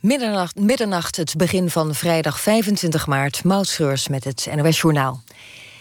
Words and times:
Middernacht, 0.00 0.58
middernacht, 0.58 1.16
het 1.16 1.36
begin 1.36 1.70
van 1.70 1.94
vrijdag 1.94 2.40
25 2.40 3.06
maart. 3.06 3.44
Moutschreurs 3.44 4.08
met 4.08 4.24
het 4.24 4.48
NOS-journaal. 4.54 5.22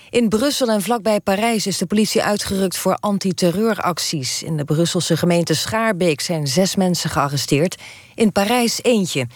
In 0.09 0.29
Brussel 0.29 0.69
en 0.69 0.81
vlakbij 0.81 1.19
Parijs 1.19 1.67
is 1.67 1.77
de 1.77 1.85
politie 1.85 2.23
uitgerukt 2.23 2.77
voor 2.77 2.97
antiterreuracties. 2.99 4.43
In 4.43 4.57
de 4.57 4.63
Brusselse 4.63 5.17
gemeente 5.17 5.53
Schaarbeek 5.53 6.21
zijn 6.21 6.47
zes 6.47 6.75
mensen 6.75 7.09
gearresteerd. 7.09 7.81
In 8.15 8.31
Parijs 8.31 8.79
eentje. 8.83 9.27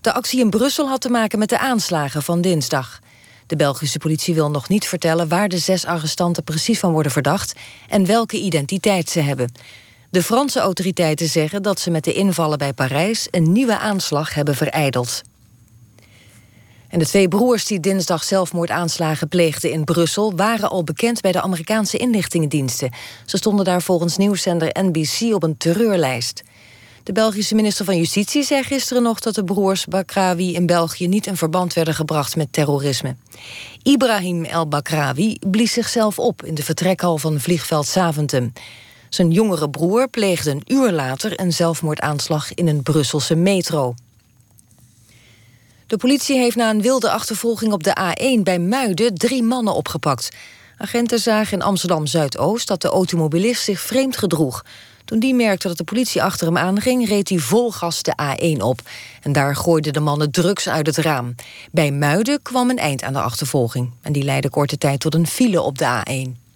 De 0.00 0.12
actie 0.12 0.40
in 0.40 0.50
Brussel 0.50 0.88
had 0.88 1.00
te 1.00 1.10
maken 1.10 1.38
met 1.38 1.48
de 1.48 1.58
aanslagen 1.58 2.22
van 2.22 2.40
dinsdag. 2.40 3.00
De 3.46 3.56
Belgische 3.56 3.98
politie 3.98 4.34
wil 4.34 4.50
nog 4.50 4.68
niet 4.68 4.88
vertellen 4.88 5.28
waar 5.28 5.48
de 5.48 5.58
zes 5.58 5.84
arrestanten 5.84 6.44
precies 6.44 6.78
van 6.78 6.92
worden 6.92 7.12
verdacht 7.12 7.54
en 7.88 8.06
welke 8.06 8.36
identiteit 8.40 9.10
ze 9.10 9.20
hebben. 9.20 9.52
De 10.10 10.22
Franse 10.22 10.60
autoriteiten 10.60 11.28
zeggen 11.28 11.62
dat 11.62 11.80
ze 11.80 11.90
met 11.90 12.04
de 12.04 12.12
invallen 12.12 12.58
bij 12.58 12.72
Parijs 12.72 13.28
een 13.30 13.52
nieuwe 13.52 13.78
aanslag 13.78 14.34
hebben 14.34 14.54
vereideld. 14.54 15.22
En 16.88 16.98
de 16.98 17.06
twee 17.06 17.28
broers 17.28 17.66
die 17.66 17.80
dinsdag 17.80 18.24
zelfmoordaanslagen 18.24 19.28
pleegden 19.28 19.70
in 19.70 19.84
Brussel 19.84 20.36
waren 20.36 20.70
al 20.70 20.84
bekend 20.84 21.20
bij 21.20 21.32
de 21.32 21.40
Amerikaanse 21.40 21.96
inlichtingendiensten. 21.96 22.92
Ze 23.26 23.36
stonden 23.36 23.64
daar 23.64 23.82
volgens 23.82 24.16
nieuwszender 24.16 24.70
NBC 24.72 25.34
op 25.34 25.42
een 25.42 25.56
terreurlijst. 25.56 26.42
De 27.02 27.12
Belgische 27.12 27.54
minister 27.54 27.84
van 27.84 27.96
Justitie 27.96 28.42
zei 28.42 28.62
gisteren 28.62 29.02
nog 29.02 29.20
dat 29.20 29.34
de 29.34 29.44
broers 29.44 29.86
Bakrawi 29.86 30.54
in 30.54 30.66
België 30.66 31.08
niet 31.08 31.26
in 31.26 31.36
verband 31.36 31.74
werden 31.74 31.94
gebracht 31.94 32.36
met 32.36 32.52
terrorisme. 32.52 33.16
Ibrahim 33.82 34.44
El 34.44 34.68
Bakrawi 34.68 35.38
blies 35.46 35.72
zichzelf 35.72 36.18
op 36.18 36.44
in 36.44 36.54
de 36.54 36.62
vertrekhal 36.62 37.18
van 37.18 37.40
vliegveld 37.40 37.86
Saventem. 37.86 38.52
Zijn 39.08 39.30
jongere 39.30 39.70
broer 39.70 40.08
pleegde 40.08 40.50
een 40.50 40.62
uur 40.66 40.92
later 40.92 41.40
een 41.40 41.52
zelfmoordaanslag 41.52 42.54
in 42.54 42.68
een 42.68 42.82
Brusselse 42.82 43.34
metro. 43.34 43.94
De 45.86 45.96
politie 45.96 46.38
heeft 46.38 46.56
na 46.56 46.70
een 46.70 46.82
wilde 46.82 47.10
achtervolging 47.10 47.72
op 47.72 47.82
de 47.82 47.96
A1 48.00 48.42
bij 48.42 48.58
Muiden 48.58 49.14
drie 49.14 49.42
mannen 49.42 49.74
opgepakt. 49.74 50.28
Agenten 50.76 51.18
zagen 51.18 51.52
in 51.52 51.64
Amsterdam 51.64 52.06
Zuidoost 52.06 52.68
dat 52.68 52.82
de 52.82 52.88
automobilist 52.88 53.64
zich 53.64 53.80
vreemd 53.80 54.16
gedroeg. 54.16 54.64
Toen 55.04 55.18
die 55.18 55.34
merkte 55.34 55.68
dat 55.68 55.76
de 55.76 55.84
politie 55.84 56.22
achter 56.22 56.46
hem 56.46 56.56
aanging, 56.56 57.08
reed 57.08 57.28
hij 57.28 57.38
vol 57.38 57.70
gas 57.70 58.02
de 58.02 58.12
A1 58.22 58.62
op. 58.62 58.80
En 59.22 59.32
daar 59.32 59.56
gooiden 59.56 59.92
de 59.92 60.00
mannen 60.00 60.30
drugs 60.30 60.68
uit 60.68 60.86
het 60.86 60.96
raam. 60.96 61.34
Bij 61.72 61.90
Muiden 61.90 62.42
kwam 62.42 62.70
een 62.70 62.78
eind 62.78 63.02
aan 63.02 63.12
de 63.12 63.20
achtervolging. 63.20 63.90
En 64.02 64.12
die 64.12 64.24
leidde 64.24 64.50
korte 64.50 64.78
tijd 64.78 65.00
tot 65.00 65.14
een 65.14 65.26
file 65.26 65.60
op 65.60 65.78
de 65.78 66.02
A1. 66.02 66.47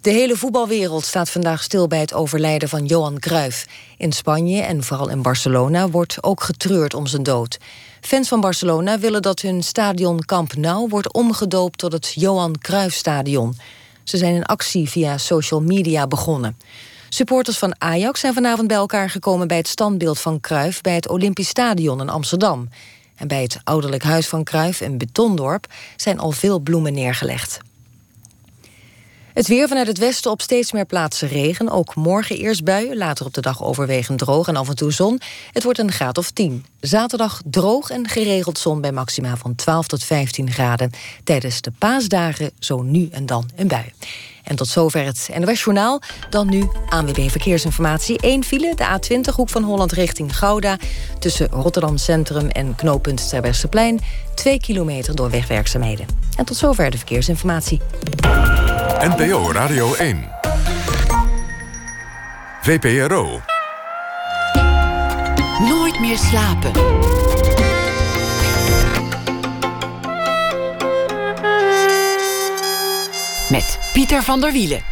De 0.00 0.10
hele 0.10 0.36
voetbalwereld 0.36 1.04
staat 1.04 1.30
vandaag 1.30 1.62
stil 1.62 1.86
bij 1.86 2.00
het 2.00 2.14
overlijden 2.14 2.68
van 2.68 2.84
Johan 2.84 3.18
Cruijff. 3.18 3.66
In 3.96 4.12
Spanje 4.12 4.62
en 4.62 4.84
vooral 4.84 5.08
in 5.08 5.22
Barcelona 5.22 5.88
wordt 5.88 6.22
ook 6.22 6.42
getreurd 6.42 6.94
om 6.94 7.06
zijn 7.06 7.22
dood. 7.22 7.58
Fans 8.00 8.28
van 8.28 8.40
Barcelona 8.40 8.98
willen 8.98 9.22
dat 9.22 9.40
hun 9.40 9.62
stadion 9.62 10.24
Camp 10.24 10.56
Nou 10.56 10.88
wordt 10.88 11.12
omgedoopt 11.12 11.78
tot 11.78 11.92
het 11.92 12.12
Johan 12.14 12.58
Cruijff 12.58 12.96
Stadion. 12.96 13.56
Ze 14.04 14.16
zijn 14.16 14.34
in 14.34 14.44
actie 14.44 14.88
via 14.88 15.18
social 15.18 15.60
media 15.60 16.06
begonnen. 16.06 16.56
Supporters 17.08 17.58
van 17.58 17.74
Ajax 17.78 18.20
zijn 18.20 18.34
vanavond 18.34 18.68
bij 18.68 18.76
elkaar 18.76 19.10
gekomen 19.10 19.48
bij 19.48 19.56
het 19.56 19.68
standbeeld 19.68 20.18
van 20.18 20.40
Cruijff 20.40 20.80
bij 20.80 20.94
het 20.94 21.08
Olympisch 21.08 21.48
Stadion 21.48 22.00
in 22.00 22.08
Amsterdam. 22.08 22.68
En 23.16 23.28
bij 23.28 23.42
het 23.42 23.60
ouderlijk 23.64 24.02
huis 24.02 24.28
van 24.28 24.44
Cruijff 24.44 24.80
in 24.80 24.98
Betondorp 24.98 25.66
zijn 25.96 26.18
al 26.18 26.30
veel 26.30 26.58
bloemen 26.58 26.92
neergelegd. 26.92 27.60
Het 29.38 29.48
weer 29.48 29.68
vanuit 29.68 29.86
het 29.86 29.98
westen 29.98 30.30
op 30.30 30.40
steeds 30.40 30.72
meer 30.72 30.86
plaatsen 30.86 31.28
regen. 31.28 31.68
Ook 31.68 31.94
morgen 31.94 32.36
eerst 32.36 32.64
buien, 32.64 32.96
later 32.96 33.26
op 33.26 33.34
de 33.34 33.40
dag 33.40 33.62
overwegend 33.62 34.18
droog 34.18 34.48
en 34.48 34.56
af 34.56 34.68
en 34.68 34.76
toe 34.76 34.92
zon. 34.92 35.20
Het 35.52 35.62
wordt 35.62 35.78
een 35.78 35.92
graad 35.92 36.18
of 36.18 36.30
10. 36.30 36.64
Zaterdag 36.80 37.42
droog 37.44 37.90
en 37.90 38.08
geregeld 38.08 38.58
zon 38.58 38.80
bij 38.80 38.92
maxima 38.92 39.36
van 39.36 39.54
12 39.54 39.86
tot 39.86 40.04
15 40.04 40.50
graden. 40.50 40.90
Tijdens 41.24 41.60
de 41.60 41.72
paasdagen 41.78 42.50
zo 42.58 42.82
nu 42.82 43.08
en 43.10 43.26
dan 43.26 43.50
een 43.56 43.68
bui. 43.68 43.92
En 44.48 44.56
tot 44.56 44.68
zover 44.68 45.04
het 45.04 45.30
NOS 45.38 45.62
Journaal. 45.62 46.00
Dan 46.30 46.48
nu 46.48 46.68
ANWB 46.88 47.30
Verkeersinformatie. 47.30 48.18
1 48.20 48.44
file, 48.44 48.74
de 48.74 48.84
A20, 48.84 49.34
hoek 49.34 49.48
van 49.48 49.62
Holland 49.62 49.92
richting 49.92 50.36
Gouda. 50.36 50.76
Tussen 51.18 51.48
Rotterdam 51.48 51.96
Centrum 51.96 52.48
en 52.48 52.74
knooppunt 52.74 53.28
Terwesterplein. 53.28 54.00
2 54.34 54.60
kilometer 54.60 55.14
door 55.14 55.30
wegwerkzaamheden. 55.30 56.06
En 56.36 56.44
tot 56.44 56.56
zover 56.56 56.90
de 56.90 56.96
verkeersinformatie. 56.96 57.80
NPO 59.00 59.52
Radio 59.52 59.94
1. 59.94 60.28
VPRO. 62.62 63.40
Nooit 65.60 66.00
meer 66.00 66.18
slapen. 66.18 66.72
Met 73.50 73.78
Pieter 73.92 74.22
van 74.22 74.40
der 74.40 74.52
Wielen. 74.52 74.82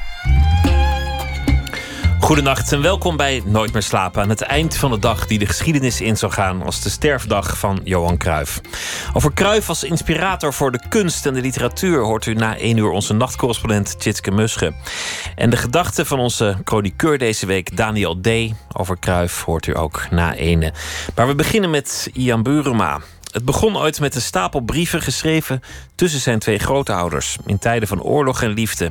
Goedenacht 2.19 2.73
en 2.73 2.83
welkom 2.83 3.17
bij 3.17 3.43
Nooit 3.45 3.73
meer 3.73 3.83
slapen. 3.83 4.23
Aan 4.23 4.29
het 4.29 4.41
eind 4.41 4.77
van 4.77 4.91
de 4.91 4.99
dag 4.99 5.27
die 5.27 5.39
de 5.39 5.47
geschiedenis 5.47 6.01
in 6.01 6.17
zou 6.17 6.33
gaan 6.33 6.63
als 6.63 6.81
de 6.83 6.91
sterfdag 6.91 7.59
van 7.59 7.81
Johan 7.85 8.17
Cruijff. 8.17 8.61
Over 9.13 9.33
Cruijff 9.33 9.69
als 9.69 9.85
inspirator 9.85 10.53
voor 10.53 10.73
de 10.73 10.81
kunst 10.89 11.27
en 11.27 11.35
de 11.35 11.41
literatuur 11.41 12.01
hoort 12.01 12.27
u 12.27 12.35
na 12.35 12.57
één 12.57 12.77
uur 12.77 12.91
onze 12.91 13.13
nachtcorrespondent 13.13 14.01
Tjitske 14.01 14.31
Musche. 14.31 14.75
En 15.35 15.51
de 15.51 15.57
gedachten 15.57 16.07
van 16.07 16.19
onze 16.19 16.57
chroniqueur 16.65 17.19
deze 17.19 17.47
week, 17.47 17.77
Daniel 17.77 18.21
D. 18.21 18.29
over 18.73 18.99
Cruijff, 18.99 19.45
hoort 19.45 19.67
u 19.67 19.77
ook 19.77 20.07
na 20.11 20.35
ene. 20.35 20.73
Maar 21.15 21.27
we 21.27 21.35
beginnen 21.35 21.71
met 21.71 22.11
Ian 22.13 22.43
Buruma. 22.43 23.01
Het 23.33 23.45
begon 23.45 23.77
ooit 23.77 24.01
met 24.01 24.15
een 24.15 24.21
stapel 24.21 24.61
brieven 24.61 25.03
geschreven 25.03 25.63
tussen 25.95 26.21
zijn 26.21 26.39
twee 26.39 26.59
grootouders 26.59 27.37
in 27.47 27.59
tijden 27.59 27.89
van 27.89 28.03
oorlog 28.03 28.43
en 28.43 28.51
liefde. 28.51 28.91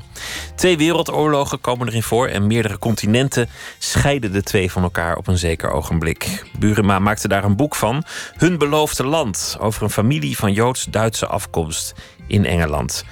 Twee 0.55 0.77
wereldoorlogen 0.77 1.61
komen 1.61 1.87
erin 1.87 2.03
voor 2.03 2.27
en 2.27 2.47
meerdere 2.47 2.79
continenten 2.79 3.49
scheiden 3.77 4.31
de 4.31 4.43
twee 4.43 4.71
van 4.71 4.83
elkaar 4.83 5.17
op 5.17 5.27
een 5.27 5.37
zeker 5.37 5.71
ogenblik. 5.71 6.45
Burema 6.59 6.99
maakte 6.99 7.27
daar 7.27 7.43
een 7.43 7.55
boek 7.55 7.75
van, 7.75 8.03
Hun 8.37 8.57
beloofde 8.57 9.05
land, 9.05 9.57
over 9.59 9.83
een 9.83 9.89
familie 9.89 10.37
van 10.37 10.53
Joods-Duitse 10.53 11.27
afkomst 11.27 11.93
in 12.27 12.45
Engeland. 12.45 13.03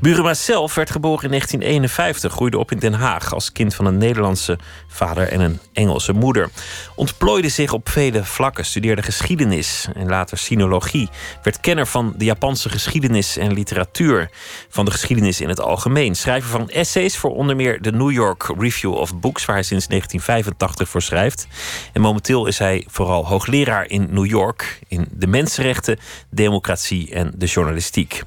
Burema 0.00 0.34
zelf 0.34 0.74
werd 0.74 0.90
geboren 0.90 1.24
in 1.24 1.30
1951, 1.30 2.32
groeide 2.32 2.58
op 2.58 2.72
in 2.72 2.78
Den 2.78 2.92
Haag 2.92 3.34
als 3.34 3.52
kind 3.52 3.74
van 3.74 3.86
een 3.86 3.98
Nederlandse 3.98 4.58
vader 4.88 5.28
en 5.28 5.40
een 5.40 5.58
Engelse 5.72 6.12
moeder. 6.12 6.50
Ontplooide 6.94 7.48
zich 7.48 7.72
op 7.72 7.88
vele 7.88 8.24
vlakken, 8.24 8.64
studeerde 8.64 9.02
geschiedenis 9.02 9.88
en 9.94 10.08
later 10.08 10.38
sinologie. 10.38 11.08
Werd 11.42 11.60
kenner 11.60 11.86
van 11.86 12.14
de 12.16 12.24
Japanse 12.24 12.68
geschiedenis 12.68 13.36
en 13.36 13.52
literatuur, 13.52 14.30
van 14.68 14.84
de 14.84 14.90
geschiedenis 14.90 15.40
in 15.40 15.48
het 15.48 15.60
algemeen. 15.60 16.14
Schrijver 16.14 16.50
van 16.50 16.68
essays 16.68 17.16
voor 17.16 17.34
onder 17.34 17.56
meer 17.56 17.82
de 17.82 17.92
New 17.92 18.10
York 18.10 18.54
Review 18.58 18.94
of 18.94 19.20
Books, 19.20 19.44
waar 19.44 19.56
hij 19.56 19.64
sinds 19.64 19.86
1985 19.86 20.88
voor 20.88 21.02
schrijft. 21.02 21.46
En 21.92 22.00
momenteel 22.00 22.46
is 22.46 22.58
hij 22.58 22.84
vooral 22.88 23.26
hoogleraar 23.26 23.88
in 23.88 24.08
New 24.10 24.26
York 24.26 24.78
in 24.88 25.08
de 25.10 25.26
mensenrechten, 25.26 25.98
democratie 26.30 27.14
en 27.14 27.32
de 27.36 27.46
journalistiek. 27.46 28.22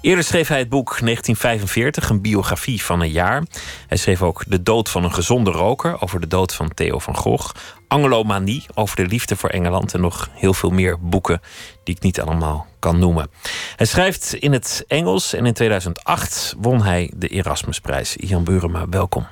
Eerder 0.00 0.24
schreef 0.24 0.48
hij 0.48 0.58
het 0.58 0.68
boek 0.68 0.86
1945, 0.86 2.08
een 2.08 2.20
biografie 2.20 2.82
van 2.82 3.00
een 3.00 3.10
jaar. 3.10 3.42
Hij 3.86 3.96
schreef 3.96 4.22
ook 4.22 4.44
De 4.46 4.62
dood 4.62 4.88
van 4.88 5.04
een 5.04 5.14
gezonde 5.14 5.50
roker 5.50 6.02
over 6.02 6.20
de 6.20 6.26
dood 6.26 6.54
van 6.54 6.74
Theo 6.74 6.98
van 6.98 7.16
Gogh. 7.16 7.54
Anglomanie 7.88 8.66
over 8.74 8.96
de 8.96 9.06
liefde 9.06 9.36
voor 9.36 9.50
Engeland 9.50 9.94
en 9.94 10.00
nog 10.00 10.28
heel 10.32 10.54
veel 10.54 10.70
meer 10.70 11.00
boeken 11.00 11.40
die 11.84 11.94
ik 11.94 12.02
niet 12.02 12.20
allemaal 12.20 12.66
kan 12.78 12.98
noemen. 12.98 13.30
Hij 13.76 13.86
schrijft 13.86 14.34
in 14.34 14.52
het 14.52 14.84
Engels 14.88 15.34
en 15.34 15.46
in 15.46 15.52
2008 15.52 16.54
won 16.58 16.82
hij 16.82 17.10
de 17.14 17.28
Erasmusprijs. 17.28 18.16
Ian 18.16 18.44
Burema, 18.44 18.88
welkom. 18.88 19.26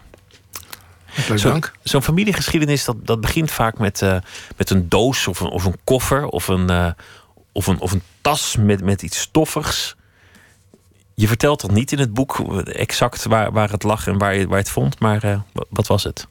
dank. 1.42 1.72
Zo'n 1.82 2.02
familiegeschiedenis 2.02 2.84
dat, 2.84 2.96
dat 3.06 3.20
begint 3.20 3.50
vaak 3.50 3.78
met, 3.78 4.00
uh, 4.00 4.16
met 4.56 4.70
een 4.70 4.88
doos 4.88 5.26
of 5.26 5.40
een, 5.40 5.50
of 5.50 5.64
een 5.64 5.78
koffer 5.84 6.26
of 6.26 6.48
een, 6.48 6.70
uh, 6.70 6.90
of 7.52 7.66
een, 7.66 7.80
of 7.80 7.92
een 7.92 8.02
tas 8.20 8.56
met, 8.56 8.82
met 8.84 9.02
iets 9.02 9.20
stoffigs. 9.20 9.96
Je 11.20 11.28
vertelt 11.28 11.58
toch 11.58 11.70
niet 11.70 11.92
in 11.92 11.98
het 11.98 12.14
boek 12.14 12.60
exact 12.66 13.24
waar, 13.24 13.52
waar 13.52 13.70
het 13.70 13.82
lag 13.82 14.06
en 14.06 14.18
waar 14.18 14.34
je, 14.34 14.46
waar 14.46 14.56
je 14.56 14.62
het 14.62 14.72
vond, 14.72 15.00
maar 15.00 15.24
uh, 15.24 15.40
wat 15.68 15.86
was 15.86 16.04
het? 16.04 16.26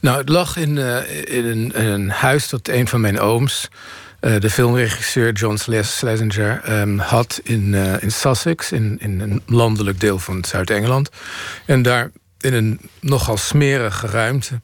Nou, 0.00 0.18
het 0.18 0.28
lag 0.28 0.56
in, 0.56 0.76
uh, 0.76 1.34
in, 1.34 1.44
een, 1.44 1.84
een, 1.84 2.10
huis 2.10 2.48
dat 2.48 2.68
een 2.68 2.88
van 2.88 3.00
mijn 3.00 3.20
ooms, 3.20 3.68
uh, 4.20 4.40
de 4.40 4.50
filmregisseur 4.50 5.32
John 5.32 5.56
Schlesinger, 5.56 6.80
um, 6.80 6.98
had 6.98 7.40
in, 7.42 7.74
in 8.00 8.12
Sussex, 8.12 8.72
in, 8.72 8.96
in 9.00 9.20
een 9.20 9.42
landelijk 9.46 10.00
deel 10.00 10.18
van 10.18 10.44
Zuid-Engeland. 10.44 11.10
En 11.66 11.82
daar 11.82 12.10
in 12.40 12.54
een 12.54 12.80
nogal 13.00 13.36
smerige 13.36 14.06
ruimte 14.06 14.60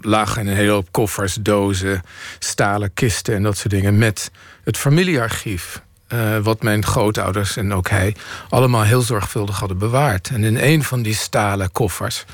lagen 0.00 0.46
een 0.46 0.54
hele 0.54 0.70
hoop 0.70 0.92
koffers, 0.92 1.34
dozen, 1.34 2.02
stalen 2.38 2.94
kisten 2.94 3.34
en 3.34 3.42
dat 3.42 3.56
soort 3.56 3.70
dingen 3.70 3.98
met 3.98 4.30
het 4.64 4.76
familiearchief. 4.76 5.82
Uh, 6.14 6.38
wat 6.38 6.62
mijn 6.62 6.84
grootouders 6.84 7.56
en 7.56 7.74
ook 7.74 7.88
hij 7.88 8.16
allemaal 8.48 8.82
heel 8.82 9.00
zorgvuldig 9.00 9.58
hadden 9.58 9.78
bewaard. 9.78 10.28
En 10.28 10.44
in 10.44 10.56
een 10.56 10.84
van 10.84 11.02
die 11.02 11.14
stalen 11.14 11.72
koffers, 11.72 12.24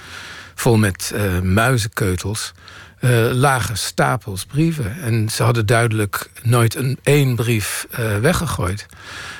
vol 0.55 0.77
met 0.77 1.13
uh, 1.15 1.41
muizenkeutels, 1.41 2.53
uh, 3.01 3.11
lagen 3.33 3.77
stapels 3.77 4.45
brieven. 4.45 4.97
En 5.03 5.29
ze 5.29 5.43
hadden 5.43 5.67
duidelijk 5.67 6.31
nooit 6.43 6.75
een 6.75 6.99
één 7.03 7.35
brief 7.35 7.87
weggegooid. 8.21 8.87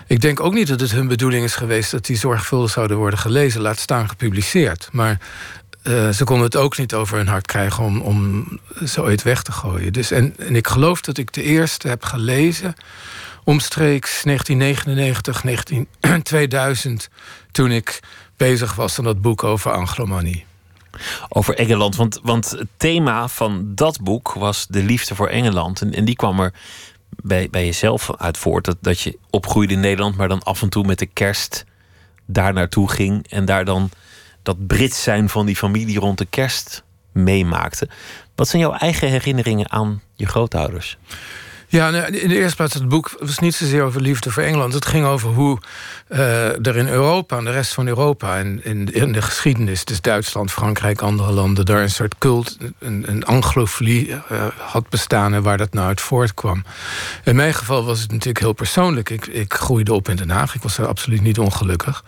Ik 0.07 0.21
denk 0.21 0.41
ook 0.41 0.55
niet 0.55 0.69
dat 0.69 0.81
het 0.81 0.91
hun 0.91 1.09
bedoeling 1.09 1.45
is 1.45 1.55
geweest 1.57 1.91
dat 1.91 2.07
die 2.07 2.17
zorgvuldig 2.17 2.71
zouden 2.71 2.97
worden 2.97 3.19
gelezen, 3.19 3.61
laat 3.61 3.79
staan 3.79 4.09
gepubliceerd. 4.09 4.89
Maar 4.93 5.19
ze 6.13 6.25
konden 6.25 6.45
het 6.45 6.57
ook 6.57 6.79
niet 6.79 6.95
over 6.95 7.17
hun 7.17 7.29
hart 7.29 7.47
krijgen 7.47 7.85
om, 7.85 8.01
om 8.01 8.47
zoiets 8.83 9.23
weg 9.23 9.43
te 9.43 9.53
gooien. 9.53 9.93
Dus, 9.93 10.11
en, 10.11 10.35
en 10.39 10.57
ik 10.57 10.69
geloof 10.69 11.01
dat 11.01 11.19
ik 11.19 11.33
de 11.33 11.43
eerste 11.43 11.89
heb 11.89 12.05
gelezen 12.05 12.75
omstreeks 13.45 14.23
1999, 14.23 15.45
19, 15.45 15.89
2000, 16.23 17.09
toen 17.53 17.71
ik 17.71 18.01
bezig 18.37 18.75
was 18.75 18.99
aan 18.99 19.05
dat 19.05 19.23
boek 19.23 19.45
over 19.45 19.73
Anglomanie. 19.73 20.47
Over 21.29 21.55
Engeland, 21.55 21.97
want, 21.97 22.21
want 22.23 22.51
het 22.51 22.69
thema 22.77 23.29
van 23.29 23.75
dat 23.75 24.01
boek 24.01 24.33
was 24.33 24.67
de 24.67 24.83
liefde 24.83 25.15
voor 25.15 25.29
Engeland. 25.29 25.81
En, 25.81 25.95
en 25.95 26.05
die 26.05 26.17
kwam 26.17 26.41
er 26.41 26.53
bij, 27.09 27.49
bij 27.51 27.65
jezelf 27.65 28.11
uit 28.17 28.39
voort. 28.39 28.65
Dat, 28.65 28.77
dat 28.81 29.01
je 29.01 29.19
opgroeide 29.31 29.73
in 29.73 29.81
Nederland, 29.81 30.17
maar 30.17 30.29
dan 30.29 30.43
af 30.43 30.63
en 30.63 30.69
toe 30.69 30.85
met 30.85 30.99
de 30.99 31.07
kerst 31.07 31.65
daar 32.27 32.53
naartoe 32.53 32.91
ging. 32.91 33.29
En 33.29 33.45
daar 33.45 33.65
dan 33.65 33.91
dat 34.43 34.67
Brits 34.67 35.03
zijn 35.03 35.29
van 35.29 35.47
die 35.47 35.57
familie 35.57 35.99
rond 35.99 36.19
de 36.19 36.27
kerst 36.27 36.83
meemaakte. 37.13 37.89
Wat 38.35 38.49
zijn 38.49 38.63
jouw 38.63 38.73
eigen 38.73 39.09
herinneringen 39.09 39.71
aan 39.71 40.03
je 40.15 40.27
grootouders? 40.27 40.99
Ja, 41.75 41.89
in 42.07 42.29
de 42.29 42.37
eerste 42.37 42.57
plaats, 42.57 42.75
het 42.75 42.89
boek 42.89 43.15
was 43.19 43.39
niet 43.39 43.55
zozeer 43.55 43.83
over 43.83 44.01
liefde 44.01 44.31
voor 44.31 44.43
Engeland. 44.43 44.75
Het 44.75 44.87
ging 44.87 45.07
over 45.07 45.31
hoe 45.31 45.59
uh, 46.09 46.67
er 46.67 46.77
in 46.77 46.89
Europa 46.89 47.37
en 47.37 47.45
de 47.45 47.51
rest 47.51 47.75
van 47.75 47.87
Europa... 47.87 48.39
en 48.39 48.65
in, 48.65 48.93
in, 48.93 49.13
de 49.13 49.23
geschiedenis, 49.23 49.85
dus 49.85 50.01
Duitsland, 50.01 50.53
Frankrijk, 50.53 51.01
andere 51.01 51.33
landen... 51.33 51.65
daar 51.65 51.83
een 51.83 51.91
soort 51.91 52.19
cult, 52.19 52.57
een, 52.79 53.05
een 53.07 53.25
anglofilie 53.25 54.09
uh, 54.09 54.47
had 54.59 54.89
bestaan... 54.89 55.35
en 55.35 55.43
waar 55.43 55.59
dat 55.59 55.73
nou 55.73 55.87
uit 55.87 56.01
voortkwam. 56.01 56.65
In 57.25 57.37
mijn 57.37 57.55
geval 57.55 57.85
was 57.85 58.01
het 58.01 58.11
natuurlijk 58.11 58.41
heel 58.41 58.53
persoonlijk. 58.53 59.11
Ik, 59.11 59.27
ik 59.27 59.55
groeide 59.55 59.95
op 59.95 60.09
in 60.09 60.17
Den 60.17 60.31
Haag. 60.31 60.55
Ik 60.55 60.63
was 60.63 60.79
er 60.79 60.87
absoluut 60.87 61.23
niet 61.23 61.39
ongelukkig. 61.39 62.05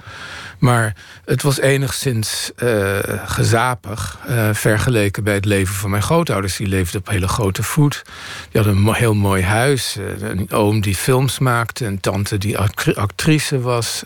Maar 0.58 0.94
het 1.24 1.42
was 1.42 1.60
enigszins 1.60 2.50
uh, 2.62 2.98
gezapig 3.24 4.18
uh, 4.28 4.48
vergeleken 4.52 5.24
bij 5.24 5.34
het 5.34 5.44
leven 5.44 5.74
van 5.74 5.90
mijn 5.90 6.02
grootouders. 6.02 6.56
Die 6.56 6.66
leefden 6.66 7.00
op 7.00 7.08
hele 7.08 7.28
grote 7.28 7.62
voet. 7.62 8.02
Die 8.50 8.62
hadden 8.62 8.86
een 8.86 8.94
heel 8.94 9.14
mooi 9.14 9.42
huis. 9.42 9.96
Uh, 9.96 10.28
een 10.28 10.50
oom 10.50 10.80
die 10.80 10.94
films 10.94 11.38
maakte. 11.38 11.86
Een 11.86 12.00
tante 12.00 12.38
die 12.38 12.58
actrice 12.94 13.60
was. 13.60 14.02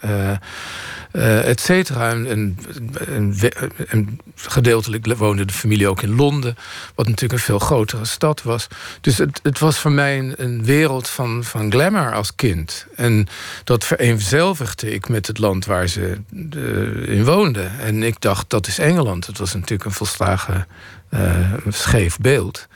Uh. 1.13 1.71
En, 3.89 4.21
gedeeltelijk 4.35 5.17
woonde 5.17 5.45
de 5.45 5.53
familie 5.53 5.89
ook 5.89 6.03
in 6.03 6.15
Londen, 6.15 6.57
wat 6.95 7.07
natuurlijk 7.07 7.33
een 7.33 7.47
veel 7.47 7.59
grotere 7.59 8.05
stad 8.05 8.43
was. 8.43 8.67
Dus 9.01 9.19
het, 9.19 9.41
het 9.43 9.59
was 9.59 9.79
voor 9.79 9.93
mij 9.93 10.35
een, 10.37 10.65
wereld 10.65 11.09
van, 11.09 11.45
van 11.45 11.71
glamour 11.71 12.15
als 12.15 12.35
kind. 12.35 12.87
En 12.97 13.29
dat 13.65 13.85
vereenzelvigde 13.85 14.91
ik 14.91 15.09
met 15.09 15.27
het 15.27 15.39
land 15.39 15.65
waar 15.65 15.89
ze 15.89 16.19
in 17.07 17.25
woonden. 17.25 17.79
En 17.79 18.03
ik 18.03 18.21
dacht, 18.21 18.51
dat 18.51 18.67
is 18.67 18.79
Engeland. 18.79 19.27
Het 19.27 19.39
was 19.39 19.55
natuurlijk 19.55 19.85
een 19.85 19.93
volslagen 19.93 20.67
uh, 21.11 21.53
scheef 21.69 22.19
beeld. 22.19 22.69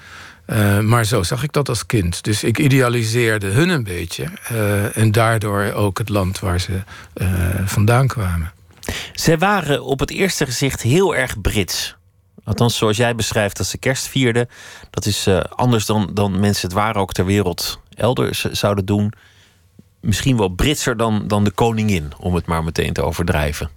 Uh, 0.47 0.81
maar 0.81 1.05
zo 1.05 1.23
zag 1.23 1.43
ik 1.43 1.53
dat 1.53 1.69
als 1.69 1.87
kind. 1.87 2.23
Dus 2.23 2.45
ik 2.45 2.59
idealiseerde 2.59 3.47
hun 3.47 3.69
een 3.69 3.85
beetje. 3.85 4.25
Uh, 4.53 4.97
en 4.97 5.13
daardoor 5.13 5.73
ook 5.73 5.99
het 5.99 6.09
land 6.09 6.39
waar 6.39 6.61
ze 6.61 6.83
uh, 7.15 7.29
vandaan 7.65 8.07
kwamen. 8.07 8.53
Zij 9.13 9.39
waren 9.39 9.85
op 9.85 10.01
het 10.01 10.11
eerste 10.11 10.45
gezicht 10.45 10.83
heel 10.83 11.17
erg 11.17 11.41
Brits. 11.41 11.97
Althans, 12.45 12.77
zoals 12.77 12.97
jij 12.97 13.15
beschrijft 13.15 13.57
dat 13.57 13.67
ze 13.67 13.79
kerst 13.79 14.07
vierden. 14.07 14.49
Dat 14.91 15.07
is 15.07 15.29
anders 15.49 15.87
dan, 15.87 16.11
dan 16.13 16.41
mensen 16.41 16.69
het 16.69 16.77
waren 16.77 17.01
ook 17.01 17.13
ter 17.13 17.25
wereld 17.25 17.81
elders 17.95 18.45
zouden 18.45 18.85
doen. 18.85 19.13
Misschien 20.01 20.37
wel 20.37 20.49
Britser 20.49 20.97
dan, 20.97 21.29
dan 21.29 21.45
de 21.45 21.51
koningin, 21.51 22.13
om 22.19 22.35
het 22.35 22.47
maar 22.47 22.65
meteen 22.65 22.93
te 22.93 23.03
overdrijven. 23.03 23.71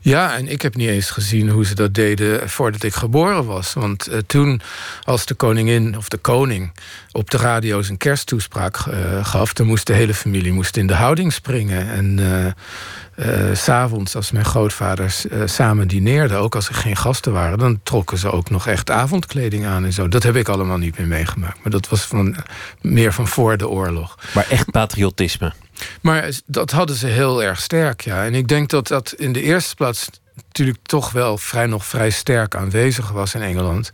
Ja, 0.00 0.36
en 0.36 0.48
ik 0.48 0.62
heb 0.62 0.76
niet 0.76 0.88
eens 0.88 1.10
gezien 1.10 1.48
hoe 1.48 1.66
ze 1.66 1.74
dat 1.74 1.94
deden 1.94 2.50
voordat 2.50 2.82
ik 2.82 2.94
geboren 2.94 3.44
was. 3.44 3.72
Want 3.72 4.08
uh, 4.08 4.18
toen, 4.26 4.60
als 5.02 5.26
de 5.26 5.34
koningin 5.34 5.96
of 5.96 6.08
de 6.08 6.16
koning 6.16 6.72
op 7.12 7.30
de 7.30 7.36
radio 7.36 7.82
zijn 7.82 7.98
kersttoespraak 7.98 8.86
uh, 8.86 9.24
gaf, 9.24 9.52
dan 9.52 9.66
moest 9.66 9.86
de 9.86 9.92
hele 9.92 10.14
familie 10.14 10.52
moest 10.52 10.76
in 10.76 10.86
de 10.86 10.94
houding 10.94 11.32
springen. 11.32 11.88
En 11.88 12.18
uh, 12.18 13.46
uh, 13.48 13.54
s'avonds, 13.54 14.16
als 14.16 14.30
mijn 14.30 14.44
grootvaders 14.44 15.24
samen 15.44 15.88
dineerden, 15.88 16.38
ook 16.38 16.54
als 16.54 16.68
er 16.68 16.74
geen 16.74 16.96
gasten 16.96 17.32
waren, 17.32 17.58
dan 17.58 17.80
trokken 17.82 18.18
ze 18.18 18.30
ook 18.30 18.50
nog 18.50 18.66
echt 18.66 18.90
avondkleding 18.90 19.66
aan 19.66 19.84
en 19.84 19.92
zo. 19.92 20.08
Dat 20.08 20.22
heb 20.22 20.36
ik 20.36 20.48
allemaal 20.48 20.78
niet 20.78 20.98
meer 20.98 21.06
meegemaakt. 21.06 21.58
Maar 21.62 21.72
dat 21.72 21.88
was 21.88 22.02
van, 22.02 22.36
meer 22.80 23.12
van 23.12 23.28
voor 23.28 23.56
de 23.56 23.68
oorlog. 23.68 24.18
Maar 24.34 24.46
echt 24.48 24.70
patriotisme. 24.70 25.52
Maar 26.00 26.32
dat 26.46 26.70
hadden 26.70 26.96
ze 26.96 27.06
heel 27.06 27.42
erg 27.42 27.60
sterk, 27.60 28.00
ja. 28.00 28.24
En 28.24 28.34
ik 28.34 28.48
denk 28.48 28.70
dat 28.70 28.88
dat 28.88 29.12
in 29.12 29.32
de 29.32 29.42
eerste 29.42 29.74
plaats 29.74 30.08
natuurlijk 30.34 30.78
toch 30.82 31.12
wel 31.12 31.38
vrij, 31.38 31.66
nog 31.66 31.86
vrij 31.86 32.10
sterk 32.10 32.54
aanwezig 32.54 33.10
was 33.10 33.34
in 33.34 33.42
Engeland. 33.42 33.90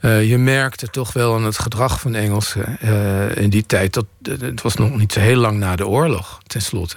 Uh, 0.00 0.28
je 0.28 0.38
merkte 0.38 0.88
toch 0.88 1.12
wel 1.12 1.34
aan 1.34 1.44
het 1.44 1.58
gedrag 1.58 2.00
van 2.00 2.14
Engelsen 2.14 2.78
uh, 2.82 3.36
in 3.36 3.50
die 3.50 3.66
tijd. 3.66 3.92
Dat, 3.92 4.06
het 4.22 4.62
was 4.62 4.74
nog 4.74 4.96
niet 4.96 5.12
zo 5.12 5.20
heel 5.20 5.36
lang 5.36 5.58
na 5.58 5.76
de 5.76 5.86
oorlog, 5.86 6.40
tenslotte. 6.46 6.96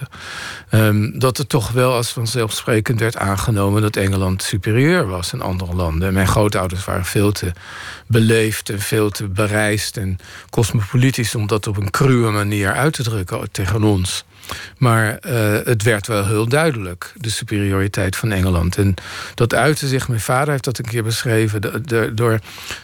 Um, 0.70 1.18
dat 1.18 1.36
het 1.36 1.48
toch 1.48 1.70
wel 1.70 1.92
als 1.92 2.10
vanzelfsprekend 2.10 3.00
werd 3.00 3.16
aangenomen 3.16 3.82
dat 3.82 3.96
Engeland 3.96 4.42
superieur 4.42 5.06
was 5.06 5.34
aan 5.34 5.42
andere 5.42 5.74
landen. 5.74 6.08
En 6.08 6.14
mijn 6.14 6.28
grootouders 6.28 6.84
waren 6.84 7.04
veel 7.04 7.32
te 7.32 7.52
beleefd 8.06 8.70
en 8.70 8.80
veel 8.80 9.10
te 9.10 9.28
bereisd 9.28 9.96
en 9.96 10.18
cosmopolitisch 10.50 11.34
om 11.34 11.46
dat 11.46 11.66
op 11.66 11.76
een 11.76 11.90
cruwe 11.90 12.30
manier 12.30 12.72
uit 12.72 12.92
te 12.92 13.02
drukken 13.02 13.50
tegen 13.50 13.82
ons. 13.82 14.24
Maar 14.78 15.18
uh, 15.26 15.58
het 15.64 15.82
werd 15.82 16.06
wel 16.06 16.26
heel 16.26 16.48
duidelijk, 16.48 17.12
de 17.16 17.30
superioriteit 17.30 18.16
van 18.16 18.32
Engeland. 18.32 18.76
En 18.76 18.94
dat 19.34 19.54
uitte 19.54 19.88
zich, 19.88 20.08
mijn 20.08 20.20
vader 20.20 20.50
heeft 20.50 20.64
dat 20.64 20.78
een 20.78 20.84
keer 20.84 21.02
beschreven... 21.02 21.60
De, 21.60 22.14
door 22.14 22.38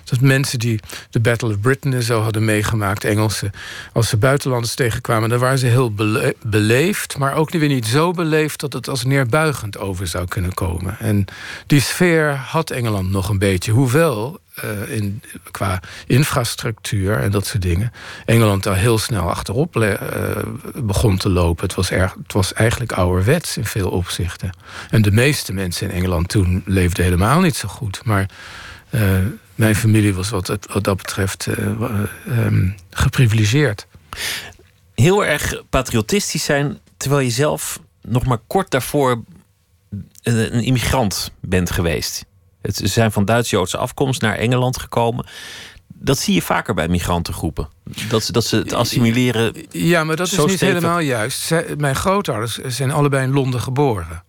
dat 0.05 0.21
mensen 0.21 0.59
die 0.59 0.81
de 1.11 1.21
Battle 1.21 1.49
of 1.49 1.61
Britain 1.61 1.95
en 1.95 2.03
zo 2.03 2.21
hadden 2.21 2.45
meegemaakt, 2.45 3.05
Engelsen... 3.05 3.53
als 3.93 4.09
ze 4.09 4.17
buitenlanders 4.17 4.75
tegenkwamen, 4.75 5.29
dan 5.29 5.39
waren 5.39 5.59
ze 5.59 5.67
heel 5.67 5.95
bele 5.95 6.37
beleefd... 6.43 7.19
maar 7.19 7.35
ook 7.35 7.51
weer 7.51 7.69
niet 7.69 7.87
zo 7.87 8.11
beleefd 8.11 8.61
dat 8.61 8.73
het 8.73 8.89
als 8.89 9.05
neerbuigend 9.05 9.79
over 9.79 10.07
zou 10.07 10.27
kunnen 10.29 10.55
komen. 10.55 10.97
En 10.99 11.25
die 11.67 11.81
sfeer 11.81 12.35
had 12.35 12.71
Engeland 12.71 13.11
nog 13.11 13.29
een 13.29 13.39
beetje. 13.39 13.73
Hoewel 13.73 14.41
uh, 14.65 14.97
in, 14.97 15.23
qua 15.51 15.81
infrastructuur 16.07 17.19
en 17.19 17.31
dat 17.31 17.47
soort 17.47 17.63
dingen. 17.63 17.93
Engeland 18.25 18.63
daar 18.63 18.77
heel 18.77 18.99
snel 18.99 19.31
achterop 19.31 19.77
uh, 19.77 19.93
begon 20.75 21.17
te 21.17 21.29
lopen. 21.29 21.65
Het 21.65 21.75
was, 21.75 21.91
erg, 21.91 22.15
het 22.23 22.33
was 22.33 22.53
eigenlijk 22.53 22.93
ouderwets 22.93 23.57
in 23.57 23.65
veel 23.65 23.91
opzichten. 23.91 24.51
En 24.91 25.03
de 25.03 25.13
meeste 25.13 25.53
mensen 25.53 25.91
in 25.91 25.97
Engeland 25.97 26.29
toen 26.29 26.63
leefden 26.67 27.05
helemaal 27.05 27.41
niet 27.41 27.57
zo 27.57 27.69
goed. 27.69 28.05
Maar 28.05 28.31
uh, 28.91 29.01
mijn 29.55 29.77
familie 29.77 30.15
was 30.15 30.31
wat, 30.31 30.47
wat 30.47 30.85
dat 30.85 30.97
betreft 30.97 31.47
um, 32.29 32.75
geprivilegeerd. 32.91 33.87
Heel 34.95 35.25
erg 35.25 35.63
patriotistisch 35.71 36.45
zijn, 36.45 36.79
terwijl 36.97 37.23
je 37.23 37.31
zelf 37.31 37.81
nog 38.01 38.27
maar 38.27 38.39
kort 38.47 38.71
daarvoor 38.71 39.23
een 40.23 40.63
immigrant 40.63 41.33
bent 41.41 41.71
geweest. 41.71 42.25
Ze 42.63 42.87
zijn 42.87 43.13
van 43.13 43.25
Duits-Joodse 43.25 43.77
afkomst 43.77 44.21
naar 44.21 44.37
Engeland 44.37 44.79
gekomen. 44.79 45.27
Dat 45.87 46.19
zie 46.19 46.35
je 46.35 46.43
vaker 46.43 46.75
bij 46.75 46.89
migrantengroepen. 46.89 47.69
Dat 48.09 48.23
ze, 48.23 48.33
dat 48.33 48.45
ze 48.45 48.57
het 48.57 48.73
assimileren. 48.73 49.55
Ja, 49.71 50.05
maar 50.05 50.17
dat 50.17 50.27
is 50.33 50.45
niet 50.45 50.61
helemaal 50.61 50.99
juist. 50.99 51.55
mijn 51.77 51.97
grootouders 51.97 52.59
zijn 52.59 52.91
allebei 52.91 53.25
in 53.25 53.33
Londen 53.33 53.61
geboren. 53.61 54.23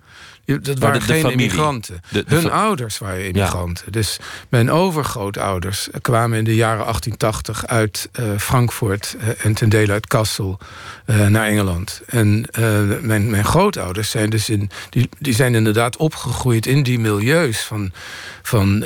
Dat 0.46 0.80
waren 0.80 1.02
geen 1.02 1.32
immigranten. 1.32 2.02
Hun 2.26 2.52
ouders 2.52 2.98
waren 2.98 3.26
immigranten. 3.26 3.92
Dus 3.92 4.20
mijn 4.50 4.72
overgrootouders 4.72 5.90
kwamen 6.02 6.38
in 6.38 6.44
de 6.44 6.56
jaren 6.56 6.84
1880 6.84 7.68
uit 7.68 8.10
uh, 8.20 8.38
Frankfurt 8.38 9.16
uh, 9.18 9.46
en 9.46 9.54
ten 9.54 9.70
dele 9.70 9.92
uit 9.92 10.08
Kassel 10.08 10.60
uh, 11.06 11.28
naar 11.28 11.48
Engeland. 11.48 12.02
En 12.06 12.46
mijn, 13.02 13.30
mijn 13.30 13.46
grootouders 13.46 14.10
zijn 14.10 14.30
dus 14.30 14.50
in, 14.50 14.70
die, 14.90 15.10
die 15.20 15.34
zijn 15.34 15.56
inderdaad 15.56 15.98
opgegroeid 15.98 16.66
in 16.66 16.84
die 16.84 17.00
milieus 17.00 17.60
van, 17.60 17.92
van 18.42 18.84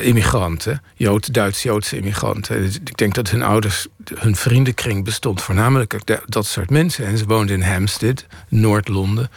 immigranten, 0.00 0.82
Jood, 0.94 1.34
Duits-Joodse 1.34 1.96
immigranten. 1.96 2.64
Ik 2.64 2.96
denk 2.96 3.14
dat 3.14 3.30
hun 3.30 3.42
ouders, 3.42 3.86
hun 4.14 4.36
vriendenkring 4.36 5.04
bestond 5.04 5.42
voornamelijk 5.42 5.92
uit 5.92 6.20
dat 6.26 6.46
soort 6.46 6.70
mensen. 6.70 7.06
En 7.06 7.18
ze 7.18 7.24
woonden 7.24 7.56
in 7.56 7.62
Hampstead, 7.62 8.26
Noord-Londen. 8.48 9.30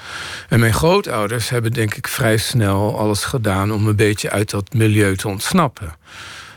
En 0.49 0.59
mijn 0.59 0.73
grootouders 0.73 1.49
hebben 1.49 1.60
hebben 1.61 1.79
denk 1.79 1.95
ik 1.95 2.07
vrij 2.07 2.37
snel 2.37 2.99
alles 2.99 3.23
gedaan 3.23 3.71
om 3.71 3.87
een 3.87 3.95
beetje 3.95 4.29
uit 4.29 4.49
dat 4.49 4.73
milieu 4.73 5.15
te 5.15 5.27
ontsnappen. 5.27 5.95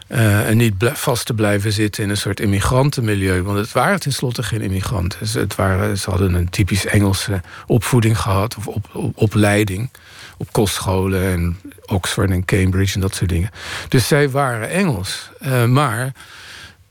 Uh, 0.09 0.49
en 0.49 0.57
niet 0.57 0.75
vast 0.79 1.27
te 1.27 1.35
blijven 1.35 1.73
zitten 1.73 2.03
in 2.03 2.11
een 2.11 2.17
soort 2.17 2.41
immigrantenmilieu. 2.41 3.43
Want 3.43 3.59
het 3.59 3.73
waren 3.73 4.01
tenslotte 4.01 4.43
geen 4.43 4.61
immigranten. 4.61 5.27
Ze, 5.27 5.39
het 5.39 5.55
waren, 5.55 5.99
ze 5.99 6.11
hadden 6.11 6.35
een 6.35 6.51
typisch 6.51 6.87
Engelse 6.87 7.41
opvoeding 7.67 8.19
gehad, 8.19 8.57
of 8.57 8.67
op, 8.67 8.87
op, 8.93 9.13
opleiding. 9.17 9.91
op 10.37 10.53
kostscholen 10.53 11.33
en 11.33 11.57
Oxford 11.87 12.31
en 12.31 12.45
Cambridge 12.45 12.95
en 12.95 13.01
dat 13.01 13.15
soort 13.15 13.31
dingen. 13.31 13.51
Dus 13.89 14.09
zij 14.09 14.31
waren 14.31 14.71
Engels. 14.71 15.31
Uh, 15.43 15.65
maar 15.65 16.13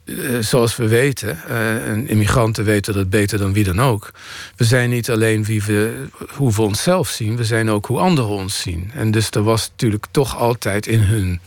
uh, 0.05 0.39
zoals 0.39 0.75
we 0.75 0.87
weten, 0.87 1.39
uh, 1.49 1.87
en 1.87 2.07
immigranten 2.07 2.63
weten 2.63 2.93
dat 2.93 3.09
beter 3.09 3.37
dan 3.37 3.53
wie 3.53 3.63
dan 3.63 3.81
ook. 3.81 4.11
We 4.55 4.63
zijn 4.63 4.89
niet 4.89 5.09
alleen 5.09 5.43
wie 5.43 5.63
we, 5.63 6.05
hoe 6.27 6.53
we 6.53 6.61
onszelf 6.61 7.09
zien, 7.09 7.37
we 7.37 7.43
zijn 7.43 7.69
ook 7.69 7.85
hoe 7.85 7.99
anderen 7.99 8.31
ons 8.31 8.61
zien. 8.61 8.91
En 8.93 9.11
dus 9.11 9.29
er 9.29 9.43
was 9.43 9.69
natuurlijk 9.69 10.05
toch 10.11 10.37
altijd 10.37 10.87
in 10.87 10.99
hun 10.99 11.39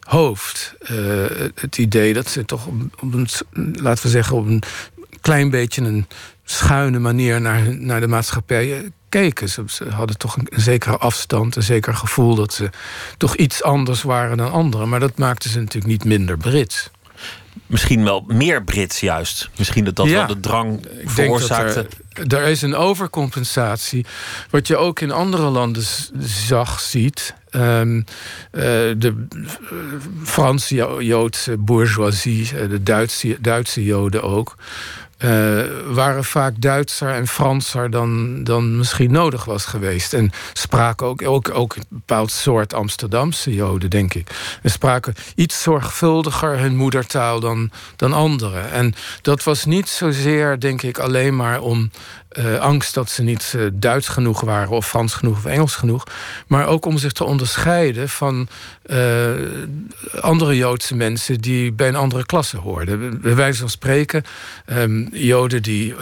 hoofd 0.00 0.74
het 1.54 1.78
idee 1.78 2.14
dat 2.14 2.28
ze 2.28 2.44
toch 2.44 2.66
op 3.00 3.14
een, 3.14 3.28
laten 3.72 4.02
we 4.02 4.10
zeggen, 4.10 4.36
op 4.36 4.46
een 4.46 4.62
klein 5.20 5.50
beetje 5.50 5.82
een 5.82 6.06
schuine 6.44 6.98
manier 6.98 7.40
naar, 7.40 7.76
naar 7.76 8.00
de 8.00 8.08
maatschappij 8.08 8.90
keken. 9.08 9.48
Ze, 9.48 9.64
hadden 9.90 10.18
toch 10.18 10.36
een, 10.36 10.48
zekere 10.50 10.96
afstand, 10.96 11.56
een 11.56 11.62
zeker 11.62 11.94
gevoel 11.94 12.34
dat 12.34 12.52
ze 12.52 12.70
toch 13.16 13.36
iets 13.36 13.62
anders 13.62 14.02
waren 14.02 14.36
dan 14.36 14.52
anderen. 14.52 14.88
Maar 14.88 15.00
dat 15.00 15.18
maakte 15.18 15.48
ze 15.48 15.58
natuurlijk 15.58 15.86
niet 15.86 16.04
minder 16.04 16.36
Brits. 16.36 16.90
Misschien 17.66 18.04
wel 18.04 18.24
meer 18.26 18.64
Brits 18.64 19.00
juist. 19.00 19.48
Misschien 19.56 19.84
dat 19.84 19.96
dat 19.96 20.08
wel 20.08 20.26
de 20.26 20.40
drang 20.40 20.86
veroorzaakte. 21.04 21.86
Er, 22.12 22.34
er, 22.34 22.42
is 22.42 22.62
een 22.62 22.74
overcompensatie. 22.74 24.06
Wat 24.50 24.66
je 24.66 24.76
ook 24.76 25.00
in 25.00 25.10
andere 25.10 25.48
landen 25.48 25.84
zag, 26.18 26.80
ziet. 26.80 27.34
Um, 27.50 28.04
de 28.50 29.26
Franse 30.24 30.96
Joodse 30.98 31.56
bourgeoisie, 31.56 32.68
de 32.68 32.82
Duitse, 32.82 33.36
Duitse 33.40 33.84
Joden 33.84 34.22
ook 34.22 34.56
uh, 35.18 35.60
waren 35.86 36.24
vaak 36.24 36.54
Duitser 36.58 37.08
en 37.08 37.26
Franser 37.26 37.90
dan, 37.90 38.44
dan 38.44 38.76
misschien 38.76 39.12
nodig 39.12 39.44
was 39.44 39.64
geweest. 39.64 40.14
En 40.14 40.30
spraken 40.52 41.06
ook, 41.06 41.22
ook, 41.22 41.50
ook 41.54 41.76
een 41.76 41.84
bepaald 41.88 42.30
soort 42.30 42.74
Amsterdamse 42.74 43.54
Joden, 43.54 43.90
denk 43.90 44.14
ik. 44.14 44.30
En 44.62 44.70
spraken 44.70 45.14
iets 45.34 45.62
zorgvuldiger 45.62 46.58
hun 46.58 46.76
moedertaal 46.76 47.40
dan, 47.40 47.70
dan 47.96 48.12
anderen. 48.12 48.70
En 48.70 48.94
dat 49.22 49.42
was 49.42 49.64
niet 49.64 49.88
zozeer, 49.88 50.60
denk 50.60 50.82
ik, 50.82 50.98
alleen 50.98 51.36
maar 51.36 51.60
om 51.60 51.90
uh, 52.32 52.58
angst 52.58 52.94
dat 52.94 53.10
ze 53.10 53.22
niet 53.22 53.52
uh, 53.56 53.66
Duits 53.72 54.08
genoeg 54.08 54.40
waren, 54.40 54.68
of 54.68 54.88
Frans 54.88 55.14
genoeg, 55.14 55.36
of 55.36 55.44
Engels 55.44 55.74
genoeg. 55.74 56.04
Maar 56.46 56.66
ook 56.66 56.84
om 56.84 56.98
zich 56.98 57.12
te 57.12 57.24
onderscheiden 57.24 58.08
van 58.08 58.48
uh, 58.86 59.30
andere 60.20 60.56
Joodse 60.56 60.94
mensen 60.94 61.40
die 61.40 61.72
bij 61.72 61.88
een 61.88 61.96
andere 61.96 62.26
klasse 62.26 62.56
hoorden. 62.56 63.20
Bij 63.20 63.34
wijze 63.34 63.60
van 63.60 63.68
spreken, 63.68 64.24
um, 64.66 65.08
Joden 65.12 65.62
die 65.62 65.94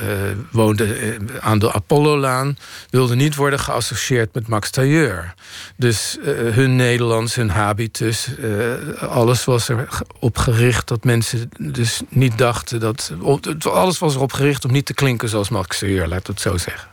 woonden 0.50 1.18
aan 1.40 1.58
de 1.58 1.72
Apollo-laan, 1.72 2.58
wilden 2.90 3.16
niet 3.16 3.34
worden 3.34 3.58
geassocieerd 3.58 4.34
met 4.34 4.48
Max 4.48 4.70
Tailleur. 4.70 5.34
Dus 5.76 6.18
hun 6.50 6.76
Nederlands, 6.76 7.34
hun 7.34 7.50
habitus, 7.50 8.28
alles 8.98 9.44
was 9.44 9.68
erop 9.68 10.38
gericht 10.38 10.88
dat 10.88 11.04
mensen 11.04 11.50
dus 11.58 12.00
niet 12.08 12.38
dachten 12.38 12.80
dat. 12.80 13.12
Alles 13.62 13.98
was 13.98 14.14
erop 14.14 14.32
gericht 14.32 14.64
om 14.64 14.72
niet 14.72 14.86
te 14.86 14.94
klinken 14.94 15.28
zoals 15.28 15.48
Max 15.48 15.78
Tailleur 15.78 16.08
laat 16.16 16.26
het 16.26 16.40
zo 16.40 16.56
zeggen. 16.56 16.88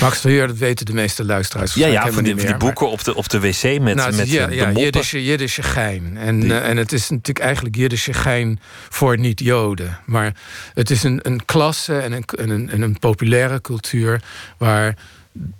Max 0.00 0.20
Verheer, 0.20 0.46
dat 0.46 0.56
weten 0.56 0.86
de 0.86 0.92
meeste 0.92 1.24
luisteraars. 1.24 1.74
Ja, 1.74 1.86
ja 1.86 2.12
van 2.12 2.24
die, 2.24 2.34
die 2.34 2.56
boeken 2.56 2.90
op, 2.90 3.04
de, 3.04 3.14
op 3.14 3.28
de 3.28 3.40
wc 3.40 3.80
met, 3.80 3.94
nou, 3.94 4.14
met 4.14 4.30
ja, 4.30 4.46
de 4.46 4.54
ja, 4.54 4.70
Jiddische, 4.70 5.24
Jiddische 5.24 5.62
gein. 5.62 6.16
En, 6.16 6.44
uh, 6.44 6.68
en 6.68 6.76
het 6.76 6.92
is 6.92 7.10
natuurlijk 7.10 7.38
eigenlijk 7.38 7.76
Jiddische 7.76 8.12
gein 8.12 8.60
voor 8.88 9.18
niet-Joden. 9.18 9.98
Maar 10.04 10.34
het 10.74 10.90
is 10.90 11.02
een, 11.02 11.20
een 11.22 11.44
klasse 11.44 11.98
en 11.98 12.12
een, 12.12 12.24
een, 12.26 12.50
een, 12.72 12.82
een 12.82 12.98
populaire 12.98 13.60
cultuur... 13.60 14.22
waar 14.58 14.96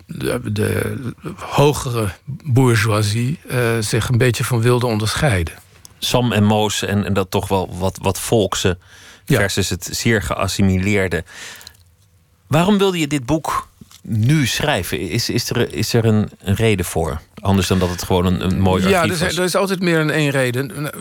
de, 0.05 0.51
de 0.51 0.95
hogere 1.35 2.09
bourgeoisie 2.43 3.39
uh, 3.51 3.77
zich 3.79 4.09
een 4.09 4.17
beetje 4.17 4.43
van 4.43 4.61
wilde 4.61 4.85
onderscheiden. 4.85 5.53
Sam 5.99 6.31
en 6.31 6.43
Moos 6.43 6.83
en, 6.83 7.05
en 7.05 7.13
dat 7.13 7.31
toch 7.31 7.47
wel 7.47 7.77
wat, 7.77 7.97
wat 8.01 8.19
volkse... 8.19 8.77
versus 9.25 9.69
het 9.69 9.89
zeer 9.91 10.21
geassimileerde. 10.21 11.23
Waarom 12.47 12.77
wilde 12.77 12.99
je 12.99 13.07
dit 13.07 13.25
boek 13.25 13.67
nu 14.01 14.45
schrijven? 14.47 14.99
Is, 14.99 15.29
is 15.29 15.49
er, 15.49 15.73
is 15.73 15.93
er 15.93 16.05
een, 16.05 16.29
een 16.39 16.55
reden 16.55 16.85
voor? 16.85 17.21
Anders 17.41 17.67
dan 17.67 17.79
dat 17.79 17.89
het 17.89 18.03
gewoon 18.03 18.25
een, 18.25 18.45
een 18.45 18.59
mooi 18.59 18.87
ja, 18.87 19.01
archief 19.01 19.19
Ja, 19.19 19.25
er, 19.25 19.37
er, 19.37 19.43
is 19.43 19.55
altijd 19.55 19.79
meer 19.79 19.97
dan 19.97 20.11
één 20.11 20.29
reden. 20.29 20.91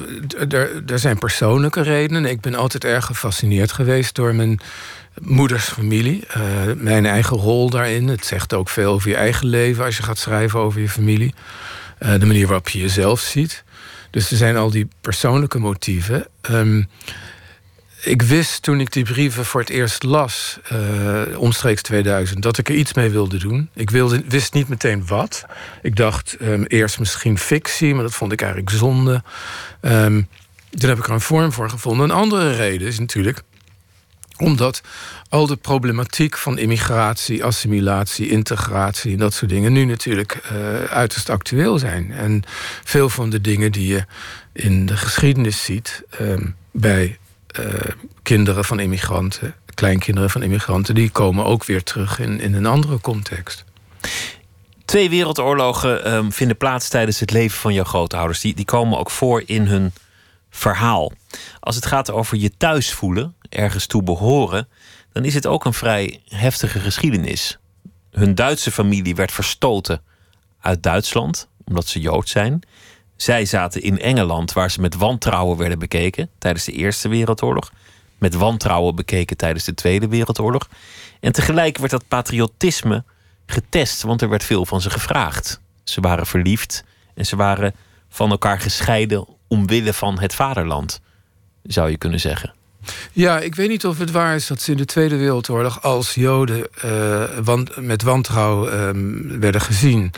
Er, 0.51 0.83
er 0.87 0.99
zijn 0.99 1.19
persoonlijke 1.19 1.83
redenen. 1.83 2.25
Ik 2.25 2.41
ben 2.41 2.55
altijd 2.55 2.85
erg 2.85 3.05
gefascineerd 3.05 3.73
geweest 3.73 4.15
door 4.15 4.35
mijn 4.35 4.61
moeders 5.21 5.69
familie. 5.69 6.25
Uh, 6.37 6.43
mijn 6.77 7.07
eigen 7.07 7.37
rol 7.37 7.71
daarin. 7.71 8.09
Het 8.09 8.25
zegt 8.25 8.55
ook 8.55 8.69
veel 8.69 8.93
over 8.93 9.09
je 9.09 9.17
eigen 9.17 9.47
leven 9.47 9.85
als 9.85 9.97
je 9.97 10.03
gaat 10.03 10.19
schrijven 10.19 10.61
over 10.61 10.81
je 10.81 10.89
familie. 10.89 11.35
Uh, 11.99 12.21
de 12.21 12.27
manier 12.27 12.47
waarop 12.47 12.69
je 12.69 12.79
jezelf 12.79 13.21
ziet. 13.21 13.65
Dus 14.11 14.31
er 14.31 14.37
zijn 14.37 14.57
al 14.57 14.71
die 14.71 14.89
persoonlijke 15.01 15.59
motieven. 15.59 16.27
Um, 16.51 16.89
ik 18.05 18.23
wist 18.23 18.63
toen 18.63 18.81
ik 18.81 18.93
die 18.93 19.05
brieven 19.05 19.45
voor 19.45 19.61
het 19.61 19.71
eerst 19.71 20.03
las, 20.03 20.59
uh, 20.73 21.39
omstreeks 21.39 21.83
2000, 21.83 22.43
dat 22.43 22.59
ik 22.59 22.69
er 22.69 22.75
iets 22.75 22.95
mee 22.95 23.11
wilde 23.11 23.39
doen. 23.39 23.69
Ik 23.75 23.91
wist 24.29 24.53
niet 24.53 24.69
meteen 24.69 25.07
wat. 25.07 25.45
Ik 25.83 25.97
dacht 25.97 26.37
um, 26.41 26.65
eerst 26.65 26.99
misschien 26.99 27.39
fictie, 27.39 27.95
maar 27.95 28.03
dat 28.03 28.15
vond 28.15 28.33
ik 28.33 28.41
eigenlijk 28.41 28.71
zonde. 28.71 29.23
Um, 29.81 30.29
heb 30.79 30.99
ik 30.99 31.07
er 31.07 31.13
een 31.13 31.21
vorm 31.21 31.53
voor 31.53 31.71
gevonden. 31.71 32.05
Een 32.05 32.17
andere 32.17 32.53
reden 32.55 32.89
is 32.89 32.99
natuurlijk 32.99 33.43
omdat 34.37 34.81
al 35.29 35.47
de 35.47 35.57
problematiek 35.57 36.37
van 36.37 36.59
immigratie, 36.59 37.45
assimilatie, 37.45 38.29
integratie 38.29 39.13
en 39.13 39.19
dat 39.19 39.35
soort 39.35 39.51
dingen 39.51 39.73
nu 39.73 39.85
natuurlijk 39.85 40.41
uh, 40.53 40.85
uiterst 40.85 41.31
actueel 41.31 41.79
zijn. 41.79 42.13
En 42.13 42.43
veel 42.85 43.09
van 43.09 43.31
de 43.31 43.41
dingen 43.41 43.73
die 43.73 43.87
je 43.87 44.05
in 44.53 44.87
de 44.87 44.97
geschiedenis 44.97 45.65
ziet 45.65 46.03
um, 46.21 46.57
bij 46.71 47.19
uh, 47.61 47.67
kinderen 48.23 48.65
van 48.65 48.81
immigranten, 48.81 49.55
kleinkinderen 49.75 50.31
van 50.31 50.43
immigranten, 50.43 50.95
die 50.95 51.11
komen 51.11 51.45
ook 51.45 51.65
weer 51.65 51.83
terug 51.83 52.19
in, 52.19 52.41
in 52.41 52.55
een 52.55 52.67
andere 52.67 53.01
context. 53.01 53.65
Twee 54.85 55.11
wereldoorlogen 55.11 56.13
um, 56.15 56.33
vinden 56.33 56.57
plaats 56.57 56.89
tijdens 56.89 57.21
het 57.21 57.31
leven 57.31 57.59
van 57.59 57.75
jouw 57.75 57.85
grootouders. 57.85 58.41
Die, 58.41 58.55
die 58.55 58.65
komen 58.65 58.99
ook 58.99 59.11
voor 59.11 59.43
in 59.47 59.67
hun 59.67 59.93
verhaal. 60.51 61.13
Als 61.61 61.75
het 61.75 61.87
gaat 61.87 62.11
over 62.11 62.37
je 62.37 62.57
thuis 62.57 62.93
voelen, 62.93 63.35
ergens 63.49 63.87
toe 63.87 64.03
behoren, 64.03 64.69
dan 65.13 65.25
is 65.25 65.35
het 65.35 65.47
ook 65.47 65.65
een 65.65 65.75
vrij 65.75 66.21
heftige 66.29 66.81
geschiedenis. 66.81 67.59
Hun 68.11 68.35
Duitse 68.35 68.71
familie 68.71 69.15
werd 69.15 69.33
verstoten 69.33 70.03
uit 70.61 70.83
Duitsland, 70.83 71.49
omdat 71.65 71.87
ze 71.87 72.01
Jood 72.01 72.29
zijn. 72.29 72.63
Zij 73.23 73.45
zaten 73.45 73.83
in 73.83 74.01
Engeland, 74.01 74.53
waar 74.53 74.71
ze 74.71 74.81
met 74.81 74.95
wantrouwen 74.95 75.59
werden 75.59 75.79
bekeken 75.79 76.31
tijdens 76.39 76.65
de 76.65 76.73
Eerste 76.73 77.09
Wereldoorlog. 77.09 77.73
Met 78.19 78.35
wantrouwen 78.35 78.95
bekeken 78.95 79.37
tijdens 79.37 79.65
de 79.65 79.75
Tweede 79.75 80.09
Wereldoorlog. 80.09 80.69
En 81.21 81.33
tegelijk 81.33 81.79
werd 81.79 81.91
dat 81.91 82.09
patriotisme 82.09 83.05
getest, 83.47 84.03
want 84.03 84.23
er 84.23 84.29
werd 84.29 84.45
veel 84.45 84.67
van 84.67 84.81
ze 84.81 84.91
gevraagd. 84.91 85.61
Ze 85.85 86.01
waren 86.01 86.27
verliefd 86.27 86.85
en 87.15 87.27
ze 87.27 87.37
waren 87.37 87.75
van 88.09 88.31
elkaar 88.31 88.61
gescheiden 88.61 89.27
omwille 89.49 89.93
van 89.93 90.21
het 90.21 90.35
vaderland, 90.35 91.01
zou 91.63 91.91
je 91.91 91.99
kunnen 91.99 92.21
zeggen. 92.21 92.55
Ja, 93.13 93.41
ik 93.41 93.55
weet 93.55 93.69
niet 93.69 93.87
of 93.87 93.99
het 93.99 94.11
waar 94.11 94.35
is 94.35 94.47
dat 94.47 94.61
ze 94.61 94.71
in 94.71 94.77
de 94.77 94.85
Tweede 94.85 95.17
Wereldoorlog 95.17 95.83
als 95.83 96.15
Joden 96.15 96.67
uh, 96.85 97.59
met 97.77 98.03
wantrouwen 98.03 98.81
um, 98.81 99.41
werden 99.41 99.61
gezien. 99.61 100.13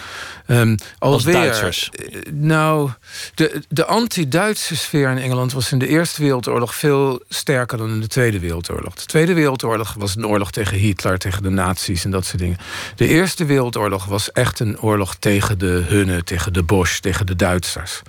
Um, 0.47 0.77
als 0.99 1.25
Duitsers? 1.25 1.91
Uh, 1.93 2.21
nou, 2.33 2.91
de, 3.35 3.63
de 3.69 3.85
anti-Duitse 3.85 4.77
sfeer 4.77 5.11
in 5.11 5.19
Engeland 5.19 5.53
was 5.53 5.73
in 5.73 5.79
de 5.79 5.89
Eerste 5.89 6.23
Wereldoorlog 6.23 6.75
veel 6.75 7.23
sterker 7.29 7.79
dan 7.79 7.91
in 7.91 8.01
de 8.01 8.07
Tweede 8.07 8.39
Wereldoorlog. 8.39 8.95
De 8.95 9.07
Tweede 9.07 9.35
Wereldoorlog 9.35 9.95
was 9.99 10.17
een 10.17 10.27
oorlog 10.27 10.51
tegen 10.51 10.77
Hitler, 10.77 11.19
tegen 11.19 11.43
de 11.43 11.51
nazi's 11.51 12.05
en 12.05 12.11
dat 12.11 12.25
soort 12.25 12.39
dingen. 12.39 12.59
De 12.97 13.09
Eerste 13.09 13.45
Wereldoorlog 13.45 14.05
was 14.05 14.33
echt 14.33 14.61
een 14.61 14.81
oorlog 14.81 15.15
tegen 15.15 15.59
de 15.59 15.85
Hunnen, 15.89 16.25
tegen 16.25 16.53
de 16.53 16.63
Bosch, 16.63 16.99
tegen 16.99 17.27
de 17.27 17.37
Duitsers. 17.37 18.03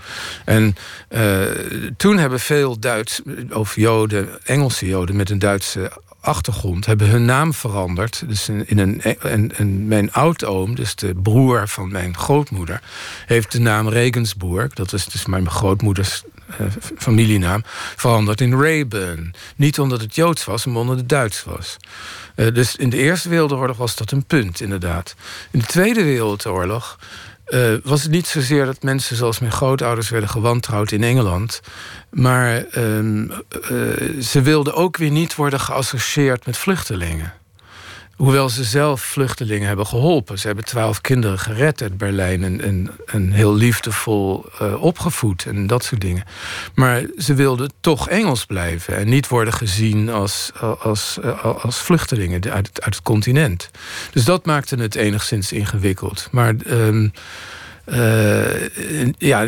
En 0.45 0.75
uh, 1.09 1.41
toen 1.97 2.17
hebben 2.17 2.39
veel 2.39 2.79
Duits, 2.79 3.21
of 3.51 3.75
Joden, 3.75 4.29
Engelse 4.43 4.87
Joden 4.87 5.15
met 5.15 5.29
een 5.29 5.39
Duitse 5.39 5.91
achtergrond 6.25 6.85
hebben 6.85 7.09
hun 7.09 7.25
naam 7.25 7.53
veranderd. 7.53 8.23
Dus 8.27 8.49
in, 8.49 8.77
een, 8.77 9.01
en, 9.01 9.57
en 9.57 9.87
mijn 9.87 10.13
oudoom, 10.13 10.75
dus 10.75 10.95
de 10.95 11.13
broer 11.15 11.67
van 11.67 11.91
mijn 11.91 12.17
grootmoeder, 12.17 12.81
heeft 13.25 13.51
de 13.51 13.59
naam 13.59 13.87
Regensburg, 13.87 14.73
dat 14.73 14.93
is 14.93 15.05
dus 15.05 15.25
mijn 15.25 15.49
grootmoeders 15.49 16.23
uh, 16.61 16.67
familienaam, 16.97 17.63
veranderd 17.95 18.41
in 18.41 18.61
Rayburn. 18.61 19.33
Niet 19.55 19.79
omdat 19.79 20.01
het 20.01 20.15
Joods 20.15 20.45
was, 20.45 20.65
maar 20.65 20.81
omdat 20.81 20.97
het 20.97 21.09
Duits 21.09 21.43
was. 21.43 21.77
Uh, 22.35 22.53
dus 22.53 22.75
in 22.75 22.89
de 22.89 22.97
Eerste 22.97 23.29
Wereldoorlog 23.29 23.77
was 23.77 23.95
dat 23.95 24.11
een 24.11 24.25
punt, 24.25 24.61
inderdaad. 24.61 25.15
In 25.51 25.59
de 25.59 25.65
Tweede 25.65 26.03
Wereldoorlog 26.03 26.99
uh, 27.49 27.73
was 27.83 28.03
het 28.03 28.11
niet 28.11 28.27
zozeer 28.27 28.65
dat 28.65 28.83
mensen 28.83 29.15
zoals 29.15 29.39
mijn 29.39 29.51
grootouders 29.51 30.09
werden 30.09 30.29
gewantrouwd 30.29 30.91
in 30.91 31.03
Engeland. 31.03 31.61
Maar 32.09 32.65
uh, 32.77 32.99
uh, 32.99 33.31
ze 34.21 34.41
wilden 34.43 34.73
ook 34.73 34.97
weer 34.97 35.11
niet 35.11 35.35
worden 35.35 35.59
geassocieerd 35.59 36.45
met 36.45 36.57
vluchtelingen. 36.57 37.33
Hoewel 38.15 38.49
ze 38.49 38.63
zelf 38.63 39.01
vluchtelingen 39.01 39.67
hebben 39.67 39.87
geholpen. 39.87 40.39
Ze 40.39 40.47
hebben 40.47 40.65
twaalf 40.65 41.01
kinderen 41.01 41.39
gered 41.39 41.81
uit 41.81 41.97
Berlijn 41.97 42.61
en, 42.61 42.91
en, 43.05 43.31
heel 43.31 43.55
liefdevol 43.55 44.45
uh, 44.61 44.83
opgevoed 44.83 45.45
en 45.45 45.67
dat 45.67 45.83
soort 45.83 46.01
dingen. 46.01 46.23
Maar 46.75 47.03
ze 47.17 47.33
wilden 47.33 47.71
toch 47.79 48.09
Engels 48.09 48.45
blijven 48.45 48.97
en 48.97 49.09
niet 49.09 49.27
worden 49.27 49.53
gezien 49.53 50.09
als, 50.09 50.51
als, 50.79 51.19
als 51.61 51.77
vluchtelingen 51.77 52.51
uit 52.51 52.67
het, 52.67 52.81
uit 52.81 52.95
het 52.95 53.03
continent. 53.03 53.69
Dus 54.11 54.25
dat 54.25 54.45
maakte 54.45 54.75
het 54.75 54.95
enigszins 54.95 55.51
ingewikkeld. 55.51 56.27
Maar. 56.31 56.55
Um, 56.67 57.11
uh, 57.85 58.67
ja, 59.17 59.45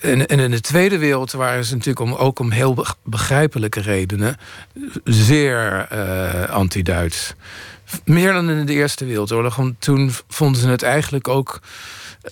en, 0.00 0.26
in 0.26 0.50
de 0.50 0.60
Tweede 0.60 0.98
Wereld 0.98 1.32
waren 1.32 1.64
ze 1.64 1.72
natuurlijk 1.72 2.06
om, 2.06 2.14
ook 2.14 2.38
om 2.38 2.50
heel 2.50 2.86
begrijpelijke 3.04 3.80
redenen 3.80 4.36
zeer 5.04 5.86
anti-Duits. 6.48 7.34
Meer 8.04 8.32
dan 8.32 8.50
in 8.50 8.66
de 8.66 8.72
Eerste 8.72 9.04
Wereldoorlog. 9.04 9.56
Want 9.56 9.74
toen 9.78 10.12
vonden 10.28 10.60
ze 10.60 10.68
het 10.68 10.82
eigenlijk 10.82 11.28
ook 11.28 11.60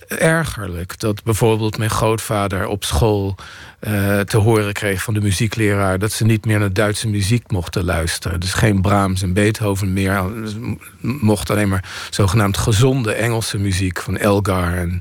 ergerlijk 0.07 0.99
dat 0.99 1.23
bijvoorbeeld 1.23 1.77
mijn 1.77 1.89
grootvader 1.89 2.67
op 2.67 2.83
school 2.83 3.35
uh, 3.79 4.19
te 4.19 4.37
horen 4.37 4.73
kreeg 4.73 5.03
van 5.03 5.13
de 5.13 5.21
muziekleraar 5.21 5.99
dat 5.99 6.11
ze 6.11 6.25
niet 6.25 6.45
meer 6.45 6.59
naar 6.59 6.73
Duitse 6.73 7.07
muziek 7.07 7.51
mochten 7.51 7.83
luisteren. 7.83 8.39
Dus 8.39 8.53
geen 8.53 8.81
Brahms 8.81 9.21
en 9.21 9.33
Beethoven 9.33 9.93
meer. 9.93 10.23
Ze 10.45 10.77
mochten 11.01 11.55
alleen 11.55 11.69
maar 11.69 11.89
zogenaamd 12.09 12.57
gezonde 12.57 13.13
Engelse 13.13 13.57
muziek 13.57 14.01
van 14.01 14.17
Elgar 14.17 14.73
en 14.73 14.99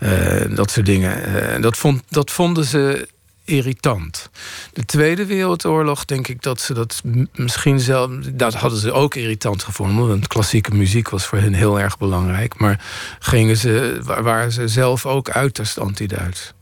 uh, 0.00 0.56
dat 0.56 0.70
soort 0.70 0.86
dingen. 0.86 1.28
Uh, 1.28 1.62
dat, 1.62 1.76
vond, 1.76 2.02
dat 2.08 2.30
vonden 2.30 2.64
ze 2.64 3.08
irritant. 3.48 4.30
De 4.72 4.84
Tweede 4.84 5.26
Wereldoorlog, 5.26 6.04
denk 6.04 6.28
ik 6.28 6.42
dat 6.42 6.60
ze 6.60 6.74
dat 6.74 7.02
misschien 7.34 7.80
zelf. 7.80 8.10
Dat 8.32 8.54
hadden 8.54 8.78
ze 8.78 8.92
ook 8.92 9.14
irritant 9.14 9.62
gevonden. 9.62 10.08
Want 10.08 10.26
klassieke 10.26 10.74
muziek 10.74 11.08
was 11.08 11.26
voor 11.26 11.38
hen 11.38 11.52
heel 11.52 11.80
erg 11.80 11.98
belangrijk. 11.98 12.58
Maar 12.58 12.84
gingen 13.18 13.56
ze, 13.56 14.00
waren 14.02 14.52
ze 14.52 14.68
zelf 14.68 15.06
ook 15.06 15.30
uiterst 15.30 15.78
anti-Duits. 15.78 16.52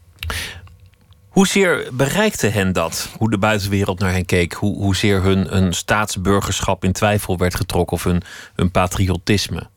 Hoezeer 1.28 1.88
bereikte 1.92 2.46
hen 2.46 2.72
dat? 2.72 3.08
Hoe 3.18 3.30
de 3.30 3.38
buitenwereld 3.38 3.98
naar 3.98 4.12
hen 4.12 4.26
keek? 4.26 4.52
Hoe, 4.52 4.76
hoezeer 4.76 5.22
hun, 5.22 5.46
hun 5.46 5.72
staatsburgerschap 5.72 6.84
in 6.84 6.92
twijfel 6.92 7.38
werd 7.38 7.54
getrokken 7.54 7.96
of 7.96 8.04
hun, 8.04 8.22
hun 8.54 8.70
patriotisme? 8.70 9.68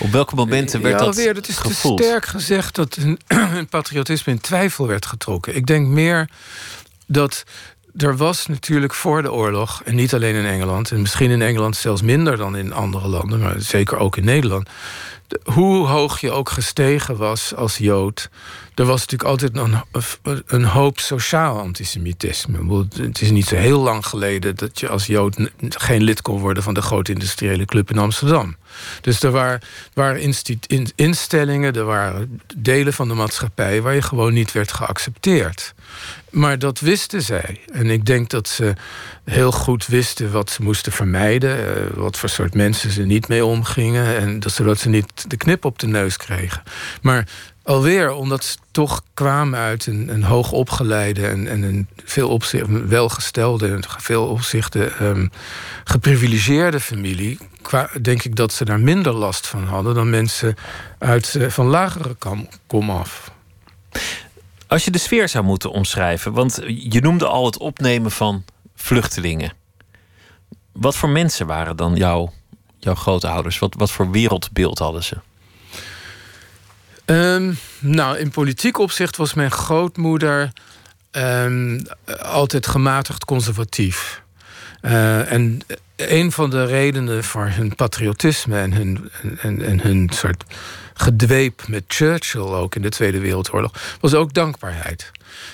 Op 0.00 0.10
welke 0.10 0.34
momenten 0.34 0.82
werd 0.82 0.98
ja, 0.98 1.04
dat 1.04 1.16
weer, 1.16 1.34
Het 1.34 1.48
is 1.48 1.56
gevoeld? 1.56 1.98
te 1.98 2.04
sterk 2.04 2.26
gezegd 2.26 2.74
dat 2.74 2.94
hun, 3.26 3.68
patriotisme 3.68 4.32
in 4.32 4.40
twijfel 4.40 4.86
werd 4.86 5.06
getrokken. 5.06 5.56
Ik 5.56 5.66
denk 5.66 5.86
meer 5.86 6.28
dat 7.06 7.44
er 7.96 8.16
was 8.16 8.46
natuurlijk 8.46 8.94
voor 8.94 9.22
de 9.22 9.32
oorlog, 9.32 9.82
en 9.84 9.94
niet 9.94 10.14
alleen 10.14 10.34
in 10.34 10.46
Engeland, 10.46 10.90
en 10.90 11.00
misschien 11.00 11.30
in 11.30 11.42
Engeland 11.42 11.76
zelfs 11.76 12.02
minder 12.02 12.36
dan 12.36 12.56
in 12.56 12.72
andere 12.72 13.08
landen, 13.08 13.40
maar 13.40 13.60
zeker 13.60 13.98
ook 13.98 14.16
in 14.16 14.24
Nederland. 14.24 14.68
Hoe 15.44 15.86
hoog 15.86 16.20
je 16.20 16.30
ook 16.30 16.48
gestegen 16.50 17.16
was 17.16 17.54
als 17.54 17.76
Jood, 17.76 18.30
er 18.74 18.84
was 18.84 19.00
natuurlijk 19.00 19.30
altijd 19.30 19.56
een, 19.56 20.42
een 20.46 20.64
hoop 20.64 20.98
sociaal 20.98 21.60
antisemitisme. 21.60 22.86
Het 22.96 23.20
is 23.20 23.30
niet 23.30 23.46
zo 23.46 23.56
heel 23.56 23.80
lang 23.80 24.06
geleden 24.06 24.56
dat 24.56 24.80
je 24.80 24.88
als 24.88 25.06
Jood 25.06 25.50
geen 25.68 26.02
lid 26.02 26.22
kon 26.22 26.40
worden 26.40 26.62
van 26.62 26.74
de 26.74 26.82
grote 26.82 27.12
industriële 27.12 27.64
club 27.64 27.90
in 27.90 27.98
Amsterdam. 27.98 28.56
Dus 29.00 29.22
er 29.22 29.30
waren, 29.30 29.60
waren 29.94 30.34
instellingen, 30.94 31.74
er 31.74 31.84
waren 31.84 32.40
delen 32.56 32.92
van 32.92 33.08
de 33.08 33.14
maatschappij 33.14 33.82
waar 33.82 33.94
je 33.94 34.02
gewoon 34.02 34.32
niet 34.32 34.52
werd 34.52 34.72
geaccepteerd. 34.72 35.74
Maar 36.36 36.58
dat 36.58 36.80
wisten 36.80 37.22
zij. 37.22 37.60
En 37.72 37.90
ik 37.90 38.04
denk 38.04 38.28
dat 38.30 38.48
ze 38.48 38.74
heel 39.24 39.52
goed 39.52 39.86
wisten 39.86 40.32
wat 40.32 40.50
ze 40.50 40.62
moesten 40.62 40.92
vermijden. 40.92 41.58
Uh, 41.58 41.86
wat 41.94 42.16
voor 42.18 42.28
soort 42.28 42.54
mensen 42.54 42.90
ze 42.90 43.02
niet 43.02 43.28
mee 43.28 43.44
omgingen. 43.44 44.16
En 44.16 44.40
dat, 44.40 44.52
zodat 44.52 44.78
ze 44.78 44.88
niet 44.88 45.30
de 45.30 45.36
knip 45.36 45.64
op 45.64 45.78
de 45.78 45.86
neus 45.86 46.16
kregen. 46.16 46.62
Maar 47.02 47.28
alweer, 47.62 48.12
omdat 48.12 48.44
ze 48.44 48.56
toch 48.70 49.02
kwamen 49.14 49.58
uit 49.58 49.86
een, 49.86 50.08
een 50.08 50.22
hoogopgeleide 50.22 51.26
en, 51.26 51.48
en 51.48 51.62
een 51.62 51.88
veel 52.04 52.28
opzichten 52.28 52.88
welgestelde 52.88 53.68
en 53.68 53.82
veel 53.98 54.26
opzichten 54.26 55.06
um, 55.06 55.30
geprivilegeerde 55.84 56.80
familie, 56.80 57.38
denk 58.02 58.22
ik 58.22 58.36
dat 58.36 58.52
ze 58.52 58.64
daar 58.64 58.80
minder 58.80 59.12
last 59.12 59.46
van 59.46 59.64
hadden 59.64 59.94
dan 59.94 60.10
mensen 60.10 60.54
uit 60.98 61.34
uh, 61.34 61.48
van 61.48 61.66
lagere 61.66 62.16
kom 62.66 62.90
af. 62.90 63.30
Als 64.66 64.84
je 64.84 64.90
de 64.90 64.98
sfeer 64.98 65.28
zou 65.28 65.44
moeten 65.44 65.70
omschrijven, 65.70 66.32
want 66.32 66.60
je 66.66 67.00
noemde 67.00 67.26
al 67.26 67.44
het 67.44 67.58
opnemen 67.58 68.10
van 68.10 68.44
vluchtelingen. 68.74 69.52
Wat 70.72 70.96
voor 70.96 71.08
mensen 71.08 71.46
waren 71.46 71.76
dan 71.76 71.96
jouw, 71.96 72.32
jouw 72.78 72.94
grootouders? 72.94 73.58
Wat, 73.58 73.74
wat 73.78 73.90
voor 73.90 74.10
wereldbeeld 74.10 74.78
hadden 74.78 75.04
ze? 75.04 75.16
Um, 77.04 77.58
nou, 77.78 78.18
in 78.18 78.30
politiek 78.30 78.78
opzicht 78.78 79.16
was 79.16 79.34
mijn 79.34 79.50
grootmoeder 79.50 80.52
um, 81.12 81.82
altijd 82.22 82.66
gematigd 82.66 83.24
conservatief. 83.24 84.22
Uh, 84.82 85.32
en 85.32 85.60
een 85.96 86.32
van 86.32 86.50
de 86.50 86.64
redenen 86.64 87.24
voor 87.24 87.48
hun 87.48 87.74
patriotisme 87.74 88.58
en 88.58 88.72
hun, 88.72 89.10
en, 89.40 89.62
en 89.64 89.80
hun 89.80 90.10
soort 90.12 90.44
gedweep 90.96 91.62
met 91.66 91.84
Churchill 91.86 92.40
ook 92.40 92.74
in 92.74 92.82
de 92.82 92.88
Tweede 92.88 93.18
Wereldoorlog 93.18 93.72
was 94.00 94.14
ook 94.14 94.34
dankbaarheid. 94.34 95.10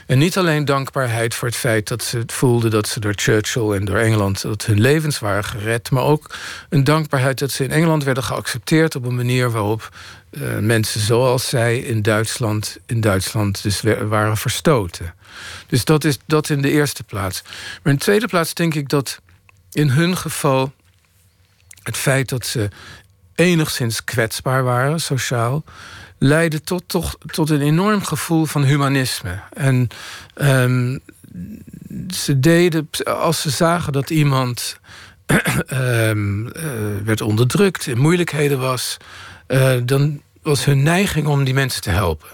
En 0.06 0.18
niet 0.18 0.38
alleen 0.38 0.64
dankbaarheid 0.64 1.34
voor 1.34 1.48
het 1.48 1.56
feit 1.56 1.88
dat 1.88 2.02
ze 2.04 2.22
voelden 2.26 2.70
dat 2.70 2.88
ze 2.88 3.00
door 3.00 3.12
Churchill 3.16 3.70
en 3.70 3.84
door 3.84 3.96
Engeland 3.96 4.42
dat 4.42 4.66
hun 4.66 4.80
levens 4.80 5.18
waren 5.18 5.44
gered, 5.44 5.90
maar 5.90 6.02
ook 6.02 6.34
een 6.68 6.84
dankbaarheid 6.84 7.38
dat 7.38 7.50
ze 7.50 7.64
in 7.64 7.70
Engeland 7.70 8.04
werden 8.04 8.24
geaccepteerd 8.24 8.94
op 8.94 9.04
een 9.04 9.14
manier 9.14 9.50
waarop 9.50 9.88
uh, 10.30 10.58
mensen 10.58 11.00
zoals 11.00 11.48
zij 11.48 11.78
in 11.78 12.02
Duitsland, 12.02 12.78
in 12.86 13.00
Duitsland 13.00 13.62
dus 13.62 13.80
waren 14.08 14.36
verstoten. 14.36 15.14
Dus 15.66 15.84
dat 15.84 16.04
is 16.04 16.18
dat 16.26 16.48
in 16.48 16.62
de 16.62 16.70
eerste 16.70 17.02
plaats. 17.02 17.42
Maar 17.82 17.92
in 17.92 17.98
de 17.98 18.04
tweede 18.04 18.26
plaats 18.26 18.54
denk 18.54 18.74
ik 18.74 18.88
dat 18.88 19.20
in 19.72 19.88
hun 19.88 20.16
geval 20.16 20.72
het 21.82 21.96
feit 21.96 22.28
dat 22.28 22.46
ze 22.46 22.68
enigszins 23.34 24.04
kwetsbaar 24.04 24.64
waren, 24.64 25.00
sociaal, 25.00 25.64
leidde 26.18 26.60
tot, 26.60 26.82
toch, 26.86 27.16
tot 27.26 27.50
een 27.50 27.60
enorm 27.60 28.04
gevoel 28.04 28.44
van 28.44 28.64
humanisme. 28.64 29.40
En 29.52 29.88
um, 30.34 31.00
ze 32.08 32.40
deden, 32.40 32.88
als 33.04 33.40
ze 33.40 33.50
zagen 33.50 33.92
dat 33.92 34.10
iemand 34.10 34.76
um, 35.72 36.46
uh, 36.56 36.62
werd 37.04 37.20
onderdrukt, 37.20 37.86
in 37.86 37.98
moeilijkheden 37.98 38.58
was, 38.58 38.96
uh, 39.48 39.72
dan 39.84 40.22
was 40.42 40.64
hun 40.64 40.82
neiging 40.82 41.26
om 41.26 41.44
die 41.44 41.54
mensen 41.54 41.82
te 41.82 41.90
helpen. 41.90 42.28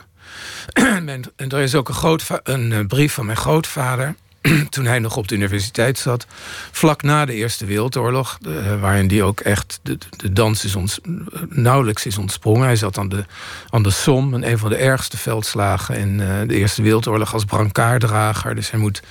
en 1.37 1.49
er 1.49 1.61
is 1.61 1.75
ook 1.75 1.89
een, 1.89 2.21
een 2.43 2.73
eh, 2.73 2.87
brief 2.87 3.13
van 3.13 3.27
mijn 3.27 3.39
grootvader 3.39 4.15
toen 4.71 4.85
hij 4.85 4.99
nog 4.99 5.17
op 5.17 5.29
de 5.29 5.35
universiteit 5.35 5.99
zat, 5.99 6.27
vlak 6.71 7.03
na 7.03 7.25
de 7.25 7.33
Eerste 7.33 7.65
Wereldoorlog, 7.65 8.39
uh, 8.47 8.81
waarin 8.81 9.09
die 9.09 9.23
ook 9.23 9.41
echt 9.41 9.81
de, 9.83 9.99
de 10.17 10.33
dans 10.33 10.65
is 10.65 10.75
ons, 10.75 11.01
nauwelijks 11.49 12.07
is 12.07 12.19
ontsprongen. 12.19 12.67
Hij 12.67 12.77
zat 12.77 12.99
aan 12.99 13.09
de, 13.09 13.25
aan 13.71 13.83
de 13.83 13.91
Somme, 13.91 14.47
een 14.47 14.59
van 14.59 14.71
de 14.71 14.77
ergste 14.77 15.17
veldslagen 15.17 15.97
in 15.97 16.21
uh, 16.21 16.41
de 16.47 16.55
Eerste 16.55 16.83
Wereldoorlog 16.83 17.33
als 17.33 17.45
brankaardrager. 17.45 18.55
Dus 18.55 18.71
hij 18.71 18.81
moet 18.81 19.03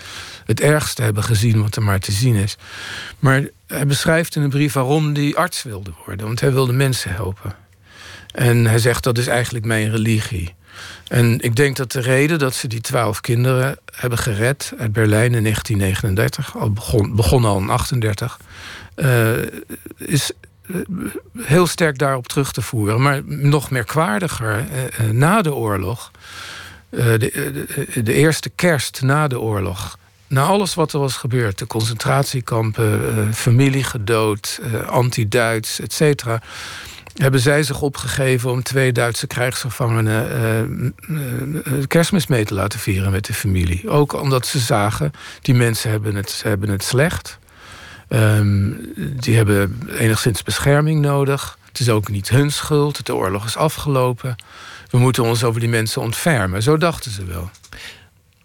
het 0.45 0.61
ergste 0.61 1.01
hebben 1.01 1.23
gezien 1.23 1.61
wat 1.61 1.75
er 1.75 1.83
maar 1.83 1.99
te 1.99 2.11
zien 2.11 2.35
is. 2.35 2.57
Maar 3.19 3.47
hij 3.67 3.87
beschrijft 3.87 4.35
in 4.35 4.41
een 4.41 4.49
brief 4.49 4.73
waarom 4.73 5.13
hij 5.13 5.35
arts 5.35 5.63
wilde 5.63 5.91
worden, 6.05 6.25
want 6.25 6.39
hij 6.39 6.53
wilde 6.53 6.73
mensen 6.73 7.13
helpen. 7.13 7.55
En 8.31 8.65
hij 8.65 8.79
zegt 8.79 9.03
dat 9.03 9.17
is 9.17 9.27
eigenlijk 9.27 9.65
mijn 9.65 9.91
religie. 9.91 10.55
En 11.07 11.39
ik 11.39 11.55
denk 11.55 11.75
dat 11.75 11.91
de 11.91 11.99
reden 11.99 12.39
dat 12.39 12.53
ze 12.53 12.67
die 12.67 12.81
twaalf 12.81 13.21
kinderen 13.21 13.77
hebben 13.91 14.19
gered 14.19 14.73
uit 14.77 14.91
Berlijn 14.93 15.33
in 15.33 15.43
1939, 15.43 16.57
al 16.57 16.71
begon, 17.15 17.45
al 17.45 17.59
in 17.59 17.65
1938, 17.65 18.39
uh, 18.95 19.33
eh, 19.33 19.47
is 19.97 20.31
eh, 20.61 20.75
heel 21.37 21.67
sterk 21.67 21.97
daarop 21.97 22.27
terug 22.27 22.51
te 22.51 22.61
voeren. 22.61 23.01
Maar 23.01 23.21
nog 23.25 23.69
merkwaardiger, 23.69 24.65
uh, 25.01 25.09
na 25.09 25.41
de 25.41 25.53
oorlog, 25.53 26.11
de, 26.89 27.17
de, 27.17 28.03
de, 28.03 28.13
eerste 28.13 28.49
kerst 28.49 29.01
na 29.01 29.27
de 29.27 29.39
oorlog, 29.39 29.97
na 30.27 30.43
alles 30.43 30.73
wat 30.73 30.93
er 30.93 30.99
was 30.99 31.15
gebeurd, 31.15 31.57
de 31.57 31.67
concentratiekampen, 31.67 33.33
familie 33.33 33.83
gedood, 33.83 34.59
anti-Duits, 34.85 35.79
et 35.79 35.93
cetera 35.93 36.41
hebben 37.17 37.39
zij 37.39 37.63
zich 37.63 37.81
opgegeven 37.81 38.51
om 38.51 38.63
twee 38.63 38.91
Duitse 38.91 39.27
krijgsgevangenen 39.27 40.91
uh, 41.09 41.87
kerstmis 41.87 42.27
mee 42.27 42.45
te 42.45 42.53
laten 42.53 42.79
vieren 42.79 43.11
met 43.11 43.25
de 43.25 43.33
familie. 43.33 43.89
Ook 43.89 44.13
omdat 44.13 44.45
ze 44.45 44.59
zagen, 44.59 45.11
die 45.41 45.55
mensen 45.55 45.89
hebben 45.89 46.15
het, 46.15 46.41
hebben 46.43 46.69
het 46.69 46.83
slecht. 46.83 47.39
Um, 48.09 48.93
die 48.97 49.35
hebben 49.35 49.81
enigszins 49.97 50.43
bescherming 50.43 51.01
nodig. 51.01 51.57
Het 51.67 51.79
is 51.79 51.89
ook 51.89 52.09
niet 52.09 52.29
hun 52.29 52.51
schuld, 52.51 53.05
de 53.05 53.15
oorlog 53.15 53.45
is 53.45 53.57
afgelopen. 53.57 54.35
We 54.89 54.97
moeten 54.97 55.23
ons 55.23 55.43
over 55.43 55.59
die 55.59 55.69
mensen 55.69 56.01
ontfermen. 56.01 56.63
Zo 56.63 56.77
dachten 56.77 57.11
ze 57.11 57.25
wel. 57.25 57.49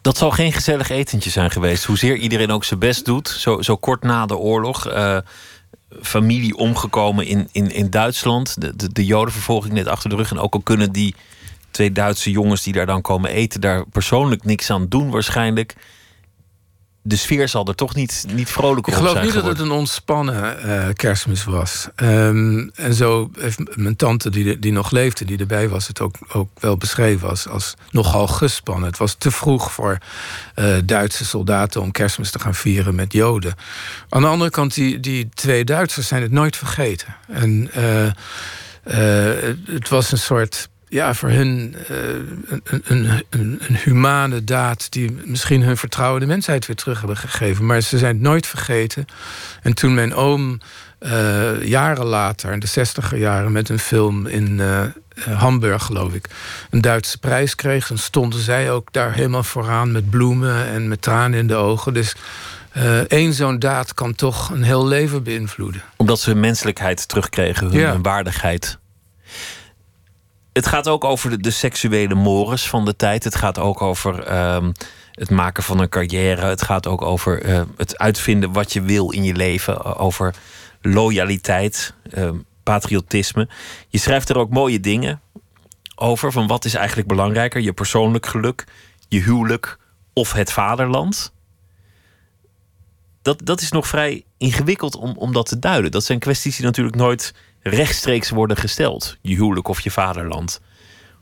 Dat 0.00 0.16
zal 0.16 0.30
geen 0.30 0.52
gezellig 0.52 0.90
etentje 0.90 1.30
zijn 1.30 1.50
geweest. 1.50 1.84
Hoezeer 1.84 2.16
iedereen 2.16 2.50
ook 2.50 2.64
zijn 2.64 2.80
best 2.80 3.04
doet, 3.04 3.28
zo, 3.28 3.62
zo 3.62 3.76
kort 3.76 4.02
na 4.02 4.26
de 4.26 4.36
oorlog. 4.36 4.86
Familie 6.02 6.56
omgekomen 6.56 7.26
in, 7.26 7.48
in, 7.52 7.70
in 7.70 7.90
Duitsland. 7.90 8.60
De, 8.60 8.76
de, 8.76 8.92
de 8.92 9.04
Jodenvervolging 9.04 9.74
net 9.74 9.86
achter 9.86 10.10
de 10.10 10.16
rug. 10.16 10.30
En 10.30 10.38
ook 10.38 10.54
al 10.54 10.60
kunnen 10.60 10.92
die 10.92 11.14
twee 11.70 11.92
Duitse 11.92 12.30
jongens 12.30 12.62
die 12.62 12.72
daar 12.72 12.86
dan 12.86 13.00
komen 13.00 13.30
eten, 13.30 13.60
daar 13.60 13.86
persoonlijk 13.86 14.44
niks 14.44 14.70
aan 14.70 14.88
doen, 14.88 15.10
waarschijnlijk 15.10 15.74
de 17.02 17.16
sfeer 17.16 17.48
zal 17.48 17.66
er 17.66 17.74
toch 17.74 17.94
niet, 17.94 18.24
niet 18.32 18.50
vrolijk 18.50 18.86
op 18.86 18.92
zijn. 18.92 19.04
Ik 19.04 19.10
geloof 19.10 19.24
niet 19.24 19.34
dat 19.34 19.44
het 19.44 19.58
een 19.58 19.70
ontspannen 19.70 20.66
uh, 20.66 20.88
kerstmis 20.92 21.44
was. 21.44 21.88
Um, 21.96 22.70
en 22.74 22.94
zo 22.94 23.30
heeft 23.38 23.76
mijn 23.76 23.96
tante, 23.96 24.30
die, 24.30 24.58
die 24.58 24.72
nog 24.72 24.90
leefde, 24.90 25.24
die 25.24 25.38
erbij 25.38 25.68
was, 25.68 25.86
het 25.86 26.00
ook, 26.00 26.14
ook 26.32 26.48
wel 26.60 26.76
beschreven 26.76 27.28
als, 27.28 27.48
als 27.48 27.74
nogal 27.90 28.26
gespannen. 28.26 28.88
Het 28.88 28.98
was 28.98 29.14
te 29.14 29.30
vroeg 29.30 29.72
voor 29.72 29.98
uh, 30.56 30.76
Duitse 30.84 31.24
soldaten 31.24 31.80
om 31.80 31.90
kerstmis 31.90 32.30
te 32.30 32.38
gaan 32.38 32.54
vieren 32.54 32.94
met 32.94 33.12
Joden. 33.12 33.54
Aan 34.08 34.22
de 34.22 34.28
andere 34.28 34.50
kant, 34.50 34.74
die, 34.74 35.00
die 35.00 35.28
twee 35.34 35.64
Duitsers 35.64 36.06
zijn 36.06 36.22
het 36.22 36.32
nooit 36.32 36.56
vergeten. 36.56 37.16
En 37.28 37.70
uh, 37.76 38.12
het 39.66 39.88
was 39.88 40.12
een 40.12 40.18
soort 40.18 40.68
ja, 40.92 41.14
voor 41.14 41.28
hun 41.28 41.74
uh, 41.90 41.96
een, 42.46 42.62
een, 42.84 43.24
een, 43.30 43.60
een, 43.68 43.76
humane 43.76 44.44
daad 44.44 44.92
die 44.92 45.16
misschien 45.24 45.62
hun 45.62 45.76
vertrouwen 45.76 46.20
in 46.20 46.26
de 46.26 46.32
mensheid 46.32 46.66
weer 46.66 46.76
terug 46.76 46.98
hebben 46.98 47.16
gegeven. 47.16 47.66
Maar 47.66 47.80
ze 47.80 47.98
zijn 47.98 48.14
het 48.14 48.22
nooit 48.22 48.46
vergeten. 48.46 49.04
En 49.62 49.74
toen 49.74 49.94
mijn 49.94 50.14
oom 50.14 50.60
uh, 51.00 51.62
jaren 51.62 52.04
later, 52.04 52.52
in 52.52 52.58
de 52.58 52.66
zestiger 52.66 53.18
jaren, 53.18 53.52
met 53.52 53.68
een 53.68 53.78
film 53.78 54.26
in 54.26 54.58
uh, 54.58 54.80
Hamburg, 55.38 55.82
geloof 55.82 56.14
ik, 56.14 56.28
een 56.70 56.80
Duitse 56.80 57.18
prijs 57.18 57.54
kreeg, 57.54 57.88
dan 57.88 57.98
stonden 57.98 58.40
zij 58.40 58.70
ook 58.70 58.92
daar 58.92 59.12
helemaal 59.12 59.44
vooraan 59.44 59.92
met 59.92 60.10
bloemen 60.10 60.66
en 60.66 60.88
met 60.88 61.02
tranen 61.02 61.38
in 61.38 61.46
de 61.46 61.54
ogen. 61.54 61.94
Dus 61.94 62.14
één 63.08 63.32
zo'n 63.32 63.58
daad 63.58 63.94
kan 63.94 64.14
toch 64.14 64.50
een 64.50 64.62
heel 64.62 64.86
leven 64.86 65.22
beïnvloeden. 65.22 65.82
Omdat 65.96 66.20
ze 66.20 66.30
hun 66.30 66.40
menselijkheid 66.40 67.08
terugkregen, 67.08 67.66
hun, 67.66 67.78
ja. 67.78 67.92
hun 67.92 68.02
waardigheid. 68.02 68.80
Het 70.52 70.66
gaat 70.66 70.88
ook 70.88 71.04
over 71.04 71.42
de, 71.42 71.50
seksuele 71.50 72.14
mores 72.14 72.68
van 72.68 72.84
de 72.84 72.96
tijd. 72.96 73.24
Het 73.24 73.34
gaat 73.34 73.58
ook 73.58 73.82
over 73.82 74.44
um, 74.54 74.72
het 75.12 75.30
maken 75.30 75.62
van 75.62 75.78
een 75.78 75.88
carrière. 75.88 76.46
Het 76.46 76.62
gaat 76.62 76.86
ook 76.86 77.02
over 77.02 77.46
uh, 77.46 77.62
het 77.76 77.98
uitvinden 77.98 78.52
wat 78.52 78.72
je 78.72 78.82
wil 78.82 79.10
in 79.10 79.24
je 79.24 79.34
leven. 79.34 79.96
Over 79.96 80.34
loyaliteit, 80.80 81.94
uh, 82.14 82.30
patriotisme. 82.62 83.48
Je 83.88 83.98
schrijft 83.98 84.28
er 84.28 84.38
ook 84.38 84.50
mooie 84.50 84.80
dingen 84.80 85.20
over. 85.94 86.32
Van 86.32 86.46
wat 86.46 86.64
is 86.64 86.74
eigenlijk 86.74 87.08
belangrijker? 87.08 87.60
Je 87.60 87.72
persoonlijk 87.72 88.26
geluk, 88.26 88.64
je 89.08 89.20
huwelijk 89.20 89.78
of 90.12 90.32
het 90.32 90.52
vaderland? 90.52 91.32
Dat, 93.22 93.40
dat 93.44 93.60
is 93.60 93.70
nog 93.70 93.86
vrij 93.86 94.24
ingewikkeld 94.38 94.96
om, 94.96 95.16
om 95.16 95.32
dat 95.32 95.46
te 95.46 95.58
duiden. 95.58 95.90
Dat 95.90 96.04
zijn 96.04 96.18
kwesties 96.18 96.56
die 96.56 96.64
natuurlijk 96.64 96.96
nooit 96.96 97.34
rechtstreeks 97.62 98.30
worden 98.30 98.56
gesteld. 98.56 99.16
Je 99.20 99.34
huwelijk 99.34 99.68
of 99.68 99.80
je 99.80 99.90
vaderland. 99.90 100.60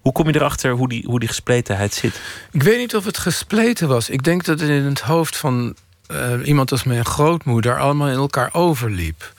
Hoe 0.00 0.12
kom 0.12 0.26
je 0.26 0.34
erachter 0.34 0.72
hoe 0.72 0.88
die, 0.88 1.04
hoe 1.06 1.18
die 1.18 1.28
gespletenheid 1.28 1.94
zit? 1.94 2.20
Ik 2.50 2.62
weet 2.62 2.78
niet 2.78 2.96
of 2.96 3.04
het 3.04 3.18
gespleten 3.18 3.88
was. 3.88 4.10
Ik 4.10 4.22
denk 4.22 4.44
dat 4.44 4.60
het 4.60 4.68
in 4.68 4.84
het 4.84 5.00
hoofd 5.00 5.36
van 5.36 5.74
uh, 6.10 6.32
iemand 6.44 6.70
als 6.70 6.84
mijn 6.84 7.04
grootmoeder 7.04 7.78
allemaal 7.78 8.08
in 8.08 8.14
elkaar 8.14 8.50
overliep. 8.52 9.32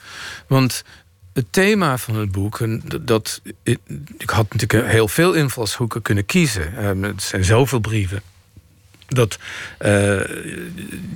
Want 0.46 0.84
het 1.32 1.46
thema 1.50 1.98
van 1.98 2.16
het 2.16 2.32
boek, 2.32 2.58
dat, 3.00 3.40
ik, 3.62 4.30
had 4.30 4.52
natuurlijk 4.52 4.90
heel 4.90 5.08
veel 5.08 5.32
invalshoeken 5.32 6.02
kunnen 6.02 6.26
kiezen. 6.26 6.72
Uh, 6.78 7.08
het 7.08 7.22
zijn 7.22 7.44
zoveel 7.44 7.80
brieven 7.80 8.22
dat 9.14 9.38
uh, 9.80 9.88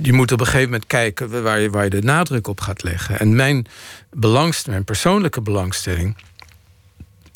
je 0.02 0.12
moet 0.12 0.32
op 0.32 0.40
een 0.40 0.46
gegeven 0.46 0.70
moment 0.70 0.86
kijken 0.86 1.42
waar 1.42 1.60
je, 1.60 1.70
waar 1.70 1.84
je 1.84 1.90
de 1.90 2.02
nadruk 2.02 2.46
op 2.46 2.60
gaat 2.60 2.82
leggen. 2.82 3.18
En 3.18 3.36
mijn, 3.36 3.66
belangstelling, 4.10 4.72
mijn 4.72 4.84
persoonlijke 4.84 5.40
belangstelling 5.40 6.16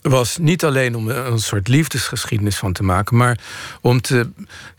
was 0.03 0.39
niet 0.39 0.65
alleen 0.65 0.97
om 0.97 1.09
een 1.09 1.39
soort 1.39 1.69
liefdesgeschiedenis 1.69 2.57
van 2.57 2.73
te 2.73 2.83
maken, 2.83 3.17
maar 3.17 3.39
om 3.81 4.01
te 4.01 4.29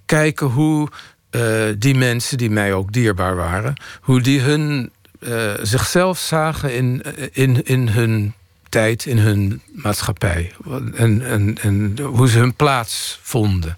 kijken 0.06 0.48
hoe 0.48 0.90
uh, 1.32 1.64
die 1.78 1.96
mensen 1.96 2.38
die 2.38 2.50
mij 2.50 2.74
ook 2.74 2.94
dierbaar 2.94 3.36
waren, 3.36 3.74
hoe 4.02 4.22
die 4.22 4.40
hun 4.40 4.92
uh, 5.20 5.52
zichzelf 5.62 6.20
zagen 6.20 6.76
in, 6.76 7.04
in, 7.32 7.66
in 7.66 7.88
hun 7.88 8.34
tijd, 8.70 9.06
in 9.06 9.18
hun 9.18 9.62
maatschappij. 9.72 10.52
En, 10.96 11.26
en, 11.26 11.58
en 11.62 12.00
hoe 12.00 12.30
ze 12.30 12.38
hun 12.40 12.54
plaats 12.54 13.20
vonden. 13.22 13.78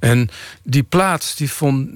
En 0.00 0.28
die 0.62 0.82
plaats, 0.82 1.36
die, 1.36 1.52
vond, 1.52 1.88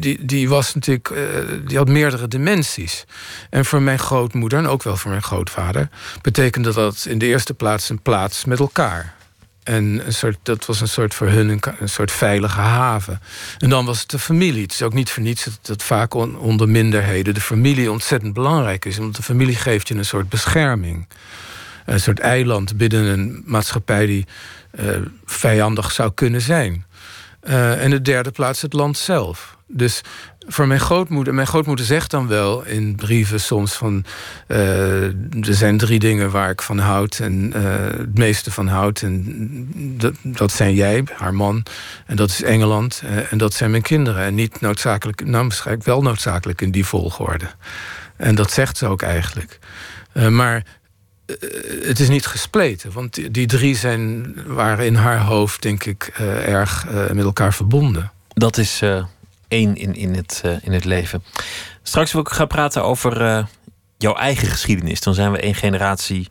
die, 0.00 0.24
die 0.24 0.48
was 0.48 0.74
natuurlijk, 0.74 1.10
uh, 1.10 1.18
die 1.66 1.76
had 1.76 1.88
meerdere 1.88 2.28
dimensies. 2.28 3.04
En 3.50 3.64
voor 3.64 3.82
mijn 3.82 3.98
grootmoeder, 3.98 4.58
en 4.58 4.66
ook 4.66 4.82
wel 4.82 4.96
voor 4.96 5.10
mijn 5.10 5.22
grootvader, 5.22 5.88
betekende 6.22 6.72
dat 6.72 7.06
in 7.08 7.18
de 7.18 7.26
eerste 7.26 7.54
plaats 7.54 7.88
een 7.88 8.02
plaats 8.02 8.44
met 8.44 8.58
elkaar. 8.58 9.14
En 9.66 10.06
een 10.06 10.12
soort, 10.12 10.36
dat 10.42 10.66
was 10.66 10.80
een 10.80 10.88
soort 10.88 11.14
voor 11.14 11.28
hun 11.28 11.60
een, 11.78 11.88
soort 11.88 12.12
veilige 12.12 12.60
haven. 12.60 13.20
En 13.58 13.68
dan 13.68 13.84
was 13.84 14.00
het 14.00 14.10
de 14.10 14.18
familie. 14.18 14.62
Het 14.62 14.72
is 14.72 14.82
ook 14.82 14.94
niet 14.94 15.10
voor 15.10 15.22
niets 15.22 15.48
dat, 15.62 15.82
vaak 15.82 16.14
on, 16.14 16.38
onder 16.38 16.68
minderheden 16.68 17.34
de 17.34 17.40
familie 17.40 17.90
ontzettend 17.90 18.32
belangrijk 18.32 18.84
is. 18.84 18.96
Want 18.96 19.16
de 19.16 19.22
familie 19.22 19.54
geeft 19.54 19.88
je 19.88 19.94
een 19.94 20.04
soort 20.04 20.28
bescherming. 20.28 21.06
Een 21.86 22.00
soort 22.00 22.20
eiland 22.20 22.76
binnen 22.76 23.04
een 23.04 23.42
maatschappij 23.44 24.06
die 24.06 24.26
uh, 24.80 24.96
vijandig 25.24 25.92
zou 25.92 26.12
kunnen 26.14 26.40
zijn. 26.40 26.84
Uh, 27.48 27.82
en 27.82 27.90
de 27.90 28.02
derde 28.02 28.30
plaats 28.30 28.62
het 28.62 28.72
land 28.72 28.98
zelf. 28.98 29.56
Dus 29.68 30.00
voor 30.48 30.66
mijn 30.66 30.80
grootmoeder, 30.80 31.34
mijn 31.34 31.46
grootmoeder 31.46 31.84
zegt 31.84 32.10
dan 32.10 32.28
wel 32.28 32.64
in 32.64 32.94
brieven 32.94 33.40
soms 33.40 33.72
van 33.72 34.04
uh, 34.48 35.02
er 35.46 35.54
zijn 35.54 35.78
drie 35.78 35.98
dingen 35.98 36.30
waar 36.30 36.50
ik 36.50 36.62
van 36.62 36.78
houd 36.78 37.18
en 37.18 37.52
het 37.96 38.18
meeste 38.18 38.50
van 38.50 38.66
houd. 38.66 39.02
En 39.02 39.68
dat, 39.98 40.14
dat 40.22 40.52
zijn 40.52 40.74
jij, 40.74 41.04
haar 41.16 41.34
man, 41.34 41.62
en 42.06 42.16
dat 42.16 42.28
is 42.28 42.42
Engeland 42.42 43.02
en 43.30 43.38
dat 43.38 43.54
zijn 43.54 43.70
mijn 43.70 43.82
kinderen. 43.82 44.24
En 44.24 44.34
niet 44.34 44.60
noodzakelijk, 44.60 45.24
nou 45.24 45.42
waarschijnlijk 45.42 45.86
wel 45.86 46.02
noodzakelijk 46.02 46.60
in 46.60 46.70
die 46.70 46.86
volgorde. 46.86 47.46
En 48.16 48.34
dat 48.34 48.50
zegt 48.50 48.76
ze 48.76 48.86
ook 48.86 49.02
eigenlijk. 49.02 49.58
maar 50.30 50.62
eh, 51.26 51.36
het 51.86 52.00
is 52.00 52.08
niet 52.08 52.26
gespleten. 52.26 52.92
Want 52.92 53.34
die 53.34 53.46
drie 53.46 53.76
zijn, 53.76 54.34
waren 54.46 54.86
in 54.86 54.94
haar 54.94 55.20
hoofd, 55.20 55.62
denk 55.62 55.84
ik, 55.84 56.16
uh, 56.20 56.48
erg 56.48 56.86
uh, 56.86 57.10
met 57.10 57.24
elkaar 57.24 57.54
verbonden. 57.54 58.10
Dat 58.28 58.56
is 58.56 58.82
één 59.48 59.76
in, 59.76 59.94
in, 59.94 60.14
het, 60.14 60.42
in 60.62 60.72
het 60.72 60.84
leven. 60.84 61.22
Straks 61.82 62.12
wil 62.12 62.20
ik 62.20 62.28
gaan 62.28 62.46
praten 62.46 62.84
over 62.84 63.46
jouw 63.98 64.14
eigen 64.14 64.48
geschiedenis. 64.48 65.00
Dan 65.00 65.14
zijn 65.14 65.32
we 65.32 65.38
één 65.38 65.54
generatie, 65.54 66.28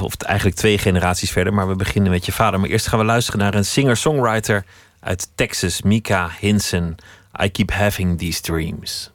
of 0.00 0.16
eigenlijk 0.16 0.56
twee 0.58 0.78
generaties 0.78 1.30
verder. 1.30 1.54
Maar 1.54 1.68
we 1.68 1.76
beginnen 1.76 2.10
met 2.10 2.26
je 2.26 2.32
vader. 2.32 2.60
Maar 2.60 2.68
eerst 2.68 2.86
gaan 2.86 2.98
we 2.98 3.04
luisteren 3.04 3.40
naar 3.40 3.54
een 3.54 3.64
singer-songwriter 3.64 4.64
uit 5.00 5.28
Texas, 5.34 5.82
Mika 5.82 6.30
Hinson. 6.40 6.96
I 7.42 7.50
keep 7.50 7.70
having 7.70 8.18
these 8.18 8.40
dreams. 8.40 9.10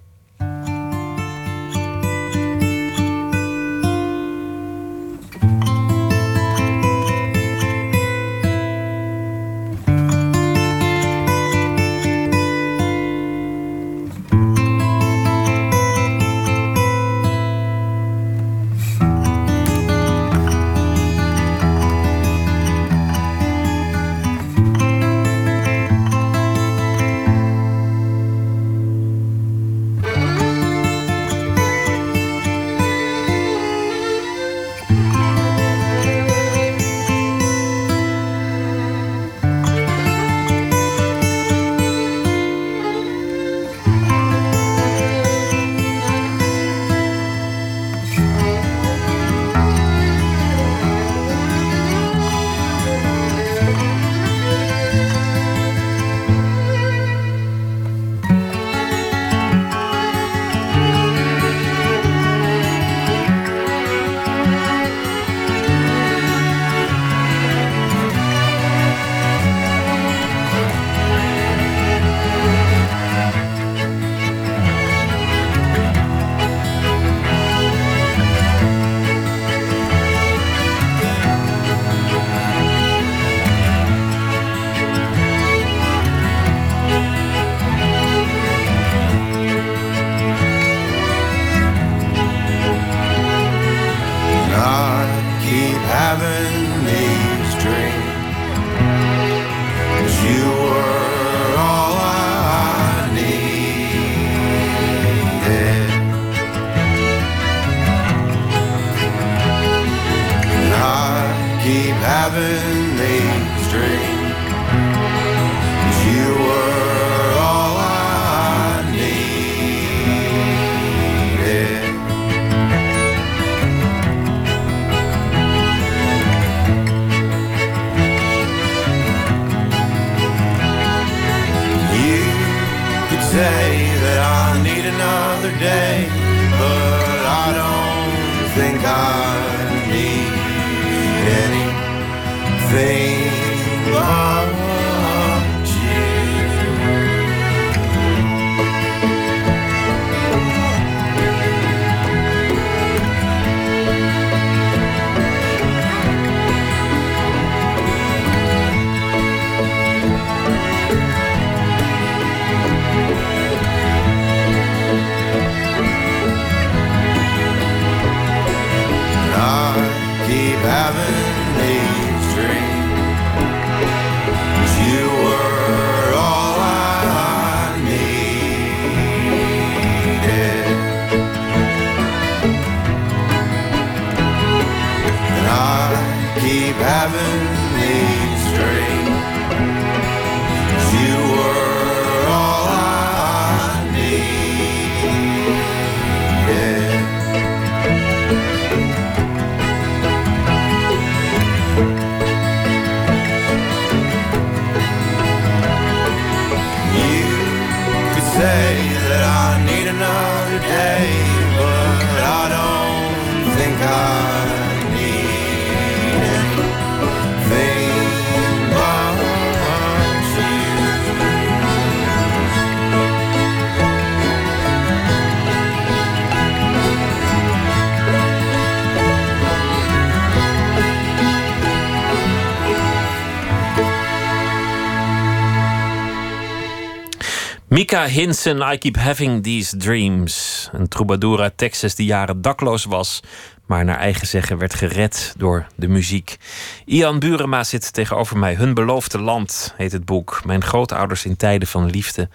Mika 237.72 238.06
Hinsen, 238.06 238.62
I 238.74 238.78
Keep 238.78 238.96
Having 238.96 239.44
These 239.44 239.78
Dreams. 239.78 240.70
Een 240.72 240.88
troubadour 240.88 241.42
uit 241.42 241.58
Texas 241.58 241.96
die 241.96 242.06
jaren 242.06 242.42
dakloos 242.42 242.86
was, 242.86 243.20
maar 243.66 243.86
naar 243.86 243.98
eigen 243.98 244.28
zeggen 244.28 244.58
werd 244.58 244.74
gered 244.74 245.34
door 245.38 245.68
de 245.76 245.88
muziek. 245.88 246.38
Ian 246.86 247.20
Burema 247.20 247.64
zit 247.64 247.94
tegenover 247.94 248.38
mij. 248.38 248.56
Hun 248.56 248.74
beloofde 248.74 249.20
land 249.20 249.74
heet 249.78 249.92
het 249.92 250.06
boek. 250.06 250.42
Mijn 250.46 250.64
grootouders 250.64 251.26
in 251.26 251.36
tijden 251.36 251.68
van 251.68 251.90
liefde 251.90 252.30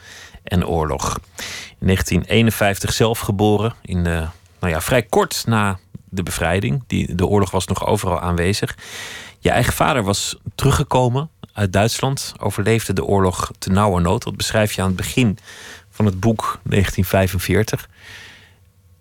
en 0.44 0.66
oorlog. 0.66 1.18
In 1.78 1.86
1951 1.86 2.92
zelf 2.92 3.18
geboren, 3.18 3.74
in 3.82 4.04
de, 4.04 4.26
nou 4.60 4.72
ja, 4.72 4.80
vrij 4.80 5.02
kort 5.02 5.42
na 5.46 5.78
de 6.08 6.22
bevrijding. 6.22 6.84
Die, 6.86 7.14
de 7.14 7.26
oorlog 7.26 7.50
was 7.50 7.66
nog 7.66 7.86
overal 7.86 8.20
aanwezig. 8.20 8.76
Je 9.38 9.50
eigen 9.50 9.72
vader 9.72 10.02
was 10.02 10.36
teruggekomen 10.54 11.30
uit 11.56 11.72
Duitsland, 11.72 12.34
overleefde 12.38 12.92
de 12.92 13.04
oorlog 13.04 13.50
te 13.58 13.70
nauwe 13.70 14.00
nood. 14.00 14.22
Dat 14.22 14.36
beschrijf 14.36 14.72
je 14.72 14.80
aan 14.80 14.86
het 14.86 14.96
begin 14.96 15.38
van 15.90 16.04
het 16.04 16.20
boek 16.20 16.58
1945. 16.62 17.88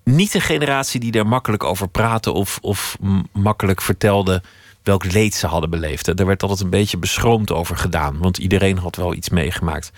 Niet 0.04 0.34
een 0.34 0.42
generatie 0.42 1.00
die 1.00 1.12
er 1.12 1.28
makkelijk 1.28 1.64
over 1.64 1.88
praatte 1.88 2.32
of, 2.32 2.60
of 2.62 2.98
makkelijk 3.32 3.82
vertelde 3.82 4.42
welk 4.84 5.12
leed 5.12 5.34
ze 5.34 5.48
hadden 5.48 5.70
beleefd. 5.70 6.20
Er 6.20 6.26
werd 6.26 6.42
altijd 6.42 6.62
een 6.62 6.70
beetje 6.70 6.98
beschroomd 6.98 7.52
over 7.52 7.78
gedaan, 7.78 8.18
want 8.18 8.38
iedereen 8.38 8.78
had 8.78 8.96
wel 8.96 9.14
iets 9.14 9.30
meegemaakt. 9.30 9.92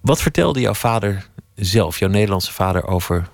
Wat 0.00 0.22
vertelde 0.22 0.60
jouw 0.60 0.74
vader 0.74 1.26
zelf, 1.54 1.98
jouw 1.98 2.08
Nederlandse 2.08 2.52
vader, 2.52 2.86
over 2.86 3.28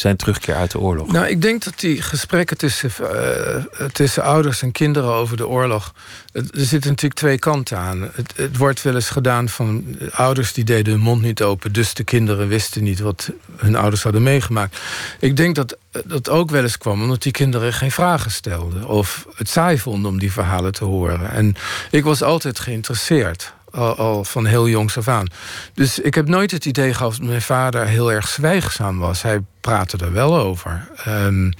zijn 0.00 0.16
terugkeer 0.16 0.54
uit 0.54 0.70
de 0.70 0.78
oorlog? 0.78 1.12
Nou, 1.12 1.26
ik 1.26 1.42
denk 1.42 1.64
dat 1.64 1.80
die 1.80 2.02
gesprekken 2.02 2.56
tussen, 2.56 2.90
eh, 3.00 3.84
tussen 3.92 4.22
ouders 4.22 4.62
en 4.62 4.72
kinderen 4.72 5.10
over 5.10 5.36
de 5.36 5.48
oorlog. 5.48 5.94
Er 6.32 6.44
zitten 6.52 6.90
natuurlijk 6.90 7.20
twee 7.20 7.38
kanten 7.38 7.78
aan. 7.78 8.02
Het, 8.12 8.32
het 8.36 8.56
wordt 8.56 8.82
wel 8.82 8.94
eens 8.94 9.10
gedaan 9.10 9.48
van 9.48 9.84
ouders 10.10 10.52
die 10.52 10.64
deden 10.64 10.92
hun 10.92 11.02
mond 11.02 11.22
niet 11.22 11.42
open, 11.42 11.72
dus 11.72 11.94
de 11.94 12.04
kinderen 12.04 12.48
wisten 12.48 12.82
niet 12.82 13.00
wat 13.00 13.30
hun 13.56 13.76
ouders 13.76 14.02
hadden 14.02 14.22
meegemaakt. 14.22 14.78
Ik 15.20 15.36
denk 15.36 15.54
dat 15.54 15.76
dat 16.04 16.28
ook 16.28 16.50
wel 16.50 16.62
eens 16.62 16.78
kwam 16.78 17.02
omdat 17.02 17.22
die 17.22 17.32
kinderen 17.32 17.72
geen 17.72 17.90
vragen 17.90 18.30
stelden 18.30 18.88
of 18.88 19.26
het 19.34 19.48
saai 19.48 19.78
vonden 19.78 20.10
om 20.10 20.18
die 20.18 20.32
verhalen 20.32 20.72
te 20.72 20.84
horen. 20.84 21.30
En 21.30 21.54
ik 21.90 22.04
was 22.04 22.22
altijd 22.22 22.58
geïnteresseerd. 22.58 23.54
Al, 23.76 24.24
van 24.24 24.46
heel 24.46 24.68
jongs 24.68 24.98
af 24.98 25.08
aan. 25.08 25.26
Dus 25.74 25.98
ik 25.98 26.14
heb 26.14 26.28
nooit 26.28 26.50
het 26.50 26.64
idee 26.64 26.94
gehad 26.94 27.12
dat 27.12 27.26
mijn 27.26 27.42
vader 27.42 27.86
heel 27.86 28.12
erg 28.12 28.28
zwijgzaam 28.28 28.98
was. 28.98 29.22
Hij 29.22 29.40
praatte 29.60 29.96
er 29.96 30.12
wel 30.12 30.38
over. 30.38 30.88
Ehm, 31.04 31.50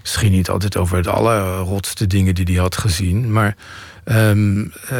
misschien 0.00 0.32
niet 0.32 0.50
altijd 0.50 0.76
over 0.76 1.02
de 1.02 1.10
allerrotste 1.10 2.06
dingen 2.06 2.34
die 2.34 2.44
hij 2.44 2.54
had 2.54 2.76
gezien. 2.76 3.32
Maar 3.32 3.56
ehm, 4.04 4.64
eh, 4.88 4.98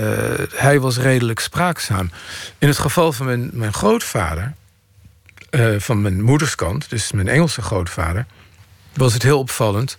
hij 0.55 0.81
was 0.81 0.99
redelijk 0.99 1.41
spraakzaam. 1.41 2.11
In 2.59 2.69
het 2.69 2.79
geval 2.79 3.13
van 3.13 3.27
mijn, 3.27 3.51
mijn 3.53 3.73
grootvader, 3.73 4.55
eh, 5.51 5.75
van 5.79 6.03
mijn 6.03 6.23
moederskant, 6.23 6.91
dus 6.91 7.13
mijn 7.13 7.29
Engelse 7.29 7.63
grootvader, 7.63 8.27
was 8.95 9.13
het 9.13 9.23
heel 9.23 9.39
opvallend 9.39 9.99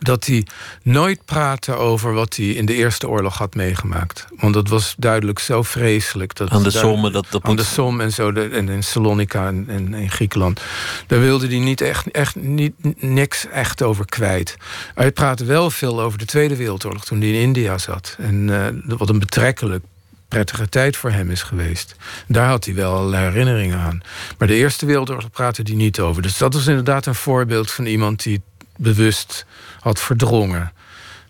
dat 0.00 0.26
hij 0.26 0.46
nooit 0.82 1.24
praatte 1.24 1.74
over 1.74 2.12
wat 2.12 2.36
hij 2.36 2.46
in 2.46 2.66
de 2.66 2.74
Eerste 2.74 3.08
Oorlog 3.08 3.38
had 3.38 3.54
meegemaakt. 3.54 4.26
Want 4.38 4.54
dat 4.54 4.68
was 4.68 4.94
duidelijk 4.98 5.38
zo 5.38 5.62
vreselijk. 5.62 6.34
Dat 6.34 6.50
Aan 6.50 6.62
de 6.62 6.70
Somme, 6.70 7.10
dat- 7.10 7.26
dat 7.30 7.42
aan 7.42 7.56
de 7.56 7.64
Somme 7.64 8.02
en 8.02 8.12
zo, 8.12 8.32
de- 8.32 8.48
en 8.48 8.68
in 8.68 8.82
Salonika 8.82 9.46
en, 9.46 9.64
en 9.68 9.94
in 9.94 10.10
Griekenland. 10.10 10.60
Daar 11.06 11.20
wilde 11.20 11.46
hij 11.46 11.58
niet 11.58 11.80
echt, 11.80 12.10
echt 12.10 12.36
niet, 12.36 12.72
niks 13.02 13.46
echt 13.46 13.82
over 13.82 14.04
kwijt. 14.04 14.56
Hij 14.94 15.12
praatte 15.12 15.44
wel 15.44 15.70
veel 15.70 16.00
over 16.00 16.18
de 16.18 16.24
Tweede 16.24 16.56
Wereldoorlog 16.56 17.04
toen 17.04 17.20
hij 17.20 17.28
in 17.28 17.40
India 17.40 17.78
zat. 17.78 18.16
En 18.18 18.50
eh, 18.86 18.96
wat 18.98 19.08
een 19.08 19.18
betrekkelijk 19.18 19.84
prettige 20.28 20.68
tijd 20.68 20.96
voor 20.96 21.10
hem 21.10 21.30
is 21.30 21.42
geweest. 21.42 21.94
Daar 22.26 22.48
had 22.48 22.64
hij 22.64 22.74
wel 22.74 22.94
allerlei 22.96 23.24
herinneringen 23.24 23.78
aan. 23.78 24.00
Maar 24.38 24.48
de 24.48 24.54
Eerste 24.54 24.86
Wereldoorlog 24.86 25.30
praatte 25.30 25.62
hij 25.64 25.74
niet 25.74 26.00
over. 26.00 26.22
Dus 26.22 26.38
dat 26.38 26.54
was 26.54 26.66
inderdaad 26.66 27.06
een 27.06 27.14
voorbeeld 27.14 27.70
van 27.70 27.86
iemand 27.86 28.22
die 28.22 28.40
bewust 28.76 29.46
had 29.80 30.00
verdrongen. 30.00 30.72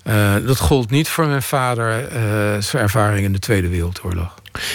Eh, 0.02 0.34
dat 0.46 0.58
gold 0.58 0.90
niet 0.90 1.08
voor 1.08 1.26
mijn 1.26 1.42
vader, 1.42 2.08
eh, 2.08 2.60
zijn 2.60 2.82
ervaring 2.82 3.24
in 3.24 3.32
de 3.32 3.38
Tweede 3.38 3.68
Wereldoorlog. 3.68 4.34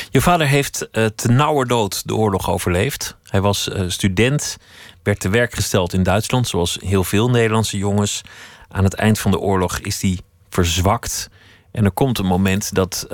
Je 0.09 0.21
vader 0.21 0.47
heeft 0.47 0.88
uh, 0.91 1.05
te 1.05 1.27
nauwernood 1.27 2.07
de 2.07 2.15
oorlog 2.15 2.49
overleefd. 2.49 3.15
Hij 3.23 3.41
was 3.41 3.69
student, 3.88 4.57
werd 5.03 5.19
te 5.19 5.29
werk 5.29 5.53
gesteld 5.53 5.93
in 5.93 6.03
Duitsland, 6.03 6.47
zoals 6.47 6.77
heel 6.81 7.03
veel 7.03 7.29
Nederlandse 7.29 7.77
jongens. 7.77 8.21
Aan 8.69 8.83
het 8.83 8.93
eind 8.93 9.19
van 9.19 9.31
de 9.31 9.39
oorlog 9.39 9.79
is 9.79 10.01
hij 10.01 10.19
verzwakt. 10.49 11.29
En 11.71 11.85
er 11.85 11.91
komt 11.91 12.17
een 12.19 12.25
moment 12.25 12.73
dat 12.73 13.07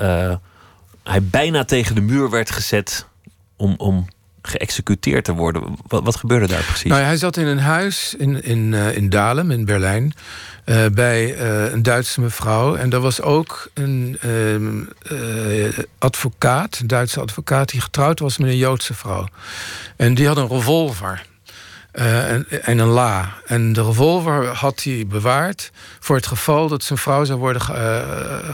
hij 1.02 1.22
bijna 1.22 1.64
tegen 1.64 1.94
de 1.94 2.00
muur 2.00 2.30
werd 2.30 2.50
gezet 2.50 3.06
om, 3.56 3.74
om 3.76 4.06
geëxecuteerd 4.42 5.24
te 5.24 5.32
worden. 5.32 5.76
Wat, 5.86 6.04
wat 6.04 6.16
gebeurde 6.16 6.46
daar 6.46 6.62
precies? 6.62 6.90
Nou, 6.90 7.02
hij 7.02 7.16
zat 7.16 7.36
in 7.36 7.46
een 7.46 7.58
huis 7.58 8.14
in, 8.18 8.42
in, 8.42 8.72
uh, 8.72 8.96
in 8.96 9.08
Dahlem, 9.08 9.50
in 9.50 9.64
Berlijn. 9.64 10.14
Uh, 10.64 10.86
bij 10.92 11.36
uh, 11.36 11.72
een 11.72 11.82
Duitse 11.82 12.20
mevrouw. 12.20 12.76
En 12.76 12.90
daar 12.90 13.00
was 13.00 13.20
ook 13.20 13.70
een 13.74 14.18
advocaat, 15.98 16.78
een 16.78 16.86
Duitse 16.86 17.20
advocaat, 17.20 17.68
die 17.68 17.80
getrouwd 17.80 18.18
was 18.18 18.38
met 18.38 18.48
een 18.48 18.56
Joodse 18.56 18.94
vrouw. 18.94 19.28
En 19.96 20.14
die 20.14 20.26
had 20.26 20.36
een 20.36 20.48
revolver. 20.48 21.26
En, 21.92 22.46
en, 22.62 22.78
een 22.78 22.88
la. 22.88 23.28
En 23.46 23.72
de 23.72 23.82
revolver 23.82 24.46
had 24.46 24.82
hij 24.82 25.04
bewaard 25.08 25.70
voor 26.00 26.16
het 26.16 26.26
geval 26.26 26.68
dat 26.68 26.84
zijn 26.84 26.98
vrouw 26.98 27.24
zou 27.24 27.38
worden 27.38 27.62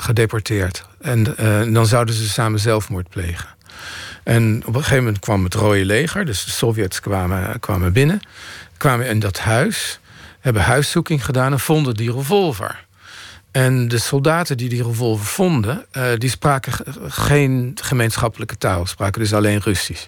gedeporteerd. 0.01 0.85
En 1.01 1.25
dan 1.73 1.87
zouden 1.87 2.15
ze 2.15 2.29
samen 2.29 2.61
zelfmoord 2.61 3.09
plegen. 3.09 3.57
En 4.29 4.63
op 4.67 4.75
een 4.75 4.83
gegeven 4.83 5.05
moment 5.05 5.19
kwam 5.19 5.45
het 5.45 5.55
Rode 5.55 5.85
Leger, 5.85 6.25
dus 6.25 6.45
de 6.45 6.51
Sovjets 6.51 7.01
kwamen, 7.01 7.61
kwamen 7.61 7.93
binnen, 7.93 8.21
kwamen 8.77 9.07
in 9.07 9.19
dat 9.19 9.39
huis, 9.39 10.01
hebben 10.41 10.63
huiszoeking 10.63 11.25
gedaan 11.25 11.53
en 11.53 11.61
vonden 11.61 11.95
die 11.95 12.13
revolver. 12.13 12.85
En 13.51 13.89
de 13.89 13.99
soldaten 13.99 14.57
die 14.57 14.69
die 14.69 14.83
revolver 14.83 15.27
vonden, 15.27 15.87
uh, 15.93 16.05
die 16.19 16.31
spraken 16.31 16.73
geen 17.09 17.79
gemeenschappelijke 17.83 18.59
taal, 18.59 18.87
spraken 18.87 19.21
dus 19.21 19.35
alleen 19.35 19.61
Russisch. 19.61 20.07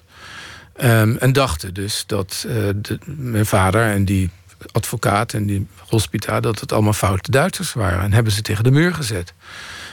Um, 0.82 1.16
en 1.16 1.32
dachten 1.32 1.74
dus 1.74 2.04
dat 2.06 2.44
de, 2.46 2.98
mijn 3.04 3.46
vader 3.46 3.90
en 3.90 4.04
die 4.04 4.30
advocaat 4.72 5.32
en 5.32 5.46
die 5.46 5.66
hospita... 5.88 6.40
dat 6.40 6.60
het 6.60 6.72
allemaal 6.72 6.92
foute 6.92 7.30
Duitsers 7.30 7.72
waren. 7.72 8.02
En 8.02 8.12
hebben 8.12 8.32
ze 8.32 8.42
tegen 8.42 8.64
de 8.64 8.70
muur 8.70 8.94
gezet. 8.94 9.34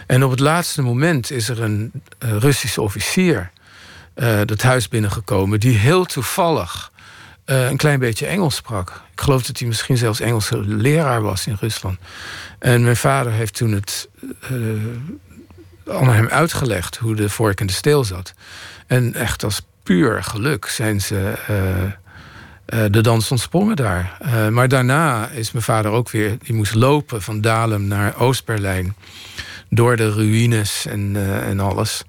En 0.08 0.24
op 0.24 0.32
het 0.32 0.40
laatste 0.40 0.82
moment 0.82 1.32
is 1.32 1.50
er 1.50 1.62
een 1.62 1.92
uh, 2.26 2.38
Russische 2.38 2.82
officier... 2.82 3.52
Uh, 4.17 4.39
dat 4.45 4.62
huis 4.62 4.88
binnengekomen... 4.88 5.60
die 5.60 5.77
heel 5.77 6.06
toevallig 6.06 6.91
een 7.45 7.77
klein 7.77 7.99
beetje 7.99 8.25
Engels 8.25 8.56
sprak. 8.56 9.01
Ik 9.12 9.21
geloof 9.21 9.43
dat 9.43 9.60
hij 9.60 9.67
misschien 9.67 9.97
zelfs 9.97 10.19
Engelse 10.19 10.62
leraar 10.65 11.21
was 11.21 11.47
in 11.47 11.58
Rusland. 11.60 11.99
En 12.60 12.84
mijn 12.84 12.97
vader 12.97 13.32
heeft 13.32 13.53
toen 13.53 13.71
het 13.71 14.10
aan 15.88 16.10
hem 16.10 16.27
uitgelegd... 16.27 16.97
hoe 16.97 17.15
de 17.15 17.30
vork 17.30 17.60
in 17.60 17.67
de 17.67 17.73
steel 17.73 18.03
zat. 18.03 18.34
En 18.88 19.13
echt 19.13 19.43
als 19.43 19.62
puur 19.84 20.23
geluk 20.23 20.65
zijn 20.65 21.01
ze 21.01 21.34
uh, 21.49 22.80
uh, 22.84 22.91
de 22.91 23.01
dans 23.01 23.32
ontsprongen 23.32 23.75
daar. 23.75 24.17
Uh, 24.25 24.47
maar 24.47 24.67
daarna 24.67 25.30
is 25.30 25.51
mijn 25.51 25.63
vader 25.63 25.91
ook 25.91 26.10
weer... 26.10 26.38
die 26.43 26.56
moest 26.56 26.75
lopen 26.75 27.21
van 27.21 27.41
Dalem 27.41 27.88
naar 27.88 28.19
Oost-Berlijn... 28.19 28.95
door 29.69 29.95
de 29.95 30.12
ruïnes 30.12 30.86
en, 30.86 31.15
en 31.43 31.60
alles. 31.60 32.03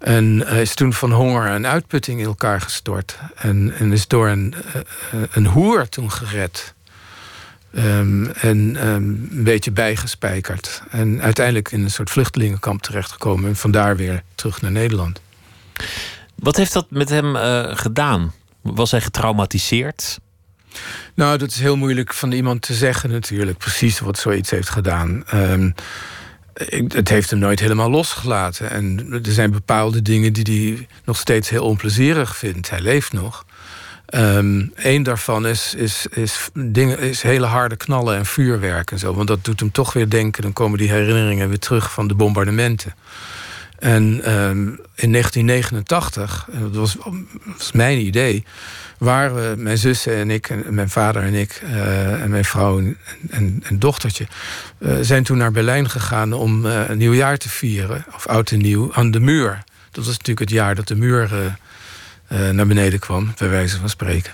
En 0.00 0.46
is 0.46 0.74
toen 0.74 0.92
van 0.92 1.12
honger 1.12 1.46
en 1.46 1.66
uitputting 1.66 2.20
in 2.20 2.26
elkaar 2.26 2.60
gestort. 2.60 3.18
En, 3.34 3.74
en 3.78 3.92
is 3.92 4.08
door 4.08 4.28
een, 4.28 4.54
een 5.32 5.46
hoer 5.46 5.88
toen 5.88 6.10
gered... 6.10 6.74
Um, 7.74 8.26
en 8.26 8.86
um, 8.86 9.28
een 9.30 9.44
beetje 9.44 9.70
bijgespijkerd. 9.70 10.82
En 10.90 11.22
uiteindelijk 11.22 11.72
in 11.72 11.82
een 11.82 11.90
soort 11.90 12.10
vluchtelingenkamp 12.10 12.82
terechtgekomen. 12.82 13.48
En 13.48 13.56
vandaar 13.56 13.96
weer 13.96 14.22
terug 14.34 14.60
naar 14.60 14.70
Nederland. 14.70 15.20
Wat 16.34 16.56
heeft 16.56 16.72
dat 16.72 16.86
met 16.88 17.08
hem 17.08 17.36
uh, 17.36 17.76
gedaan? 17.76 18.32
Was 18.60 18.90
hij 18.90 19.00
getraumatiseerd? 19.00 20.18
Nou, 21.14 21.38
dat 21.38 21.50
is 21.50 21.60
heel 21.60 21.76
moeilijk 21.76 22.14
van 22.14 22.32
iemand 22.32 22.62
te 22.62 22.74
zeggen 22.74 23.10
natuurlijk. 23.10 23.58
Precies 23.58 23.98
wat 23.98 24.18
zoiets 24.18 24.50
heeft 24.50 24.70
gedaan. 24.70 25.24
Um, 25.34 25.74
het 26.88 27.08
heeft 27.08 27.30
hem 27.30 27.38
nooit 27.38 27.60
helemaal 27.60 27.90
losgelaten. 27.90 28.70
En 28.70 29.12
er 29.24 29.32
zijn 29.32 29.50
bepaalde 29.50 30.02
dingen 30.02 30.32
die 30.32 30.74
hij 30.74 30.86
nog 31.04 31.16
steeds 31.16 31.48
heel 31.48 31.64
onplezierig 31.64 32.36
vindt. 32.36 32.70
Hij 32.70 32.80
leeft 32.80 33.12
nog. 33.12 33.44
Um, 34.14 34.72
Eén 34.74 35.02
daarvan 35.02 35.46
is, 35.46 35.74
is, 35.74 36.06
is, 36.10 36.48
dingen, 36.54 36.98
is 36.98 37.22
hele 37.22 37.46
harde 37.46 37.76
knallen 37.76 38.16
en 38.16 38.26
vuurwerk 38.26 38.90
en 38.90 38.98
zo. 38.98 39.14
Want 39.14 39.28
dat 39.28 39.44
doet 39.44 39.60
hem 39.60 39.70
toch 39.70 39.92
weer 39.92 40.08
denken. 40.08 40.42
Dan 40.42 40.52
komen 40.52 40.78
die 40.78 40.90
herinneringen 40.90 41.48
weer 41.48 41.58
terug 41.58 41.92
van 41.92 42.08
de 42.08 42.14
bombardementen. 42.14 42.94
En 43.78 44.02
um, 44.32 44.80
in 44.94 45.12
1989, 45.12 46.48
dat 46.60 46.74
was, 46.74 46.96
was, 47.56 47.72
mijn 47.72 47.98
idee, 47.98 48.44
waren 49.00 49.34
we, 49.34 49.62
mijn 49.62 49.78
zussen 49.78 50.14
en 50.14 50.30
ik, 50.30 50.48
en 50.48 50.74
mijn 50.74 50.90
vader 50.90 51.22
en 51.22 51.34
ik, 51.34 51.60
uh, 51.64 52.22
en 52.22 52.30
mijn 52.30 52.44
vrouw 52.44 52.78
en, 53.30 53.62
en, 53.62 53.78
dochtertje, 53.78 54.26
uh, 54.78 54.92
zijn 55.00 55.22
toen 55.22 55.36
naar 55.36 55.52
Berlijn 55.52 55.90
gegaan 55.90 56.32
om 56.32 56.66
uh, 56.66 56.88
een 56.88 56.98
nieuwjaar 56.98 57.36
te 57.36 57.48
vieren, 57.48 58.04
of 58.14 58.26
oud 58.26 58.50
en 58.50 58.58
nieuw, 58.58 58.92
aan 58.94 59.10
de 59.10 59.20
muur. 59.20 59.62
Dat 59.90 60.04
was 60.04 60.12
natuurlijk 60.12 60.40
het 60.40 60.50
jaar 60.50 60.74
dat 60.74 60.88
de 60.88 60.96
muur 60.96 61.30
naar 62.52 62.66
beneden 62.66 62.98
kwam, 62.98 63.32
bij 63.38 63.48
wijze 63.48 63.78
van 63.78 63.88
spreken. 63.88 64.32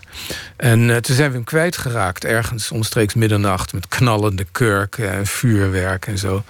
En 0.57 1.03
toen 1.03 1.15
zijn 1.17 1.29
we 1.29 1.37
hem 1.37 1.45
kwijtgeraakt, 1.45 2.25
ergens 2.25 2.71
omstreeks 2.71 3.15
middernacht, 3.15 3.73
met 3.73 3.89
knallende 3.89 4.47
kurken 4.53 5.13
en 5.13 5.27
vuurwerk 5.27 6.07
en 6.07 6.19
zo. 6.19 6.45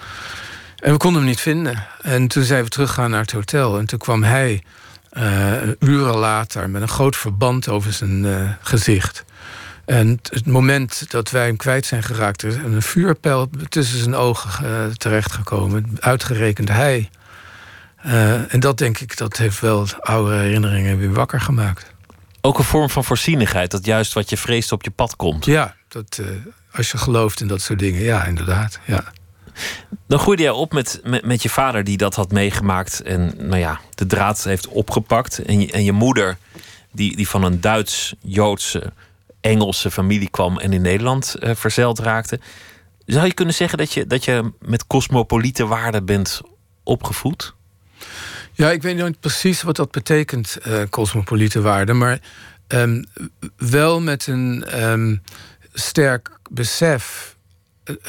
En 0.77 0.93
we 0.93 0.99
konden 0.99 1.21
hem 1.21 1.31
niet 1.31 1.41
vinden. 1.41 1.87
En 2.03 2.29
toen 2.29 2.43
zijn 2.43 2.65
we 2.65 2.69
teruggegaan 2.69 3.11
naar 3.11 3.21
het 3.21 3.33
hotel. 3.33 3.79
En 3.79 3.87
toen 3.87 3.99
kwam 3.99 4.23
hij 4.23 4.63
uren 5.79 6.17
later 6.17 6.71
met 6.71 6.83
een 6.83 6.89
groot 6.89 7.17
verband 7.17 7.69
over 7.69 7.93
zijn 7.93 8.25
uh, 8.25 8.51
gezicht. 8.61 9.25
En 9.85 10.21
het 10.31 10.47
moment 10.47 11.11
dat 11.11 11.31
wij 11.31 11.47
hem 11.47 11.57
kwijt 11.57 11.87
zijn 11.87 12.03
geraakt... 12.03 12.45
is 12.45 12.55
een 12.55 12.83
vuurpijl 12.83 13.51
tussen 13.69 13.99
zijn 13.99 14.15
ogen 14.15 14.65
uh, 14.65 14.87
terechtgekomen. 14.87 15.97
Uitgerekend 16.01 16.69
hij. 16.69 17.11
en 18.49 18.61
dat 18.61 18.79
denk 18.79 18.99
ik, 18.99 19.17
dat 19.17 19.37
heeft 19.37 19.61
wel 19.61 19.87
oude 20.01 20.37
herinneringen 20.37 20.99
weer 20.99 21.13
wakker 21.13 21.41
gemaakt. 21.41 21.95
Ook 22.41 22.59
een 22.59 22.65
vorm 22.65 22.91
van 22.91 23.05
voorzienigheid, 23.05 23.71
dat 23.71 23.85
juist 23.85 24.13
wat 24.13 24.31
je 24.31 24.37
vreest 24.37 24.73
op 24.73 24.83
je 24.83 24.91
pad 24.91 25.17
komt. 25.17 25.45
Ja, 25.45 25.75
dat, 25.89 26.21
als 26.73 26.91
je 26.91 26.99
gelooft 26.99 27.41
in 27.41 27.47
dat 27.49 27.61
soort 27.61 27.79
dingen, 27.79 28.03
ja, 28.03 28.25
inderdaad. 28.25 28.79
Ja. 28.85 29.05
Dan 30.07 30.19
groeide 30.19 30.43
jij 30.43 30.53
op 30.53 30.73
met, 30.73 31.01
met, 31.25 31.43
je 31.43 31.49
vader 31.49 31.85
die 31.85 31.97
dat 31.97 32.15
had 32.15 32.33
meegemaakt 32.33 33.03
en 33.03 33.33
nou 33.37 33.57
ja, 33.57 33.81
de 33.95 34.07
draad 34.07 34.45
heeft 34.45 34.69
opgepakt. 34.69 35.39
En 35.39 35.61
je, 35.61 35.73
en 35.73 35.85
je 35.85 35.93
moeder 35.93 36.37
die, 36.93 37.17
die 37.17 37.29
van 37.29 37.43
een 37.43 37.61
Duits-Joodse, 37.61 38.93
Engelse 39.41 39.91
familie 39.91 40.31
kwam 40.31 40.59
en 40.59 40.73
in 40.73 40.83
Nederland 40.83 41.37
uh, 41.41 41.55
verzeild 41.55 41.99
raakte. 41.99 42.41
Zou 43.07 43.27
je 43.27 43.35
kunnen 43.35 43.55
zeggen 43.55 43.79
dat 43.79 43.93
je, 43.93 44.07
dat 44.07 44.25
je 44.25 44.53
met 44.61 44.87
cosmopoliete 44.87 45.67
waarden 45.67 46.05
bent 46.05 46.41
opgevoed? 46.83 47.55
Ja, 48.53 48.71
ik 48.71 48.83
weet 48.83 48.97
niet 48.97 49.21
precies 49.21 49.63
wat 49.63 49.77
dat 49.77 49.91
betekent, 49.91 50.59
uh, 50.67 50.83
cosmopoliete 50.91 51.61
waarden. 51.61 51.99
Maar 51.99 52.21
um, 52.69 53.05
wel 53.57 54.01
met 54.01 54.27
een 54.27 54.83
um, 54.83 55.23
sterk 55.73 56.31
besef 56.51 57.36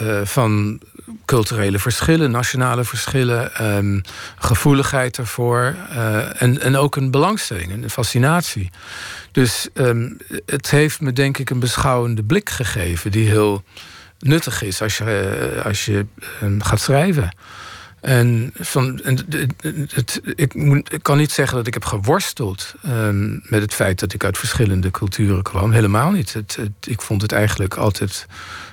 uh, 0.01 0.21
van 0.23 0.81
culturele 1.25 1.79
verschillen, 1.79 2.31
nationale 2.31 2.83
verschillen, 2.83 3.75
um, 3.75 4.01
gevoeligheid 4.37 5.17
ervoor 5.17 5.75
uh, 5.91 6.41
en, 6.41 6.61
en 6.61 6.75
ook 6.75 6.95
een 6.95 7.11
belangstelling, 7.11 7.71
een 7.71 7.89
fascinatie. 7.89 8.69
Dus 9.31 9.67
um, 9.73 10.17
het 10.45 10.71
heeft 10.71 11.01
me 11.01 11.13
denk 11.13 11.37
ik 11.37 11.49
een 11.49 11.59
beschouwende 11.59 12.23
blik 12.23 12.49
gegeven 12.49 13.11
die 13.11 13.27
heel 13.27 13.63
nuttig 14.19 14.61
is 14.61 14.81
als 14.81 14.97
je, 14.97 15.61
als 15.63 15.85
je 15.85 16.05
um, 16.43 16.63
gaat 16.63 16.79
schrijven. 16.79 17.35
En, 18.01 18.53
van, 18.59 18.99
en 19.03 19.17
het, 19.93 20.21
ik, 20.35 20.53
moet, 20.53 20.93
ik, 20.93 21.03
kan 21.03 21.17
niet 21.17 21.31
zeggen 21.31 21.57
dat 21.57 21.67
ik 21.67 21.73
heb 21.73 21.85
geworsteld 21.85 22.73
met 23.41 23.61
het 23.61 23.73
feit 23.73 23.99
dat 23.99 24.13
ik 24.13 24.23
uit 24.23 24.37
verschillende 24.37 24.91
culturen 24.91 25.43
kwam. 25.43 25.71
Helemaal 25.71 26.11
niet. 26.11 26.33
Het, 26.33 26.57
ik 26.83 27.01
vond 27.01 27.21
het 27.21 27.31
eigenlijk 27.31 27.75
altijd 27.75 28.25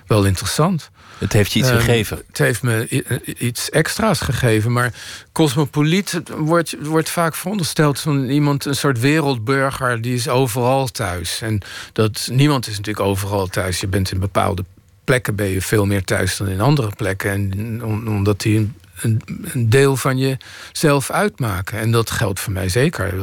wel 0.07 0.25
interessant. 0.25 0.91
Het 1.19 1.33
heeft 1.33 1.53
je 1.53 1.59
iets 1.59 1.69
um, 1.69 1.77
gegeven. 1.77 2.23
Het 2.27 2.39
heeft 2.39 2.63
me 2.63 3.05
iets 3.39 3.71
extra's 3.71 4.21
gegeven. 4.21 4.73
Maar 4.73 4.93
cosmopoliet 5.33 6.21
wordt, 6.37 6.77
wordt 6.81 7.11
vaak 7.11 7.35
verondersteld 7.35 8.01
van 8.01 8.29
iemand, 8.29 8.65
een 8.65 8.77
soort 8.77 9.01
wereldburger, 9.01 10.01
die 10.01 10.15
is 10.15 10.29
overal 10.29 10.87
thuis. 10.87 11.41
En 11.41 11.61
dat 11.93 12.29
niemand 12.33 12.67
is 12.67 12.77
natuurlijk 12.77 13.07
overal 13.07 13.47
thuis. 13.47 13.81
Je 13.81 13.87
bent 13.87 14.13
in 14.13 14.19
bepaalde 14.19 14.65
plekken 15.05 15.35
ben 15.35 15.47
je 15.47 15.63
veel 15.63 15.87
meer 15.87 16.05
thuis 16.05 16.37
dan 16.37 16.49
in 16.49 16.61
andere 16.61 16.91
plekken. 16.97 17.31
En 17.31 17.85
omdat 18.09 18.41
die 18.41 18.59
een, 18.59 18.75
een, 19.01 19.23
een 19.53 19.71
deel 19.71 19.97
van 19.97 20.19
jezelf 20.19 21.11
uitmaken. 21.11 21.79
En 21.79 21.91
dat 21.91 22.11
geldt 22.11 22.41
voor 22.41 22.53
mij 22.53 22.69
zeker. 22.69 23.15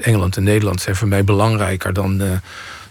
Engeland 0.00 0.36
en 0.36 0.42
Nederland 0.42 0.80
zijn 0.80 0.96
voor 0.96 1.08
mij 1.08 1.24
belangrijker 1.24 1.92
dan. 1.92 2.22
Uh, 2.22 2.30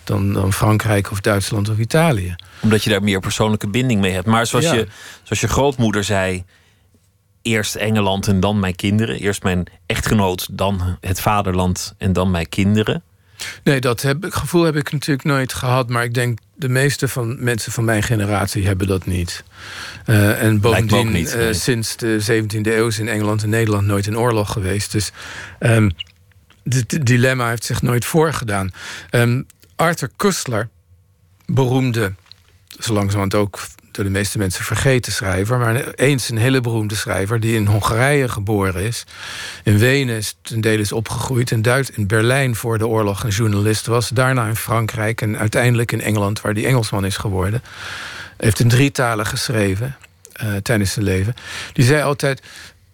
dan, 0.07 0.33
dan 0.33 0.53
Frankrijk 0.53 1.11
of 1.11 1.21
Duitsland 1.21 1.69
of 1.69 1.77
Italië. 1.77 2.35
Omdat 2.61 2.83
je 2.83 2.89
daar 2.89 3.03
meer 3.03 3.19
persoonlijke 3.19 3.67
binding 3.67 4.01
mee 4.01 4.11
hebt. 4.11 4.25
Maar 4.25 4.47
zoals, 4.47 4.65
ja. 4.65 4.73
je, 4.73 4.87
zoals 5.23 5.41
je 5.41 5.47
grootmoeder 5.47 6.03
zei, 6.03 6.43
eerst 7.41 7.75
Engeland 7.75 8.27
en 8.27 8.39
dan 8.39 8.59
mijn 8.59 8.75
kinderen. 8.75 9.19
Eerst 9.19 9.43
mijn 9.43 9.65
echtgenoot, 9.85 10.47
dan 10.51 10.97
het 11.01 11.21
vaderland 11.21 11.93
en 11.97 12.13
dan 12.13 12.31
mijn 12.31 12.49
kinderen. 12.49 13.03
Nee, 13.63 13.79
dat 13.79 14.01
heb, 14.01 14.25
gevoel 14.29 14.63
heb 14.63 14.75
ik 14.75 14.91
natuurlijk 14.91 15.27
nooit 15.27 15.53
gehad. 15.53 15.89
Maar 15.89 16.03
ik 16.03 16.13
denk 16.13 16.39
de 16.55 16.69
meeste 16.69 17.07
van 17.07 17.43
mensen 17.43 17.71
van 17.71 17.85
mijn 17.85 18.03
generatie 18.03 18.65
hebben 18.65 18.87
dat 18.87 19.05
niet. 19.05 19.43
Uh, 20.05 20.41
en 20.41 20.59
bovendien, 20.59 21.11
niet, 21.11 21.35
nee. 21.35 21.47
uh, 21.47 21.53
sinds 21.53 21.97
de 21.97 22.43
17e 22.43 22.61
eeuw 22.61 22.87
is 22.87 22.99
in 22.99 23.07
Engeland 23.07 23.43
en 23.43 23.49
Nederland 23.49 23.87
nooit 23.87 24.07
een 24.07 24.17
oorlog 24.17 24.51
geweest. 24.51 24.91
Dus 24.91 25.11
um, 25.59 25.91
het 26.63 26.99
dilemma 27.05 27.49
heeft 27.49 27.63
zich 27.63 27.81
nooit 27.81 28.05
voorgedaan. 28.05 28.71
Um, 29.11 29.45
Arthur 29.77 30.09
Kussler, 30.15 30.69
beroemde, 31.45 32.13
zo 32.79 32.93
langzamerhand 32.93 33.35
ook 33.35 33.59
door 33.91 34.05
de 34.05 34.11
meeste 34.11 34.37
mensen 34.37 34.63
vergeten 34.63 35.11
schrijver, 35.11 35.57
maar 35.57 35.93
eens 35.93 36.29
een 36.29 36.37
hele 36.37 36.61
beroemde 36.61 36.95
schrijver 36.95 37.39
die 37.39 37.55
in 37.55 37.65
Hongarije 37.65 38.29
geboren 38.29 38.83
is. 38.83 39.03
In 39.63 39.77
Wenen 39.77 40.15
is 40.15 40.35
ten 40.41 40.61
dele 40.61 40.81
is 40.81 40.91
opgegroeid, 40.91 41.51
in, 41.51 41.61
Duits, 41.61 41.89
in 41.89 42.07
Berlijn 42.07 42.55
voor 42.55 42.77
de 42.77 42.87
oorlog 42.87 43.23
een 43.23 43.29
journalist 43.29 43.85
was, 43.85 44.09
daarna 44.09 44.47
in 44.47 44.55
Frankrijk 44.55 45.21
en 45.21 45.37
uiteindelijk 45.37 45.91
in 45.91 46.01
Engeland, 46.01 46.41
waar 46.41 46.53
die 46.53 46.65
Engelsman 46.65 47.05
is 47.05 47.17
geworden. 47.17 47.61
Heeft 48.37 48.59
in 48.59 48.69
drie 48.69 48.91
talen 48.91 49.25
geschreven 49.25 49.97
uh, 50.43 50.55
tijdens 50.55 50.91
zijn 50.91 51.05
leven. 51.05 51.35
Die 51.73 51.85
zei 51.85 52.01
altijd: 52.01 52.41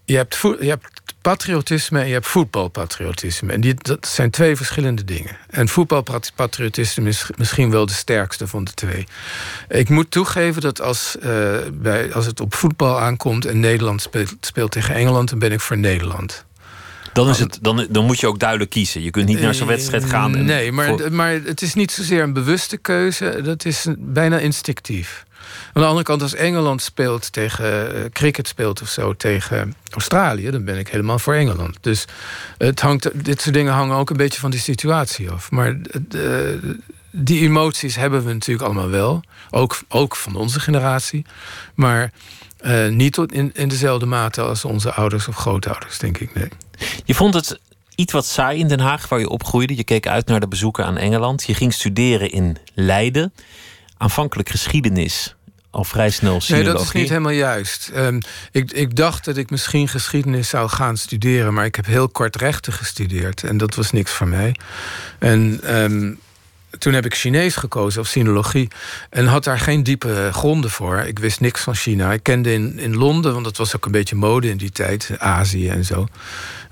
je 0.04 0.16
hebt, 0.16 0.38
je 0.40 0.68
hebt 0.68 0.93
patriotisme 1.20 2.00
en 2.00 2.06
je 2.06 2.12
hebt 2.12 2.26
voetbalpatriotisme. 2.26 3.52
En 3.52 3.60
die, 3.60 3.74
dat 3.74 4.06
zijn 4.06 4.30
twee 4.30 4.56
verschillende 4.56 5.04
dingen. 5.04 5.36
En 5.50 5.68
voetbalpatriotisme 5.68 7.08
is 7.08 7.30
misschien 7.36 7.70
wel 7.70 7.86
de 7.86 7.92
sterkste 7.92 8.46
van 8.46 8.64
de 8.64 8.72
twee. 8.72 9.06
Ik 9.68 9.88
moet 9.88 10.10
toegeven 10.10 10.62
dat 10.62 10.80
als, 10.80 11.16
uh, 11.22 11.56
bij, 11.72 12.14
als 12.14 12.26
het 12.26 12.40
op 12.40 12.54
voetbal 12.54 13.00
aankomt 13.00 13.44
en 13.44 13.60
Nederland 13.60 14.02
speelt, 14.02 14.34
speelt 14.40 14.70
tegen 14.70 14.94
Engeland, 14.94 15.30
dan 15.30 15.38
ben 15.38 15.52
ik 15.52 15.60
voor 15.60 15.78
Nederland. 15.78 16.44
Dan, 17.12 17.28
is 17.28 17.38
het, 17.38 17.58
dan, 17.60 17.86
dan 17.90 18.04
moet 18.04 18.20
je 18.20 18.26
ook 18.26 18.38
duidelijk 18.38 18.70
kiezen. 18.70 19.02
Je 19.02 19.10
kunt 19.10 19.26
niet 19.26 19.40
naar 19.40 19.54
zo'n 19.54 19.66
wedstrijd 19.66 20.04
gaan. 20.04 20.36
En 20.36 20.44
nee, 20.44 20.72
maar, 20.72 21.12
maar 21.12 21.32
het 21.32 21.62
is 21.62 21.74
niet 21.74 21.92
zozeer 21.92 22.22
een 22.22 22.32
bewuste 22.32 22.76
keuze. 22.76 23.40
Dat 23.42 23.64
is 23.64 23.86
bijna 23.98 24.38
instinctief. 24.38 25.24
Aan 25.74 25.82
de 25.82 25.88
andere 25.88 26.04
kant, 26.04 26.22
als 26.22 26.34
Engeland 26.34 26.82
speelt 26.82 27.32
tegen 27.32 27.96
uh, 27.96 28.04
cricket 28.12 28.48
speelt 28.48 28.82
of 28.82 28.88
zo 28.88 29.14
tegen 29.16 29.74
Australië, 29.90 30.50
dan 30.50 30.64
ben 30.64 30.78
ik 30.78 30.88
helemaal 30.88 31.18
voor 31.18 31.34
Engeland. 31.34 31.76
Dus 31.80 32.04
het 32.58 32.80
hangt, 32.80 33.24
dit 33.24 33.40
soort 33.40 33.54
dingen 33.54 33.72
hangen 33.72 33.96
ook 33.96 34.10
een 34.10 34.16
beetje 34.16 34.40
van 34.40 34.50
die 34.50 34.60
situatie 34.60 35.30
af. 35.30 35.50
Maar 35.50 35.76
die 37.10 37.40
emoties 37.40 37.96
hebben 37.96 38.24
we 38.24 38.32
natuurlijk 38.32 38.66
allemaal 38.66 38.90
wel. 38.90 39.22
Ook, 39.50 39.78
ook 39.88 40.16
van 40.16 40.36
onze 40.36 40.60
generatie. 40.60 41.24
Maar 41.74 42.12
uh, 42.62 42.88
niet 42.88 43.18
in, 43.18 43.50
in 43.54 43.68
dezelfde 43.68 44.06
mate 44.06 44.42
als 44.42 44.64
onze 44.64 44.92
ouders 44.92 45.28
of 45.28 45.36
grootouders, 45.36 45.98
denk 45.98 46.18
ik. 46.18 46.34
Nee. 46.34 46.48
Je 47.04 47.14
vond 47.14 47.34
het 47.34 47.60
iets 47.94 48.12
wat 48.12 48.26
saai 48.26 48.58
in 48.58 48.68
Den 48.68 48.80
Haag, 48.80 49.08
waar 49.08 49.18
je 49.18 49.28
opgroeide. 49.28 49.76
Je 49.76 49.84
keek 49.84 50.06
uit 50.06 50.26
naar 50.26 50.40
de 50.40 50.48
bezoeken 50.48 50.84
aan 50.84 50.96
Engeland. 50.96 51.44
Je 51.44 51.54
ging 51.54 51.72
studeren 51.72 52.30
in 52.30 52.56
Leiden. 52.74 53.32
Aanvankelijk 53.96 54.48
geschiedenis 54.48 55.34
al 55.74 55.84
vrij 55.84 56.10
snel 56.10 56.40
Nee, 56.48 56.62
dat 56.62 56.80
is 56.80 56.92
niet 56.92 57.08
helemaal 57.08 57.32
juist. 57.32 57.90
Um, 57.96 58.20
ik, 58.50 58.72
ik 58.72 58.96
dacht 58.96 59.24
dat 59.24 59.36
ik 59.36 59.50
misschien 59.50 59.88
geschiedenis 59.88 60.48
zou 60.48 60.68
gaan 60.68 60.96
studeren... 60.96 61.54
maar 61.54 61.64
ik 61.64 61.74
heb 61.74 61.86
heel 61.86 62.08
kort 62.08 62.36
rechten 62.36 62.72
gestudeerd. 62.72 63.42
En 63.42 63.56
dat 63.56 63.74
was 63.74 63.90
niks 63.90 64.12
voor 64.12 64.28
mij. 64.28 64.56
En 65.18 65.60
um, 65.74 66.18
toen 66.78 66.92
heb 66.92 67.04
ik 67.04 67.14
Chinees 67.14 67.56
gekozen, 67.56 68.00
of 68.00 68.06
sinologie. 68.06 68.68
En 69.10 69.26
had 69.26 69.44
daar 69.44 69.58
geen 69.58 69.82
diepe 69.82 70.28
gronden 70.32 70.70
voor. 70.70 70.98
Ik 70.98 71.18
wist 71.18 71.40
niks 71.40 71.60
van 71.60 71.74
China. 71.74 72.12
Ik 72.12 72.22
kende 72.22 72.52
in, 72.52 72.78
in 72.78 72.96
Londen, 72.96 73.32
want 73.32 73.44
dat 73.44 73.56
was 73.56 73.76
ook 73.76 73.84
een 73.84 73.92
beetje 73.92 74.16
mode 74.16 74.48
in 74.48 74.56
die 74.56 74.70
tijd. 74.70 75.10
Azië 75.18 75.68
en 75.68 75.84
zo. 75.84 76.06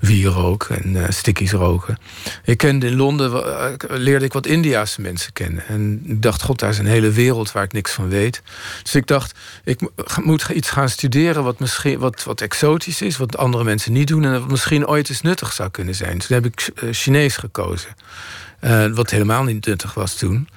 Wierook 0.03 0.63
en 0.63 0.95
uh, 0.95 1.03
stickies 1.09 1.51
roken. 1.51 1.97
Ik 2.43 2.57
kende 2.57 2.87
in 2.87 2.95
Londen, 2.95 3.31
uh, 3.31 3.65
leerde 3.87 4.25
ik 4.25 4.33
wat 4.33 4.45
Indiaanse 4.45 5.01
mensen 5.01 5.33
kennen. 5.33 5.67
En 5.67 6.03
ik 6.05 6.21
dacht, 6.21 6.41
god, 6.41 6.59
daar 6.59 6.69
is 6.69 6.77
een 6.77 6.85
hele 6.85 7.11
wereld 7.11 7.51
waar 7.51 7.63
ik 7.63 7.71
niks 7.71 7.91
van 7.91 8.09
weet. 8.09 8.41
Dus 8.83 8.95
ik 8.95 9.07
dacht, 9.07 9.39
ik 9.63 9.79
moet 10.23 10.49
iets 10.53 10.69
gaan 10.69 10.89
studeren 10.89 11.43
wat 11.43 11.59
misschien 11.59 11.99
wat, 11.99 12.23
wat 12.23 12.41
exotisch 12.41 13.01
is. 13.01 13.17
Wat 13.17 13.37
andere 13.37 13.63
mensen 13.63 13.93
niet 13.93 14.07
doen. 14.07 14.23
En 14.23 14.39
wat 14.39 14.49
misschien 14.49 14.87
ooit 14.87 15.09
eens 15.09 15.21
nuttig 15.21 15.53
zou 15.53 15.69
kunnen 15.69 15.95
zijn. 15.95 16.17
Toen 16.17 16.35
heb 16.35 16.45
ik 16.45 16.71
uh, 16.83 16.93
Chinees 16.93 17.37
gekozen. 17.37 17.89
Wat 18.93 19.09
helemaal 19.09 19.43
niet 19.43 19.65
nuttig 19.65 19.93
was 19.93 20.15
toen. 20.15 20.47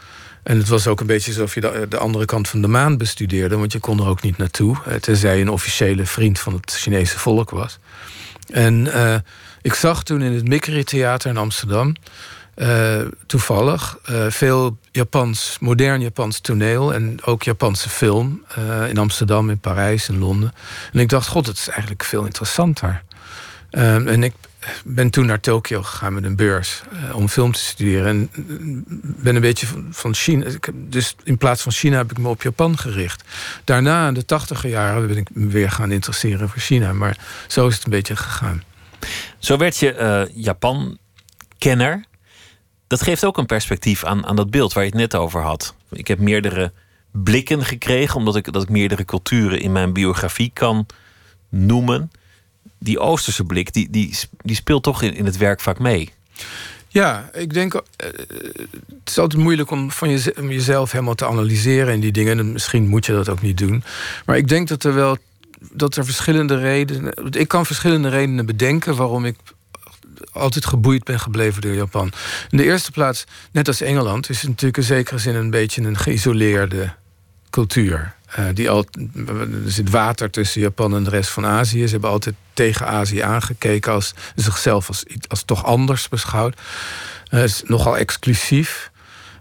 En 0.42 0.58
het 0.58 0.68
was 0.68 0.86
ook 0.86 1.00
een 1.00 1.06
beetje 1.06 1.30
alsof 1.30 1.54
je 1.54 1.60
de, 1.60 1.86
de, 1.88 1.98
andere 1.98 2.24
kant 2.24 2.48
van 2.48 2.60
de 2.60 2.68
maan 2.68 2.96
bestudeerde, 2.96 3.56
want 3.56 3.72
je 3.72 3.78
kon 3.78 4.00
er 4.00 4.06
ook 4.06 4.22
niet 4.22 4.36
naartoe, 4.36 4.76
tenzij 5.00 5.36
je 5.36 5.42
een 5.42 5.50
officiële 5.50 6.06
vriend 6.06 6.38
van 6.38 6.52
het 6.52 6.72
Chinese 6.72 7.18
volk 7.18 7.50
was. 7.50 7.78
En 8.50 8.86
uh, 8.86 9.14
ik 9.62 9.74
zag 9.74 10.02
toen 10.02 10.22
in 10.22 10.32
het 10.32 10.48
Mikri 10.48 10.84
Theater 10.84 11.30
in 11.30 11.36
Amsterdam, 11.36 11.94
toevallig, 13.26 13.98
veel 14.28 14.78
Japans, 14.90 15.56
modern 15.60 16.00
Japans 16.00 16.40
toneel 16.40 16.94
en 16.94 17.18
ook 17.24 17.42
Japanse 17.42 17.88
film 17.88 18.44
in 18.88 18.98
Amsterdam, 18.98 19.50
in 19.50 19.58
Parijs, 19.58 20.08
in 20.08 20.18
Londen. 20.18 20.52
En 20.92 21.00
ik 21.00 21.08
dacht, 21.08 21.28
god, 21.28 21.46
het 21.46 21.56
is 21.58 21.68
eigenlijk 21.68 22.04
veel 22.04 22.24
interessanter. 22.24 23.02
en 23.70 24.22
ik 24.22 24.32
ben 24.84 25.10
toen 25.10 25.26
naar 25.26 25.40
Tokio 25.40 25.82
gegaan 25.82 26.14
met 26.14 26.24
een 26.24 26.36
beurs 26.36 26.82
uh, 26.92 27.16
om 27.16 27.28
film 27.28 27.52
te 27.52 27.58
studeren. 27.58 28.06
En 28.06 28.30
ben 29.00 29.34
een 29.34 29.40
beetje 29.40 29.66
van, 29.66 29.86
van 29.90 30.14
China. 30.14 30.50
Dus 30.74 31.16
in 31.24 31.38
plaats 31.38 31.62
van 31.62 31.72
China 31.72 31.96
heb 31.96 32.10
ik 32.10 32.18
me 32.18 32.28
op 32.28 32.42
Japan 32.42 32.78
gericht. 32.78 33.24
Daarna, 33.64 34.08
in 34.08 34.14
de 34.14 34.24
tachtiger 34.24 34.70
jaren, 34.70 35.06
ben 35.06 35.16
ik 35.16 35.28
me 35.32 35.46
weer 35.46 35.70
gaan 35.70 35.92
interesseren 35.92 36.48
voor 36.48 36.60
China. 36.60 36.92
Maar 36.92 37.18
zo 37.46 37.66
is 37.66 37.74
het 37.74 37.84
een 37.84 37.90
beetje 37.90 38.16
gegaan. 38.16 38.62
Zo 39.38 39.56
werd 39.56 39.76
je 39.76 39.96
uh, 39.98 40.44
Japan-kenner. 40.44 42.04
Dat 42.86 43.02
geeft 43.02 43.24
ook 43.24 43.38
een 43.38 43.46
perspectief 43.46 44.04
aan, 44.04 44.26
aan 44.26 44.36
dat 44.36 44.50
beeld 44.50 44.72
waar 44.72 44.84
je 44.84 44.90
het 44.90 44.98
net 44.98 45.14
over 45.14 45.42
had. 45.42 45.74
Ik 45.90 46.08
heb 46.08 46.18
meerdere 46.18 46.72
blikken 47.10 47.64
gekregen, 47.64 48.16
omdat 48.16 48.36
ik, 48.36 48.52
dat 48.52 48.62
ik 48.62 48.68
meerdere 48.68 49.04
culturen 49.04 49.60
in 49.60 49.72
mijn 49.72 49.92
biografie 49.92 50.50
kan 50.54 50.86
noemen 51.48 52.10
die 52.86 52.98
Oosterse 52.98 53.44
blik, 53.44 53.72
die, 53.72 53.90
die, 53.90 54.16
die 54.42 54.56
speelt 54.56 54.82
toch 54.82 55.02
in, 55.02 55.14
in 55.14 55.24
het 55.24 55.36
werk 55.36 55.60
vaak 55.60 55.78
mee. 55.78 56.12
Ja, 56.88 57.30
ik 57.32 57.52
denk. 57.54 57.74
Uh, 57.74 57.80
het 57.98 59.10
is 59.10 59.18
altijd 59.18 59.42
moeilijk 59.42 59.70
om 59.70 59.90
van 59.90 60.10
jezelf 60.48 60.92
helemaal 60.92 61.14
te 61.14 61.26
analyseren 61.26 61.92
in 61.92 62.00
die 62.00 62.12
dingen. 62.12 62.38
En 62.38 62.52
misschien 62.52 62.88
moet 62.88 63.06
je 63.06 63.12
dat 63.12 63.28
ook 63.28 63.42
niet 63.42 63.58
doen. 63.58 63.84
Maar 64.26 64.36
ik 64.36 64.48
denk 64.48 64.68
dat 64.68 64.84
er 64.84 64.94
wel. 64.94 65.16
Dat 65.72 65.96
er 65.96 66.04
verschillende 66.04 66.58
redenen. 66.58 67.12
Ik 67.30 67.48
kan 67.48 67.66
verschillende 67.66 68.08
redenen 68.08 68.46
bedenken 68.46 68.96
waarom 68.96 69.24
ik 69.24 69.36
altijd 70.32 70.66
geboeid 70.66 71.04
ben 71.04 71.20
gebleven 71.20 71.62
door 71.62 71.74
Japan. 71.74 72.12
In 72.50 72.56
de 72.56 72.64
eerste 72.64 72.90
plaats, 72.90 73.24
net 73.52 73.68
als 73.68 73.80
Engeland, 73.80 74.30
is 74.30 74.40
het 74.40 74.48
natuurlijk 74.48 74.76
in 74.76 74.82
zekere 74.82 75.18
zin 75.18 75.34
een 75.34 75.50
beetje 75.50 75.82
een 75.82 75.96
geïsoleerde 75.96 76.92
cultuur. 77.50 78.14
Uh, 78.38 78.44
die 78.54 78.70
al, 78.70 78.86
er 79.26 79.48
zit 79.66 79.90
water 79.90 80.30
tussen 80.30 80.60
Japan 80.60 80.94
en 80.94 81.04
de 81.04 81.10
rest 81.10 81.30
van 81.30 81.46
Azië. 81.46 81.84
Ze 81.84 81.92
hebben 81.92 82.10
altijd 82.10 82.34
tegen 82.52 82.86
Azië 82.86 83.20
aangekeken 83.20 83.92
als 83.92 84.14
zichzelf 84.34 84.88
als, 84.88 85.04
als 85.28 85.42
toch 85.42 85.64
anders 85.64 86.08
beschouwd. 86.08 86.60
Uh, 87.30 87.42
is 87.42 87.62
nogal 87.66 87.96
exclusief. 87.96 88.90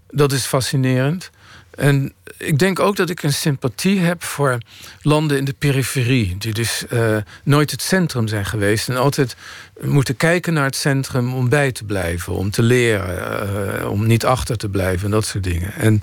Dat 0.08 0.32
is 0.32 0.46
fascinerend. 0.46 1.30
En 1.76 2.14
ik 2.38 2.60
denk 2.60 2.80
ook 2.80 2.96
dat 2.96 3.10
ik 3.10 3.24
een 3.24 3.34
sympathie 3.34 4.00
heb 4.00 4.24
voor 4.24 4.58
landen 5.02 5.38
in 5.38 5.46
de 5.46 5.56
periferie, 5.58 6.36
die 6.38 6.54
dus 6.54 6.84
uh, 6.94 7.18
nooit 7.44 7.72
het 7.72 7.82
centrum 7.82 8.28
zijn 8.28 8.46
geweest 8.46 8.90
en 8.90 8.98
altijd 8.98 9.36
moeten 9.82 10.18
kijken 10.18 10.54
naar 10.54 10.66
het 10.66 10.76
centrum 10.76 11.34
om 11.34 11.50
bij 11.50 11.72
te 11.72 11.84
blijven, 11.84 12.34
om 12.34 12.52
te 12.52 12.62
leren, 12.62 13.80
uh, 13.82 13.92
om 13.92 14.08
niet 14.08 14.26
achter 14.26 14.58
te 14.58 14.70
blijven 14.70 15.06
en 15.06 15.12
dat 15.12 15.26
soort 15.26 15.44
dingen. 15.44 15.74
En 15.74 16.02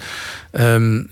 um, 0.53 1.11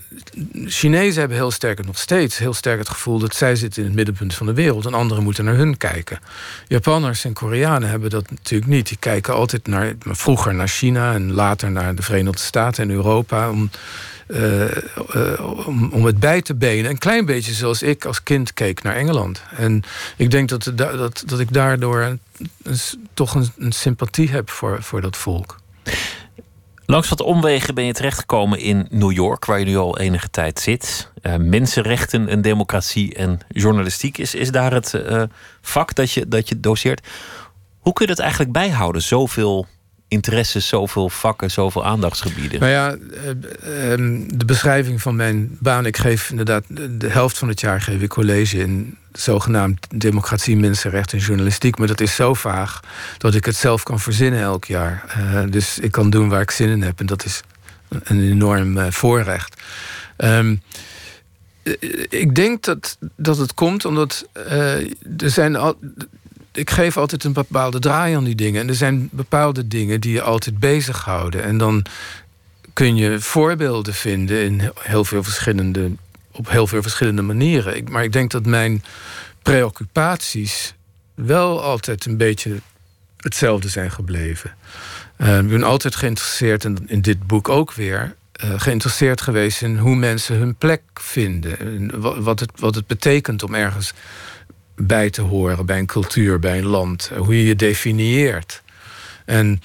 Chinezen 0.65 1.19
hebben 1.19 1.37
heel 1.37 1.51
sterk, 1.51 1.85
nog 1.85 1.97
steeds 1.97 2.37
heel 2.37 2.53
sterk 2.53 2.79
het 2.79 2.89
gevoel 2.89 3.19
dat 3.19 3.35
zij 3.35 3.55
zitten 3.55 3.81
in 3.81 3.87
het 3.87 3.95
middenpunt 3.95 4.33
van 4.33 4.45
de 4.45 4.53
wereld 4.53 4.85
en 4.85 4.93
anderen 4.93 5.23
moeten 5.23 5.45
naar 5.45 5.55
hun 5.55 5.77
kijken. 5.77 6.19
Japanners 6.67 7.25
en 7.25 7.33
Koreanen 7.33 7.89
hebben 7.89 8.09
dat 8.09 8.29
natuurlijk 8.29 8.71
niet. 8.71 8.87
Die 8.87 8.97
kijken 8.99 9.33
altijd 9.33 9.67
naar, 9.67 9.93
vroeger 10.05 10.53
naar 10.53 10.67
China 10.67 11.13
en 11.13 11.31
later 11.31 11.71
naar 11.71 11.95
de 11.95 12.01
Verenigde 12.01 12.41
Staten 12.41 12.83
en 12.83 12.89
Europa 12.89 13.49
om 13.49 13.69
uh, 14.31 15.93
om, 15.93 16.05
het 16.05 16.19
bij 16.19 16.41
te 16.41 16.55
benen. 16.55 16.91
Een 16.91 16.97
klein 16.97 17.25
beetje 17.25 17.53
zoals 17.53 17.81
ik 17.81 18.05
als 18.05 18.23
kind 18.23 18.53
keek 18.53 18.83
naar 18.83 18.95
Engeland. 18.95 19.41
En 19.55 19.83
ik 20.17 20.31
denk 20.31 20.49
dat, 20.49 20.71
dat, 20.75 21.23
dat 21.25 21.39
ik 21.39 21.53
daardoor 21.53 22.17
toch 23.13 23.35
een, 23.35 23.49
een, 23.57 23.71
sympathie 23.71 24.29
heb 24.29 24.49
voor, 24.49 24.83
voor 24.83 25.01
dat 25.01 25.17
volk. 25.17 25.59
Langs 26.85 27.09
wat 27.09 27.21
omwegen 27.21 27.75
ben 27.75 27.85
je 27.85 27.93
terechtgekomen 27.93 28.59
in 28.59 28.87
New 28.89 29.11
York, 29.11 29.45
waar 29.45 29.59
je 29.59 29.65
nu 29.65 29.77
al 29.77 29.99
enige 29.99 30.29
tijd 30.29 30.59
zit. 30.59 31.11
Uh, 31.21 31.35
mensenrechten 31.35 32.27
en 32.27 32.41
democratie 32.41 33.15
en 33.15 33.39
journalistiek 33.47 34.17
is, 34.17 34.35
is 34.35 34.51
daar 34.51 34.73
het 34.73 35.01
vak 35.61 35.95
dat 35.95 36.11
je, 36.11 36.27
dat 36.27 36.49
je 36.49 36.59
doseert. 36.59 37.07
Hoe 37.79 37.93
kun 37.93 38.05
je 38.05 38.11
dat 38.11 38.21
eigenlijk 38.21 38.51
bijhouden? 38.51 39.01
Zoveel 39.01 39.67
interesses, 40.11 40.67
zoveel 40.67 41.09
vakken, 41.09 41.51
zoveel 41.51 41.85
aandachtsgebieden? 41.85 42.59
Nou 42.59 42.71
ja, 42.71 42.95
eh, 43.13 43.93
ehm, 43.93 44.21
de 44.27 44.45
beschrijving 44.45 45.01
van 45.01 45.15
mijn 45.15 45.57
baan. 45.59 45.85
Ik 45.85 45.97
geef 45.97 46.29
inderdaad 46.29 46.63
de 46.89 47.09
helft 47.09 47.37
van 47.37 47.47
het 47.47 47.59
jaar 47.59 47.81
geef 47.81 48.01
ik 48.01 48.09
college 48.09 48.57
in 48.57 48.97
zogenaamd 49.13 49.87
democratie, 49.95 50.57
mensenrechten 50.57 51.17
en 51.17 51.23
journalistiek. 51.23 51.77
Maar 51.77 51.87
dat 51.87 52.01
is 52.01 52.15
zo 52.15 52.33
vaag 52.33 52.79
dat 53.17 53.35
ik 53.35 53.45
het 53.45 53.55
zelf 53.55 53.83
kan 53.83 53.99
verzinnen 53.99 54.41
elk 54.41 54.65
jaar. 54.65 55.17
Uh, 55.17 55.43
dus 55.49 55.79
ik 55.79 55.91
kan 55.91 56.09
doen 56.09 56.29
waar 56.29 56.41
ik 56.41 56.51
zin 56.51 56.69
in 56.69 56.81
heb. 56.81 56.99
En 56.99 57.05
dat 57.05 57.25
is 57.25 57.41
een 58.03 58.21
enorm 58.21 58.77
uh, 58.77 58.85
voorrecht. 58.89 59.61
Um, 60.17 60.61
ik 62.09 62.35
denk 62.35 62.63
dat, 62.63 62.97
dat 63.15 63.37
het 63.37 63.53
komt 63.53 63.85
omdat 63.85 64.27
er 65.17 65.29
zijn 65.29 65.55
al, 65.55 65.77
ik 66.51 66.69
geef 66.69 66.97
altijd 66.97 67.23
een 67.23 67.33
bepaalde 67.33 67.79
draai 67.79 68.15
aan 68.15 68.23
die 68.23 68.35
dingen. 68.35 68.61
En 68.61 68.67
er 68.67 68.75
zijn 68.75 69.09
bepaalde 69.11 69.67
dingen 69.67 70.01
die 70.01 70.13
je 70.13 70.21
altijd 70.21 70.59
bezighouden. 70.59 71.43
En 71.43 71.57
dan 71.57 71.85
kun 72.73 72.95
je 72.95 73.19
voorbeelden 73.19 73.93
vinden 73.93 74.43
in 74.43 74.71
heel 74.79 75.05
veel 75.05 75.23
verschillende 75.23 75.91
op 76.31 76.49
heel 76.49 76.67
veel 76.67 76.81
verschillende 76.81 77.21
manieren. 77.21 77.83
Maar 77.91 78.03
ik 78.03 78.13
denk 78.13 78.31
dat 78.31 78.45
mijn 78.45 78.83
preoccupaties 79.41 80.73
wel 81.13 81.63
altijd 81.63 82.05
een 82.05 82.17
beetje 82.17 82.61
hetzelfde 83.17 83.69
zijn 83.69 83.91
gebleven. 83.91 84.55
Uh, 85.17 85.37
ik 85.37 85.47
ben 85.47 85.63
altijd 85.63 85.95
geïnteresseerd, 85.95 86.65
en 86.65 86.77
in 86.87 87.01
dit 87.01 87.27
boek 87.27 87.49
ook 87.49 87.73
weer, 87.73 88.15
uh, 88.43 88.53
geïnteresseerd 88.57 89.21
geweest 89.21 89.61
in 89.61 89.77
hoe 89.77 89.95
mensen 89.95 90.35
hun 90.35 90.55
plek 90.55 90.81
vinden. 90.93 91.59
En 91.59 91.99
wat, 92.23 92.39
het, 92.39 92.51
wat 92.55 92.75
het 92.75 92.87
betekent 92.87 93.43
om 93.43 93.55
ergens 93.55 93.93
bij 94.87 95.09
te 95.09 95.21
horen, 95.21 95.65
bij 95.65 95.79
een 95.79 95.85
cultuur, 95.85 96.39
bij 96.39 96.57
een 96.57 96.65
land. 96.65 97.11
Hoe 97.17 97.37
je 97.37 97.45
je 97.45 97.55
definieert. 97.55 98.61
En 99.25 99.61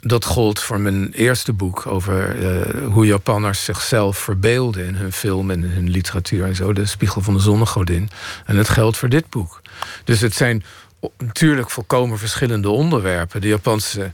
dat 0.00 0.24
gold 0.24 0.60
voor 0.60 0.80
mijn 0.80 1.12
eerste 1.12 1.52
boek 1.52 1.86
over 1.86 2.36
uh, 2.36 2.86
hoe 2.92 3.06
Japanners 3.06 3.64
zichzelf 3.64 4.18
verbeelden 4.18 4.86
in 4.86 4.94
hun 4.94 5.12
film 5.12 5.50
en 5.50 5.62
hun 5.62 5.90
literatuur 5.90 6.44
en 6.44 6.54
zo, 6.54 6.72
De 6.72 6.86
Spiegel 6.86 7.22
van 7.22 7.34
de 7.34 7.40
Zonnegodin. 7.40 8.10
En 8.44 8.56
het 8.56 8.68
geldt 8.68 8.96
voor 8.96 9.08
dit 9.08 9.30
boek. 9.30 9.60
Dus 10.04 10.20
het 10.20 10.34
zijn 10.34 10.64
natuurlijk 11.18 11.70
volkomen 11.70 12.18
verschillende 12.18 12.68
onderwerpen. 12.70 13.40
De 13.40 13.48
Japanse 13.48 14.12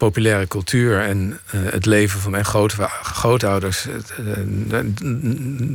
populaire 0.00 0.48
cultuur 0.48 1.00
en 1.00 1.40
uh, 1.54 1.60
het 1.72 1.86
leven 1.86 2.20
van 2.20 2.30
mijn 2.30 2.44
groot, 2.44 2.72
grootouders, 3.02 3.86
uh, 3.86 4.78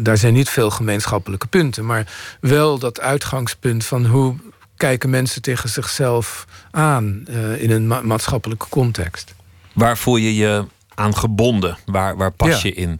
daar 0.03 0.17
zijn 0.17 0.33
niet 0.33 0.49
veel 0.49 0.69
gemeenschappelijke 0.69 1.47
punten, 1.47 1.85
maar 1.85 2.07
wel 2.39 2.79
dat 2.79 2.99
uitgangspunt 2.99 3.85
van 3.85 4.05
hoe 4.05 4.35
kijken 4.77 5.09
mensen 5.09 5.41
tegen 5.41 5.69
zichzelf 5.69 6.45
aan 6.71 7.25
uh, 7.29 7.61
in 7.61 7.71
een 7.71 7.87
ma 7.87 8.01
maatschappelijke 8.01 8.69
context. 8.69 9.35
Waar 9.73 9.97
voel 9.97 10.15
je 10.15 10.35
je 10.35 10.65
aan 10.95 11.15
gebonden? 11.15 11.77
Waar, 11.85 12.17
waar 12.17 12.31
pas 12.31 12.61
ja. 12.61 12.69
je 12.69 12.73
in? 12.73 12.99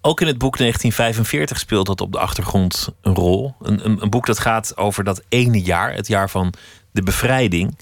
Ook 0.00 0.20
in 0.20 0.26
het 0.26 0.38
boek 0.38 0.58
1945 0.58 1.58
speelt 1.58 1.86
dat 1.86 2.00
op 2.00 2.12
de 2.12 2.18
achtergrond 2.18 2.88
een 3.02 3.14
rol. 3.14 3.54
Een, 3.62 3.84
een, 3.84 4.02
een, 4.02 4.10
boek 4.10 4.26
dat 4.26 4.38
gaat 4.38 4.76
over 4.76 5.04
dat 5.04 5.22
ene 5.28 5.62
jaar, 5.62 5.94
het 5.94 6.06
jaar 6.06 6.30
van 6.30 6.52
de 6.90 7.02
bevrijding. 7.02 7.76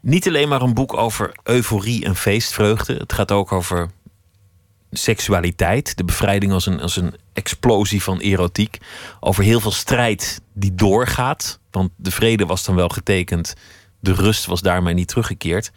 Niet 0.00 0.28
alleen 0.28 0.48
maar 0.48 0.62
een 0.62 0.74
boek 0.74 0.96
over 0.96 1.32
euforie 1.42 2.04
en 2.04 2.16
feestvreugde. 2.16 2.94
Het 2.94 3.12
gaat 3.12 3.30
ook 3.30 3.52
over 3.52 3.90
seksualiteit. 4.90 5.96
De 5.96 6.04
bevrijding 6.04 6.52
als 6.52 6.66
een, 6.66 6.80
als 6.80 6.96
een 6.96 7.14
explosie 7.32 8.02
van 8.02 8.18
erotiek. 8.18 8.78
Over 9.20 9.44
heel 9.44 9.60
veel 9.60 9.70
strijd 9.70 10.40
die 10.52 10.74
doorgaat. 10.74 11.58
Want 11.70 11.90
de 11.96 12.10
vrede 12.10 12.46
was 12.46 12.64
dan 12.64 12.74
wel 12.74 12.88
getekend. 12.88 13.54
De 14.00 14.12
rust 14.12 14.46
was 14.46 14.60
daarmee 14.60 14.94
niet 14.94 15.08
teruggekeerd. 15.08 15.70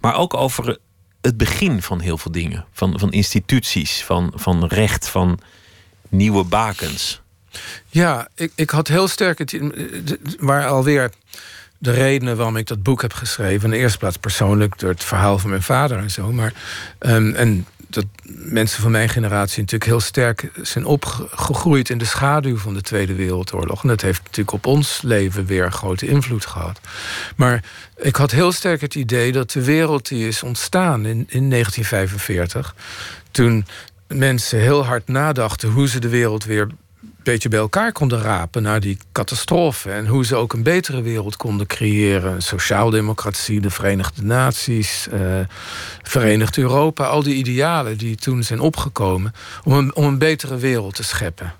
Maar 0.00 0.16
ook 0.16 0.34
over 0.34 0.78
het 1.20 1.36
begin 1.36 1.82
van 1.82 2.00
heel 2.00 2.18
veel 2.18 2.32
dingen. 2.32 2.64
Van, 2.72 2.98
van 2.98 3.12
instituties, 3.12 4.04
van, 4.04 4.32
van 4.34 4.64
recht, 4.64 5.08
van 5.08 5.38
nieuwe 6.08 6.44
bakens. 6.44 7.20
Ja, 7.88 8.28
ik, 8.34 8.52
ik 8.54 8.70
had 8.70 8.88
heel 8.88 9.08
sterk 9.08 9.38
het. 9.38 9.60
Waar 10.38 10.66
alweer 10.66 11.12
de 11.78 11.90
redenen 11.90 12.36
waarom 12.36 12.56
ik 12.56 12.66
dat 12.66 12.82
boek 12.82 13.02
heb 13.02 13.12
geschreven. 13.12 13.64
In 13.64 13.70
de 13.70 13.82
eerste 13.82 13.98
plaats 13.98 14.16
persoonlijk 14.16 14.78
door 14.78 14.90
het 14.90 15.04
verhaal 15.04 15.38
van 15.38 15.50
mijn 15.50 15.62
vader 15.62 15.98
en 15.98 16.10
zo. 16.10 16.32
Maar, 16.32 16.52
um, 17.00 17.34
en 17.34 17.66
dat 17.90 18.04
mensen 18.24 18.82
van 18.82 18.90
mijn 18.90 19.08
generatie 19.08 19.60
natuurlijk 19.60 19.90
heel 19.90 20.00
sterk 20.00 20.50
zijn 20.62 20.84
opgegroeid 20.84 21.90
in 21.90 21.98
de 21.98 22.04
schaduw 22.04 22.56
van 22.56 22.74
de 22.74 22.80
Tweede 22.80 23.14
Wereldoorlog. 23.14 23.82
En 23.82 23.88
dat 23.88 24.00
heeft 24.00 24.22
natuurlijk 24.22 24.52
op 24.52 24.66
ons 24.66 25.02
leven 25.02 25.46
weer 25.46 25.72
grote 25.72 26.06
invloed 26.06 26.46
gehad. 26.46 26.80
Maar 27.36 27.64
ik 27.96 28.16
had 28.16 28.30
heel 28.30 28.52
sterk 28.52 28.80
het 28.80 28.94
idee 28.94 29.32
dat 29.32 29.50
de 29.50 29.64
wereld 29.64 30.08
die 30.08 30.28
is 30.28 30.42
ontstaan 30.42 31.06
in, 31.06 31.26
in 31.28 31.50
1945, 31.50 32.74
toen 33.30 33.66
mensen 34.06 34.58
heel 34.58 34.84
hard 34.84 35.08
nadachten 35.08 35.68
hoe 35.68 35.88
ze 35.88 35.98
de 35.98 36.08
wereld 36.08 36.44
weer 36.44 36.68
beetje 37.22 37.48
bij 37.48 37.58
elkaar 37.58 37.92
konden 37.92 38.22
rapen 38.22 38.62
na 38.62 38.78
die 38.78 38.98
catastrofe. 39.12 39.90
En 39.90 40.06
hoe 40.06 40.24
ze 40.24 40.36
ook 40.36 40.52
een 40.52 40.62
betere 40.62 41.02
wereld 41.02 41.36
konden 41.36 41.66
creëren. 41.66 42.42
Sociaaldemocratie, 42.42 43.60
de 43.60 43.70
Verenigde 43.70 44.22
Naties, 44.22 45.08
uh, 45.12 45.40
Verenigd 46.02 46.58
Europa. 46.58 47.04
Al 47.04 47.22
die 47.22 47.34
idealen 47.34 47.98
die 47.98 48.16
toen 48.16 48.42
zijn 48.42 48.60
opgekomen 48.60 49.32
om 49.64 49.72
een, 49.72 49.94
om 49.94 50.04
een 50.04 50.18
betere 50.18 50.56
wereld 50.56 50.94
te 50.94 51.02
scheppen. 51.04 51.54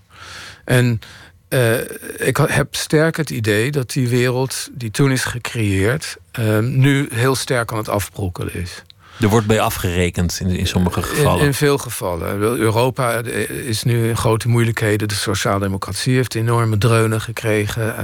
En 0.65 1.01
uh, 1.49 1.81
ik 2.17 2.37
heb 2.37 2.75
sterk 2.75 3.17
het 3.17 3.31
idee 3.31 3.71
dat 3.71 3.91
die 3.91 4.09
wereld 4.09 4.69
die 4.73 4.91
toen 4.91 5.11
is 5.11 5.25
gecreëerd... 5.25 6.17
Uh, 6.39 6.59
nu 6.59 7.09
heel 7.13 7.35
sterk 7.35 7.73
aan 7.73 7.79
het 7.79 7.89
afbrokkelen 7.89 8.55
is. 8.55 8.83
Er 9.21 9.29
wordt 9.29 9.47
bij 9.47 9.61
afgerekend 9.61 10.41
in, 10.41 10.49
in 10.49 10.66
sommige 10.66 11.03
gevallen. 11.03 11.41
In, 11.41 11.47
in, 11.47 11.55
veel 11.55 11.79
gevallen. 11.79 12.39
Europa 12.41 13.12
is 13.49 13.83
nu 13.83 14.09
in 14.09 14.16
grote 14.16 14.49
moeilijkheden. 14.49 15.09
De 15.09 15.14
sociaaldemocratie 15.14 16.14
heeft 16.14 16.35
enorme 16.35 16.79
dreunen 16.79 17.21
gekregen. 17.21 17.95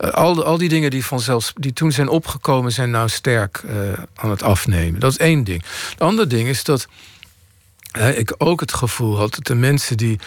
Uh, 0.00 0.10
al, 0.10 0.44
al 0.44 0.58
die 0.58 0.68
dingen 0.68 0.90
die, 0.90 1.04
vanzelfs, 1.04 1.52
die 1.56 1.72
toen 1.72 1.92
zijn 1.92 2.08
opgekomen... 2.08 2.72
zijn 2.72 2.90
nou 2.90 3.08
sterk 3.08 3.62
uh, 3.64 3.72
aan 4.14 4.30
het 4.30 4.42
afnemen. 4.42 5.00
Dat 5.00 5.10
is 5.10 5.18
één 5.18 5.44
ding. 5.44 5.64
Het 5.90 6.00
andere 6.00 6.26
ding 6.26 6.48
is 6.48 6.64
dat 6.64 6.86
uh, 7.98 8.18
ik 8.18 8.34
ook 8.38 8.60
het 8.60 8.74
gevoel 8.74 9.16
had... 9.16 9.34
dat 9.34 9.46
de 9.46 9.54
mensen 9.54 9.96
die... 9.96 10.18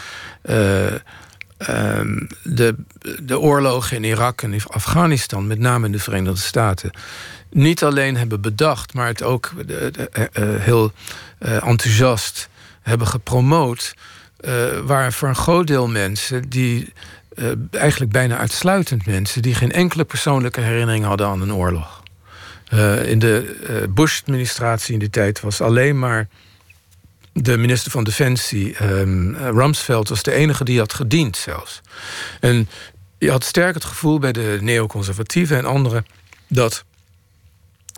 Um, 1.69 2.27
de, 2.43 2.75
de 3.21 3.39
oorlogen 3.39 3.97
in 3.97 4.03
Irak 4.03 4.41
en 4.41 4.61
Afghanistan, 4.67 5.47
met 5.47 5.59
name 5.59 5.85
in 5.85 5.91
de 5.91 5.99
Verenigde 5.99 6.39
Staten, 6.39 6.91
niet 7.55 7.83
alleen 7.83 8.17
hebben 8.17 8.41
bedacht, 8.41 8.93
maar 8.93 9.07
het 9.07 9.23
ook 9.23 9.51
uh, 9.67 9.75
uh, 9.81 10.19
heel 10.59 10.91
enthousiast 11.39 12.49
hebben 12.81 13.07
gepromoot, 13.07 13.93
waren 14.83 15.13
voor 15.13 15.27
een 15.27 15.35
groot 15.35 15.67
deel 15.67 15.87
mensen 15.87 16.49
die 16.49 16.93
eigenlijk 17.71 18.11
bijna 18.11 18.37
uitsluitend 18.37 19.05
mensen 19.05 19.41
die 19.41 19.55
geen 19.55 19.71
enkele 19.71 20.03
persoonlijke 20.03 20.61
herinnering 20.61 21.05
hadden 21.05 21.27
aan 21.27 21.41
een 21.41 21.53
oorlog. 21.53 22.03
in 23.05 23.19
de 23.19 23.55
Bush-administratie 23.89 24.93
in 24.93 24.99
die 24.99 25.09
tijd 25.09 25.39
was 25.41 25.61
alleen 25.61 25.99
maar 25.99 26.27
de 27.33 27.57
minister 27.57 27.91
van 27.91 28.03
Defensie, 28.03 28.83
um, 28.83 29.35
Rumsfeld, 29.35 30.09
was 30.09 30.23
de 30.23 30.31
enige 30.31 30.63
die 30.63 30.79
had 30.79 30.93
gediend 30.93 31.37
zelfs. 31.37 31.81
En 32.39 32.69
je 33.17 33.31
had 33.31 33.43
sterk 33.43 33.73
het 33.73 33.85
gevoel 33.85 34.19
bij 34.19 34.31
de 34.31 34.57
neoconservatieven 34.61 35.57
en 35.57 35.65
anderen 35.65 36.05
dat 36.47 36.85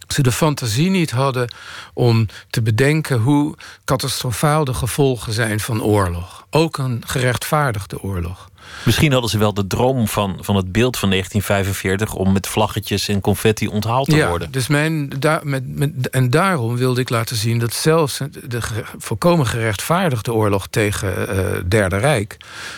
ze 0.08 0.22
de 0.22 0.32
fantasie 0.32 0.89
niet 0.89 1.12
hadden 1.12 1.53
om 1.93 2.28
te 2.49 2.62
bedenken 2.62 3.20
hoe 3.20 3.55
catastrofaal 3.86 4.66
de 4.66 4.74
gevolgen 4.74 5.34
zijn 5.34 5.60
van 5.60 5.84
oorlog. 5.84 6.45
Ook 6.49 6.78
een 6.78 7.03
gerechtvaardigde 7.05 8.01
oorlog. 8.01 8.49
Misschien 8.86 9.11
hadden 9.11 9.30
ze 9.30 9.38
wel 9.38 9.53
de 9.53 9.68
droom 9.68 10.07
van, 10.07 10.38
van 10.41 10.55
het 10.55 10.72
beeld 10.72 10.97
van 10.97 11.09
1945 11.09 12.13
om 12.13 12.34
met 12.34 12.47
vlaggetjes 12.47 13.07
en 13.07 13.22
confetti 13.22 13.68
onthaald 13.68 14.09
te 14.09 14.15
ja, 14.15 14.30
worden. 14.30 14.51
Dus 14.51 14.68
mijn, 14.68 15.09
daar, 15.20 15.39
met, 15.43 15.78
met, 15.78 16.09
en 16.09 16.30
daarom 16.30 16.78
wilde 16.78 17.01
ik 17.01 17.09
laten 17.09 17.36
zien 17.36 17.59
dat 17.59 17.74
zelfs 17.74 18.20
de 18.47 18.59
volkomen 18.97 19.45
gerechtvaardigde 19.45 20.34
oorlog 20.34 20.68
tegen 20.68 21.13
het 21.13 21.30
uh, 21.30 21.45
Derde 21.65 21.97
Rijk 21.97 22.38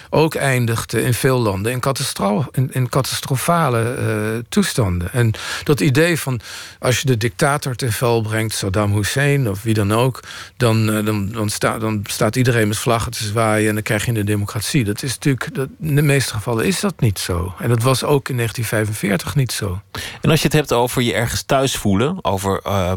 ook 0.09 0.35
eindigde 0.35 1.01
in 1.01 1.13
veel 1.13 1.39
landen 1.39 1.71
in, 1.71 1.79
catastro 1.79 2.45
in, 2.51 2.69
in 2.73 2.89
catastrofale 2.89 3.95
uh, 3.99 4.39
toestanden. 4.49 5.13
En 5.13 5.31
dat 5.63 5.79
idee 5.79 6.19
van 6.19 6.39
als 6.79 6.99
je 6.99 7.05
de 7.05 7.17
dictator 7.17 7.75
ten 7.75 7.91
val 7.91 8.21
brengt, 8.21 8.55
Saddam 8.55 8.93
Hussein 8.93 9.49
of 9.49 9.63
wie 9.63 9.73
dan 9.73 9.91
ook, 9.91 10.19
dan, 10.57 10.89
uh, 10.89 11.05
dan, 11.05 11.31
dan, 11.31 11.49
sta, 11.49 11.79
dan 11.79 11.99
staat 12.03 12.35
iedereen 12.35 12.67
met 12.67 12.77
vlaggen 12.77 13.11
te 13.11 13.23
zwaaien 13.23 13.67
en 13.67 13.73
dan 13.73 13.83
krijg 13.83 14.05
je 14.05 14.13
een 14.13 14.25
democratie. 14.25 14.83
Dat 14.83 15.03
is 15.03 15.13
natuurlijk. 15.13 15.55
Dat, 15.55 15.69
in 15.79 15.95
de 15.95 16.01
meeste 16.01 16.33
gevallen 16.33 16.65
is 16.65 16.79
dat 16.79 16.99
niet 16.99 17.19
zo. 17.19 17.53
En 17.59 17.69
dat 17.69 17.81
was 17.81 18.03
ook 18.03 18.29
in 18.29 18.35
1945 18.35 19.35
niet 19.35 19.51
zo. 19.51 19.81
En 20.21 20.29
als 20.29 20.39
je 20.39 20.45
het 20.45 20.55
hebt 20.55 20.73
over 20.73 21.01
je 21.01 21.13
ergens 21.13 21.41
thuis 21.41 21.75
voelen, 21.75 22.23
over 22.23 22.61
uh, 22.67 22.93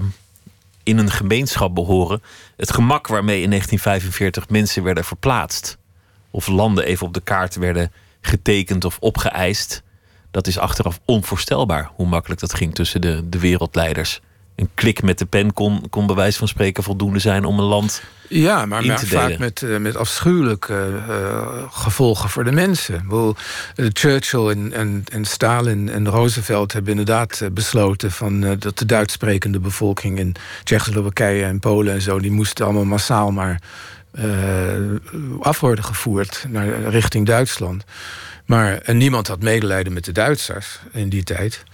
in 0.82 0.98
een 0.98 1.10
gemeenschap 1.10 1.74
behoren, 1.74 2.22
het 2.56 2.72
gemak 2.72 3.06
waarmee 3.06 3.42
in 3.42 3.48
1945 3.48 4.48
mensen 4.48 4.82
werden 4.82 5.04
verplaatst, 5.04 5.78
of 6.30 6.46
landen 6.46 6.84
even 6.84 7.06
op 7.06 7.14
de 7.14 7.20
kaart 7.20 7.54
werden 7.54 7.92
getekend 8.20 8.84
of 8.84 8.98
opgeëist, 9.00 9.82
dat 10.30 10.46
is 10.46 10.58
achteraf 10.58 11.00
onvoorstelbaar 11.04 11.90
hoe 11.94 12.06
makkelijk 12.06 12.40
dat 12.40 12.54
ging 12.54 12.74
tussen 12.74 13.00
de, 13.00 13.28
de 13.28 13.38
wereldleiders 13.38 14.20
een 14.56 14.68
klik 14.74 15.02
met 15.02 15.18
de 15.18 15.26
pen 15.26 15.52
kon, 15.52 15.88
kon 15.90 16.06
bij 16.06 16.16
wijze 16.16 16.38
van 16.38 16.48
spreken 16.48 16.82
voldoende 16.82 17.18
zijn 17.18 17.44
om 17.44 17.58
een 17.58 17.64
land 17.64 18.02
ja, 18.32 18.66
maar, 18.66 18.86
maar 18.86 19.00
vaak 19.00 19.38
met, 19.38 19.60
uh, 19.60 19.78
met 19.78 19.96
afschuwelijke 19.96 20.90
uh, 21.08 21.62
gevolgen 21.70 22.30
voor 22.30 22.44
de 22.44 22.52
mensen. 22.52 23.02
Bedoel, 23.02 23.36
uh, 23.76 23.86
Churchill 23.92 24.48
en, 24.48 24.72
en, 24.72 25.04
en, 25.12 25.24
Stalin 25.24 25.88
en 25.88 26.08
Roosevelt 26.08 26.72
hebben 26.72 26.90
inderdaad 26.90 27.42
besloten 27.52 28.10
van, 28.10 28.40
dat 28.58 28.78
de 28.78 28.86
Duits 28.86 29.12
sprekende 29.12 29.60
bevolking 29.60 30.18
in 30.18 30.34
Tsjechoslowakije 30.64 31.44
en 31.44 31.60
Polen 31.60 31.94
en 31.94 32.02
zo, 32.02 32.18
die 32.18 32.30
moesten 32.30 32.64
allemaal 32.64 32.84
massaal 32.84 33.30
maar 33.30 33.60
af 35.40 35.60
worden 35.60 35.84
gevoerd 35.84 36.44
naar, 36.48 36.82
richting 36.82 37.26
Duitsland. 37.26 37.84
Maar, 38.46 38.78
en 38.78 38.96
niemand 38.96 39.26
had 39.26 39.42
medelijden 39.42 39.92
met 39.92 40.04
de 40.04 40.12
Duitsers 40.12 40.78
in 40.92 41.08
die 41.08 41.22
tijd. 41.22 41.64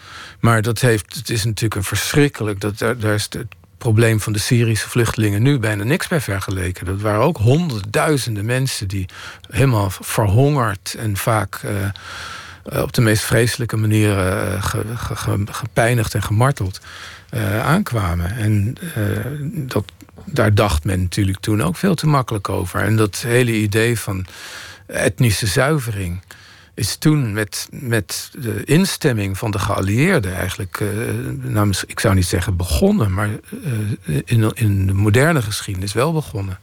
Maar 0.41 0.63
dat 0.63 0.81
heeft, 0.81 1.15
het 1.15 1.31
is 1.31 1.45
natuurlijk 1.45 1.75
een 1.75 1.85
verschrikkelijk. 1.85 2.61
Dat, 2.61 2.79
daar, 2.79 3.15
is 3.15 3.29
het 3.31 3.45
probleem 3.79 4.21
van 4.21 4.33
de 4.33 4.39
Syrische 4.39 4.89
vluchtelingen 4.89 5.43
nu 5.43 5.59
bijna 5.59 5.85
niks 5.85 6.09
bij 6.09 6.21
vergeleken. 6.21 6.87
Dat 6.87 7.01
waren 7.01 7.21
ook 7.21 7.37
honderdduizenden 7.37 8.45
mensen 8.45 8.89
die 8.89 9.07
helemaal 9.51 9.91
verhongerd 9.91 10.95
en 10.99 11.17
vaak 11.17 11.61
uh, 11.65 12.83
op 12.83 12.93
de 12.93 13.01
meest 13.01 13.23
vreselijke 13.23 13.77
manier 13.77 14.11
uh, 14.11 14.63
ge, 14.63 15.45
gepijnigd 15.51 16.15
en 16.15 16.23
gemarteld 16.23 16.81
aankwamen. 17.63 18.37
En 18.37 18.77
dat, 19.51 19.85
daar 20.25 20.55
dacht 20.55 20.85
men 20.85 21.03
natuurlijk 21.03 21.41
toen 21.41 21.63
ook 21.63 21.77
veel 21.77 21.95
te 21.95 22.07
makkelijk 22.07 22.49
over. 22.49 22.81
En 22.81 22.97
dat 22.97 23.17
hele 23.17 23.53
idee 23.53 23.99
van 23.99 24.27
etnische 24.87 25.47
zuivering 25.47 26.21
is 26.79 26.97
toen 26.97 27.33
met, 27.33 27.69
met 27.71 28.31
de 28.39 28.65
instemming 28.65 29.39
van 29.39 29.51
de 29.51 29.59
geallieerden 29.59 30.35
eigenlijk, 30.35 30.81
uh, 30.81 31.71
ik 31.87 32.01
zou 32.01 32.15
niet 32.15 32.27
zeggen 32.27 32.57
begonnen, 32.57 33.15
maar 33.15 33.29
uh, 33.29 34.21
in, 34.25 34.53
in 34.55 34.87
de 34.87 34.93
moderne 34.93 35.43
geschiedenis 35.43 35.93
wel 35.93 36.13
begonnen. 36.13 36.59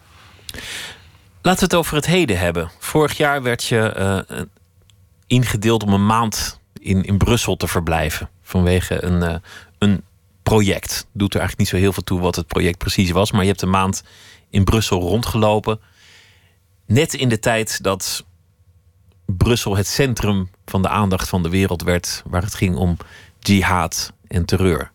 Laten 1.41 1.59
we 1.59 1.65
het 1.65 1.75
over 1.75 1.95
het 1.95 2.05
heden 2.05 2.39
hebben. 2.39 2.71
Vorig 2.79 3.17
jaar 3.17 3.43
werd 3.43 3.63
je 3.63 3.95
uh, 4.29 4.41
ingedeeld 5.27 5.83
om 5.83 5.93
een 5.93 6.05
maand 6.05 6.59
in, 6.79 7.03
in 7.03 7.17
Brussel 7.17 7.55
te 7.55 7.67
verblijven 7.67 8.29
vanwege 8.41 9.03
een, 9.03 9.41
een 9.77 10.01
project. 10.43 11.07
Doet 11.11 11.33
er 11.33 11.39
eigenlijk 11.39 11.57
niet 11.57 11.79
zo 11.79 11.85
heel 11.85 11.93
veel 11.93 12.03
toe 12.03 12.19
wat 12.19 12.35
het 12.35 12.47
project 12.47 12.77
precies 12.77 13.11
was, 13.11 13.31
maar 13.31 13.41
je 13.41 13.47
hebt 13.47 13.61
een 13.61 13.69
maand 13.69 14.03
in 14.49 14.63
Brussel 14.63 14.99
rondgelopen. 14.99 15.79
Net 16.85 17.13
in 17.13 17.29
de 17.29 17.39
tijd 17.39 17.83
dat 17.83 18.24
Brussel 19.25 19.75
het 19.75 19.87
centrum 19.87 20.49
van 20.65 20.81
de 20.81 20.89
aandacht 20.89 21.29
van 21.29 21.43
de 21.43 21.49
wereld 21.49 21.83
werd, 21.83 22.23
waar 22.25 22.41
het 22.41 22.55
ging 22.55 22.75
om 22.75 22.97
jihad 23.39 24.13
en 24.27 24.45
terreur. 24.45 24.91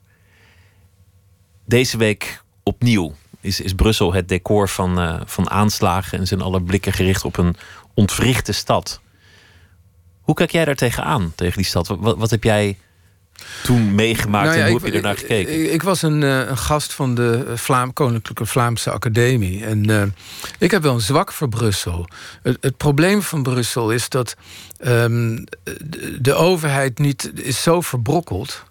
Deze 1.64 1.96
week 1.96 2.42
opnieuw 2.62 3.14
is, 3.40 3.60
is 3.60 3.74
Brussel 3.74 4.12
het 4.12 4.28
decor 4.28 4.68
van, 4.68 5.00
uh, 5.00 5.20
van 5.24 5.50
aanslagen 5.50 6.18
en 6.18 6.26
zijn 6.26 6.40
alle 6.40 6.62
blikken 6.62 6.92
gericht 6.92 7.24
op 7.24 7.36
een 7.36 7.56
ontwrichte 7.94 8.52
stad. 8.52 9.00
Hoe 10.20 10.34
kijk 10.34 10.50
jij 10.50 10.64
daar 10.64 10.74
tegenaan, 10.74 11.32
tegen 11.34 11.56
die 11.56 11.66
stad? 11.66 11.88
Wat, 11.88 12.18
wat 12.18 12.30
heb 12.30 12.44
jij 12.44 12.78
toen 13.62 13.94
meegemaakt 13.94 14.46
nou 14.46 14.58
en 14.58 14.66
hoe 14.66 14.76
ik, 14.76 14.84
heb 14.84 14.92
je 14.92 14.98
ernaar 14.98 15.16
gekeken? 15.16 15.64
Ik, 15.64 15.70
ik 15.70 15.82
was 15.82 16.02
een, 16.02 16.22
uh, 16.22 16.38
een, 16.38 16.58
gast 16.58 16.92
van 16.92 17.14
de 17.14 17.52
Vlaam, 17.54 17.92
Koninklijke 17.92 18.46
Vlaamse 18.46 18.90
Academie. 18.90 19.64
En 19.64 19.90
uh, 19.90 20.02
ik 20.58 20.70
heb 20.70 20.82
wel 20.82 20.94
een 20.94 21.00
zwak 21.00 21.32
voor 21.32 21.48
Brussel. 21.48 22.08
Het, 22.42 22.56
het 22.60 22.76
probleem 22.76 23.22
van 23.22 23.42
Brussel 23.42 23.90
is 23.90 24.08
dat 24.08 24.36
um, 24.86 25.44
de, 25.64 26.18
de 26.20 26.34
overheid 26.34 26.98
niet 26.98 27.30
is 27.34 27.62
zo 27.62 27.80
verbrokkeld 27.80 28.64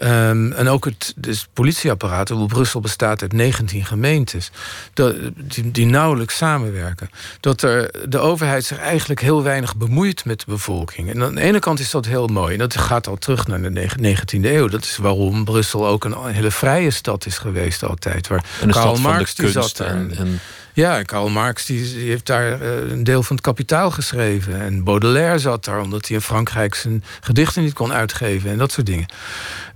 Um, 0.00 0.52
en 0.52 0.68
ook 0.68 0.84
het 0.84 1.12
dus 1.16 1.48
politieapparaat, 1.52 2.28
hoe 2.28 2.46
Brussel 2.46 2.80
bestaat 2.80 3.22
uit 3.22 3.32
19 3.32 3.84
gemeentes, 3.84 4.50
dat, 4.94 5.14
die, 5.36 5.70
die, 5.70 5.86
nauwelijks 5.86 6.36
samenwerken. 6.36 7.10
Dat 7.40 7.62
er, 7.62 7.90
de 8.08 8.18
overheid 8.18 8.64
zich 8.64 8.78
eigenlijk 8.78 9.20
heel 9.20 9.42
weinig 9.42 9.76
bemoeit 9.76 10.24
met 10.24 10.38
de 10.38 10.44
bevolking. 10.48 11.10
En 11.10 11.22
aan 11.22 11.34
de 11.34 11.40
ene 11.40 11.58
kant 11.58 11.80
is 11.80 11.90
dat 11.90 12.06
heel 12.06 12.26
mooi. 12.26 12.52
En 12.52 12.58
dat 12.58 12.76
gaat 12.76 13.06
al 13.06 13.16
terug 13.16 13.46
naar 13.46 13.62
de 13.62 13.90
19e 13.90 14.44
eeuw. 14.44 14.68
Dat 14.68 14.84
is 14.84 14.96
waarom 14.96 15.44
Brussel 15.44 15.86
ook 15.86 16.04
een 16.04 16.26
hele 16.26 16.50
vrije 16.50 16.90
stad 16.90 17.26
is 17.26 17.38
geweest 17.38 17.82
altijd. 17.82 18.28
Waar 18.28 18.44
en 18.60 18.70
Karl 18.70 18.96
Marx 18.96 19.34
die 19.34 19.50
zat 19.50 19.80
en, 19.80 20.16
en 20.16 20.40
ja, 20.78 21.02
Karl 21.02 21.28
Marx 21.28 21.66
die, 21.66 22.08
heeft 22.08 22.26
daar 22.26 22.60
eh, 22.60 22.90
een 22.90 23.04
deel 23.04 23.22
van 23.22 23.36
het 23.36 23.44
kapitaal 23.44 23.90
geschreven. 23.90 24.60
En 24.60 24.84
Baudelaire 24.84 25.38
zat 25.38 25.64
daar 25.64 25.80
omdat 25.80 26.06
hij 26.06 26.16
in 26.16 26.22
Frankrijk 26.22 26.74
zijn 26.74 27.04
gedichten 27.20 27.62
niet 27.62 27.72
kon 27.72 27.92
uitgeven 27.92 28.50
en 28.50 28.58
dat 28.58 28.72
soort 28.72 28.86
dingen. 28.86 29.06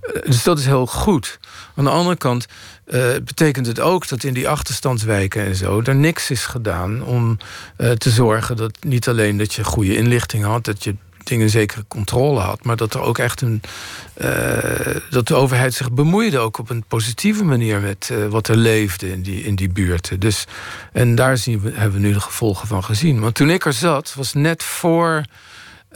Eh, 0.01 0.21
dus 0.25 0.43
dat 0.43 0.59
is 0.59 0.65
heel 0.65 0.85
goed. 0.85 1.39
Aan 1.75 1.83
de 1.83 1.89
andere 1.89 2.17
kant 2.17 2.45
uh, 2.87 3.13
betekent 3.23 3.65
het 3.65 3.79
ook 3.79 4.07
dat 4.07 4.23
in 4.23 4.33
die 4.33 4.49
achterstandswijken 4.49 5.45
en 5.45 5.55
zo 5.55 5.81
er 5.81 5.95
niks 5.95 6.29
is 6.31 6.45
gedaan 6.45 7.03
om 7.03 7.37
te 7.97 8.09
zorgen 8.09 8.55
dat 8.55 8.77
niet 8.81 9.07
alleen 9.07 9.37
dat 9.37 9.53
je 9.53 9.63
goede 9.63 9.95
inlichting 9.95 10.43
had, 10.43 10.65
dat 10.65 10.83
je 10.83 10.95
dingen 11.23 11.49
zekere 11.49 11.85
controle 11.87 12.39
had. 12.39 12.63
Maar 12.63 12.75
dat 12.75 12.93
er 12.93 13.01
ook 13.01 13.17
echt 13.17 13.41
een. 13.41 13.61
Uh, 14.21 14.27
dat 15.09 15.27
de 15.27 15.35
overheid 15.35 15.73
zich 15.73 15.91
bemoeide 15.91 16.39
ook 16.39 16.57
op 16.57 16.69
een 16.69 16.83
positieve 16.87 17.43
manier 17.43 17.79
met 17.79 18.09
uh, 18.11 18.27
wat 18.27 18.47
er 18.47 18.57
leefde 18.57 19.11
in 19.11 19.21
die, 19.21 19.43
in 19.43 19.55
die 19.55 19.69
buurten. 19.69 20.19
Dus, 20.19 20.45
en 20.91 21.15
daar 21.15 21.37
zien 21.37 21.61
we, 21.61 21.71
hebben 21.73 22.01
we 22.01 22.07
nu 22.07 22.13
de 22.13 22.19
gevolgen 22.19 22.67
van 22.67 22.83
gezien. 22.83 23.19
Want 23.19 23.35
toen 23.35 23.49
ik 23.49 23.65
er 23.65 23.73
zat, 23.73 24.13
was 24.15 24.33
net 24.33 24.63
voor. 24.63 25.23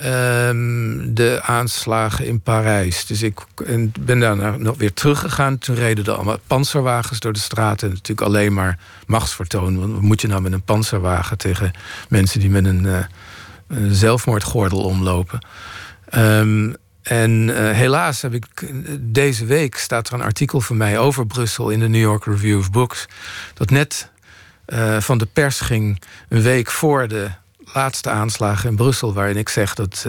Um, 0.05 1.13
de 1.13 1.39
aanslagen 1.43 2.25
in 2.25 2.41
Parijs. 2.41 3.05
Dus 3.05 3.21
ik 3.21 3.39
en 3.65 3.93
ben 3.99 4.19
daarna 4.19 4.57
nog 4.57 4.77
weer 4.77 4.93
teruggegaan. 4.93 5.57
Toen 5.57 5.75
reden 5.75 6.05
er 6.05 6.11
allemaal 6.11 6.37
panzerwagens 6.47 7.19
door 7.19 7.33
de 7.33 7.39
straten. 7.39 7.89
Natuurlijk 7.89 8.27
alleen 8.27 8.53
maar 8.53 8.79
machtsvertoon. 9.05 9.79
Want 9.79 9.91
wat 9.91 10.01
moet 10.01 10.21
je 10.21 10.27
nou 10.27 10.41
met 10.41 10.51
een 10.51 10.61
panzerwagen 10.61 11.37
tegen 11.37 11.71
mensen 12.09 12.39
die 12.39 12.49
met 12.49 12.65
een. 12.65 12.85
Een 12.85 13.07
zelfmoordgordel 13.89 14.83
omlopen. 14.83 15.39
Um, 16.15 16.75
en 17.01 17.31
uh, 17.31 17.55
helaas 17.71 18.21
heb 18.21 18.33
ik 18.33 18.45
deze 18.99 19.45
week 19.45 19.77
staat 19.77 20.07
er 20.07 20.13
een 20.13 20.21
artikel 20.21 20.61
van 20.61 20.77
mij 20.77 20.99
over 20.99 21.27
Brussel 21.27 21.69
in 21.69 21.79
de 21.79 21.87
New 21.87 22.01
York 22.01 22.25
Review 22.25 22.57
of 22.57 22.71
Books. 22.71 23.05
Dat 23.53 23.69
net 23.69 24.09
uh, 24.67 24.99
van 24.99 25.17
de 25.17 25.25
pers 25.25 25.59
ging 25.59 26.01
een 26.29 26.41
week 26.41 26.71
voor 26.71 27.07
de 27.07 27.29
laatste 27.73 28.09
aanslagen 28.09 28.69
in 28.69 28.75
Brussel, 28.75 29.13
waarin 29.13 29.37
ik 29.37 29.49
zeg 29.49 29.73
dat 29.73 30.05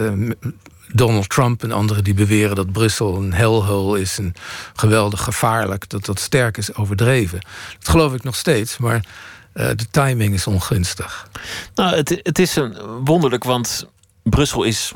Donald 0.93 1.29
Trump 1.29 1.63
en 1.63 1.71
anderen 1.71 2.03
die 2.03 2.13
beweren 2.13 2.55
dat 2.55 2.71
Brussel 2.71 3.15
een 3.15 3.33
hellhole 3.33 4.01
is 4.01 4.17
en 4.17 4.33
geweldig 4.75 5.23
gevaarlijk, 5.23 5.89
dat 5.89 6.05
dat 6.05 6.19
sterk 6.19 6.57
is 6.57 6.75
overdreven. 6.75 7.39
Dat 7.79 7.89
geloof 7.89 8.13
ik 8.13 8.23
nog 8.23 8.35
steeds, 8.35 8.77
maar 8.77 9.05
de 9.53 9.87
timing 9.91 10.33
is 10.33 10.47
ongunstig. 10.47 11.29
Nou, 11.75 11.95
het, 11.95 12.19
het 12.23 12.39
is 12.39 12.55
een 12.55 12.75
wonderlijk, 13.03 13.43
want 13.43 13.87
Brussel 14.23 14.63
is 14.63 14.93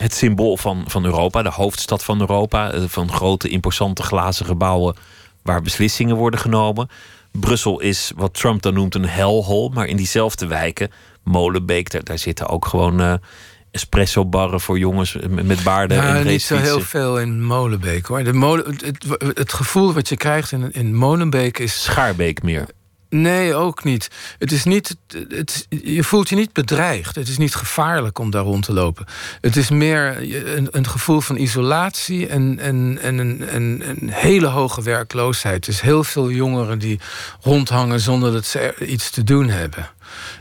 het 0.00 0.14
symbool 0.14 0.56
van, 0.56 0.84
van 0.86 1.04
Europa, 1.04 1.42
de 1.42 1.50
hoofdstad 1.50 2.04
van 2.04 2.20
Europa, 2.20 2.72
eh, 2.72 2.82
van 2.86 3.12
grote, 3.12 3.48
imposante 3.48 4.02
glazen 4.02 4.46
gebouwen 4.46 4.96
waar 5.42 5.62
beslissingen 5.62 6.16
worden 6.16 6.40
genomen. 6.40 6.88
Brussel 7.32 7.80
is 7.80 8.12
wat 8.16 8.34
Trump 8.34 8.62
dan 8.62 8.74
noemt 8.74 8.94
een 8.94 9.08
hellhole, 9.08 9.70
maar 9.74 9.86
in 9.86 9.96
diezelfde 9.96 10.46
wijken, 10.46 10.90
Molenbeek, 11.24 11.90
daar, 11.90 12.04
daar 12.04 12.18
zitten 12.18 12.48
ook 12.48 12.66
gewoon 12.66 13.00
uh, 13.00 13.14
espresso 13.70 14.26
barren 14.26 14.60
voor 14.60 14.78
jongens 14.78 15.16
met 15.28 15.62
baarden. 15.62 15.96
Ja, 15.96 16.16
en 16.16 16.26
niet 16.26 16.42
zo 16.42 16.56
heel 16.56 16.80
veel 16.80 17.20
in 17.20 17.44
Molenbeek 17.44 18.06
hoor. 18.06 18.24
De 18.24 18.32
molen, 18.32 18.64
het, 18.66 19.06
het, 19.34 19.52
gevoel 19.52 19.92
wat 19.92 20.08
je 20.08 20.16
krijgt 20.16 20.52
in, 20.52 20.72
in 20.72 20.94
Molenbeek 20.94 21.58
is. 21.58 21.82
Schaarbeek 21.82 22.42
meer. 22.42 22.66
Nee, 23.10 23.54
ook 23.54 23.84
niet. 23.84 24.10
Het 24.38 24.52
is 24.52 24.64
niet 24.64 24.96
het, 25.28 25.66
je 25.68 26.04
voelt 26.04 26.28
je 26.28 26.36
niet 26.36 26.52
bedreigd. 26.52 27.14
Het 27.14 27.28
is 27.28 27.38
niet 27.38 27.54
gevaarlijk 27.54 28.18
om 28.18 28.30
daar 28.30 28.42
rond 28.42 28.64
te 28.64 28.72
lopen. 28.72 29.06
Het 29.40 29.56
is 29.56 29.70
meer 29.70 30.16
een, 30.56 30.68
een 30.70 30.86
gevoel 30.86 31.20
van 31.20 31.36
isolatie 31.36 32.26
en, 32.26 32.58
en, 32.58 32.98
en, 33.02 33.48
en, 33.48 33.82
een 33.88 34.10
hele 34.10 34.46
hoge 34.46 34.82
werkloosheid. 34.82 35.64
Dus 35.64 35.80
heel 35.80 36.04
veel 36.04 36.30
jongeren 36.30 36.78
die 36.78 37.00
rondhangen 37.40 38.00
zonder 38.00 38.32
dat 38.32 38.46
ze 38.46 38.74
iets 38.86 39.10
te 39.10 39.24
doen 39.24 39.48
hebben. 39.48 39.90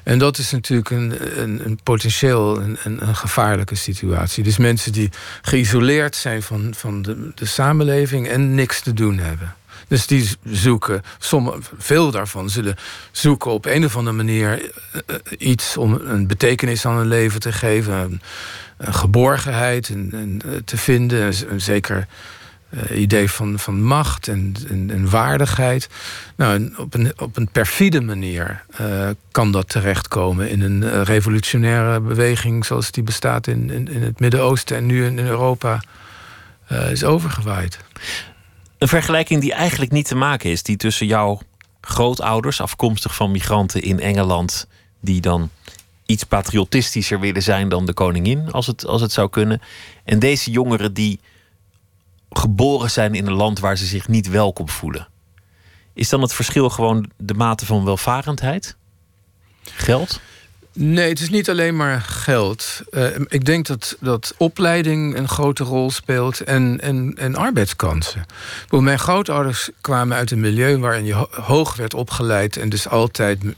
En 0.03 0.19
dat 0.19 0.37
is 0.37 0.51
natuurlijk 0.51 0.89
een, 0.89 1.41
een, 1.41 1.65
een 1.65 1.79
potentieel 1.83 2.61
een, 2.61 2.77
een, 2.83 3.15
gevaarlijke 3.15 3.75
situatie. 3.75 4.43
Dus 4.43 4.57
mensen 4.57 4.91
die 4.91 5.09
geïsoleerd 5.41 6.15
zijn 6.15 6.43
van, 6.43 6.73
van 6.77 7.01
de, 7.01 7.31
de 7.35 7.45
samenleving 7.45 8.27
en 8.27 8.55
niks 8.55 8.81
te 8.81 8.93
doen 8.93 9.17
hebben. 9.17 9.55
Dus 9.87 10.07
die 10.07 10.29
zoeken, 10.43 11.01
sommige, 11.19 11.59
veel 11.77 12.11
daarvan 12.11 12.49
zullen 12.49 12.75
zoeken 13.11 13.51
op 13.51 13.65
een 13.65 13.85
of 13.85 13.97
andere 13.97 14.15
manier 14.15 14.61
eh, 14.61 15.01
eh, 15.05 15.15
iets 15.37 15.77
om 15.77 15.93
een 15.93 16.27
betekenis 16.27 16.85
aan 16.85 16.95
hun 16.95 17.07
leven 17.07 17.39
te 17.39 17.51
geven. 17.51 17.93
Een, 17.93 18.21
geborgenheid 18.93 19.89
en, 19.89 20.09
en, 20.11 20.41
eh, 20.45 20.51
te 20.65 20.77
vinden. 20.77 21.33
Een, 21.49 21.61
zeker 21.61 22.07
idee 22.93 23.31
van, 23.31 23.59
van 23.59 23.83
macht 23.83 24.27
en, 24.27 24.55
en, 24.69 25.09
waardigheid. 25.09 25.89
Nou, 26.35 26.73
op, 26.77 26.93
een, 26.93 27.13
op 27.19 27.37
een 27.37 27.49
perfide 27.51 28.01
manier 28.01 28.63
kan 29.31 29.51
dat 29.51 29.69
terechtkomen 29.69 30.49
in 30.49 30.61
een 30.61 31.03
revolutionaire 31.03 31.99
beweging 31.99 32.65
zoals 32.65 32.91
die 32.91 33.03
bestaat 33.03 33.47
in, 33.47 33.69
in, 33.69 33.87
in 33.87 34.01
het 34.01 34.19
Midden-Oosten 34.19 34.77
en 34.77 34.85
nu 34.85 35.05
in 35.05 35.19
Europa 35.19 35.81
is 36.91 37.03
overgewaaid. 37.03 37.79
Een 38.79 38.87
vergelijking 38.87 39.41
die 39.41 39.53
eigenlijk 39.53 39.91
niet 39.91 40.07
te 40.07 40.15
maken 40.15 40.49
is, 40.49 40.63
die 40.63 40.77
tussen 40.77 41.07
jouw 41.07 41.39
grootouders, 41.81 42.61
afkomstig 42.61 43.15
van 43.15 43.31
migranten 43.31 43.81
in 43.81 43.99
Engeland, 43.99 44.67
die 44.99 45.21
dan 45.21 45.49
iets 46.05 46.23
patriotistischer 46.23 47.19
willen 47.19 47.43
zijn 47.43 47.69
dan 47.69 47.85
de 47.85 47.93
koningin, 47.93 48.51
als 48.51 48.67
het, 48.67 48.85
als 48.85 49.01
het 49.01 49.11
zou 49.11 49.29
kunnen. 49.29 49.61
En 50.03 50.19
deze 50.19 50.51
jongeren 50.51 50.93
die 50.93 51.19
geboren 52.29 52.91
zijn 52.91 53.15
in 53.15 53.27
een 53.27 53.33
land 53.33 53.59
waar 53.59 53.77
ze 53.77 53.85
zich 53.85 54.07
niet 54.07 54.29
welkom 54.29 54.69
voelen. 54.69 55.07
Is 55.93 56.09
dan 56.09 56.21
het 56.21 56.33
verschil 56.33 56.69
gewoon 56.69 57.11
de 57.17 57.33
mate 57.33 57.65
van 57.65 57.85
welvarendheid? 57.85 58.77
Geld? 59.63 60.21
Nee, 60.81 61.09
het 61.09 61.19
is 61.19 61.29
niet 61.29 61.49
alleen 61.49 61.75
maar 61.75 62.01
geld. 62.01 62.81
Uh, 62.91 63.05
ik 63.27 63.45
denk 63.45 63.65
dat, 63.65 63.97
dat 63.99 64.33
opleiding 64.37 65.17
een 65.17 65.27
grote 65.27 65.63
rol 65.63 65.91
speelt 65.91 66.39
en, 66.39 66.79
en, 66.81 67.13
en 67.17 67.35
arbeidskansen. 67.35 68.25
Bedoel, 68.63 68.81
mijn 68.81 68.99
grootouders 68.99 69.69
kwamen 69.81 70.17
uit 70.17 70.31
een 70.31 70.39
milieu 70.39 70.77
waarin 70.77 71.05
je 71.05 71.27
hoog 71.31 71.75
werd 71.75 71.93
opgeleid 71.93 72.57
en 72.57 72.69
dus 72.69 72.87
altijd. 72.87 73.43
Uh, 73.43 73.53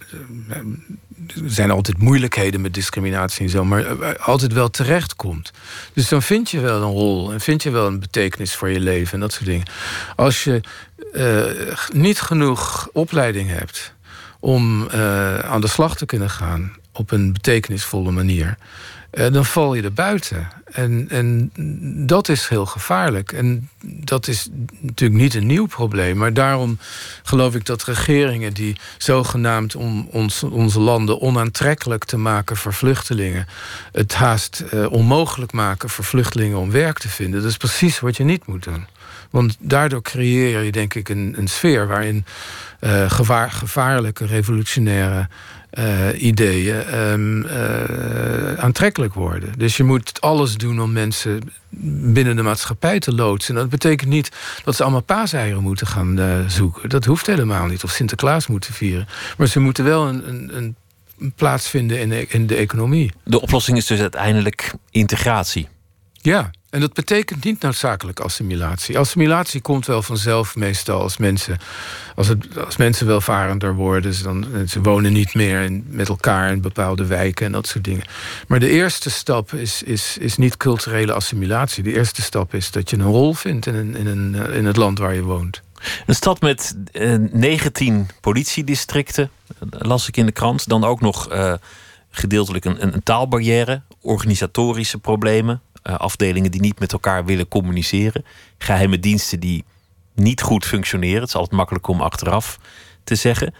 er 1.27 1.51
zijn 1.51 1.71
altijd 1.71 1.97
moeilijkheden 1.97 2.61
met 2.61 2.73
discriminatie 2.73 3.43
en 3.43 3.49
zo, 3.49 3.65
maar 3.65 3.91
uh, 3.91 4.09
altijd 4.19 4.53
wel 4.53 4.69
terechtkomt. 4.69 5.51
Dus 5.93 6.09
dan 6.09 6.21
vind 6.21 6.49
je 6.51 6.59
wel 6.59 6.81
een 6.81 6.91
rol 6.91 7.33
en 7.33 7.41
vind 7.41 7.63
je 7.63 7.71
wel 7.71 7.87
een 7.87 7.99
betekenis 7.99 8.55
voor 8.55 8.69
je 8.69 8.79
leven 8.79 9.13
en 9.13 9.19
dat 9.19 9.33
soort 9.33 9.45
dingen. 9.45 9.67
Als 10.15 10.43
je 10.43 10.61
niet 11.93 12.21
genoeg 12.21 12.89
opleiding 12.93 13.49
hebt 13.49 13.93
om 14.39 14.89
aan 15.43 15.61
de 15.61 15.67
slag 15.67 15.95
te 15.95 16.05
kunnen 16.05 16.29
gaan 16.29 16.79
op 17.01 17.11
een 17.11 17.33
betekenisvolle 17.33 18.11
manier, 18.11 18.57
uh, 19.11 19.31
dan 19.31 19.45
val 19.45 19.73
je 19.73 19.81
er 19.81 19.93
buiten. 19.93 20.47
En, 20.71 21.05
en 21.09 21.51
dat 22.07 22.29
is 22.29 22.47
heel 22.47 22.65
gevaarlijk. 22.65 23.31
En 23.31 23.69
dat 23.81 24.27
is 24.27 24.49
natuurlijk 24.79 25.21
niet 25.21 25.33
een 25.33 25.45
nieuw 25.45 25.65
probleem. 25.65 26.17
Maar 26.17 26.33
daarom 26.33 26.77
geloof 27.23 27.55
ik 27.55 27.65
dat 27.65 27.83
regeringen 27.83 28.53
die 28.53 28.75
zogenaamd 28.97 29.75
om 29.75 30.07
ons, 30.11 30.43
onze 30.43 30.79
landen 30.79 31.21
onaantrekkelijk 31.21 32.05
te 32.05 32.17
maken 32.17 32.57
voor 32.57 32.73
vluchtelingen, 32.73 33.47
het 33.91 34.13
haast 34.13 34.63
uh, 34.73 34.91
onmogelijk 34.91 35.51
maken 35.51 35.89
voor 35.89 36.03
vluchtelingen 36.03 36.57
om 36.57 36.71
werk 36.71 36.99
te 36.99 37.09
vinden, 37.09 37.41
dat 37.41 37.49
is 37.49 37.57
precies 37.57 37.99
wat 37.99 38.17
je 38.17 38.23
niet 38.23 38.45
moet 38.45 38.63
doen. 38.63 38.85
Want 39.29 39.57
daardoor 39.59 40.01
creëer 40.01 40.63
je 40.63 40.71
denk 40.71 40.93
ik 40.93 41.09
een, 41.09 41.33
een 41.37 41.47
sfeer 41.47 41.87
waarin 41.87 42.25
uh, 42.81 43.11
gevaar, 43.11 43.51
gevaarlijke, 43.51 44.25
revolutionaire 44.25 45.27
uh, 45.79 46.21
ideeën 46.21 46.99
um, 46.99 47.45
uh, 47.45 48.53
aantrekkelijk 48.53 49.13
worden. 49.13 49.53
Dus 49.57 49.77
je 49.77 49.83
moet 49.83 50.21
alles 50.21 50.57
doen 50.57 50.81
om 50.81 50.91
mensen 50.91 51.39
binnen 52.13 52.35
de 52.35 52.41
maatschappij 52.41 52.99
te 52.99 53.13
loodsen. 53.13 53.55
dat 53.55 53.69
betekent 53.69 54.09
niet 54.09 54.31
dat 54.63 54.75
ze 54.75 54.83
allemaal 54.83 55.01
paaseieren 55.01 55.61
moeten 55.61 55.87
gaan 55.87 56.19
uh, 56.19 56.47
zoeken. 56.47 56.89
Dat 56.89 57.05
hoeft 57.05 57.27
helemaal 57.27 57.65
niet. 57.65 57.83
Of 57.83 57.91
Sinterklaas 57.91 58.47
moeten 58.47 58.73
vieren. 58.73 59.07
Maar 59.37 59.47
ze 59.47 59.59
moeten 59.59 59.83
wel 59.83 60.07
een, 60.07 60.27
een, 60.27 60.75
een 61.19 61.33
plaats 61.35 61.69
vinden 61.69 61.99
in 61.99 62.09
de, 62.09 62.25
in 62.27 62.47
de 62.47 62.55
economie. 62.55 63.11
De 63.23 63.41
oplossing 63.41 63.77
is 63.77 63.85
dus 63.85 63.99
uiteindelijk 63.99 64.73
integratie. 64.89 65.67
Ja, 66.13 66.51
en 66.71 66.79
dat 66.79 66.93
betekent 66.93 67.43
niet 67.43 67.61
noodzakelijk 67.61 68.19
assimilatie. 68.19 68.97
Assimilatie 68.97 69.61
komt 69.61 69.85
wel 69.85 70.01
vanzelf 70.01 70.55
meestal 70.55 71.01
als 71.01 71.17
mensen, 71.17 71.57
als 72.15 72.27
het, 72.27 72.65
als 72.65 72.77
mensen 72.77 73.07
welvarender 73.07 73.73
worden. 73.73 74.13
Ze, 74.13 74.23
dan, 74.23 74.45
ze 74.67 74.81
wonen 74.81 75.13
niet 75.13 75.33
meer 75.33 75.81
met 75.85 76.09
elkaar 76.09 76.51
in 76.51 76.61
bepaalde 76.61 77.05
wijken 77.05 77.45
en 77.45 77.51
dat 77.51 77.67
soort 77.67 77.83
dingen. 77.83 78.05
Maar 78.47 78.59
de 78.59 78.69
eerste 78.69 79.09
stap 79.09 79.53
is, 79.53 79.83
is, 79.83 80.17
is 80.17 80.37
niet 80.37 80.57
culturele 80.57 81.13
assimilatie. 81.13 81.83
De 81.83 81.93
eerste 81.93 82.21
stap 82.21 82.53
is 82.53 82.71
dat 82.71 82.89
je 82.89 82.97
een 82.97 83.03
rol 83.03 83.33
vindt 83.33 83.65
in, 83.65 83.75
een, 83.75 83.95
in, 83.95 84.07
een, 84.07 84.35
in 84.53 84.65
het 84.65 84.77
land 84.77 84.99
waar 84.99 85.13
je 85.13 85.23
woont. 85.23 85.61
Een 86.05 86.15
stad 86.15 86.41
met 86.41 86.75
uh, 86.93 87.15
19 87.31 88.09
politiedistricten, 88.21 89.29
las 89.69 90.07
ik 90.07 90.17
in 90.17 90.25
de 90.25 90.31
krant. 90.31 90.67
Dan 90.67 90.83
ook 90.83 91.01
nog 91.01 91.27
gedeeltelijk 92.11 92.65
een, 92.65 92.83
een 92.83 93.03
taalbarrière, 93.03 93.81
organisatorische 94.01 94.97
problemen 94.97 95.61
uh, 95.83 95.95
afdelingen 95.95 96.51
die 96.51 96.61
niet 96.61 96.79
met 96.79 96.91
elkaar 96.91 97.25
willen 97.25 97.47
communiceren. 97.47 98.25
Geheime 98.57 98.99
diensten 98.99 99.39
die 99.39 99.63
niet 100.13 100.41
goed 100.41 100.65
functioneren. 100.65 101.19
Het 101.19 101.27
is 101.27 101.35
altijd 101.35 101.55
makkelijk 101.55 101.87
om 101.87 102.01
achteraf 102.01 102.59
te 103.03 103.15
zeggen. 103.15 103.53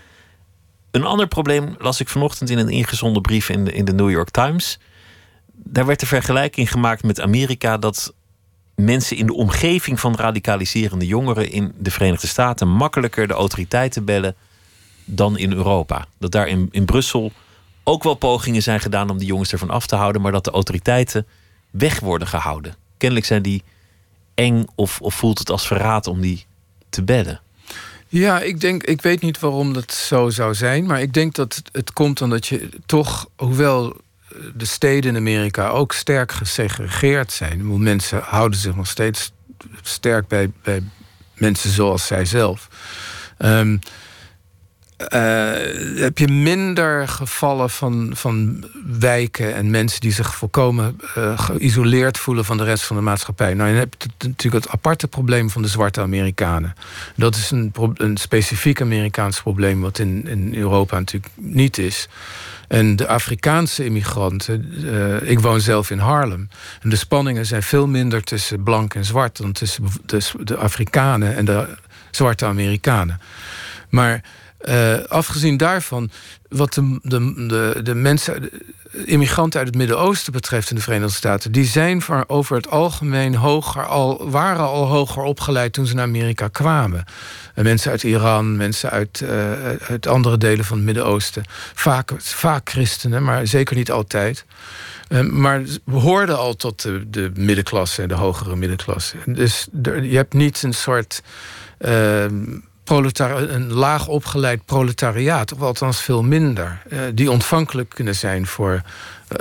Een 0.92 1.06
ander 1.06 1.28
probleem 1.28 1.76
las 1.80 2.00
ik 2.00 2.10
vanochtend 2.10 2.50
in 2.50 2.58
een 2.58 2.70
ingezonden 2.70 3.22
brief 3.22 3.50
in 3.50 3.66
de, 3.66 3.74
in 3.74 3.86
de 3.86 3.94
New 3.94 4.10
York 4.10 4.30
Times. 4.30 4.80
Daar 5.54 5.86
werd 5.86 6.00
de 6.00 6.06
vergelijking 6.06 6.72
gemaakt 6.72 7.04
met 7.04 7.22
Amerika 7.22 7.78
dat 7.78 8.14
mensen 8.76 9.18
in 9.18 9.26
de 9.26 9.34
omgeving 9.34 10.00
van 10.00 10.16
radicaliserende 10.16 11.06
jongeren 11.06 11.52
in 11.52 11.74
de 11.78 11.92
Verenigde 11.92 12.28
Staten 12.28 12.68
makkelijker 12.68 13.28
de 13.28 13.34
autoriteiten 13.34 14.06
bellen 14.06 14.36
dan 15.06 15.38
in 15.38 15.54
Europa. 15.54 16.06
Dat 16.20 16.32
daar 16.32 16.48
in, 16.48 16.68
in 16.72 16.86
Brussel 16.86 17.32
ook 17.84 18.04
wel 18.04 18.14
pogingen 18.14 18.62
zijn 18.62 18.80
gedaan 18.80 19.10
om 19.10 19.18
die 19.18 19.28
jongens 19.28 19.52
ervan 19.52 19.70
af 19.70 19.88
te 19.88 19.96
houden, 19.96 20.22
maar 20.22 20.32
dat 20.32 20.44
de 20.44 20.52
autoriteiten 20.52 21.28
weg 21.72 22.00
worden 22.00 22.28
gehouden. 22.28 22.76
Kennelijk 22.98 23.28
zijn 23.28 23.42
die 23.42 23.64
eng 24.34 24.66
of, 24.76 25.02
of 25.02 25.16
voelt 25.16 25.40
het 25.40 25.50
als 25.50 25.68
verraad 25.68 26.08
om 26.08 26.22
die 26.22 26.46
te 26.90 27.04
bedden. 27.04 27.42
Ja, 28.08 28.40
ik 28.40 28.60
denk, 28.60 28.84
ik 28.84 29.02
weet 29.02 29.22
niet 29.22 29.40
waarom 29.40 29.74
dat 29.74 29.94
zo 29.94 30.30
zou 30.30 30.56
zijn, 30.56 30.86
maar 30.86 31.02
ik 31.02 31.14
denk 31.14 31.36
dat 31.36 31.62
het 31.72 31.94
komt 31.94 32.22
omdat 32.22 32.48
je 32.48 32.70
toch, 32.86 33.30
hoewel 33.36 34.02
de 34.56 34.66
steden 34.66 35.10
in 35.10 35.18
Amerika 35.18 35.68
ook 35.68 35.94
sterk 35.94 36.32
gesegregeerd 36.32 37.32
zijn, 37.32 37.84
mensen 37.84 38.22
houden 38.22 38.60
zich 38.60 38.76
nog 38.76 38.88
steeds 38.88 39.32
sterk 39.82 40.28
bij, 40.28 40.52
bij 40.64 40.84
mensen 41.36 41.70
zoals 41.70 42.06
zijzelf. 42.06 42.68
Um, 43.38 43.72
uh, 43.72 43.80
heb 45.96 46.18
je 46.18 46.28
minder 46.28 47.08
gevallen 47.08 47.70
van, 47.70 48.12
van 48.14 48.64
wijken 49.00 49.56
en 49.56 49.70
mensen 49.70 50.00
die 50.00 50.12
zich 50.12 50.36
volkomen 50.36 51.00
uh, 51.18 51.40
geïsoleerd 51.40 52.18
voelen 52.18 52.46
van 52.46 52.58
de 52.58 52.64
rest 52.64 52.84
van 52.84 52.96
de 52.96 53.02
maatschappij. 53.02 53.54
Nou, 53.54 53.70
je 53.70 53.78
hebt 53.78 54.06
natuurlijk 54.24 54.64
het 54.64 54.74
aparte 54.74 55.08
probleem 55.08 55.50
van 55.50 55.62
de 55.62 55.68
zwarte 55.68 56.02
Amerikanen. 56.02 56.74
Dat 57.16 57.36
is 57.36 57.52
een, 57.52 57.74
een 57.94 58.18
specifiek 58.18 58.82
Amerikaans 58.82 59.42
probleem, 59.42 59.82
wat 59.82 60.00
in, 60.00 60.28
in 60.28 60.56
Europa 60.56 61.00
natuurlijk 61.00 61.34
niet 61.36 61.78
is. 61.78 62.08
En 62.68 62.96
de 62.96 63.08
Afrikaanse 63.08 63.86
immigranten, 63.86 64.74
uh, 64.84 65.30
ik 65.30 65.40
woon 65.40 65.62
zelf 65.62 65.90
in 65.90 65.98
Harlem. 65.98 66.50
En 66.82 66.90
de 66.90 66.96
spanningen 66.96 67.46
zijn 67.46 67.64
veel 67.64 67.88
minder 67.88 68.24
tussen 68.24 68.64
blank 68.64 68.94
en 68.94 69.06
zwart 69.06 69.38
dan 69.38 69.52
tussen 69.52 69.84
de, 70.06 70.22
de 70.44 70.58
Afrikanen 70.58 71.36
en 71.36 71.46
de 71.46 71.68
zwarte 72.12 72.46
Amerikanen. 72.46 73.22
Maar 73.90 74.24
uh, 74.66 74.98
afgezien 75.08 75.58
daarvan, 75.58 76.10
wat 76.50 76.74
de, 76.74 77.00
de, 77.02 77.46
de, 77.48 77.80
de 77.84 77.96
mensen, 77.96 78.42
de 78.42 78.52
immigranten 79.06 79.60
uit 79.60 79.68
het 79.68 79.78
Midden-Oosten 79.78 80.34
betreft 80.34 80.70
in 80.70 80.76
de 80.76 80.82
Verenigde 80.82 81.16
Staten, 81.16 81.52
die 81.52 81.66
zijn 81.66 82.02
voor, 82.02 82.24
over 82.28 82.56
het 82.56 82.70
algemeen 82.70 83.36
hoger 83.36 83.86
al, 83.86 84.30
waren 84.30 84.66
al 84.66 84.88
hoger 84.88 85.24
opgeleid 85.24 85.74
toen 85.74 85.86
ze 85.86 85.96
naar 85.96 86.06
Amerika 86.06 86.48
kwamen. 86.48 87.04
Mensen 87.56 87.92
uit 87.92 88.04
Iran, 88.04 88.58
mensen 88.58 88.90
uit, 88.90 89.22
uh, 89.24 90.10
andere 90.10 90.38
delen 90.38 90.66
van 90.66 90.78
het 90.78 90.86
Midden-Oosten. 90.86 91.44
Vaak, 91.74 92.12
vaak 92.18 92.70
christenen, 92.70 93.24
maar 93.24 93.48
zeker 93.48 93.76
niet 93.76 93.92
altijd. 93.92 94.46
maar 95.30 95.62
we 95.84 95.98
hoorden 95.98 96.38
al 96.38 96.56
tot 96.56 96.82
de, 96.82 97.10
de 97.10 97.32
middenklasse 97.36 98.02
en 98.02 98.08
de 98.08 98.14
hogere 98.14 98.56
middenklasse. 98.56 99.16
Dus 99.26 99.68
je 99.84 100.16
hebt 100.16 100.34
niet 100.34 100.64
een 100.64 100.74
soort 100.74 101.22
een 102.92 103.74
laag 103.74 104.08
opgeleid 104.08 104.66
proletariaat, 104.66 105.54
of 105.54 105.62
althans 105.62 106.02
veel 106.02 106.24
minder, 106.24 106.82
uh, 106.90 107.00
die 107.14 107.32
ontvankelijk 107.32 107.90
kunnen 107.90 108.16
zijn 108.16 108.46
voor 108.48 108.82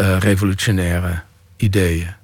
uh, 0.01 0.19
revolutionaire 0.19 1.23
ideeën. 1.57 2.15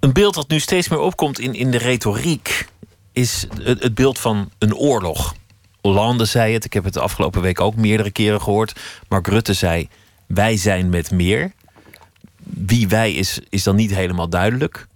Een 0.00 0.12
beeld 0.12 0.34
dat 0.34 0.48
nu 0.48 0.60
steeds 0.60 0.88
meer 0.88 0.98
opkomt 0.98 1.38
in, 1.38 1.54
in 1.54 1.70
de 1.70 1.78
retoriek 1.78 2.66
is 3.12 3.46
het, 3.62 3.82
het 3.82 3.94
beeld 3.94 4.18
van 4.18 4.50
een 4.58 4.74
oorlog. 4.74 5.34
Hollande 5.80 6.24
zei 6.24 6.52
het, 6.52 6.64
ik 6.64 6.72
heb 6.72 6.84
het 6.84 6.94
de 6.94 7.00
afgelopen 7.00 7.42
week 7.42 7.60
ook 7.60 7.74
meerdere 7.74 8.10
keren 8.10 8.42
gehoord. 8.42 8.80
Mark 9.08 9.26
Rutte 9.26 9.54
zei: 9.54 9.88
Wij 10.26 10.56
zijn 10.56 10.88
met 10.88 11.10
meer. 11.10 11.52
Wie 12.42 12.88
wij 12.88 13.12
is, 13.12 13.40
is 13.48 13.62
dan 13.62 13.76
niet 13.76 13.94
helemaal 13.94 14.28
duidelijk. 14.28 14.86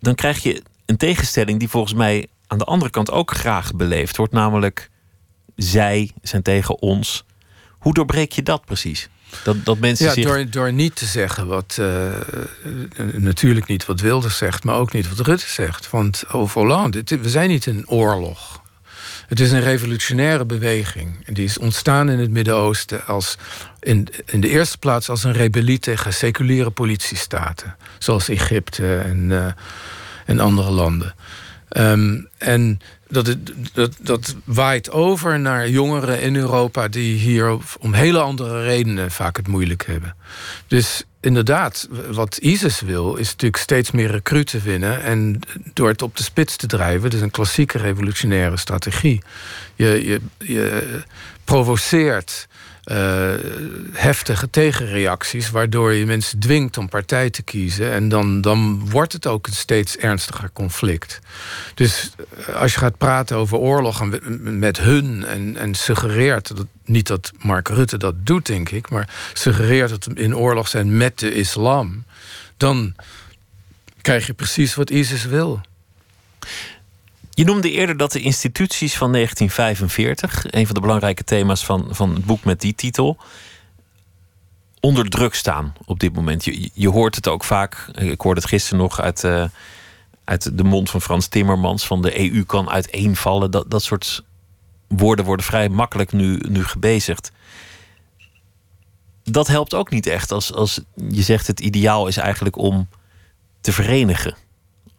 Dan 0.00 0.14
krijg 0.14 0.42
je 0.42 0.62
een 0.86 0.96
tegenstelling 0.96 1.58
die 1.58 1.68
volgens 1.68 1.94
mij 1.94 2.26
aan 2.52 2.58
de 2.58 2.64
andere 2.64 2.90
kant 2.90 3.10
ook 3.10 3.34
graag 3.34 3.74
beleefd 3.74 4.16
wordt. 4.16 4.32
Namelijk, 4.32 4.90
zij 5.56 6.10
zijn 6.22 6.42
tegen 6.42 6.80
ons. 6.80 7.24
Hoe 7.78 7.94
doorbreek 7.94 8.32
je 8.32 8.42
dat 8.42 8.64
precies? 8.64 9.08
Dat, 9.44 9.64
dat 9.64 9.78
mensen 9.78 10.06
ja, 10.06 10.12
zich... 10.12 10.24
door, 10.24 10.50
door 10.50 10.72
niet 10.72 10.96
te 10.96 11.04
zeggen 11.04 11.46
wat... 11.46 11.76
Uh, 11.80 12.12
natuurlijk 13.12 13.66
niet 13.66 13.86
wat 13.86 14.00
Wilders 14.00 14.36
zegt, 14.36 14.64
maar 14.64 14.74
ook 14.74 14.92
niet 14.92 15.08
wat 15.08 15.26
Rutte 15.26 15.48
zegt. 15.48 15.90
Want 15.90 16.24
over 16.28 16.60
Hollande, 16.60 17.02
we 17.04 17.30
zijn 17.30 17.48
niet 17.48 17.66
in 17.66 17.88
oorlog. 17.88 18.62
Het 19.26 19.40
is 19.40 19.52
een 19.52 19.60
revolutionaire 19.60 20.44
beweging. 20.44 21.26
Die 21.26 21.44
is 21.44 21.58
ontstaan 21.58 22.08
in 22.08 22.18
het 22.18 22.30
Midden-Oosten 22.30 23.06
als 23.06 23.36
in, 23.80 24.08
in 24.26 24.40
de 24.40 24.48
eerste 24.48 24.78
plaats 24.78 25.08
als 25.08 25.24
een 25.24 25.32
rebellie 25.32 25.78
tegen 25.78 26.14
seculiere 26.14 26.70
politiestaten. 26.70 27.76
Zoals 27.98 28.28
Egypte 28.28 28.98
en, 28.98 29.30
uh, 29.30 29.46
en 30.26 30.40
andere 30.40 30.70
landen. 30.70 31.14
Um, 31.76 32.28
en 32.38 32.80
dat, 33.08 33.36
dat, 33.72 33.96
dat 34.00 34.36
waait 34.44 34.90
over 34.90 35.40
naar 35.40 35.68
jongeren 35.68 36.20
in 36.20 36.36
Europa 36.36 36.88
die 36.88 37.18
hier 37.18 37.58
om 37.80 37.92
hele 37.92 38.20
andere 38.20 38.62
redenen 38.62 39.10
vaak 39.10 39.36
het 39.36 39.48
moeilijk 39.48 39.86
hebben. 39.86 40.16
Dus 40.66 41.04
inderdaad, 41.20 41.88
wat 42.10 42.36
ISIS 42.36 42.80
wil, 42.80 43.16
is 43.16 43.30
natuurlijk 43.30 43.62
steeds 43.62 43.90
meer 43.90 44.10
recruten 44.10 44.62
winnen. 44.62 45.02
En 45.02 45.40
door 45.72 45.88
het 45.88 46.02
op 46.02 46.16
de 46.16 46.22
spits 46.22 46.56
te 46.56 46.66
drijven, 46.66 47.10
is 47.10 47.20
een 47.20 47.30
klassieke 47.30 47.78
revolutionaire 47.78 48.56
strategie. 48.56 49.22
Je, 49.74 50.06
je, 50.06 50.20
je 50.38 51.00
provoceert 51.44 52.48
eh, 52.82 53.34
heftige 53.92 54.50
tegenreacties, 54.50 55.50
waardoor 55.50 55.92
je 55.92 56.06
mensen 56.06 56.38
dwingt 56.38 56.78
om 56.78 56.88
partij 56.88 57.30
te 57.30 57.42
kiezen. 57.42 57.92
En 57.92 58.08
dan, 58.08 58.40
dan 58.40 58.90
wordt 58.90 59.12
het 59.12 59.26
ook 59.26 59.46
een 59.46 59.52
steeds 59.52 59.96
ernstiger 59.96 60.50
conflict. 60.52 61.20
Dus 61.74 62.10
eh, 62.46 62.54
als 62.54 62.72
je 62.72 62.78
gaat 62.78 62.98
praten 62.98 63.36
over 63.36 63.58
oorlog 63.58 64.04
met 64.38 64.78
hun 64.78 65.24
en, 65.24 65.56
en 65.56 65.74
suggereert, 65.74 66.56
dat, 66.56 66.66
niet 66.84 67.06
dat 67.06 67.32
Mark 67.38 67.68
Rutte 67.68 67.96
dat 67.96 68.14
doet, 68.26 68.46
denk 68.46 68.68
ik, 68.70 68.90
maar 68.90 69.08
suggereert 69.32 69.90
dat 69.90 70.04
we 70.04 70.14
in 70.14 70.36
oorlog 70.36 70.68
zijn 70.68 70.96
met 70.96 71.18
de 71.18 71.34
islam, 71.34 72.04
dan 72.56 72.94
krijg 74.00 74.26
je 74.26 74.32
precies 74.32 74.74
wat 74.74 74.90
ISIS 74.90 75.24
wil. 75.24 75.60
Je 77.34 77.44
noemde 77.44 77.70
eerder 77.70 77.96
dat 77.96 78.12
de 78.12 78.20
instituties 78.20 78.96
van 78.96 79.12
1945, 79.12 80.52
een 80.52 80.66
van 80.66 80.74
de 80.74 80.80
belangrijke 80.80 81.24
thema's 81.24 81.64
van, 81.64 81.86
van 81.90 82.14
het 82.14 82.24
boek 82.24 82.44
met 82.44 82.60
die 82.60 82.74
titel, 82.74 83.16
onder 84.80 85.10
druk 85.10 85.34
staan 85.34 85.72
op 85.84 86.00
dit 86.00 86.14
moment. 86.14 86.44
Je, 86.44 86.70
je 86.74 86.88
hoort 86.88 87.14
het 87.14 87.28
ook 87.28 87.44
vaak, 87.44 87.86
ik 87.94 88.20
hoorde 88.20 88.40
het 88.40 88.48
gisteren 88.48 88.78
nog 88.78 89.00
uit, 89.00 89.24
uh, 89.24 89.44
uit 90.24 90.58
de 90.58 90.64
mond 90.64 90.90
van 90.90 91.00
Frans 91.00 91.26
Timmermans, 91.26 91.86
van 91.86 92.02
de 92.02 92.32
EU 92.32 92.44
kan 92.44 92.70
uiteenvallen. 92.70 93.50
Dat, 93.50 93.70
dat 93.70 93.82
soort 93.82 94.24
woorden 94.88 95.24
worden 95.24 95.46
vrij 95.46 95.68
makkelijk 95.68 96.12
nu, 96.12 96.40
nu 96.48 96.64
gebezigd. 96.64 97.32
Dat 99.24 99.46
helpt 99.46 99.74
ook 99.74 99.90
niet 99.90 100.06
echt 100.06 100.32
als, 100.32 100.52
als 100.52 100.80
je 101.08 101.22
zegt 101.22 101.46
het 101.46 101.60
ideaal 101.60 102.06
is 102.06 102.16
eigenlijk 102.16 102.56
om 102.56 102.88
te 103.60 103.72
verenigen. 103.72 104.36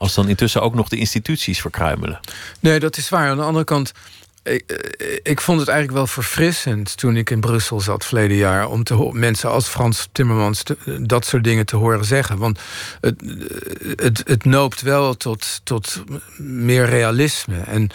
Als 0.03 0.13
dan 0.13 0.29
intussen 0.29 0.61
ook 0.61 0.75
nog 0.75 0.87
de 0.87 0.97
instituties 0.97 1.61
verkruimelen. 1.61 2.19
Nee, 2.59 2.79
dat 2.79 2.97
is 2.97 3.09
waar. 3.09 3.29
Aan 3.29 3.37
de 3.37 3.43
andere 3.43 3.65
kant 3.65 3.91
ik, 4.43 4.63
eh, 4.71 5.19
ik, 5.23 5.41
vond 5.41 5.59
het 5.59 5.69
eigenlijk 5.69 5.97
wel 5.97 6.07
verfrissend 6.07 6.97
toen 6.97 7.15
ik 7.15 7.29
in 7.29 7.39
Brussel 7.39 7.81
zat 7.81 8.05
verleden 8.05 8.37
jaar. 8.37 8.67
om 8.67 8.83
te 8.83 9.09
mensen 9.13 9.49
als 9.49 9.67
Frans 9.67 10.09
Timmermans 10.11 10.63
dat 11.01 11.25
soort 11.25 11.43
dingen 11.43 11.65
te 11.65 11.75
horen 11.75 12.05
zeggen. 12.05 12.37
Want 12.37 12.59
het, 13.01 13.21
het, 13.95 14.23
het 14.25 14.45
noopt 14.45 14.81
wel 14.81 15.17
tot, 15.17 15.61
tot 15.63 16.03
meer 16.37 16.85
realisme. 16.85 17.59
En 17.59 17.89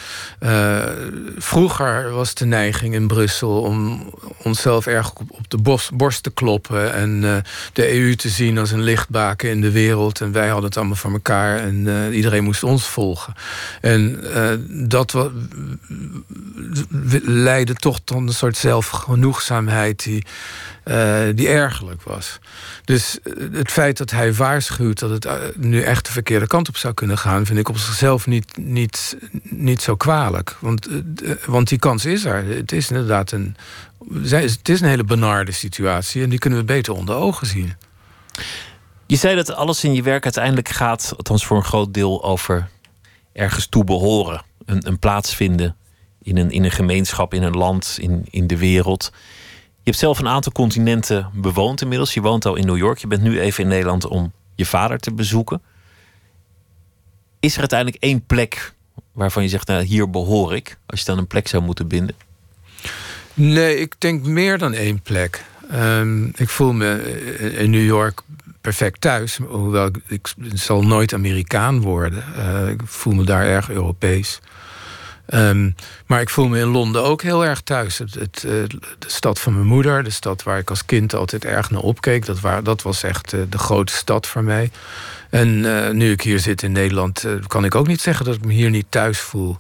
vroeger 1.39 2.11
was 2.11 2.35
de 2.35 2.45
neiging 2.45 2.95
in 2.95 3.07
Brussel 3.07 3.61
om 3.63 4.11
onszelf 4.43 4.87
erg 4.87 5.13
op, 5.15 5.51
de 5.51 5.79
borst 5.93 6.23
te 6.23 6.31
kloppen. 6.31 6.95
en 6.95 7.21
de 7.73 7.93
EU 7.95 8.15
te 8.15 8.29
zien 8.29 8.59
als 8.59 8.71
een 8.71 8.83
lichtbaken 8.83 9.51
in 9.51 9.61
de 9.61 9.71
wereld. 9.71 10.21
En 10.21 10.33
wij 10.33 10.49
hadden 10.49 10.65
het 10.65 10.77
allemaal 10.77 10.97
voor 10.97 11.13
elkaar 11.13 11.59
en 11.59 12.13
iedereen 12.13 12.45
moest 12.45 12.63
ons 12.63 12.87
volgen. 12.87 13.35
En 13.81 14.21
dat 14.69 15.13
was 15.13 15.29
leidde 17.23 17.75
toch 17.75 18.01
tot 18.05 18.17
een 18.17 18.33
soort 18.33 18.57
zelfgenoegzaamheid 18.57 20.03
die, 20.03 20.25
uh, 20.85 21.21
die 21.35 21.49
ergerlijk 21.49 22.03
was. 22.03 22.39
Dus 22.85 23.19
eh, 23.21 23.33
het 23.53 23.71
feit 23.71 23.97
dat 23.97 24.11
hij 24.11 24.35
waarschuwt 24.35 24.99
dat 24.99 25.11
het 25.11 25.25
eh, 25.25 25.35
nu 25.57 25.83
echt 25.83 26.07
de 26.07 26.13
verkeerde 26.13 26.47
kant 26.47 26.69
op 26.69 26.77
zou 26.77 26.95
kunnen 26.95 27.19
gaan, 27.19 27.47
vind 27.47 27.59
ik 27.59 27.69
op 27.69 27.79
zichzelf 27.79 28.27
niet, 28.27 28.57
niet, 28.57 29.17
niet 29.43 29.83
zo 29.83 29.97
kwalijk. 29.97 30.57
Want, 30.61 30.89
want 31.47 31.69
die 31.69 31.79
kans 31.79 32.05
is 32.05 32.25
er. 32.25 32.45
Het 32.45 32.73
is 32.73 32.91
inderdaad 32.91 33.33
een, 33.33 33.57
het 34.23 34.69
is 34.69 34.81
een 34.81 34.89
hele 34.89 35.05
benarde 35.05 35.53
situatie 35.53 36.23
en 36.23 36.31
die 36.31 36.39
kunnen 36.39 36.59
we 36.59 36.65
beter 36.65 36.93
onder 36.93 37.15
ogen 37.15 37.47
zien. 37.47 37.73
Je 39.07 39.17
zei 39.17 39.37
dat 39.37 39.55
alles 39.55 39.85
in 39.85 39.95
je 39.95 40.03
werk 40.03 40.25
uiteindelijk 40.25 40.69
gaat, 40.69 41.13
althans 41.17 41.47
voor 41.47 41.57
een 41.57 41.65
groot 41.65 41.95
deel, 41.95 42.25
over 42.25 42.69
ergens 43.33 43.67
toe 43.67 43.85
behoren. 43.85 44.43
Een, 44.65 44.87
een 44.87 44.99
plaats 44.99 45.35
vinden 45.35 45.77
in 46.29 46.37
een, 46.37 46.51
in 46.51 46.65
een 46.65 46.71
gemeenschap, 46.71 47.35
in 47.35 47.43
een 47.43 47.57
land, 47.57 47.97
in, 48.01 48.27
in 48.31 48.47
de 48.47 48.57
wereld. 48.57 49.11
Je 49.69 49.95
hebt 49.95 49.99
zelf 49.99 50.19
een 50.19 50.29
aantal 50.29 50.53
continenten 50.53 51.31
bewoond 51.35 51.81
inmiddels. 51.81 52.15
Je 52.15 52.21
woont 52.21 52.47
al 52.47 52.57
in 52.57 52.67
New 52.67 52.77
York. 52.77 52.99
Je 52.99 53.07
bent 53.07 53.23
nu 53.23 53.41
even 53.41 53.63
in 53.63 53.69
Nederland 53.69 54.07
om 54.07 54.33
je 54.55 54.67
vader 54.67 54.99
te 54.99 55.13
bezoeken. 55.13 55.63
Is 57.41 57.53
er 57.53 57.61
uiteindelijk 57.61 58.03
één 58.03 58.27
plek 58.27 58.75
waarvan 59.13 59.43
je 59.43 59.49
zegt, 59.49 59.67
nou, 59.67 59.83
hier 59.83 60.11
behoor 60.11 60.55
ik, 60.55 60.79
als 60.87 61.01
je 61.01 61.07
dan 61.07 61.19
een 61.19 61.27
plek 61.27 61.49
zou 61.49 61.63
moeten 61.63 61.89
binden? 61.89 62.15
Nee, 63.35 63.77
ik 63.77 63.95
denk 63.99 64.27
meer 64.27 64.59
dan 64.59 64.73
één 64.73 65.03
plek. 65.03 65.45
Um, 65.73 66.33
ik 66.37 66.49
voel 66.49 66.73
me 66.73 67.19
in 67.59 67.71
New 67.71 67.85
York 67.85 68.23
perfect 68.61 69.01
thuis, 69.01 69.37
hoewel 69.37 69.91
ik, 70.07 70.35
zal 70.55 70.83
nooit 70.83 71.15
Amerikaan 71.15 71.81
worden. 71.81 72.25
Uh, 72.37 72.69
ik 72.69 72.81
voel 72.85 73.13
me 73.13 73.25
daar 73.25 73.45
erg 73.45 73.71
Europees. 73.71 74.41
Um, 75.35 75.75
maar 76.07 76.21
ik 76.21 76.29
voel 76.29 76.49
me 76.49 76.59
in 76.59 76.67
Londen 76.67 77.03
ook 77.03 77.23
heel 77.23 77.45
erg 77.45 77.61
thuis. 77.61 77.99
Het, 77.99 78.15
het, 78.15 78.43
uh, 78.47 78.53
de 78.99 79.07
stad 79.07 79.41
van 79.41 79.55
mijn 79.55 79.67
moeder, 79.67 80.05
de 80.05 80.11
stad 80.11 80.43
waar 80.43 80.59
ik 80.59 80.71
als 80.71 80.85
kind 80.85 81.15
altijd 81.15 81.45
erg 81.45 81.71
naar 81.71 81.81
opkeek. 81.81 82.27
Dat, 82.27 82.41
waar, 82.41 82.63
dat 82.63 82.83
was 82.83 83.03
echt 83.03 83.33
uh, 83.33 83.41
de 83.49 83.59
grote 83.59 83.93
stad 83.93 84.27
voor 84.27 84.45
mij. 84.45 84.71
En 85.31 85.49
uh, 85.49 85.91
nu 85.91 86.11
ik 86.11 86.21
hier 86.21 86.39
zit 86.39 86.63
in 86.63 86.73
Nederland, 86.73 87.25
kan 87.47 87.65
ik 87.65 87.75
ook 87.75 87.87
niet 87.87 88.01
zeggen 88.01 88.25
dat 88.25 88.35
ik 88.35 88.45
me 88.45 88.53
hier 88.53 88.71
niet 88.71 88.87
thuis 88.89 89.19
voel. 89.19 89.57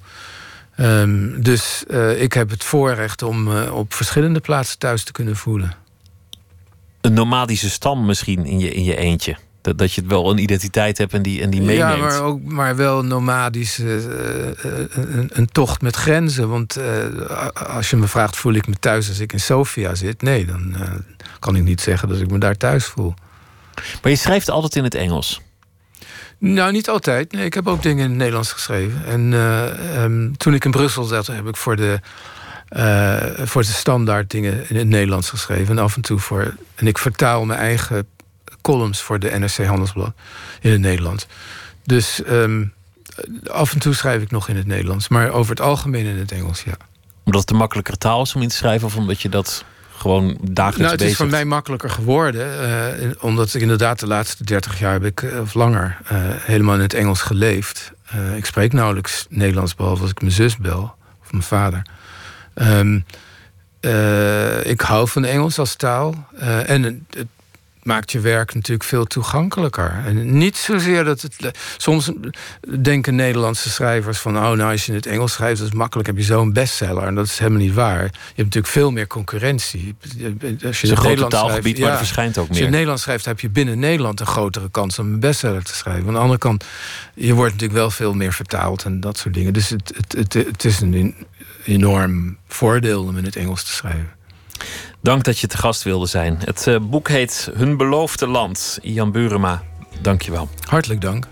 Um, 0.81 1.43
dus 1.43 1.85
ik 2.17 2.33
heb 2.33 2.51
het 2.51 2.65
voorrecht 2.65 3.23
om 3.23 3.49
op 3.69 3.95
verschillende 3.95 4.41
plaatsen 4.41 4.79
thuis 4.79 5.05
te 5.05 5.13
kunnen 5.13 5.37
voelen. 5.37 5.77
Een 7.01 7.13
nomadische 7.13 7.71
stam 7.71 8.07
misschien 8.07 8.45
in 8.45 8.59
je, 8.59 8.75
in 8.75 8.85
je 8.85 8.97
eentje? 8.97 9.37
Dat, 9.61 9.79
dat 9.79 9.93
je 9.93 10.01
het 10.01 10.11
wel 10.11 10.31
een 10.31 10.39
identiteit 10.39 10.99
hebt 10.99 11.13
en 11.13 11.23
die, 11.23 11.43
en 11.43 11.51
die 11.51 11.61
meeneemt. 11.61 11.97
Ja, 11.97 11.97
maar, 11.97 12.23
ook, 12.23 12.43
maar 12.43 12.77
wel 12.77 13.05
nomadisch. 13.05 13.79
Uh, 13.79 13.95
een, 14.91 15.31
een, 15.33 15.49
tocht 15.49 15.83
met 15.83 15.97
grenzen. 15.97 16.49
Want 16.49 16.79
uh, 16.79 17.47
als 17.53 17.91
je 17.91 17.97
me 17.97 18.07
vraagt, 18.07 18.37
voel 18.37 18.53
ik 18.53 18.67
me 18.67 18.75
thuis 18.75 19.09
als 19.09 19.19
ik 19.19 19.33
in 19.33 19.41
Sofia 19.41 19.95
zit? 19.95 20.23
Nee, 20.23 20.45
dan 20.45 20.75
kan 21.39 21.57
ik 21.57 21.63
niet 21.63 21.81
zeggen 21.81 22.09
dat 22.09 22.21
ik 22.21 22.31
me 22.31 22.39
daar 22.39 22.57
thuis 22.57 22.85
voel. 22.85 23.15
Maar 24.03 24.11
je 24.11 24.19
schrijft 24.19 24.51
altijd 24.51 24.77
in 24.77 24.85
het 24.85 24.95
Engels? 24.95 25.41
Nou, 26.39 26.73
niet 26.73 26.89
altijd. 26.89 27.33
Nee, 27.33 27.45
ik 27.45 27.55
heb 27.55 27.67
ook 27.69 27.83
dingen 27.83 28.05
in 28.05 28.11
het 28.11 28.19
Nederlands 28.19 28.53
geschreven. 28.53 29.05
En 29.07 29.33
um, 30.03 30.37
toen 30.37 30.55
ik 30.55 30.65
in 30.65 30.71
Brussel 30.71 31.05
zat, 31.05 31.27
heb 31.27 31.49
ik 31.49 31.57
voor 31.57 31.77
de, 31.77 32.01
voor 33.45 33.63
de 33.63 33.69
standaard 33.69 34.31
dingen 34.31 34.69
in 34.69 34.77
het 34.77 34.89
Nederlands 34.89 35.31
geschreven. 35.31 35.77
En 35.77 35.83
af 35.83 35.97
en 35.97 36.03
toe 36.03 36.19
voor. 36.19 36.55
En 36.75 36.87
ik 36.87 36.99
vertaal 36.99 37.45
mijn 37.45 37.61
eigen 37.61 38.07
columns 38.69 39.03
voor 39.03 39.19
de 39.19 39.39
NRC 39.39 39.67
Handelsblad 39.67 40.13
in 40.61 40.71
het 40.71 40.81
Nederlands. 40.81 41.27
Dus 41.85 42.23
um, 42.29 42.73
af 43.51 43.73
en 43.73 43.79
toe 43.79 43.95
schrijf 43.95 44.23
ik 44.23 44.31
nog 44.31 44.49
in 44.49 44.57
het 44.57 44.67
Nederlands, 44.67 45.09
maar 45.09 45.31
over 45.31 45.51
het 45.51 45.61
algemeen 45.61 46.07
in 46.07 46.19
het 46.19 46.33
Engels, 46.33 46.63
ja. 46.63 46.77
Omdat 47.25 47.41
het 47.41 47.51
een 47.51 47.57
makkelijker 47.57 47.99
taal 47.99 48.23
is 48.23 48.35
om 48.35 48.43
in 48.43 48.49
te 48.49 48.57
schrijven, 48.57 48.87
of 48.87 48.97
omdat 48.97 49.21
je 49.21 49.29
dat 49.29 49.65
gewoon 49.97 50.39
dagelijks 50.41 50.79
nou, 50.79 50.91
het 50.91 51.01
is 51.01 51.17
voor 51.17 51.27
mij 51.27 51.45
makkelijker 51.45 51.91
geworden. 51.91 52.69
Uh, 53.03 53.11
omdat 53.21 53.55
ik 53.55 53.63
inderdaad 53.63 54.01
de 54.01 54.07
laatste 54.07 54.45
30 54.45 54.79
jaar 54.79 54.93
heb 54.93 55.05
ik, 55.05 55.23
eh, 55.23 55.41
of 55.41 55.55
langer, 55.55 55.99
uh, 56.13 56.19
helemaal 56.25 56.75
in 56.75 56.81
het 56.81 56.95
Engels 56.95 57.21
geleefd. 57.21 57.93
Uh, 58.15 58.37
ik 58.37 58.45
spreek 58.45 58.73
nauwelijks 58.73 59.27
Nederlands, 59.29 59.75
behalve 59.75 60.03
als 60.03 60.11
ik 60.11 60.21
mijn 60.21 60.33
zus 60.33 60.57
bel 60.57 60.95
of 61.23 61.33
mijn 61.33 61.43
vader. 61.43 61.83
Um, 62.55 63.05
ik 64.63 64.81
hou 64.81 65.09
van 65.09 65.25
Engels 65.25 65.59
als 65.59 65.75
taal. 65.75 66.29
en 66.67 66.83
het 66.83 67.27
maakt 67.89 68.13
je 68.13 68.21
werk 68.21 68.55
natuurlijk 68.55 68.89
veel 68.89 69.05
toegankelijker. 69.05 70.03
En 70.07 70.39
niet 70.39 70.57
zozeer 70.57 71.05
dat 71.05 71.21
het. 71.21 71.59
Soms 71.77 72.11
denken 72.81 73.15
Nederlandse 73.15 73.71
schrijvers 73.71 74.19
van. 74.19 74.37
Oh, 74.37 74.43
nou, 74.43 74.71
als 74.71 74.87
je 74.87 74.91
in 74.91 74.99
het 74.99 75.07
Engels 75.07 75.33
schrijft, 75.33 75.59
dat 75.59 75.69
is 75.69 75.75
makkelijk, 75.75 76.07
heb 76.07 76.17
je 76.17 76.23
zo'n 76.23 76.53
bestseller. 76.53 77.03
En 77.03 77.15
dat 77.15 77.27
is 77.27 77.39
helemaal 77.39 77.61
niet 77.61 77.75
waar. 77.75 78.03
Je 78.03 78.11
hebt 78.25 78.37
natuurlijk 78.37 78.73
veel 78.73 78.91
meer 78.91 79.07
concurrentie. 79.07 79.95
Als 80.65 80.81
je 80.81 80.89
het 80.89 80.99
een 80.99 81.17
groot 81.17 81.31
taalgebied, 81.31 81.77
ja, 81.77 81.83
maar 81.83 81.93
er 81.93 81.99
verschijnt 81.99 82.39
ook 82.39 82.43
meer. 82.43 82.49
Als 82.49 82.59
je 82.59 82.65
in 82.65 82.71
Nederlands 82.71 83.03
schrijft, 83.03 83.25
heb 83.25 83.41
je 83.41 83.51
binnen 83.51 83.79
Nederland 83.79 84.21
een 84.21 84.27
grotere 84.27 84.71
kans 84.71 84.99
om 84.99 85.13
een 85.13 85.21
bestseller 85.21 85.65
te 85.65 85.75
schrijven. 85.75 86.07
Aan 86.07 86.13
de 86.13 86.21
andere 86.21 86.39
kant, 86.39 86.65
je 87.15 87.35
wordt 87.35 87.53
natuurlijk 87.53 87.79
wel 87.79 87.91
veel 87.91 88.15
meer 88.15 88.33
vertaald 88.33 88.85
en 88.85 89.01
dat 89.01 89.19
soort 89.19 89.35
dingen. 89.35 89.53
Dus 89.53 89.69
het, 89.69 89.93
het, 89.97 90.13
het, 90.13 90.47
het 90.47 90.65
is 90.65 90.81
een 90.81 91.15
enorm 91.65 92.39
voordeel 92.49 93.03
om 93.03 93.19
in 93.19 93.25
het 93.25 93.37
Engels 93.37 93.65
te 93.65 93.73
schrijven. 93.73 94.17
Dank 95.09 95.25
dat 95.25 95.39
je 95.39 95.47
te 95.47 95.57
gast 95.57 95.83
wilde 95.83 96.07
zijn. 96.07 96.39
Het 96.45 96.67
uh, 96.67 96.77
boek 96.81 97.09
heet 97.09 97.51
Hun 97.55 97.77
Beloofde 97.77 98.27
Land. 98.27 98.79
Ian 98.83 99.13
Burema, 99.13 99.63
dank 100.01 100.23
je 100.23 100.31
wel. 100.31 100.49
Hartelijk 100.67 101.01
dank. 101.01 101.27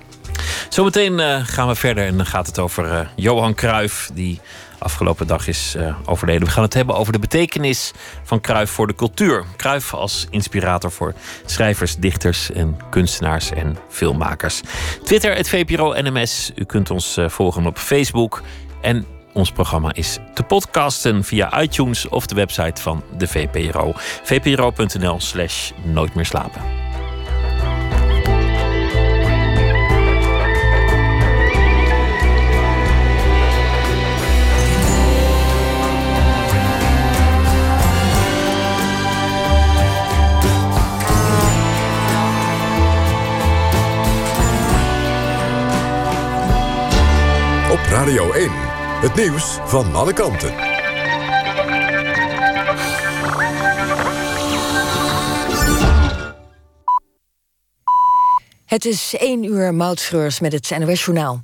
Zometeen 0.68 1.18
uh, 1.18 1.40
gaan 1.44 1.68
we 1.68 1.74
verder 1.74 2.06
en 2.06 2.16
dan 2.16 2.26
gaat 2.26 2.46
het 2.46 2.58
over 2.58 2.84
uh, 2.84 3.00
Johan 3.16 3.54
Cruijff... 3.54 4.10
die 4.14 4.40
afgelopen 4.78 5.26
dag 5.26 5.46
is 5.48 5.76
overleden. 6.04 6.46
We 6.46 6.52
gaan 6.52 6.62
het 6.62 6.74
hebben 6.74 6.96
over 6.96 7.12
de 7.12 7.18
betekenis 7.18 7.92
van 8.22 8.40
Cruijff 8.40 8.72
voor 8.72 8.86
de 8.86 8.94
cultuur. 8.94 9.44
Cruijff 9.56 9.94
als 9.94 10.26
inspirator 10.30 10.90
voor 10.90 11.14
schrijvers, 11.46 11.96
dichters 11.96 12.50
en 12.52 12.76
kunstenaars 12.90 13.50
en 13.50 13.76
filmmakers. 13.88 14.60
Twitter, 15.02 15.34
het 15.34 15.48
VPRO 15.48 15.94
NMS. 16.02 16.50
U 16.54 16.64
kunt 16.64 16.90
ons 16.90 17.18
volgen 17.26 17.66
op 17.66 17.78
Facebook... 17.78 18.42
En 18.80 19.06
ons 19.36 19.52
programma 19.52 19.92
is 19.94 20.18
te 20.34 20.42
podcasten 20.42 21.24
via 21.24 21.60
iTunes 21.62 22.08
of 22.08 22.26
de 22.26 22.34
website 22.34 22.82
van 22.82 23.02
de 23.16 23.26
VPRO. 23.26 23.92
vpro.nl 24.22 25.20
slash 25.20 25.70
nooit 25.82 26.14
meer 26.14 26.24
slapen. 26.24 26.62
Op 47.70 47.80
Radio 47.90 48.32
1 48.32 48.65
het 49.00 49.14
nieuws 49.14 49.58
van 49.64 49.94
alle 49.94 50.12
kanten. 50.12 50.54
Het 58.66 58.84
is 58.84 59.14
één 59.18 59.44
uur 59.44 59.74
moutschreurs 59.74 60.40
met 60.40 60.52
het 60.52 60.78
NOS-journaal. 60.78 61.40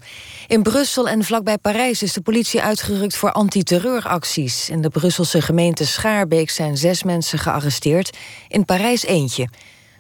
In 0.47 0.63
Brussel 0.63 1.09
en 1.09 1.25
vlakbij 1.25 1.59
Parijs 1.59 2.03
is 2.03 2.13
de 2.13 2.21
politie 2.21 2.63
uitgerukt 2.63 3.17
voor 3.17 3.33
antiterreuracties. 3.33 4.71
In 4.71 4.83
de 4.83 4.89
Brusselse 4.89 5.43
gemeente 5.43 5.87
Schaarbeek 5.87 6.51
zijn 6.51 6.77
zes 6.77 7.03
mensen 7.03 7.39
gearresteerd, 7.39 8.17
in 8.49 8.65
Parijs 8.65 9.05
eentje. 9.05 9.49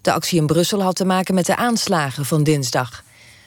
De 0.00 0.12
actie 0.12 0.40
in 0.40 0.46
Brussel 0.46 0.82
had 0.82 0.96
te 0.96 1.04
maken 1.04 1.34
met 1.34 1.46
de 1.46 1.56
aanslagen 1.56 2.24
van 2.24 2.42
dinsdag. 2.42 3.02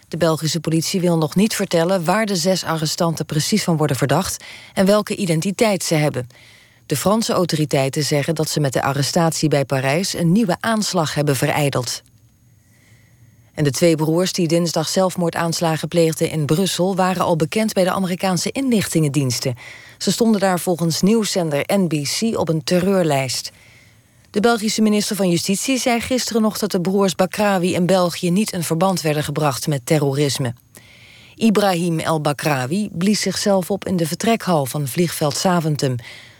De 0.08 0.18
Belgische 0.18 0.60
politie 0.60 1.02
wil 1.02 1.18
nog 1.18 1.36
niet 1.36 1.56
vertellen 1.56 2.06
waar 2.06 2.26
de 2.26 2.36
zes 2.36 2.64
arrestanten 2.64 3.26
precies 3.26 3.64
van 3.64 3.78
worden 3.78 3.96
verdacht 3.96 4.44
en 4.74 4.86
welke 4.86 5.16
identiteit 5.16 5.84
ze 5.84 5.96
hebben. 5.96 6.28
De 6.86 6.96
Franse 6.96 7.34
autoriteiten 7.34 8.04
zeggen 8.04 8.36
dat 8.36 8.50
ze 8.50 8.60
met 8.60 8.74
de 8.74 8.82
arrestatie 8.82 9.50
bij 9.50 9.66
Parijs 9.66 10.14
een 10.14 10.32
nieuwe 10.32 10.58
aanslag 10.60 11.14
hebben 11.14 11.36
vereideld. 11.36 12.02
En 13.54 13.64
de 13.64 13.72
twee 13.72 13.96
broers 13.96 14.32
die 14.32 14.48
dinsdag 14.48 14.88
zelfmoordaanslagen 14.90 15.88
pleegden 15.88 16.30
in 16.30 16.46
Brussel 16.46 16.96
waren 16.96 17.24
al 17.24 17.36
bekend 17.36 17.74
bij 17.74 17.84
de 17.84 17.92
Amerikaanse 17.92 18.52
inlichtingendiensten. 18.52 19.56
Ze 19.98 20.12
stonden 20.12 20.40
daar 20.40 20.60
volgens 20.60 21.02
nieuwszender 21.02 21.64
NBC 21.66 22.38
op 22.38 22.50
een 22.50 22.64
terreurlijst. 22.64 23.52
De 24.36 24.42
Belgische 24.42 24.82
minister 24.82 25.16
van 25.16 25.30
Justitie 25.30 25.78
zei 25.78 26.00
gisteren 26.00 26.42
nog 26.42 26.58
dat 26.58 26.72
de 26.72 26.82
broers 26.82 27.16
Bakrawi 27.16 27.74
in 27.74 27.86
België 27.86 28.32
niet 28.32 28.52
in 28.52 28.64
verband 28.64 29.02
werden 29.02 29.24
gebracht 29.24 29.68
met 29.68 29.86
terrorisme. 29.86 30.54
Ibrahim 31.36 32.00
El 32.00 32.22
Bakrawi 32.22 32.90
blies 32.92 33.22
zichzelf 33.22 33.72
op 33.72 33.86
in 33.86 33.96
de 33.96 34.08
vertrekhal 34.08 34.66
van 34.66 34.88
vliegveld 34.88 35.38
Saventem. 35.38 35.96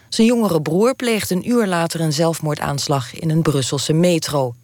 Zijn 0.10 0.28
jongere 0.28 0.62
broer 0.62 0.96
pleegde 0.96 1.36
een 1.36 1.50
uur 1.50 1.68
later 1.68 2.02
een 2.02 2.14
zelfmoordaanslag 2.14 3.14
in 3.14 3.30
een 3.30 3.42
Brusselse 3.42 3.94
metro. 3.94 4.56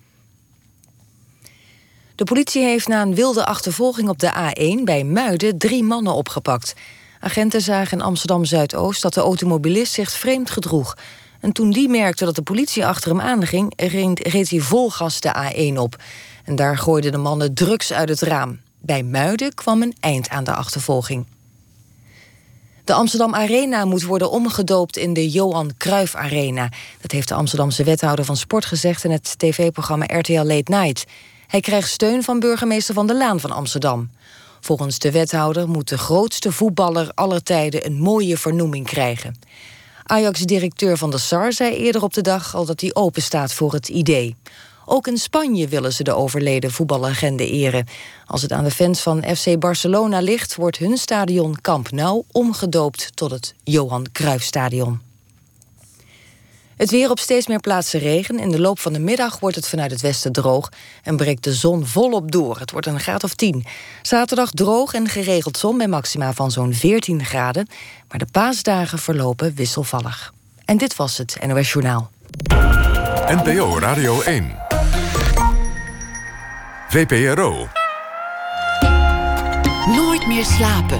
De 2.16 2.24
politie 2.24 2.64
heeft 2.64 2.88
na 2.88 3.02
een 3.02 3.16
wilde 3.16 3.46
achtervolging 3.46 4.10
op 4.10 4.20
de 4.20 4.32
A1 4.32 4.84
bij 4.84 5.04
Muiden 5.04 5.58
drie 5.58 5.84
mannen 5.84 6.14
opgepakt. 6.14 6.74
Agenten 7.20 7.62
zagen 7.62 7.98
in 7.98 8.04
Amsterdam 8.04 8.46
Zuidoost 8.46 9.02
dat 9.02 9.14
de 9.14 9.22
automobilist 9.22 9.94
zich 9.94 10.12
vreemd 10.12 10.50
gedroeg. 10.50 10.96
En 11.42 11.52
toen 11.52 11.72
die 11.72 11.90
merkte 11.90 12.26
dat 12.26 12.36
de 12.36 12.42
politie 12.42 12.86
achter 12.86 13.10
hem 13.10 13.22
aanging, 13.22 13.74
reed 14.16 14.50
hij 14.50 14.60
vol 14.60 14.90
gas 14.90 15.20
de 15.20 15.36
A1 15.36 15.78
op. 15.78 15.96
En 16.44 16.56
daar 16.56 16.78
gooiden 16.78 17.12
de 17.12 17.18
mannen 17.18 17.54
drugs 17.54 17.94
uit 17.94 18.10
het 18.10 18.22
raam. 18.22 18.60
Bij 18.80 19.04
Muiden 19.04 19.54
kwam 19.54 19.82
een 19.82 19.96
eind 20.00 20.30
aan 20.30 20.44
de 20.44 20.54
achtervolging. 20.54 21.26
De 22.84 22.94
Amsterdam 22.94 23.36
Arena 23.36 23.86
moet 23.86 24.04
worden 24.04 24.32
omgedoopt 24.32 24.98
in 24.98 25.14
de 25.14 25.30
Johan 25.30 25.72
Cruijff 25.78 26.16
Arena. 26.16 26.70
Dat 27.02 27.12
heeft 27.12 27.28
de 27.28 27.34
Amsterdamse 27.34 27.84
wethouder 27.84 28.26
van 28.26 28.38
sport 28.38 28.66
gezegd 28.66 29.04
in 29.04 29.12
het 29.12 29.40
tv-programma 29.40 30.06
RTL 30.06 30.44
Late 30.44 30.72
Night. 30.72 31.06
Hij 31.48 31.60
krijgt 31.60 31.90
steun 31.90 32.24
van 32.24 32.40
burgemeester 32.40 32.94
Van 32.94 33.08
der 33.08 33.16
Laan 33.16 33.40
van 33.40 33.52
Amsterdam. 33.52 34.10
Volgens 34.60 35.00
de 35.00 35.12
wethouder 35.12 35.70
moet 35.70 35.90
de 35.90 35.98
grootste 35.98 36.52
voetballer 36.52 37.12
aller 37.14 37.44
tijden 37.44 37.86
een 37.86 38.00
mooie 38.00 38.38
vernoeming 38.38 38.86
krijgen. 38.86 39.36
Ajax-directeur 40.12 40.98
Van 40.98 41.10
der 41.10 41.20
Sar 41.20 41.54
zei 41.54 41.76
eerder 41.76 42.04
op 42.04 42.14
de 42.14 42.22
dag 42.22 42.56
al 42.56 42.66
dat 42.66 42.82
hij 42.82 42.94
open 42.94 43.22
staat 43.22 43.54
voor 43.54 43.74
het 43.74 43.90
idee. 43.90 44.36
Ook 44.86 45.08
in 45.08 45.18
Spanje 45.18 45.68
willen 45.68 45.94
ze 45.94 46.04
de 46.04 46.14
overleden 46.14 46.72
voetballegende 46.72 47.50
eren. 47.50 47.88
Als 48.26 48.42
het 48.42 48.52
aan 48.52 48.64
de 48.64 48.72
fans 48.72 49.02
van 49.02 49.24
FC 49.36 49.60
Barcelona 49.60 50.20
ligt, 50.20 50.56
wordt 50.56 50.78
hun 50.78 50.98
stadion 50.98 51.62
Camp 51.62 51.92
Nou 51.92 52.24
omgedoopt 52.32 53.16
tot 53.16 53.32
het 53.32 53.56
Johan 53.64 54.08
Cruijffstadion. 54.12 55.11
Het 56.82 56.92
weer 56.92 57.10
op 57.10 57.20
steeds 57.20 57.48
meer 57.48 57.60
plaatsen 57.60 58.00
regen. 58.00 58.40
In 58.40 58.50
de 58.50 58.60
loop 58.60 58.80
van 58.80 58.94
de 58.94 59.00
middag 59.00 59.40
wordt 59.40 59.56
het 59.56 59.68
vanuit 59.68 59.92
het 59.92 60.02
westen 60.02 60.32
droog 60.32 60.72
en 61.04 61.18
breekt 61.18 61.44
de 61.44 61.54
zon 61.54 61.86
volop 61.86 62.32
door. 62.32 62.60
Het 62.60 62.72
wordt 62.72 62.88
een 62.88 63.00
graad 63.00 63.24
of 63.24 63.34
10. 63.34 63.66
Zaterdag 64.02 64.52
droog 64.52 64.94
en 64.94 65.08
geregeld 65.08 65.58
zon 65.58 65.78
bij 65.78 65.88
maxima 65.88 66.34
van 66.34 66.52
zo'n 66.52 66.74
14 66.74 67.26
graden. 67.26 67.68
Maar 68.08 68.20
de 68.20 68.28
paasdagen 68.32 69.00
verlopen 69.00 69.54
wisselvallig. 69.56 70.34
En 70.66 70.78
dit 70.78 70.96
was 70.96 71.18
het 71.18 71.38
NOS 71.46 71.72
Journaal. 71.72 72.12
NPO 73.28 73.80
Radio 73.80 74.22
1. 74.22 74.56
VPRO. 76.90 77.68
Nooit 79.86 80.28
meer 80.28 80.46
slapen. 80.46 81.00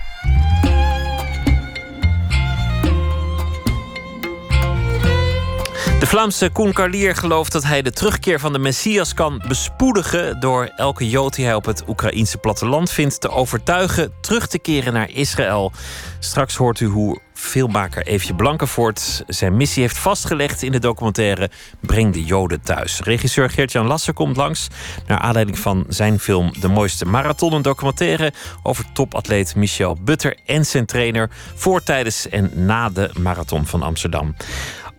De 6.01 6.07
Vlaamse 6.07 6.49
Koen 6.49 6.73
Carlier 6.73 7.15
gelooft 7.15 7.51
dat 7.51 7.63
hij 7.63 7.81
de 7.81 7.91
terugkeer 7.91 8.39
van 8.39 8.53
de 8.53 8.59
Messias 8.59 9.13
kan 9.13 9.41
bespoedigen 9.47 10.39
door 10.39 10.71
elke 10.75 11.09
Jood 11.09 11.35
die 11.35 11.45
hij 11.45 11.55
op 11.55 11.65
het 11.65 11.83
Oekraïense 11.87 12.37
platteland 12.37 12.91
vindt 12.91 13.21
te 13.21 13.29
overtuigen 13.29 14.11
terug 14.21 14.47
te 14.47 14.59
keren 14.59 14.93
naar 14.93 15.09
Israël. 15.09 15.71
Straks 16.19 16.55
hoort 16.55 16.79
u 16.79 16.85
hoe 16.85 17.19
filmmaker 17.33 18.05
Eefje 18.05 18.35
Blankenvoort 18.35 19.23
zijn 19.27 19.57
missie 19.57 19.81
heeft 19.81 19.97
vastgelegd 19.97 20.63
in 20.63 20.71
de 20.71 20.79
documentaire 20.79 21.49
Breng 21.79 22.13
de 22.13 22.23
Joden 22.23 22.61
thuis. 22.61 22.99
Regisseur 22.99 23.49
Geert-Jan 23.49 23.87
Lasser 23.87 24.13
komt 24.13 24.37
langs 24.37 24.67
naar 25.07 25.19
aanleiding 25.19 25.59
van 25.59 25.85
zijn 25.87 26.19
film 26.19 26.53
De 26.59 26.67
Mooiste 26.67 27.05
Marathon, 27.05 27.53
een 27.53 27.61
documentaire 27.61 28.33
over 28.63 28.85
topatleet 28.93 29.55
Michel 29.55 29.97
Butter 30.01 30.37
en 30.45 30.65
zijn 30.65 30.85
trainer 30.85 31.29
voor, 31.55 31.83
tijdens 31.83 32.29
en 32.29 32.51
na 32.65 32.89
de 32.89 33.09
Marathon 33.19 33.65
van 33.65 33.83
Amsterdam. 33.83 34.35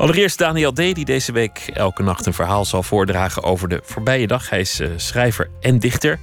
Allereerst 0.03 0.38
Daniel 0.38 0.72
D., 0.72 0.76
die 0.76 1.05
deze 1.05 1.32
week 1.32 1.70
elke 1.74 2.03
nacht 2.03 2.26
een 2.26 2.32
verhaal 2.32 2.64
zal 2.64 2.82
voordragen 2.82 3.42
over 3.42 3.68
de 3.68 3.80
voorbije 3.82 4.26
dag. 4.26 4.50
Hij 4.50 4.61
is 4.61 4.80
eh, 4.80 4.88
schrijver 4.96 5.50
en 5.61 5.78
dichter. 5.78 6.18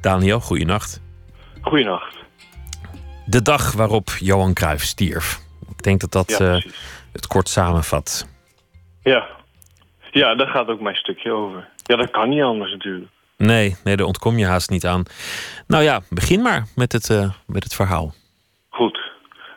Daniel, 0.00 0.40
goeienacht. 0.40 1.00
Goeienacht. 1.60 2.16
De 3.26 3.42
dag 3.42 3.72
waarop 3.72 4.08
Johan 4.18 4.54
Cruijff 4.54 4.84
stierf. 4.84 5.38
Ik 5.70 5.82
denk 5.82 6.00
dat 6.00 6.12
dat 6.12 6.38
Ja, 6.38 6.54
eh, 6.54 6.62
het 7.12 7.26
kort 7.26 7.48
samenvat. 7.48 8.28
Ja. 9.02 9.26
ja, 10.10 10.34
daar 10.34 10.48
gaat 10.48 10.68
ook 10.68 10.80
mijn 10.80 10.96
stukje 10.96 11.32
over. 11.32 11.68
Ja, 11.82 11.96
dat 11.96 12.10
kan 12.10 12.28
niet 12.28 12.42
anders 12.42 12.70
natuurlijk. 12.70 13.10
Nee, 13.36 13.76
nee, 13.84 13.96
daar 13.96 14.06
ontkom 14.06 14.38
je 14.38 14.46
haast 14.46 14.70
niet 14.70 14.86
aan. 14.86 15.02
Nou 15.66 15.82
ja, 15.82 16.00
begin 16.10 16.42
maar 16.42 16.66
met 16.74 16.92
het, 16.92 17.10
eh, 17.10 17.30
met 17.46 17.64
het 17.64 17.74
verhaal. 17.74 18.14
Goed. 18.68 19.00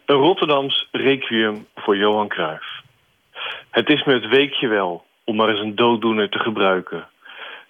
Een 0.06 0.16
Rotterdams 0.16 0.88
requiem 0.92 1.68
voor 1.76 1.98
Johan 1.98 2.28
Cruijff. 2.28 2.81
Het 3.72 3.90
is 3.90 4.04
me 4.04 4.14
het 4.14 4.28
weekje 4.28 4.68
wel, 4.68 5.06
om 5.24 5.36
maar 5.36 5.50
eens 5.50 5.60
een 5.60 5.76
dooddoener 5.76 6.30
te 6.30 6.40
gebruiken. 6.40 7.08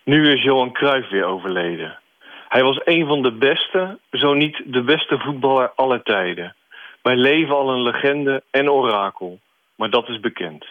Nu 0.04 0.32
is 0.32 0.44
Johan 0.44 0.72
Cruijff 0.72 1.10
weer 1.10 1.26
overleden. 1.26 2.00
Hij 2.48 2.64
was 2.64 2.80
een 2.84 3.08
van 3.08 3.22
de 3.22 3.32
beste, 3.32 4.00
zo 4.12 4.34
niet 4.34 4.62
de 4.66 4.82
beste 4.82 5.20
voetballer 5.20 5.72
aller 5.76 6.04
tijden. 6.04 6.56
Wij 7.02 7.16
leven 7.16 7.56
al 7.56 7.70
een 7.70 7.82
legende 7.82 8.44
en 8.52 8.70
orakel, 8.70 9.40
maar 9.76 9.90
dat 9.90 10.10
is 10.10 10.20
bekend. 10.20 10.66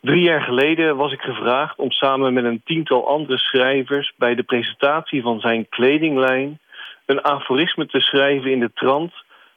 Drie 0.00 0.22
jaar 0.22 0.42
geleden 0.42 0.96
was 0.96 1.12
ik 1.12 1.20
gevraagd 1.20 1.78
om 1.78 1.90
samen 1.90 2.32
met 2.32 2.44
een 2.44 2.62
tiental 2.64 3.08
andere 3.08 3.38
schrijvers... 3.38 4.12
bij 4.16 4.34
de 4.34 4.42
presentatie 4.42 5.22
van 5.22 5.40
zijn 5.40 5.68
kledinglijn... 5.68 6.58
een 7.06 7.24
aforisme 7.24 7.86
te 7.86 8.00
schrijven 8.00 8.50
in 8.50 8.60
de 8.60 8.72
trant 8.74 9.12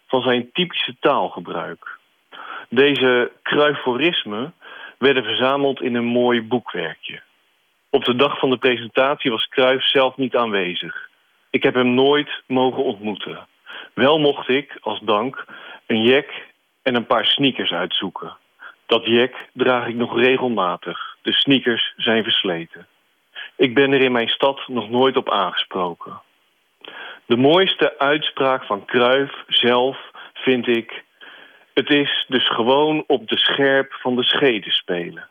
van 0.08 0.22
zijn 0.22 0.50
typische 0.54 0.96
taalgebruik. 1.00 1.98
Deze 2.70 3.32
kruiforismen 3.42 4.54
werden 5.00 5.24
verzameld 5.24 5.82
in 5.82 5.96
een 5.96 6.06
mooi 6.06 6.42
boekwerkje. 6.42 7.22
Op 7.90 8.04
de 8.04 8.16
dag 8.16 8.40
van 8.40 8.50
de 8.50 8.58
presentatie 8.58 9.32
was 9.32 9.48
Cruijff 9.48 9.86
zelf 9.86 10.18
niet 10.18 10.36
aanwezig. 10.36 11.10
Ik 11.50 11.64
heb 11.64 11.74
hem 11.74 11.94
nooit 11.94 12.44
mogen 12.48 12.84
ontmoeten. 12.84 13.48
Wel 13.94 14.20
mocht 14.20 14.50
ik, 14.50 14.78
als 14.82 15.00
dank, 15.00 15.46
een 15.88 16.02
jack 16.02 16.30
en 16.82 16.96
een 16.96 17.06
paar 17.06 17.26
sneakers 17.26 17.72
uitzoeken. 17.72 18.38
Dat 18.86 19.06
jack 19.06 19.34
draag 19.54 19.88
ik 19.88 19.96
nog 19.96 20.20
regelmatig. 20.20 21.18
De 21.22 21.34
sneakers 21.34 21.94
zijn 21.98 22.24
versleten. 22.24 22.88
Ik 23.56 23.74
ben 23.74 23.92
er 23.92 24.02
in 24.02 24.12
mijn 24.12 24.30
stad 24.30 24.68
nog 24.68 24.90
nooit 24.90 25.18
op 25.18 25.30
aangesproken. 25.30 26.22
De 27.26 27.38
mooiste 27.38 28.00
uitspraak 28.00 28.64
van 28.64 28.86
Cruijff 28.86 29.44
zelf 29.48 29.98
vind 30.34 30.68
ik... 30.68 31.04
Het 31.80 31.90
is 31.90 32.26
dus 32.28 32.48
gewoon 32.48 33.04
op 33.08 33.28
de 33.28 33.38
scherp 33.38 33.94
van 33.94 34.16
de 34.16 34.24
schede 34.24 34.72
spelen. 34.72 35.28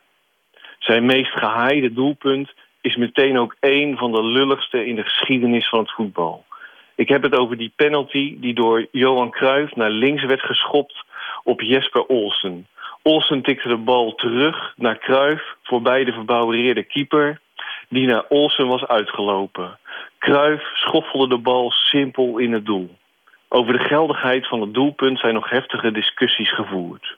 Zijn 0.79 1.05
meest 1.05 1.31
gehaaide 1.31 1.93
doelpunt 1.93 2.53
is 2.81 2.95
meteen 2.95 3.39
ook 3.39 3.55
één 3.59 3.97
van 3.97 4.11
de 4.11 4.23
lulligste 4.23 4.85
in 4.85 4.95
de 4.95 5.03
geschiedenis 5.03 5.69
van 5.69 5.79
het 5.79 5.91
voetbal. 5.91 6.45
Ik 6.95 7.09
heb 7.09 7.23
het 7.23 7.35
over 7.35 7.57
die 7.57 7.73
penalty 7.75 8.39
die 8.39 8.53
door 8.53 8.87
Johan 8.91 9.29
Cruijff 9.31 9.75
naar 9.75 9.89
links 9.89 10.23
werd 10.23 10.41
geschopt 10.41 11.05
op 11.43 11.61
Jesper 11.61 12.05
Olsen. 12.05 12.67
Olsen 13.03 13.41
tikte 13.41 13.67
de 13.67 13.77
bal 13.77 14.15
terug 14.15 14.73
naar 14.75 14.97
Kruif 14.97 15.55
voorbij 15.63 16.03
de 16.03 16.11
verbouwereerde 16.11 16.83
keeper 16.83 17.39
die 17.89 18.07
naar 18.07 18.25
Olsen 18.29 18.67
was 18.67 18.87
uitgelopen. 18.87 19.79
Kruif 20.17 20.61
schoffelde 20.73 21.27
de 21.27 21.37
bal 21.37 21.71
simpel 21.71 22.37
in 22.37 22.53
het 22.53 22.65
doel. 22.65 22.97
Over 23.49 23.73
de 23.73 23.83
geldigheid 23.83 24.47
van 24.47 24.61
het 24.61 24.73
doelpunt 24.73 25.19
zijn 25.19 25.33
nog 25.33 25.49
heftige 25.49 25.91
discussies 25.91 26.53
gevoerd. 26.53 27.17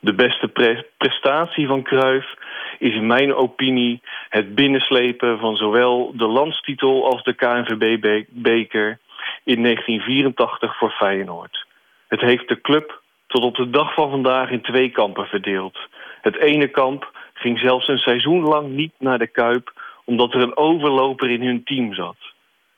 De 0.00 0.14
beste 0.14 0.48
pre 0.48 0.86
prestatie 0.96 1.66
van 1.66 1.82
Cruijff 1.82 2.34
is 2.78 2.94
in 2.94 3.06
mijn 3.06 3.34
opinie 3.34 4.00
het 4.28 4.54
binnenslepen 4.54 5.38
van 5.38 5.56
zowel 5.56 6.12
de 6.16 6.26
landstitel 6.26 7.04
als 7.04 7.22
de 7.22 7.34
KNVB-beker 7.34 8.98
in 9.44 9.62
1984 9.62 10.78
voor 10.78 10.90
Feyenoord. 10.90 11.66
Het 12.08 12.20
heeft 12.20 12.48
de 12.48 12.60
club 12.60 13.02
tot 13.26 13.42
op 13.42 13.56
de 13.56 13.70
dag 13.70 13.94
van 13.94 14.10
vandaag 14.10 14.50
in 14.50 14.62
twee 14.62 14.90
kampen 14.90 15.26
verdeeld. 15.26 15.78
Het 16.20 16.36
ene 16.36 16.68
kamp 16.68 17.10
ging 17.34 17.58
zelfs 17.58 17.88
een 17.88 17.98
seizoen 17.98 18.42
lang 18.42 18.68
niet 18.68 18.92
naar 18.98 19.18
de 19.18 19.26
Kuip... 19.26 19.72
omdat 20.04 20.34
er 20.34 20.42
een 20.42 20.56
overloper 20.56 21.30
in 21.30 21.42
hun 21.42 21.64
team 21.64 21.94
zat. 21.94 22.33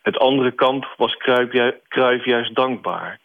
Het 0.06 0.18
andere 0.18 0.50
kamp 0.50 0.94
was 0.96 1.16
Cruijff 1.88 2.24
juist 2.24 2.54
dankbaar. 2.54 3.18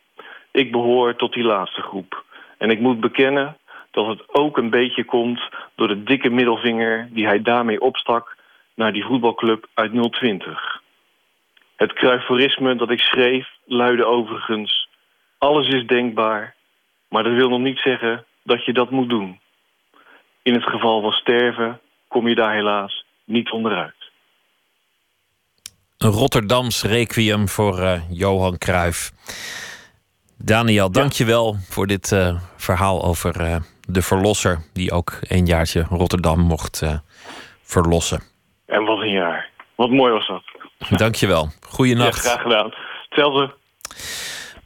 Ik 0.52 0.72
behoor 0.72 1.16
tot 1.16 1.34
die 1.34 1.44
laatste 1.44 1.82
groep. 1.82 2.24
En 2.58 2.70
ik 2.70 2.80
moet 2.80 3.00
bekennen 3.00 3.58
dat 3.92 4.08
het 4.08 4.24
ook 4.28 4.58
een 4.58 4.70
beetje 4.70 5.04
komt... 5.04 5.42
door 5.76 5.88
de 5.88 6.04
dikke 6.04 6.30
middelvinger 6.30 7.10
die 7.12 7.26
hij 7.26 7.42
daarmee 7.42 7.82
opstak... 7.82 8.36
naar 8.76 8.94
die 8.94 9.04
voetbalclub 9.04 9.68
uit 9.74 10.12
020. 10.12 10.82
Het 11.76 11.94
Cruyfforisme 11.94 12.76
dat 12.76 12.92
ik 12.92 13.00
schreef 13.00 13.48
luidde 13.66 14.06
overigens... 14.06 14.90
alles 15.38 15.68
is 15.68 15.86
denkbaar, 15.86 16.56
maar 17.10 17.24
dat 17.24 17.34
wil 17.34 17.50
nog 17.50 17.60
niet 17.60 17.80
zeggen 17.80 18.26
dat 18.44 18.66
je 18.66 18.74
dat 18.74 18.90
moet 18.90 19.10
doen. 19.10 19.40
In 20.42 20.54
het 20.54 20.64
geval 20.64 21.02
van 21.02 21.12
sterven 21.12 21.80
kom 22.08 22.28
je 22.28 22.36
daar 22.36 22.54
helaas 22.54 23.06
niet 23.26 23.52
onderuit. 23.52 24.01
Een 26.02 26.10
Rotterdams 26.10 26.84
requiem 26.84 27.49
voor 27.49 27.80
uh, 27.80 28.02
Johan 28.10 28.58
Cruijff. 28.58 29.12
Daniel, 30.38 30.91
dank 30.91 31.12
je 31.12 31.26
wel 31.26 31.56
voor 31.70 31.88
dit 31.88 32.12
uh, 32.12 32.36
verhaal 32.58 33.04
over 33.04 33.41
uh, 33.41 33.56
de 33.88 34.02
verlosser... 34.02 34.64
die 34.74 34.91
ook 34.91 35.20
een 35.22 35.45
jaartje 35.45 35.86
Rotterdam 35.89 36.39
mocht 36.39 36.84
verlossen. 37.64 38.22
En 38.66 38.84
wat 38.84 38.99
een 39.02 39.12
jaar. 39.12 39.49
Wat 39.76 39.89
mooi 39.89 40.14
was 40.14 40.28
dat. 40.28 40.43
Dank 40.99 41.16
je 41.16 41.28
wel. 41.28 41.49
Goeienacht. 41.62 42.24
Ja, 42.24 42.30
graag 42.30 42.41
gedaan. 42.41 42.74
Hetzelfde. 43.10 43.54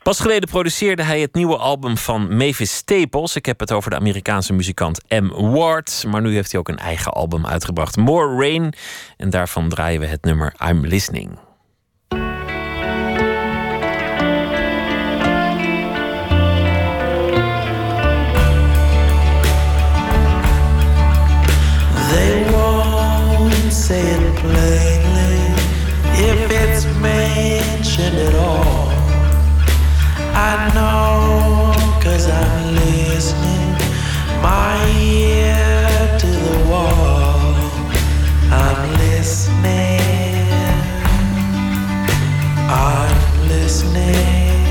Pas 0.06 0.20
geleden 0.20 0.50
produceerde 0.50 1.04
hij 1.04 1.20
het 1.20 1.34
nieuwe 1.34 1.58
album 1.58 1.98
van 1.98 2.38
Mavis 2.38 2.76
Staples. 2.76 3.36
Ik 3.36 3.46
heb 3.46 3.60
het 3.60 3.72
over 3.72 3.90
de 3.90 3.96
Amerikaanse 3.96 4.54
muzikant 4.54 5.02
M. 5.10 5.28
Ward. 5.28 6.04
Maar 6.08 6.22
nu 6.22 6.34
heeft 6.34 6.52
hij 6.52 6.60
ook 6.60 6.68
een 6.68 6.78
eigen 6.78 7.12
album 7.12 7.46
uitgebracht, 7.46 7.98
More 7.98 8.38
Rain. 8.38 8.74
En 9.18 9.30
daarvan 9.30 9.70
draaien 9.70 10.00
we 10.00 10.06
het 10.06 10.24
nummer 10.24 10.56
I'm 10.68 10.86
Listening. 10.86 11.40
They 22.10 22.52
won't 22.52 23.74
say 23.74 24.18
plainly 24.42 24.85
I 30.48 30.70
know, 30.76 31.74
cause 32.04 32.30
I'm 32.30 32.76
listening, 32.76 33.72
my 34.44 34.78
ear 35.02 36.20
to 36.20 36.28
the 36.28 36.70
wall. 36.70 37.56
I'm 38.52 38.80
listening, 39.06 40.46
I'm 42.70 43.48
listening. 43.48 44.62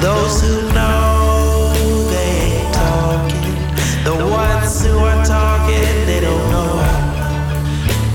Those 0.00 0.40
who 0.40 0.72
know 0.72 1.74
they 2.08 2.32
ain't 2.48 2.74
talking, 2.74 3.60
the 4.04 4.26
ones 4.26 4.86
who 4.86 4.96
are 5.00 5.22
talking, 5.22 6.06
they 6.06 6.20
don't 6.20 6.50
know 6.50 6.80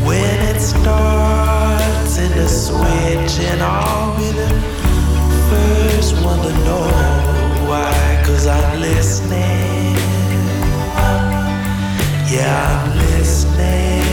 when 0.07 0.39
it 0.55 0.59
starts 0.59 2.17
and 2.17 2.33
the 2.33 2.47
first 2.47 2.73
one 2.73 4.16
to 6.43 6.51
know 6.65 6.87
I'm 8.47 8.79
listening. 8.79 9.95
Yeah 12.29 12.83
I'm 12.83 12.97
listening. 12.97 14.03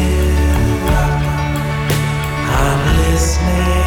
I'm 2.62 2.96
listening 2.98 3.83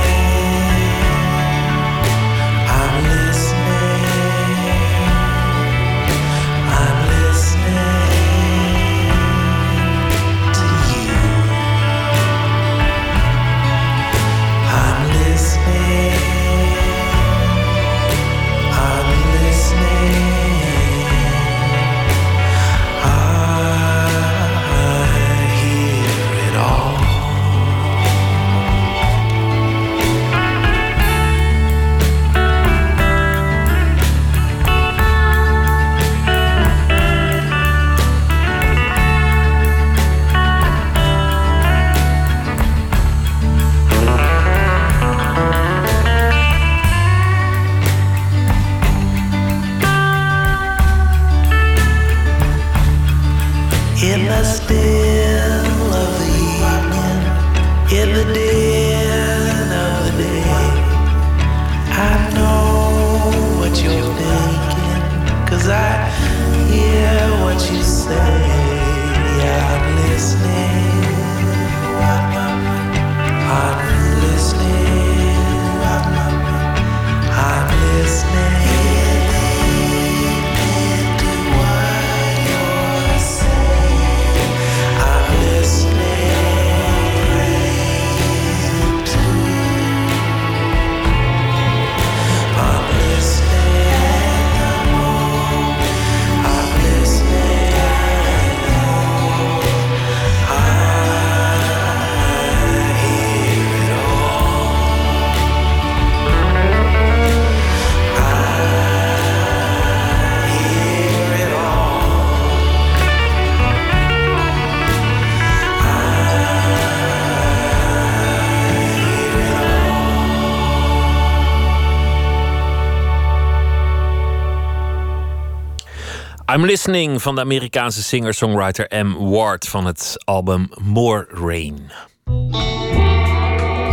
I'm 126.58 126.66
Listening 126.66 127.22
van 127.22 127.36
de 127.36 127.42
Amerikaanse 127.42 128.04
singer-songwriter 128.04 129.06
M. 129.06 129.14
Ward 129.14 129.68
van 129.68 129.86
het 129.86 130.22
album 130.24 130.70
More 130.82 131.28
Rain. 131.32 131.92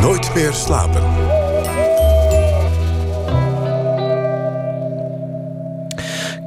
Nooit 0.01 0.35
meer 0.35 0.53
slapen. 0.53 1.03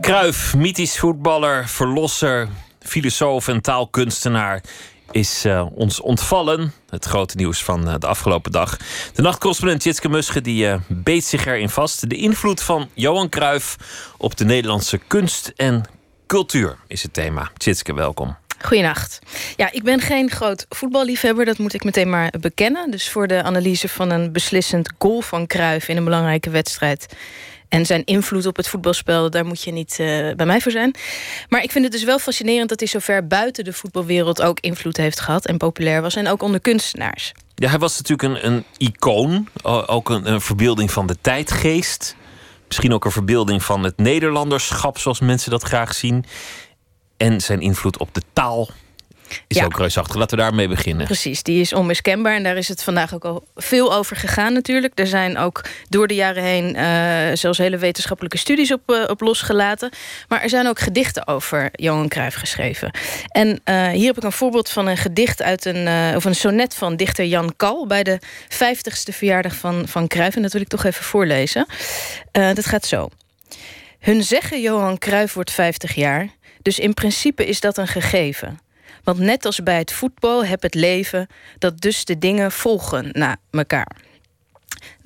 Cruijff, 0.02 0.56
mythisch 0.56 1.00
voetballer, 1.00 1.68
verlosser, 1.68 2.48
filosoof 2.80 3.48
en 3.48 3.62
taalkunstenaar 3.62 4.64
is 5.12 5.46
uh, 5.46 5.66
ons 5.74 6.02
ontvallen. 6.02 6.74
Het 6.90 7.06
grote 7.06 7.36
nieuws 7.36 7.64
van 7.64 7.88
uh, 7.88 7.96
de 8.00 8.08
afgelopen 8.08 8.52
dag. 8.52 8.78
De 9.14 9.22
nachtcorrespondent 9.22 9.84
Jitske 9.84 10.10
Musche 10.10 10.42
die, 10.42 10.66
uh, 10.66 10.76
beet 10.88 11.26
zich 11.26 11.46
erin 11.46 11.70
vast. 11.70 12.10
De 12.10 12.16
invloed 12.16 12.62
van 12.62 12.90
Johan 12.94 13.30
Cruijff 13.30 13.76
op 14.18 14.38
de 14.38 14.46
Nederlandse 14.46 14.98
kunst 15.08 15.54
en 15.56 15.86
cultuur 16.28 16.78
is 16.88 17.04
het 17.04 17.14
thema. 17.14 17.52
Jitske, 17.58 17.94
welkom. 17.94 18.36
Goedenacht. 18.62 19.20
Ja, 19.56 19.72
ik 19.72 19.84
ben 19.84 20.00
geen 20.00 20.30
groot 20.30 20.66
voetballiefhebber, 20.70 21.46
dat 21.46 21.58
moet 21.58 21.74
ik 21.74 21.84
meteen 21.84 22.10
maar 22.10 22.34
bekennen. 22.40 22.92
Dus 22.92 23.10
voor 23.10 23.28
de 23.28 23.44
analyse 23.44 23.90
van 23.90 24.10
een 24.10 24.32
beslissend 24.32 24.92
goal 24.98 25.22
van 25.22 25.48
Cruijff 25.48 25.88
in 25.88 25.98
een 25.98 26.04
belangrijke 26.04 26.50
wedstrijd 26.50 27.16
en 27.70 27.86
zijn 27.86 28.04
invloed 28.06 28.46
op 28.46 28.56
het 28.56 28.68
voetbalspel, 28.68 29.30
daar 29.30 29.46
moet 29.46 29.62
je 29.62 29.72
niet 29.72 29.98
uh, 30.00 30.36
bij 30.36 30.46
mij 30.46 30.62
voor 30.62 30.72
zijn. 30.72 30.96
Maar 31.50 31.64
ik 31.64 31.72
vind 31.72 31.84
het 31.84 31.94
dus 31.94 32.04
wel 32.04 32.20
fascinerend 32.20 32.70
dat 32.70 32.80
hij 32.80 32.88
zo 32.88 33.00
ver 33.00 33.28
buiten 33.28 33.64
de 33.64 33.74
voetbalwereld 33.74 34.42
ook 34.42 34.60
invloed 34.60 34.98
heeft 34.98 35.20
gehad 35.20 35.46
en 35.46 35.58
populair 35.58 36.02
was. 36.02 36.16
En 36.16 36.28
ook 36.28 36.42
onder 36.42 36.60
kunstenaars. 36.60 37.32
Ja, 37.56 37.70
hij 37.70 37.80
was 37.80 37.98
natuurlijk 37.98 38.44
een, 38.44 38.52
een 38.52 38.64
icoon. 38.78 39.48
Ook 39.88 40.10
een, 40.10 40.32
een 40.32 40.42
verbeelding 40.42 40.92
van 40.92 41.08
de 41.08 41.18
tijdgeest. 41.22 42.16
Misschien 42.68 42.94
ook 42.94 43.06
een 43.06 43.12
verbeelding 43.12 43.64
van 43.64 43.84
het 43.84 43.98
Nederlanderschap, 43.98 44.98
zoals 44.98 45.20
mensen 45.20 45.52
dat 45.52 45.64
graag 45.64 45.94
zien. 45.94 46.26
En 47.18 47.42
zijn 47.42 47.62
invloed 47.62 47.98
op 47.98 48.14
de 48.14 48.22
taal 48.34 48.70
is 49.48 49.64
ook 49.64 49.78
reusachtig. 49.78 50.16
Laten 50.16 50.38
we 50.38 50.44
daarmee 50.44 50.68
beginnen. 50.68 51.06
Precies, 51.06 51.44
die 51.44 51.62
is 51.62 51.74
onmiskenbaar. 51.74 52.36
En 52.36 52.44
daar 52.44 52.58
is 52.58 52.68
het 52.68 52.84
vandaag 52.84 53.14
ook 53.14 53.26
al 53.26 53.44
veel 53.56 53.94
over 53.94 54.16
gegaan 54.16 54.54
natuurlijk. 54.54 55.00
Er 55.00 55.08
zijn 55.08 55.38
ook 55.38 55.62
door 55.90 56.08
de 56.08 56.16
jaren 56.16 56.44
heen 56.44 56.76
uh, 56.76 57.36
zelfs 57.36 57.58
hele 57.58 57.78
wetenschappelijke 57.78 58.38
studies 58.38 58.72
op, 58.72 58.82
uh, 58.88 59.04
op 59.08 59.22
losgelaten. 59.22 59.90
Maar 60.28 60.42
er 60.42 60.50
zijn 60.50 60.68
ook 60.68 60.80
gedichten 60.80 61.28
over 61.28 61.70
Johan 61.72 62.08
Cruijff 62.08 62.36
geschreven. 62.36 62.92
En 63.28 63.48
uh, 63.48 63.88
hier 63.88 64.08
heb 64.08 64.18
ik 64.18 64.24
een 64.24 64.32
voorbeeld 64.32 64.70
van 64.70 64.88
een 64.88 64.98
gedicht 64.98 65.42
uit 65.42 65.66
een, 65.66 66.16
of 66.16 66.26
een 66.26 66.36
sonnet 66.36 66.76
van 66.76 66.96
dichter 66.96 67.26
Jan 67.26 67.54
Kal... 67.56 67.88
bij 67.88 68.04
de 68.04 68.20
50ste 68.54 69.14
verjaardag 69.14 69.56
van, 69.56 69.88
van 69.88 70.08
Cruijff. 70.08 70.36
En 70.36 70.42
dat 70.42 70.54
wil 70.54 70.62
ik 70.62 70.68
toch 70.68 70.84
even 70.84 71.04
voorlezen. 71.04 71.66
dat 72.32 72.66
gaat 72.66 72.86
zo. 72.86 73.10
Hun 74.00 74.24
zeggen 74.24 74.62
Johan 74.62 74.98
Cruijff 74.98 75.34
wordt 75.34 75.52
50 75.52 75.96
jaar... 75.96 76.28
dus 76.62 76.80
in 76.80 76.94
principe 76.94 77.46
is 77.46 77.60
dat 77.60 77.78
een 77.78 77.88
gegeven... 77.88 78.60
Want 79.08 79.20
net 79.20 79.46
als 79.46 79.64
bij 79.64 79.78
het 79.78 79.92
voetbal 79.92 80.46
heb 80.46 80.62
het 80.62 80.74
leven 80.74 81.28
dat 81.58 81.82
dus 81.82 82.06
de 82.06 82.18
dingen 82.18 82.52
volgen 82.52 83.10
na 83.12 83.38
elkaar. 83.52 84.07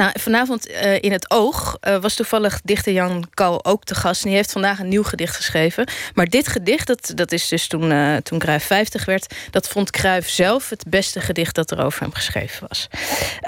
Nou, 0.01 0.11
vanavond 0.19 0.69
uh, 0.69 1.01
in 1.01 1.11
het 1.11 1.31
Oog 1.31 1.77
uh, 1.81 1.97
was 1.97 2.15
toevallig 2.15 2.61
dichter 2.63 2.93
Jan 2.93 3.27
Kal 3.33 3.65
ook 3.65 3.83
te 3.83 3.95
gast. 3.95 4.21
En 4.21 4.27
die 4.27 4.37
heeft 4.37 4.51
vandaag 4.51 4.79
een 4.79 4.87
nieuw 4.87 5.03
gedicht 5.03 5.35
geschreven. 5.35 5.87
Maar 6.13 6.25
dit 6.25 6.47
gedicht, 6.47 6.87
dat, 6.87 7.11
dat 7.15 7.31
is 7.31 7.47
dus 7.47 7.67
toen, 7.67 7.91
uh, 7.91 8.15
toen 8.15 8.39
Cruijff 8.39 8.65
50 8.65 9.05
werd... 9.05 9.35
dat 9.51 9.67
vond 9.67 9.91
Cruijff 9.91 10.29
zelf 10.29 10.69
het 10.69 10.83
beste 10.87 11.21
gedicht 11.21 11.55
dat 11.55 11.71
er 11.71 11.83
over 11.83 12.01
hem 12.01 12.13
geschreven 12.13 12.67
was. 12.67 12.87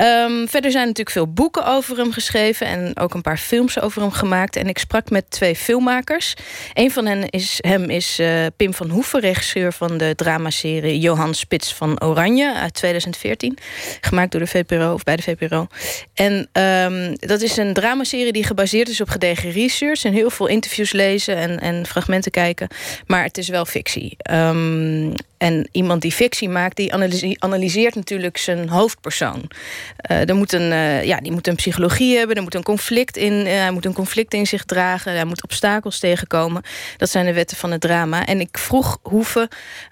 Um, 0.02 0.48
verder 0.49 0.72
zijn 0.72 0.84
natuurlijk 0.88 1.15
veel 1.15 1.34
boeken 1.34 1.65
over 1.65 1.98
hem 1.98 2.11
geschreven... 2.11 2.68
en 2.68 2.98
ook 2.98 3.14
een 3.14 3.22
paar 3.22 3.38
films 3.38 3.80
over 3.80 4.02
hem 4.02 4.11
gemaakt. 4.11 4.56
En 4.56 4.68
ik 4.68 4.77
sprak 4.77 5.10
met 5.10 5.31
twee 5.31 5.56
filmmakers. 5.56 6.34
Een 6.73 6.91
van 6.91 7.06
hen 7.06 7.30
is, 7.30 7.57
hem 7.61 7.90
is 7.90 8.22
Pim 8.56 8.73
van 8.73 8.90
Hoeven, 8.90 9.19
regisseur 9.19 9.73
van 9.73 9.98
de 9.98 10.14
dramaserie... 10.15 10.99
Johan 10.99 11.34
Spits 11.34 11.73
van 11.73 12.02
Oranje 12.02 12.53
uit 12.53 12.73
2014. 12.73 13.57
Gemaakt 14.02 14.31
door 14.31 14.41
de 14.41 14.48
VPRO, 14.48 14.94
of 14.94 15.03
bij 15.03 15.15
de 15.15 15.22
VPRO. 15.22 15.68
En 16.13 16.49
um, 16.53 17.15
dat 17.15 17.41
is 17.41 17.57
een 17.57 17.73
dramaserie 17.73 18.31
die 18.31 18.43
gebaseerd 18.43 18.89
is 18.89 19.01
op 19.01 19.09
gedegen 19.09 19.51
research... 19.51 20.03
en 20.03 20.13
heel 20.13 20.30
veel 20.30 20.47
interviews 20.47 20.91
lezen 20.91 21.35
en, 21.35 21.59
en 21.59 21.85
fragmenten 21.85 22.31
kijken. 22.31 22.67
Maar 23.07 23.23
het 23.23 23.38
is 23.38 23.47
wel 23.47 23.65
fictie. 23.65 24.17
Um, 24.31 25.13
en 25.38 25.67
iemand 25.71 26.01
die 26.01 26.11
fictie 26.11 26.49
maakt, 26.49 26.75
die 26.75 26.93
analyseert 27.39 27.95
natuurlijk 27.95 28.38
zijn 28.38 28.69
hoofdpersoon. 28.69 29.49
Er 29.97 30.35
moet 30.35 30.53
een, 30.53 30.71
uh, 30.71 31.03
ja, 31.03 31.17
die 31.17 31.31
moet 31.31 31.47
een 31.47 31.55
psychologie 31.55 32.17
hebben, 32.17 32.35
er 32.35 32.41
moet 32.41 32.55
een 32.55 32.63
conflict 32.63 33.17
in, 33.17 33.34
uh, 33.34 33.45
hij 33.45 33.71
moet 33.71 33.85
een 33.85 33.93
conflict 33.93 34.34
in 34.34 34.47
zich 34.47 34.63
dragen, 34.63 35.13
hij 35.13 35.25
moet 35.25 35.43
obstakels 35.43 35.99
tegenkomen. 35.99 36.63
Dat 36.97 37.09
zijn 37.09 37.25
de 37.25 37.34
wetten 37.34 37.57
van 37.57 37.71
het 37.71 37.81
drama. 37.81 38.25
En 38.25 38.39
ik 38.39 38.57
vroeg 38.57 38.99
Hoeven 39.01 39.47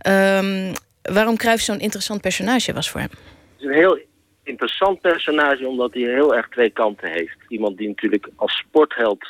um, 0.07 0.73
waarom 1.01 1.38
Cruijff 1.38 1.63
zo'n 1.63 1.79
interessant 1.79 2.21
personage 2.21 2.73
was 2.73 2.89
voor 2.89 2.99
hem. 2.99 3.09
Het 3.11 3.59
is 3.59 3.65
een 3.65 3.73
heel 3.73 3.99
interessant 4.43 5.01
personage 5.01 5.68
omdat 5.68 5.93
hij 5.93 6.01
heel 6.01 6.35
erg 6.35 6.49
twee 6.49 6.69
kanten 6.69 7.11
heeft. 7.11 7.38
Iemand 7.47 7.77
die 7.77 7.88
natuurlijk 7.88 8.30
als 8.35 8.57
sportheld 8.57 9.27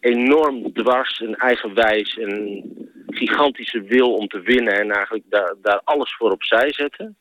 enorm 0.00 0.72
dwars 0.72 1.20
en 1.20 1.34
eigenwijs 1.34 2.18
en 2.18 2.62
gigantische 3.06 3.82
wil 3.82 4.14
om 4.14 4.28
te 4.28 4.40
winnen 4.40 4.80
en 4.80 4.90
eigenlijk 4.90 5.24
daar, 5.28 5.54
daar 5.62 5.80
alles 5.84 6.14
voor 6.16 6.30
opzij 6.30 6.72
zetten. 6.72 7.16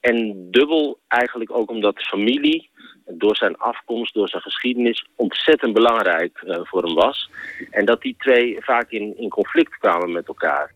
En 0.00 0.46
dubbel 0.50 0.98
eigenlijk 1.08 1.50
ook 1.50 1.70
omdat 1.70 2.02
familie, 2.02 2.70
door 3.06 3.36
zijn 3.36 3.56
afkomst, 3.56 4.14
door 4.14 4.28
zijn 4.28 4.42
geschiedenis, 4.42 5.06
ontzettend 5.16 5.72
belangrijk 5.72 6.42
uh, 6.44 6.58
voor 6.62 6.82
hem 6.82 6.94
was. 6.94 7.30
En 7.70 7.84
dat 7.84 8.02
die 8.02 8.14
twee 8.18 8.56
vaak 8.60 8.90
in, 8.90 9.16
in 9.16 9.28
conflict 9.28 9.78
kwamen 9.78 10.12
met 10.12 10.28
elkaar. 10.28 10.72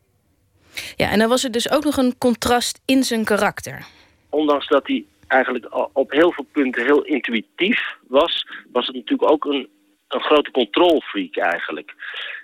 Ja, 0.97 1.11
en 1.11 1.19
dan 1.19 1.29
was 1.29 1.45
er 1.45 1.51
dus 1.51 1.71
ook 1.71 1.85
nog 1.85 1.97
een 1.97 2.19
contrast 2.19 2.81
in 2.85 3.03
zijn 3.03 3.25
karakter. 3.25 3.87
Ondanks 4.29 4.69
dat 4.69 4.87
hij 4.87 5.05
eigenlijk 5.29 5.89
op 5.93 6.11
heel 6.11 6.33
veel 6.33 6.47
punten 6.53 6.85
heel 6.85 7.03
intuïtief 7.03 7.97
was... 8.09 8.47
was 8.73 8.87
het 8.87 8.97
natuurlijk 8.97 9.31
ook 9.31 9.45
een, 9.45 9.69
een 10.09 10.23
grote 10.23 10.51
controlfreak 10.51 11.37
eigenlijk. 11.37 11.95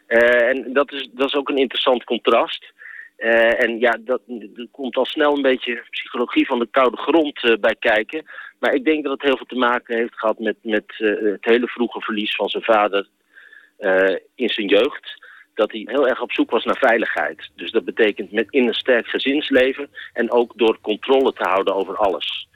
Uh, 0.09 0.48
en 0.48 0.73
dat 0.73 0.93
is, 0.93 1.09
dat 1.12 1.28
is 1.28 1.35
ook 1.35 1.48
een 1.48 1.59
interessant 1.59 2.05
contrast... 2.05 2.73
Uh, 3.19 3.62
en 3.62 3.78
ja, 3.78 3.98
dat, 4.01 4.20
er 4.56 4.69
komt 4.70 4.97
al 4.97 5.05
snel 5.05 5.36
een 5.36 5.43
beetje 5.43 5.82
psychologie 5.90 6.47
van 6.47 6.59
de 6.59 6.69
koude 6.70 6.97
grond 6.97 7.43
uh, 7.43 7.56
bij 7.56 7.77
kijken. 7.78 8.24
Maar 8.59 8.74
ik 8.74 8.85
denk 8.85 9.02
dat 9.02 9.12
het 9.12 9.23
heel 9.23 9.36
veel 9.36 9.47
te 9.47 9.55
maken 9.55 9.97
heeft 9.97 10.19
gehad 10.19 10.39
met, 10.39 10.56
met 10.62 10.85
het 10.97 11.44
hele 11.44 11.66
vroege 11.66 12.01
verlies 12.01 12.35
van 12.35 12.48
zijn 12.48 12.62
vader 12.62 13.09
in 14.35 14.48
zijn 14.48 14.66
jeugd. 14.66 15.27
Dat 15.55 15.73
hij 15.73 15.82
heel 15.85 16.09
erg 16.09 16.20
op 16.20 16.32
zoek 16.32 16.51
was 16.51 16.65
naar 16.65 16.78
veiligheid. 16.78 17.51
Dus 17.56 17.70
dat 17.70 17.85
betekent 17.85 18.32
met 18.32 18.47
in 18.51 18.66
een 18.66 18.74
sterk 18.74 19.06
gezinsleven 19.06 19.89
en 20.12 20.32
ook 20.32 20.52
door 20.56 20.78
controle 20.81 21.32
te 21.32 21.48
houden 21.48 21.74
over 21.74 21.97
alles. 21.97 22.48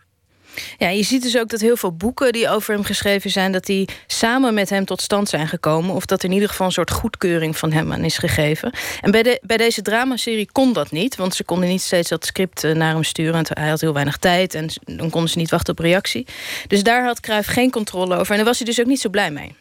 Ja, 0.79 0.89
je 0.89 1.03
ziet 1.03 1.23
dus 1.23 1.39
ook 1.39 1.49
dat 1.49 1.61
heel 1.61 1.77
veel 1.77 1.93
boeken 1.93 2.33
die 2.33 2.49
over 2.49 2.75
hem 2.75 2.85
geschreven 2.85 3.31
zijn... 3.31 3.53
dat 3.53 3.65
die 3.65 3.89
samen 4.07 4.55
met 4.55 4.71
hem 4.71 4.85
tot 4.85 5.01
stand 5.01 5.29
zijn 5.29 5.49
gekomen... 5.49 5.95
of 5.95 6.07
dat 6.07 6.25
in 6.25 6.33
ieder 6.33 6.49
geval 6.49 6.67
een 6.67 6.73
soort 6.73 6.91
goedkeuring 6.91 7.57
van 7.57 7.73
hem 7.73 7.93
aan 7.93 8.05
is 8.05 8.19
gegeven. 8.19 8.73
En 9.01 9.11
bij, 9.11 9.23
de, 9.23 9.41
bij 9.43 9.57
deze 9.57 9.83
dramaserie 9.83 10.49
kon 10.53 10.73
dat 10.73 10.91
niet... 10.91 11.17
want 11.17 11.35
ze 11.35 11.45
konden 11.45 11.69
niet 11.69 11.83
steeds 11.83 12.09
dat 12.09 12.27
script 12.27 12.65
eh, 12.65 12.75
naar 12.75 12.93
hem 12.93 13.05
sturen... 13.05 13.33
want 13.33 13.49
hij 13.49 13.69
had 13.69 13.81
heel 13.81 13.93
weinig 13.93 14.17
tijd 14.17 14.55
en 14.55 14.69
dan 14.85 15.11
konden 15.11 15.31
ze 15.31 15.39
niet 15.39 15.51
wachten 15.51 15.73
op 15.73 15.79
reactie. 15.79 16.27
Dus 16.67 16.83
daar 16.83 17.05
had 17.05 17.21
Cruijff 17.21 17.49
geen 17.49 17.71
controle 17.71 18.17
over. 18.17 18.31
En 18.31 18.37
daar 18.37 18.47
was 18.47 18.59
hij 18.59 18.67
dus 18.67 18.81
ook 18.81 18.87
niet 18.87 19.01
zo 19.01 19.09
blij 19.09 19.31
mee. 19.31 19.55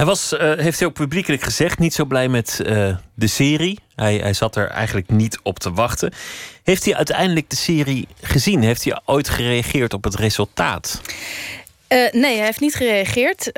Hij 0.00 0.08
was, 0.08 0.32
uh, 0.32 0.52
heeft 0.56 0.78
hij 0.78 0.88
ook 0.88 0.94
publiekelijk 0.94 1.42
gezegd, 1.42 1.78
niet 1.78 1.94
zo 1.94 2.04
blij 2.04 2.28
met 2.28 2.60
uh, 2.66 2.96
de 3.14 3.26
serie. 3.26 3.78
Hij, 3.94 4.16
hij 4.16 4.32
zat 4.32 4.56
er 4.56 4.68
eigenlijk 4.68 5.10
niet 5.10 5.38
op 5.42 5.58
te 5.58 5.72
wachten. 5.72 6.12
Heeft 6.62 6.84
hij 6.84 6.94
uiteindelijk 6.94 7.50
de 7.50 7.56
serie 7.56 8.08
gezien? 8.20 8.62
Heeft 8.62 8.84
hij 8.84 9.00
ooit 9.04 9.28
gereageerd 9.28 9.94
op 9.94 10.04
het 10.04 10.14
resultaat? 10.14 11.00
Uh, 11.88 12.10
nee, 12.12 12.36
hij 12.36 12.44
heeft 12.44 12.60
niet 12.60 12.74
gereageerd. 12.74 13.50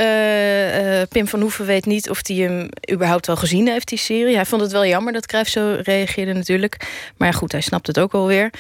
Pim 1.09 1.29
van 1.29 1.41
Hoeven 1.41 1.67
weet 1.67 1.87
niet 1.87 2.11
of 2.11 2.27
hij 2.27 2.37
hem 2.37 2.69
überhaupt 2.93 3.29
al 3.29 3.37
gezien 3.37 3.69
heeft, 3.69 3.89
die 3.89 3.99
serie. 3.99 4.35
Hij 4.35 4.47
vond 4.47 4.63
het 4.63 4.73
wel 4.73 4.87
jammer 4.87 5.13
dat 5.13 5.27
Cruijff 5.27 5.51
zo 5.51 5.77
reageerde 5.83 6.33
natuurlijk. 6.33 6.87
Maar 7.17 7.35
goed, 7.35 7.53
hij 7.53 7.61
snapt 7.61 7.87
het 7.87 7.99
ook 7.99 8.13
alweer. 8.13 8.51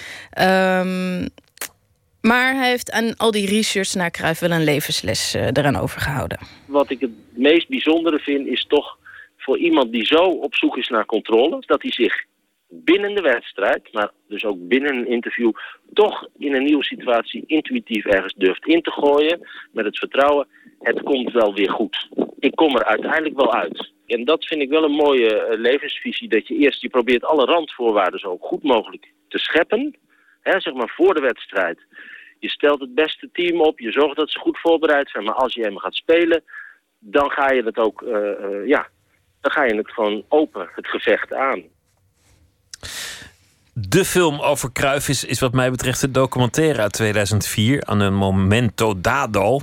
Um, 0.41 1.29
maar 2.23 2.55
hij 2.55 2.69
heeft 2.69 2.91
aan 2.91 3.17
al 3.17 3.31
die 3.31 3.47
research 3.47 3.95
naar 3.95 4.11
Cruijff 4.11 4.41
wel 4.41 4.51
een 4.51 4.65
levensles 4.65 5.35
uh, 5.35 5.47
eraan 5.53 5.77
overgehouden. 5.77 6.39
Wat 6.67 6.91
ik 6.91 7.01
het 7.01 7.11
meest 7.35 7.69
bijzondere 7.69 8.19
vind 8.19 8.47
is 8.47 8.65
toch 8.69 8.99
voor 9.37 9.59
iemand 9.59 9.93
die 9.93 10.07
zo 10.07 10.25
op 10.25 10.55
zoek 10.55 10.77
is 10.77 10.89
naar 10.89 11.07
controle... 11.07 11.63
dat 11.67 11.83
hij 11.83 11.93
zich 11.93 12.25
binnen 12.69 13.15
de 13.15 13.21
wedstrijd, 13.21 13.93
maar 13.93 14.11
dus 14.29 14.45
ook 14.45 14.69
binnen 14.69 14.97
een 14.97 15.09
interview... 15.09 15.53
toch 15.93 16.29
in 16.39 16.55
een 16.55 16.65
nieuwe 16.65 16.85
situatie 16.85 17.45
intuïtief 17.47 18.05
ergens 18.05 18.35
durft 18.37 18.67
in 18.67 18.83
te 18.83 18.91
gooien... 18.91 19.49
met 19.73 19.85
het 19.85 19.99
vertrouwen, 19.99 20.47
het 20.81 21.03
komt 21.03 21.33
wel 21.33 21.55
weer 21.55 21.71
goed. 21.71 22.09
Ik 22.39 22.55
kom 22.55 22.77
er 22.77 22.85
uiteindelijk 22.85 23.37
wel 23.37 23.55
uit. 23.55 23.93
En 24.07 24.25
dat 24.25 24.45
vind 24.45 24.63
ik 24.63 24.69
wel 24.69 24.85
een 24.85 24.97
mooie 25.07 25.49
uh, 25.51 25.59
levensvisie. 25.61 26.29
Dat 26.29 26.49
je 26.49 26.57
eerst, 26.57 26.81
je 26.81 26.89
probeert 26.89 27.25
alle 27.25 27.45
randvoorwaarden 27.45 28.21
zo 28.21 28.39
goed 28.41 28.63
mogelijk 28.63 29.13
te 29.29 29.39
scheppen... 29.39 29.97
Zeg 30.43 30.75
maar 30.75 30.93
voor 30.97 31.15
de 31.15 31.21
wedstrijd. 31.21 31.79
Je 32.43 32.51
stelt 32.51 32.81
het 32.81 32.95
beste 32.95 33.29
team 33.33 33.61
op, 33.61 33.79
je 33.79 33.91
zorgt 33.91 34.17
dat 34.17 34.31
ze 34.31 34.39
goed 34.39 34.59
voorbereid 34.59 35.11
zijn. 35.11 35.25
Maar 35.25 35.35
als 35.35 35.55
je 35.55 35.63
hem 35.63 35.79
gaat 35.79 35.95
spelen, 35.95 36.43
dan 36.99 37.31
ga 37.31 37.51
je 37.51 37.63
het 37.63 37.79
ook, 37.79 38.03
uh, 38.03 38.11
uh, 38.11 38.67
ja, 38.67 38.89
dan 39.41 39.53
ga 39.53 39.65
je 39.65 39.75
het 39.75 39.91
gewoon 39.91 40.25
open, 40.29 40.69
het 40.75 40.87
gevecht 40.87 41.33
aan. 41.33 41.63
De 43.73 44.05
film 44.05 44.41
over 44.41 44.73
Kruif 44.73 45.09
is, 45.09 45.25
is 45.25 45.41
wat 45.41 45.53
mij 45.53 45.71
betreft 45.71 46.01
de 46.01 46.11
documentaire 46.11 46.81
uit 46.81 46.93
2004... 46.93 47.85
aan 47.85 48.01
een 48.01 48.15
momento 48.15 49.01
dado 49.01 49.61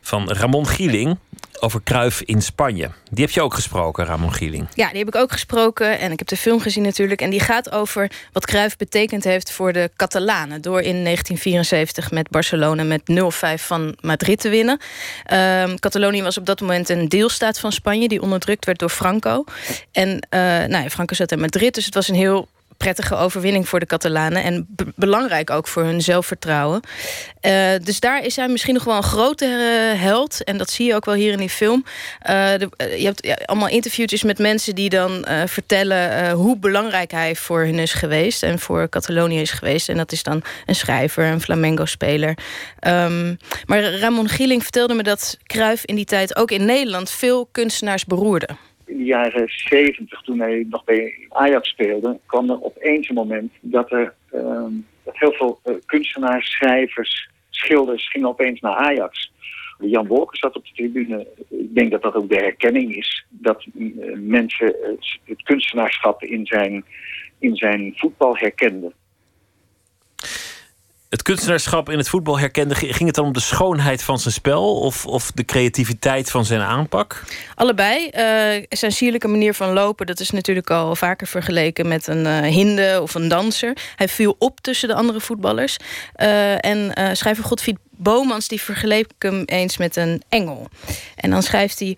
van 0.00 0.30
Ramon 0.30 0.66
Gieling 0.66 1.18
over 1.62 1.80
Kruif 1.82 2.20
in 2.20 2.42
Spanje. 2.42 2.90
Die 3.10 3.24
heb 3.24 3.34
je 3.34 3.42
ook 3.42 3.54
gesproken, 3.54 4.04
Ramon 4.04 4.32
Gieling. 4.32 4.66
Ja, 4.74 4.88
die 4.88 4.98
heb 4.98 5.08
ik 5.08 5.14
ook 5.14 5.32
gesproken 5.32 5.98
en 5.98 6.12
ik 6.12 6.18
heb 6.18 6.28
de 6.28 6.36
film 6.36 6.60
gezien 6.60 6.82
natuurlijk. 6.82 7.20
En 7.20 7.30
die 7.30 7.40
gaat 7.40 7.72
over 7.72 8.10
wat 8.32 8.46
Cruijff 8.46 8.76
betekend 8.76 9.24
heeft 9.24 9.52
voor 9.52 9.72
de 9.72 9.90
Catalanen. 9.96 10.60
Door 10.60 10.80
in 10.80 11.04
1974 11.04 12.10
met 12.10 12.30
Barcelona 12.30 12.82
met 12.82 13.02
0-5 13.60 13.62
van 13.62 13.96
Madrid 14.00 14.40
te 14.40 14.48
winnen. 14.48 14.80
Um, 15.32 15.78
Catalonië 15.78 16.22
was 16.22 16.38
op 16.38 16.46
dat 16.46 16.60
moment 16.60 16.88
een 16.88 17.08
deelstaat 17.08 17.58
van 17.58 17.72
Spanje... 17.72 18.08
die 18.08 18.22
onderdrukt 18.22 18.64
werd 18.64 18.78
door 18.78 18.88
Franco. 18.88 19.44
En 19.92 20.08
uh, 20.08 20.40
nou 20.40 20.82
ja, 20.82 20.88
Franco 20.88 21.14
zat 21.14 21.32
in 21.32 21.40
Madrid, 21.40 21.74
dus 21.74 21.84
het 21.84 21.94
was 21.94 22.08
een 22.08 22.14
heel 22.14 22.48
prettige 22.82 23.16
overwinning 23.16 23.68
voor 23.68 23.80
de 23.80 23.86
Catalanen. 23.86 24.42
En 24.42 24.66
belangrijk 24.96 25.50
ook 25.50 25.68
voor 25.68 25.82
hun 25.82 26.00
zelfvertrouwen. 26.00 26.80
Uh, 27.42 27.70
dus 27.82 28.00
daar 28.00 28.24
is 28.24 28.36
hij 28.36 28.48
misschien 28.48 28.74
nog 28.74 28.84
wel 28.84 28.96
een 28.96 29.02
grotere 29.02 29.94
held. 29.94 30.44
En 30.44 30.58
dat 30.58 30.70
zie 30.70 30.86
je 30.86 30.94
ook 30.94 31.04
wel 31.04 31.14
hier 31.14 31.32
in 31.32 31.38
die 31.38 31.48
film. 31.48 31.84
De, 32.22 32.68
je 32.76 33.04
hebt 33.04 33.46
allemaal 33.46 33.68
interviewtjes 33.68 34.22
met 34.22 34.38
mensen 34.38 34.74
die 34.74 34.88
dan 34.88 35.26
vertellen... 35.46 36.30
hoe 36.32 36.58
belangrijk 36.58 37.10
hij 37.10 37.36
voor 37.36 37.60
hun 37.64 37.78
is 37.78 37.92
geweest. 37.92 38.42
En 38.42 38.58
voor 38.58 38.88
Catalonië 38.88 39.40
is 39.40 39.50
geweest. 39.50 39.88
En 39.88 39.96
dat 39.96 40.12
is 40.12 40.22
dan 40.22 40.42
een 40.66 40.74
schrijver, 40.74 41.24
een 41.24 41.40
flamengo-speler. 41.40 42.36
Um, 42.86 43.36
maar 43.66 43.82
Ramon 43.82 44.28
Gieling 44.28 44.62
vertelde 44.62 44.94
me 44.94 45.02
dat 45.02 45.38
Kruif 45.42 45.84
in 45.84 45.94
die 45.94 46.04
tijd... 46.04 46.36
ook 46.36 46.50
in 46.50 46.64
Nederland 46.64 47.10
veel 47.10 47.48
kunstenaars 47.52 48.04
beroerde 48.04 48.48
in 48.86 48.96
de 48.96 49.04
jaren 49.04 49.48
70, 49.48 50.22
toen 50.22 50.40
hij 50.40 50.66
nog 50.68 50.84
bij 50.84 51.26
Ajax 51.28 51.68
speelde, 51.68 52.18
kwam 52.26 52.50
er 52.50 52.62
opeens 52.62 53.08
een 53.08 53.14
moment 53.14 53.52
dat 53.60 53.92
er 53.92 54.14
uh, 54.34 54.66
dat 55.04 55.18
heel 55.18 55.32
veel 55.32 55.60
uh, 55.64 55.74
kunstenaars, 55.86 56.50
schrijvers, 56.50 57.28
schilders 57.50 58.10
gingen 58.10 58.28
opeens 58.28 58.60
naar 58.60 58.74
Ajax. 58.74 59.32
Jan 59.78 60.06
Wolker 60.06 60.38
zat 60.38 60.56
op 60.56 60.64
de 60.64 60.72
tribune. 60.74 61.26
Ik 61.48 61.74
denk 61.74 61.90
dat 61.90 62.02
dat 62.02 62.14
ook 62.14 62.28
de 62.28 62.36
herkenning 62.36 62.96
is. 62.96 63.24
Dat 63.28 63.66
uh, 63.74 64.16
mensen 64.16 64.76
het 65.24 65.42
kunstenaarschap 65.42 66.22
in 66.22 66.46
zijn, 66.46 66.84
in 67.38 67.56
zijn 67.56 67.92
voetbal 67.96 68.36
herkenden 68.36 68.92
het 71.12 71.22
kunstenaarschap 71.22 71.90
in 71.90 71.98
het 71.98 72.08
voetbal 72.08 72.38
herkende, 72.38 72.74
ging 72.74 73.06
het 73.06 73.14
dan 73.14 73.24
om 73.24 73.32
de 73.32 73.40
schoonheid 73.40 74.02
van 74.02 74.18
zijn 74.18 74.34
spel 74.34 74.80
of, 74.80 75.06
of 75.06 75.30
de 75.34 75.44
creativiteit 75.44 76.30
van 76.30 76.44
zijn 76.44 76.60
aanpak? 76.60 77.22
Allebei. 77.54 78.04
Uh, 78.04 78.64
zijn 78.68 78.92
sierlijke 78.92 79.28
manier 79.28 79.54
van 79.54 79.72
lopen, 79.72 80.06
dat 80.06 80.20
is 80.20 80.30
natuurlijk 80.30 80.70
al 80.70 80.96
vaker 80.96 81.26
vergeleken 81.26 81.88
met 81.88 82.06
een 82.06 82.24
uh, 82.24 82.40
hinde 82.40 82.98
of 83.02 83.14
een 83.14 83.28
danser. 83.28 83.76
Hij 83.96 84.08
viel 84.08 84.36
op 84.38 84.60
tussen 84.60 84.88
de 84.88 84.94
andere 84.94 85.20
voetballers. 85.20 85.76
Uh, 86.16 86.64
en 86.64 86.92
schrijver 87.16 87.44
Godfried 87.44 87.78
Bomans 87.90 88.48
die 88.48 88.60
vergeleek 88.60 89.12
hem 89.18 89.42
eens 89.44 89.76
met 89.76 89.96
een 89.96 90.22
engel. 90.28 90.68
En 91.16 91.30
dan 91.30 91.42
schrijft 91.42 91.78
hij. 91.78 91.96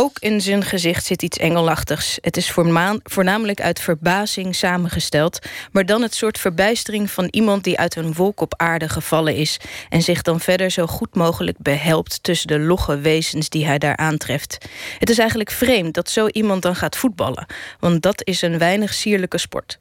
Ook 0.00 0.18
in 0.18 0.40
zijn 0.40 0.64
gezicht 0.64 1.04
zit 1.04 1.22
iets 1.22 1.38
engelachtigs. 1.38 2.18
Het 2.20 2.36
is 2.36 2.54
voornamelijk 3.02 3.60
uit 3.60 3.80
verbazing 3.80 4.54
samengesteld, 4.54 5.38
maar 5.72 5.86
dan 5.86 6.02
het 6.02 6.14
soort 6.14 6.38
verbijstering 6.38 7.10
van 7.10 7.28
iemand 7.30 7.64
die 7.64 7.78
uit 7.78 7.96
een 7.96 8.14
wolk 8.14 8.40
op 8.40 8.54
aarde 8.56 8.88
gevallen 8.88 9.34
is 9.34 9.60
en 9.88 10.02
zich 10.02 10.22
dan 10.22 10.40
verder 10.40 10.70
zo 10.70 10.86
goed 10.86 11.14
mogelijk 11.14 11.58
behelpt 11.58 12.22
tussen 12.22 12.48
de 12.48 12.58
logge 12.58 12.98
wezens 12.98 13.48
die 13.48 13.66
hij 13.66 13.78
daar 13.78 13.96
aantreft. 13.96 14.58
Het 14.98 15.10
is 15.10 15.18
eigenlijk 15.18 15.50
vreemd 15.50 15.94
dat 15.94 16.10
zo 16.10 16.26
iemand 16.26 16.62
dan 16.62 16.76
gaat 16.76 16.96
voetballen, 16.96 17.46
want 17.78 18.02
dat 18.02 18.26
is 18.26 18.42
een 18.42 18.58
weinig 18.58 18.94
sierlijke 18.94 19.38
sport. 19.38 19.78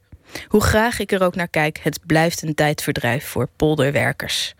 Hoe 0.47 0.61
graag 0.61 0.99
ik 0.99 1.11
er 1.11 1.23
ook 1.23 1.35
naar 1.35 1.47
kijk, 1.47 1.79
het 1.83 1.99
blijft 2.05 2.41
een 2.41 2.55
tijdverdrijf 2.55 3.25
voor 3.25 3.49
polderwerkers. 3.55 4.53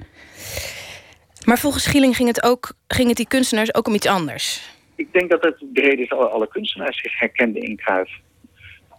Maar 1.46 1.60
volgens 1.60 1.84
Schieling 1.84 2.16
ging 2.16 2.28
het, 2.28 2.44
ook, 2.44 2.74
ging 2.88 3.08
het 3.08 3.18
die 3.18 3.28
kunstenaars 3.28 3.74
ook 3.74 3.88
om 3.88 3.94
iets 3.94 4.08
anders 4.08 4.62
ik 5.00 5.14
denk 5.14 5.30
dat 5.30 5.44
het 5.44 5.74
breed 5.74 6.00
is, 6.00 6.10
alle, 6.12 6.28
alle 6.28 6.48
kunstenaars 6.48 7.02
zich 7.02 7.20
herkenden 7.20 7.62
in 7.62 7.76
Cruijff. 7.76 8.20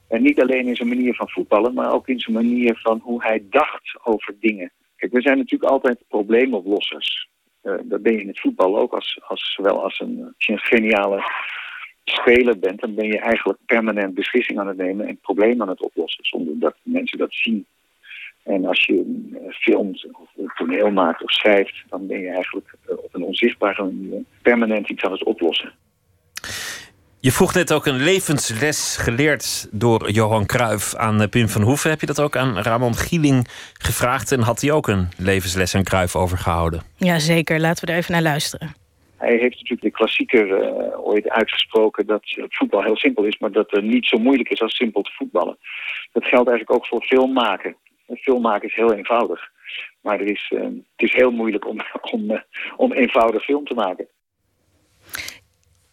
En 0.08 0.22
niet 0.22 0.40
alleen 0.40 0.66
in 0.66 0.76
zijn 0.76 0.88
manier 0.88 1.14
van 1.14 1.28
voetballen, 1.28 1.74
maar 1.74 1.92
ook 1.92 2.08
in 2.08 2.20
zijn 2.20 2.36
manier 2.36 2.78
van 2.82 3.00
hoe 3.02 3.22
hij 3.22 3.42
dacht 3.50 3.98
over 4.02 4.34
dingen. 4.40 4.72
Kijk, 4.96 5.12
we 5.12 5.20
zijn 5.20 5.38
natuurlijk 5.38 5.70
altijd 5.70 5.98
probleemoplossers. 6.08 7.28
Uh, 7.62 7.74
dat 7.82 8.02
ben 8.02 8.12
je 8.12 8.20
in 8.20 8.28
het 8.28 8.40
voetbal 8.40 8.78
ook, 8.78 8.92
als, 8.92 9.20
als, 9.22 9.54
zowel 9.54 9.82
als, 9.82 10.00
een, 10.00 10.24
als 10.24 10.46
je 10.46 10.52
een 10.52 10.58
geniale 10.58 11.22
speler 12.04 12.58
bent, 12.58 12.80
dan 12.80 12.94
ben 12.94 13.06
je 13.06 13.18
eigenlijk 13.18 13.58
permanent 13.66 14.14
beslissingen 14.14 14.62
aan 14.62 14.68
het 14.68 14.76
nemen 14.76 15.06
en 15.06 15.18
problemen 15.20 15.62
aan 15.62 15.68
het 15.68 15.82
oplossen, 15.82 16.24
zonder 16.24 16.58
dat 16.58 16.74
mensen 16.82 17.18
dat 17.18 17.32
zien. 17.34 17.66
En 18.42 18.64
als 18.66 18.84
je 18.84 19.28
uh, 19.32 19.52
filmt 19.52 20.06
of 20.12 20.28
een 20.36 20.52
toneel 20.54 20.90
maakt 20.90 21.22
of 21.22 21.30
schrijft, 21.30 21.82
dan 21.88 22.06
ben 22.06 22.20
je 22.20 22.28
eigenlijk 22.28 22.74
uh, 22.88 22.98
op 22.98 23.14
een 23.14 23.22
onzichtbare 23.22 23.82
manier 23.82 24.22
permanent 24.42 24.90
iets 24.90 25.04
aan 25.04 25.12
het 25.12 25.24
oplossen. 25.24 25.72
Je 27.22 27.32
vroeg 27.32 27.54
net 27.54 27.72
ook 27.72 27.86
een 27.86 28.02
levensles 28.02 28.96
geleerd 28.96 29.68
door 29.70 30.10
Johan 30.10 30.46
Cruijff 30.46 30.94
aan 30.94 31.20
eh, 31.20 31.28
Pim 31.28 31.48
van 31.48 31.62
Hoeven. 31.62 31.90
Heb 31.90 32.00
je 32.00 32.06
dat 32.06 32.20
ook 32.20 32.36
aan 32.36 32.58
Ramon 32.58 32.94
Gieling 32.94 33.48
gevraagd 33.72 34.32
en 34.32 34.40
had 34.40 34.60
hij 34.60 34.72
ook 34.72 34.88
een 34.88 35.08
levensles 35.18 35.74
aan 35.74 35.84
Cruijff 35.84 36.16
overgehouden? 36.16 36.82
Jazeker, 36.96 37.60
laten 37.60 37.86
we 37.86 37.92
er 37.92 37.98
even 37.98 38.12
naar 38.12 38.22
luisteren. 38.22 38.74
Hij 39.16 39.36
heeft 39.36 39.54
natuurlijk 39.54 39.82
de 39.82 39.90
klassieker 39.90 40.46
uh, 40.46 41.06
ooit 41.06 41.28
uitgesproken 41.28 42.06
dat 42.06 42.22
het 42.24 42.56
voetbal 42.56 42.82
heel 42.82 42.96
simpel 42.96 43.24
is, 43.24 43.38
maar 43.38 43.52
dat 43.52 43.70
het 43.70 43.84
niet 43.84 44.06
zo 44.06 44.18
moeilijk 44.18 44.48
is 44.48 44.62
als 44.62 44.76
simpel 44.76 45.02
te 45.02 45.12
voetballen. 45.12 45.58
Dat 46.12 46.24
geldt 46.24 46.48
eigenlijk 46.48 46.78
ook 46.78 46.86
voor 46.86 47.02
filmmaken. 47.02 47.76
Filmmaken 48.14 48.68
is 48.68 48.74
heel 48.74 48.92
eenvoudig, 48.92 49.50
maar 50.00 50.20
er 50.20 50.30
is, 50.30 50.50
uh, 50.54 50.62
het 50.62 51.08
is 51.08 51.14
heel 51.14 51.30
moeilijk 51.30 51.66
om, 51.66 51.78
om, 52.14 52.30
uh, 52.30 52.40
om 52.76 52.92
eenvoudig 52.92 53.44
film 53.44 53.64
te 53.64 53.74
maken. 53.74 54.08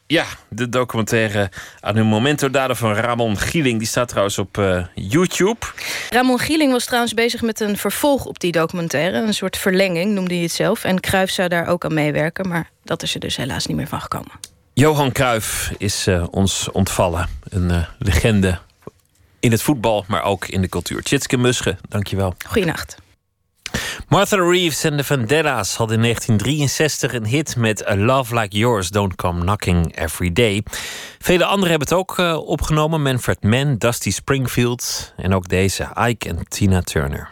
Ja, 0.08 0.26
de 0.50 0.70
documentaire 0.70 1.52
aan 1.80 1.96
hun 1.96 2.06
momento 2.06 2.50
daden 2.50 2.76
van 2.76 2.94
Ramon 2.94 3.38
Gieling. 3.38 3.78
Die 3.78 3.88
staat 3.88 4.08
trouwens 4.08 4.38
op 4.38 4.58
uh, 4.58 4.86
YouTube. 4.94 5.66
Ramon 6.10 6.40
Gieling 6.40 6.72
was 6.72 6.86
trouwens 6.86 7.14
bezig 7.14 7.42
met 7.42 7.60
een 7.60 7.78
vervolg 7.78 8.26
op 8.26 8.40
die 8.40 8.52
documentaire. 8.52 9.18
Een 9.18 9.34
soort 9.34 9.58
verlenging, 9.58 10.14
noemde 10.14 10.34
hij 10.34 10.44
het 10.44 10.52
zelf. 10.52 10.84
En 10.84 11.00
Kruif 11.00 11.30
zou 11.30 11.50
daar 11.50 11.68
ook 11.68 11.86
aan 11.86 11.94
meewerken. 11.94 12.48
Maar 12.48 12.70
dat 12.84 13.04
is 13.04 13.14
er 13.14 13.20
dus 13.20 13.36
helaas 13.36 13.66
niet 13.66 13.78
meer 13.78 13.88
van 13.88 14.02
gekomen. 14.02 14.32
Johan 14.74 15.12
Cruijff 15.12 15.72
is 15.78 16.08
uh, 16.08 16.26
ons 16.32 16.72
ontvallen. 16.72 17.30
Een 17.50 17.70
uh, 17.70 17.88
legende 18.00 18.60
in 19.40 19.52
het 19.52 19.62
voetbal, 19.62 20.06
maar 20.08 20.24
ook 20.24 20.48
in 20.48 20.62
de 20.62 20.70
cultuur. 20.70 21.02
Tjitske 21.02 21.38
Musche, 21.38 21.78
dankjewel. 21.90 22.34
Goeienacht. 22.46 22.98
Martha 24.08 24.38
Reeves 24.38 24.84
en 24.84 24.98
de 24.98 25.04
Vandellas 25.04 25.76
hadden 25.76 25.96
in 25.96 26.02
1963 26.02 27.14
een 27.14 27.26
hit 27.26 27.56
met 27.56 27.90
A 27.90 27.96
Love 27.96 28.40
Like 28.40 28.58
Yours 28.58 28.90
Don't 28.90 29.16
Come 29.16 29.40
Knocking 29.40 29.98
Every 29.98 30.34
Day. 30.34 30.64
Vele 31.20 31.46
anderen 31.46 31.70
hebben 31.70 31.88
het 31.88 31.98
ook 31.98 32.18
uh, 32.18 32.48
opgenomen. 32.48 33.02
Manfred 33.02 33.44
Mann, 33.44 33.78
Dusty 33.78 34.12
Springfield 34.12 35.14
en 35.18 35.34
ook 35.34 35.50
deze, 35.50 35.88
Ike 36.08 36.30
en 36.30 36.48
Tina 36.48 36.82
Turner. 36.82 37.30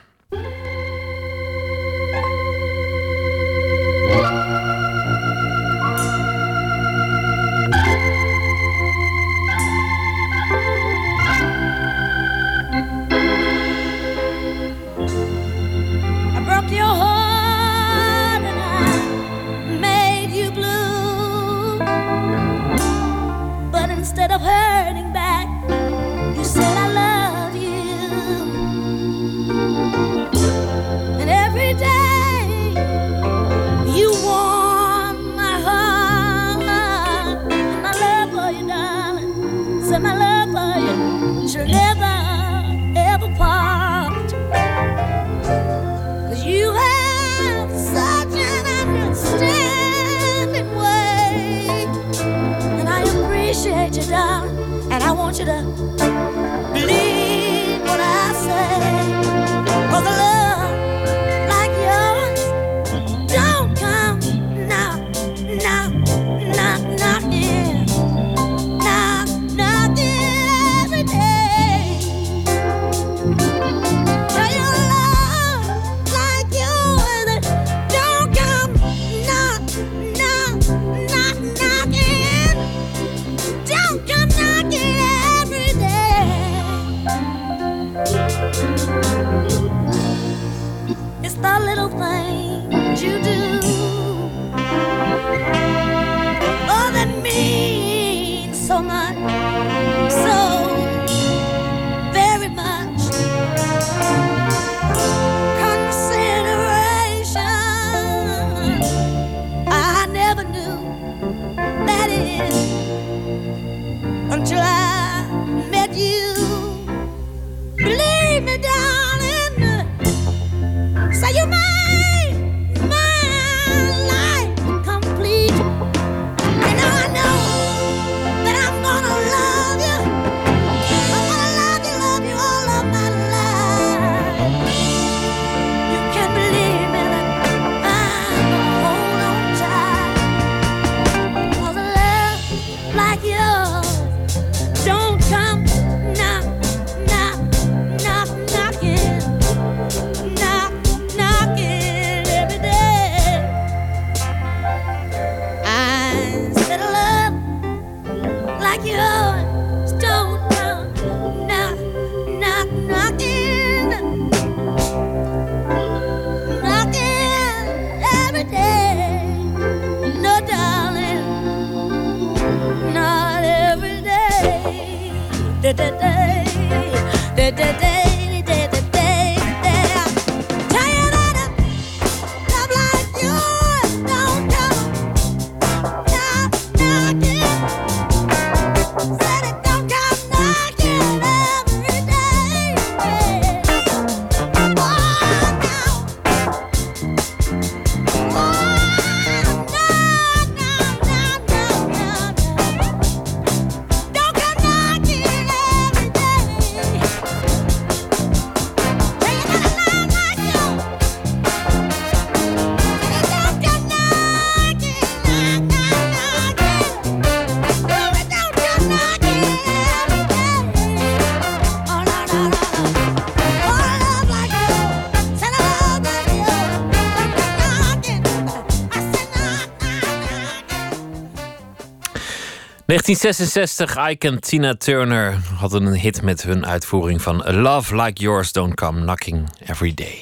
...1966, 232.96 233.98
Ike 234.10 234.28
en 234.28 234.40
Tina 234.40 234.76
Turner 234.76 235.38
hadden 235.56 235.86
een 235.86 235.94
hit 235.94 236.22
met 236.22 236.44
hun 236.44 236.66
uitvoering 236.66 237.22
van 237.22 237.46
A 237.46 237.54
Love 237.54 237.96
Like 237.96 238.22
Yours 238.22 238.52
Don't 238.52 238.74
Come 238.74 239.02
Knocking 239.02 239.50
Every 239.66 239.94
Day. 239.94 240.15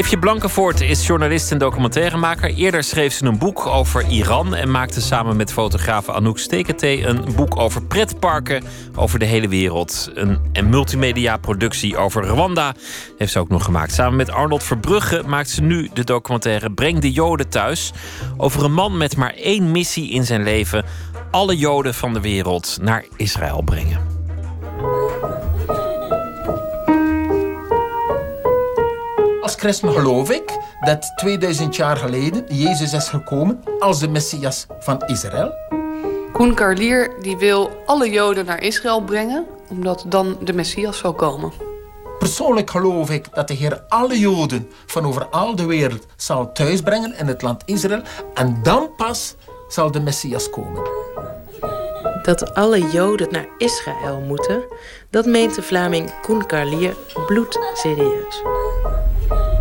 Eefje 0.00 0.18
Blankenvoort 0.18 0.80
is 0.80 1.06
journalist 1.06 1.52
en 1.52 1.58
documentairemaker. 1.58 2.54
Eerder 2.54 2.84
schreef 2.84 3.12
ze 3.12 3.24
een 3.24 3.38
boek 3.38 3.66
over 3.66 4.06
Iran 4.08 4.54
en 4.54 4.70
maakte 4.70 5.00
samen 5.00 5.36
met 5.36 5.52
fotograaf 5.52 6.08
Anouk 6.08 6.38
Steketee 6.38 7.06
een 7.06 7.24
boek 7.36 7.56
over 7.56 7.82
pretparken 7.82 8.64
over 8.94 9.18
de 9.18 9.24
hele 9.24 9.48
wereld. 9.48 10.10
Een, 10.14 10.38
een 10.52 10.68
multimedia 10.68 11.36
productie 11.36 11.96
over 11.96 12.24
Rwanda 12.24 12.74
heeft 13.18 13.32
ze 13.32 13.38
ook 13.38 13.48
nog 13.48 13.64
gemaakt. 13.64 13.92
Samen 13.92 14.16
met 14.16 14.30
Arnold 14.30 14.62
Verbrugge 14.62 15.22
maakt 15.26 15.50
ze 15.50 15.62
nu 15.62 15.90
de 15.92 16.04
documentaire 16.04 16.70
Breng 16.72 16.98
de 16.98 17.12
Joden 17.12 17.48
thuis. 17.48 17.92
Over 18.36 18.64
een 18.64 18.74
man 18.74 18.96
met 18.96 19.16
maar 19.16 19.34
één 19.34 19.70
missie 19.70 20.10
in 20.10 20.24
zijn 20.24 20.42
leven: 20.42 20.84
alle 21.30 21.56
Joden 21.56 21.94
van 21.94 22.12
de 22.12 22.20
wereld 22.20 22.78
naar 22.80 23.04
Israël 23.16 23.62
brengen. 23.62 24.19
Als 29.50 29.58
christen 29.58 29.92
geloof 29.92 30.30
ik 30.30 30.58
dat 30.80 31.12
2000 31.16 31.76
jaar 31.76 31.96
geleden 31.96 32.44
Jezus 32.48 32.92
is 32.92 33.08
gekomen 33.08 33.62
als 33.78 34.00
de 34.00 34.08
Messias 34.08 34.66
van 34.78 35.02
Israël. 35.06 35.52
Koen 36.32 36.54
Karlier 36.54 37.10
die 37.20 37.36
wil 37.36 37.70
alle 37.86 38.10
Joden 38.10 38.46
naar 38.46 38.62
Israël 38.62 39.00
brengen, 39.00 39.46
omdat 39.68 40.04
dan 40.06 40.38
de 40.44 40.52
Messias 40.52 40.98
zal 40.98 41.12
komen. 41.12 41.52
Persoonlijk 42.18 42.70
geloof 42.70 43.10
ik 43.10 43.34
dat 43.34 43.48
de 43.48 43.54
Heer 43.54 43.84
alle 43.88 44.18
Joden 44.18 44.70
van 44.86 45.06
over 45.06 45.26
al 45.26 45.56
de 45.56 45.64
wereld 45.64 46.06
zal 46.16 46.52
thuisbrengen 46.52 47.18
in 47.18 47.26
het 47.26 47.42
land 47.42 47.62
Israël. 47.66 48.02
En 48.34 48.58
dan 48.62 48.90
pas 48.96 49.34
zal 49.68 49.90
de 49.90 50.00
Messias 50.00 50.50
komen. 50.50 50.82
Dat 52.22 52.54
alle 52.54 52.90
Joden 52.90 53.28
naar 53.30 53.48
Israël 53.58 54.20
moeten, 54.20 54.62
dat 55.10 55.26
meent 55.26 55.54
de 55.54 55.62
Vlaming 55.62 56.20
Koen 56.20 56.46
Karlier 56.46 56.96
bloedserieus. 57.26 58.42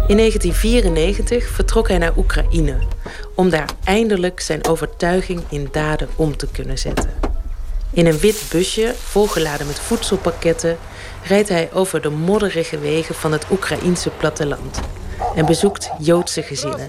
In 0.09 0.17
1994 0.17 1.49
vertrok 1.49 1.89
hij 1.89 1.99
naar 1.99 2.17
Oekraïne 2.17 2.79
om 3.35 3.51
daar 3.51 3.69
eindelijk 3.85 4.41
zijn 4.41 4.67
overtuiging 4.67 5.43
in 5.49 5.69
daden 5.73 6.09
om 6.17 6.37
te 6.37 6.47
kunnen 6.49 6.79
zetten. 6.79 7.11
In 7.93 8.07
een 8.07 8.19
wit 8.19 8.45
busje, 8.51 8.95
volgeladen 8.99 9.67
met 9.67 9.79
voedselpakketten, 9.81 10.79
rijdt 11.23 11.49
hij 11.49 11.71
over 11.73 12.01
de 12.03 12.11
modderige 12.11 12.79
wegen 12.79 13.15
van 13.15 13.33
het 13.33 13.45
Oekraïense 13.51 14.11
platteland 14.11 14.81
en 15.35 15.47
bezoekt 15.47 15.91
Joodse 15.99 16.43
gezinnen. 16.43 16.89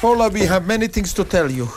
Paula, 0.00 0.30
we 0.30 0.46
have 0.46 0.62
many 0.66 0.88
things 0.88 1.12
to 1.12 1.26
tell 1.26 1.48
you. 1.48 1.68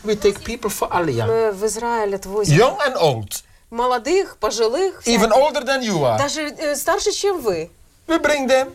We 0.00 0.18
take 0.18 0.40
people 0.40 0.70
for 0.70 0.88
Aliyah. 0.88 1.26
Мы 1.26 1.52
в 1.58 1.64
Израиль 1.64 2.14
отвозим 2.14 2.56
Young 2.56 2.78
and 2.86 2.96
old. 2.96 3.42
молодых, 3.70 4.36
пожилых. 4.38 5.00
Even 5.04 5.30
всяких. 5.30 5.36
older 5.36 5.64
than 5.64 5.82
you 5.82 6.04
are. 6.04 6.18
Даже 6.18 6.40
э, 6.40 6.74
старше, 6.76 7.12
чем 7.12 7.40
вы. 7.40 7.70
We 8.05 8.19
bring 8.19 8.47
them. 8.47 8.67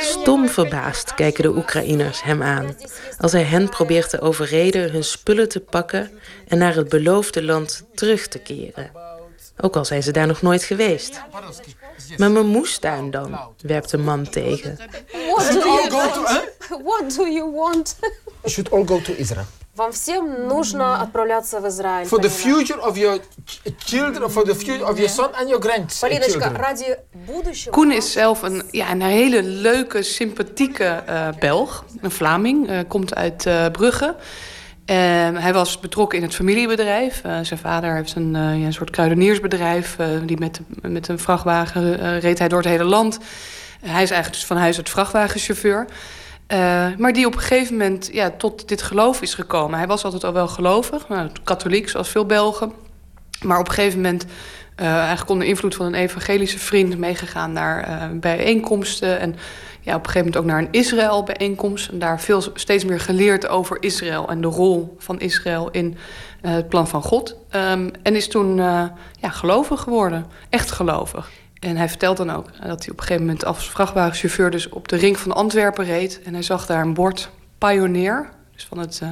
Stom 0.00 0.48
verbaasd 0.48 1.14
kijken 1.14 1.42
de 1.42 1.56
Oekraïners 1.56 2.22
hem 2.22 2.42
aan. 2.42 2.76
Als 3.18 3.32
hij 3.32 3.42
hen 3.42 3.68
probeert 3.68 4.10
te 4.10 4.20
overreden 4.20 4.90
hun 4.90 5.04
spullen 5.04 5.48
te 5.48 5.60
pakken 5.60 6.10
en 6.48 6.58
naar 6.58 6.74
het 6.74 6.88
beloofde 6.88 7.42
land 7.42 7.84
terug 7.94 8.28
te 8.28 8.38
keren. 8.38 8.90
Ook 9.60 9.76
al 9.76 9.84
zijn 9.84 10.02
ze 10.02 10.10
daar 10.10 10.26
nog 10.26 10.42
nooit 10.42 10.62
geweest. 10.62 11.20
Maar 12.16 12.30
mijn 12.30 12.46
moestuin 12.46 13.10
dan, 13.10 13.38
werpt 13.62 13.90
de 13.90 13.98
man 13.98 14.30
tegen. 14.30 14.78
What 15.26 15.52
do 15.52 15.58
you 15.58 15.90
want? 15.90 16.14
What 16.68 17.14
do 17.16 17.26
you 17.26 17.52
want? 17.52 17.96
Should 18.46 18.72
all 18.72 18.84
go 18.86 19.00
to 19.00 19.12
Israel. 19.12 19.46
Вам 19.77 19.91
всем 19.91 20.47
нужно 20.47 21.01
отправляться 21.01 21.59
в 21.59 21.65
Израиль. 21.67 22.05
For 22.07 22.19
the 22.19 22.29
Полина. 22.29 22.61
future 22.61 22.79
of 22.79 22.95
your 22.95 23.19
ch- 23.45 23.61
children, 23.85 24.29
for 24.29 24.45
the 24.45 24.53
future 24.55 24.85
of 24.85 24.97
your 24.99 25.09
son 25.09 25.29
and 25.39 25.49
your 25.49 25.59
Полиночка, 25.59 25.99
grandchildren. 25.99 26.55
ради 26.55 26.97
будущего... 27.25 27.71
Koen 27.71 27.91
is 27.91 28.11
zelf 28.11 28.41
een, 28.41 28.63
ja, 28.71 28.91
een 28.91 29.01
hele 29.01 29.43
leuke, 29.43 30.03
sympathieke 30.03 30.83
eh, 31.05 31.27
Belg, 31.39 31.85
een 32.01 32.11
Vlaming, 32.11 32.69
eh, 32.69 32.79
komt 32.87 33.15
uit 33.15 33.45
eh, 33.45 33.65
Brugge. 33.71 34.15
Ehm, 34.85 35.35
hij 35.35 35.53
was 35.53 35.79
betrokken 35.79 36.17
in 36.17 36.23
het 36.23 36.35
familiebedrijf. 36.35 37.21
Eh, 37.23 37.39
zijn 37.41 37.59
vader 37.59 37.95
heeft 37.95 38.15
een, 38.15 38.35
eh, 38.35 38.41
ja, 38.59 38.65
een 38.65 38.73
soort 38.73 38.89
kruideniersbedrijf. 38.89 39.95
eh, 39.99 40.07
die 40.25 40.37
met, 40.39 40.59
met 40.81 41.07
een 41.07 41.19
vrachtwagen 41.19 41.99
eh, 41.99 42.19
reed 42.19 42.39
hij 42.39 42.47
door 42.47 42.59
het 42.59 42.67
hele 42.67 42.83
land. 42.83 43.17
hij 43.81 44.03
is 44.03 44.09
eigenlijk 44.11 44.33
dus 44.33 44.45
van 44.45 44.57
huis 44.57 44.77
uit 44.77 44.89
vrachtwagenchauffeur. 44.89 45.85
Eh, 46.48 46.86
maar 46.96 47.12
die 47.12 47.26
op 47.26 47.34
een 47.34 47.40
gegeven 47.40 47.76
moment 47.76 48.08
ja, 48.12 48.30
tot 48.30 48.68
dit 48.68 48.82
geloof 48.82 49.22
is 49.22 49.34
gekomen. 49.34 49.78
Hij 49.78 49.86
was 49.86 50.04
altijd 50.04 50.24
al 50.24 50.32
wel 50.32 50.48
gelovig, 50.48 51.08
nou, 51.08 51.28
katholiek 51.44 51.88
zoals 51.88 52.08
veel 52.08 52.26
Belgen. 52.26 52.72
Maar 53.42 53.58
op 53.58 53.68
een 53.68 53.74
gegeven 53.74 54.00
moment 54.00 54.26
Uh, 54.80 54.86
eigenlijk 54.86 55.30
onder 55.30 55.46
invloed 55.46 55.74
van 55.74 55.86
een 55.86 55.94
evangelische 55.94 56.58
vriend 56.58 56.98
meegegaan 56.98 57.52
naar 57.52 57.88
uh, 57.88 58.18
bijeenkomsten. 58.20 59.18
En 59.20 59.36
ja, 59.80 59.94
op 59.94 60.06
een 60.06 60.10
gegeven 60.10 60.18
moment 60.18 60.36
ook 60.36 60.44
naar 60.44 60.58
een 60.58 60.68
Israël-bijeenkomst. 60.70 61.88
En 61.88 61.98
daar 61.98 62.20
veel, 62.20 62.42
steeds 62.54 62.84
meer 62.84 63.00
geleerd 63.00 63.48
over 63.48 63.76
Israël 63.80 64.28
en 64.28 64.40
de 64.40 64.46
rol 64.46 64.96
van 64.98 65.20
Israël 65.20 65.70
in 65.70 65.96
het 66.40 66.68
plan 66.68 66.88
van 66.88 67.02
God. 67.02 67.36
Um, 67.56 67.90
en 68.02 68.16
is 68.16 68.28
toen 68.28 68.56
ja, 68.56 69.28
gelovig 69.28 69.80
geworden, 69.80 70.26
echt 70.48 70.70
gelovig. 70.70 71.30
En 71.59 71.77
hij 71.77 71.89
vertelt 71.89 72.17
dan 72.17 72.29
ook 72.29 72.45
dat 72.45 72.61
hij 72.61 72.71
op 72.71 72.99
een 72.99 72.99
gegeven 72.99 73.25
moment 73.25 73.45
als 73.45 73.69
vrachtwagenchauffeur 73.69 74.51
dus 74.51 74.69
op 74.69 74.87
de 74.87 74.95
ring 74.95 75.19
van 75.19 75.31
Antwerpen 75.31 75.85
reed. 75.85 76.21
En 76.23 76.33
hij 76.33 76.43
zag 76.43 76.65
daar 76.65 76.81
een 76.81 76.93
bord 76.93 77.29
Pioneer, 77.57 78.29
dus 78.55 78.65
van 78.65 78.77
het, 78.77 78.99
uh, 79.03 79.09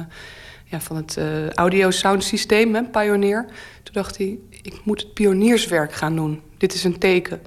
ja, 0.64 0.80
van 0.80 0.96
het 0.96 1.16
uh, 1.18 1.50
audio-sound 1.50 2.24
systeem, 2.24 2.74
hè, 2.74 2.82
Pioneer. 2.84 3.46
Toen 3.82 3.94
dacht 3.94 4.18
hij, 4.18 4.38
ik 4.50 4.80
moet 4.84 5.00
het 5.00 5.14
pionierswerk 5.14 5.92
gaan 5.92 6.16
doen. 6.16 6.42
Dit 6.58 6.74
is 6.74 6.84
een 6.84 6.98
teken. 6.98 7.42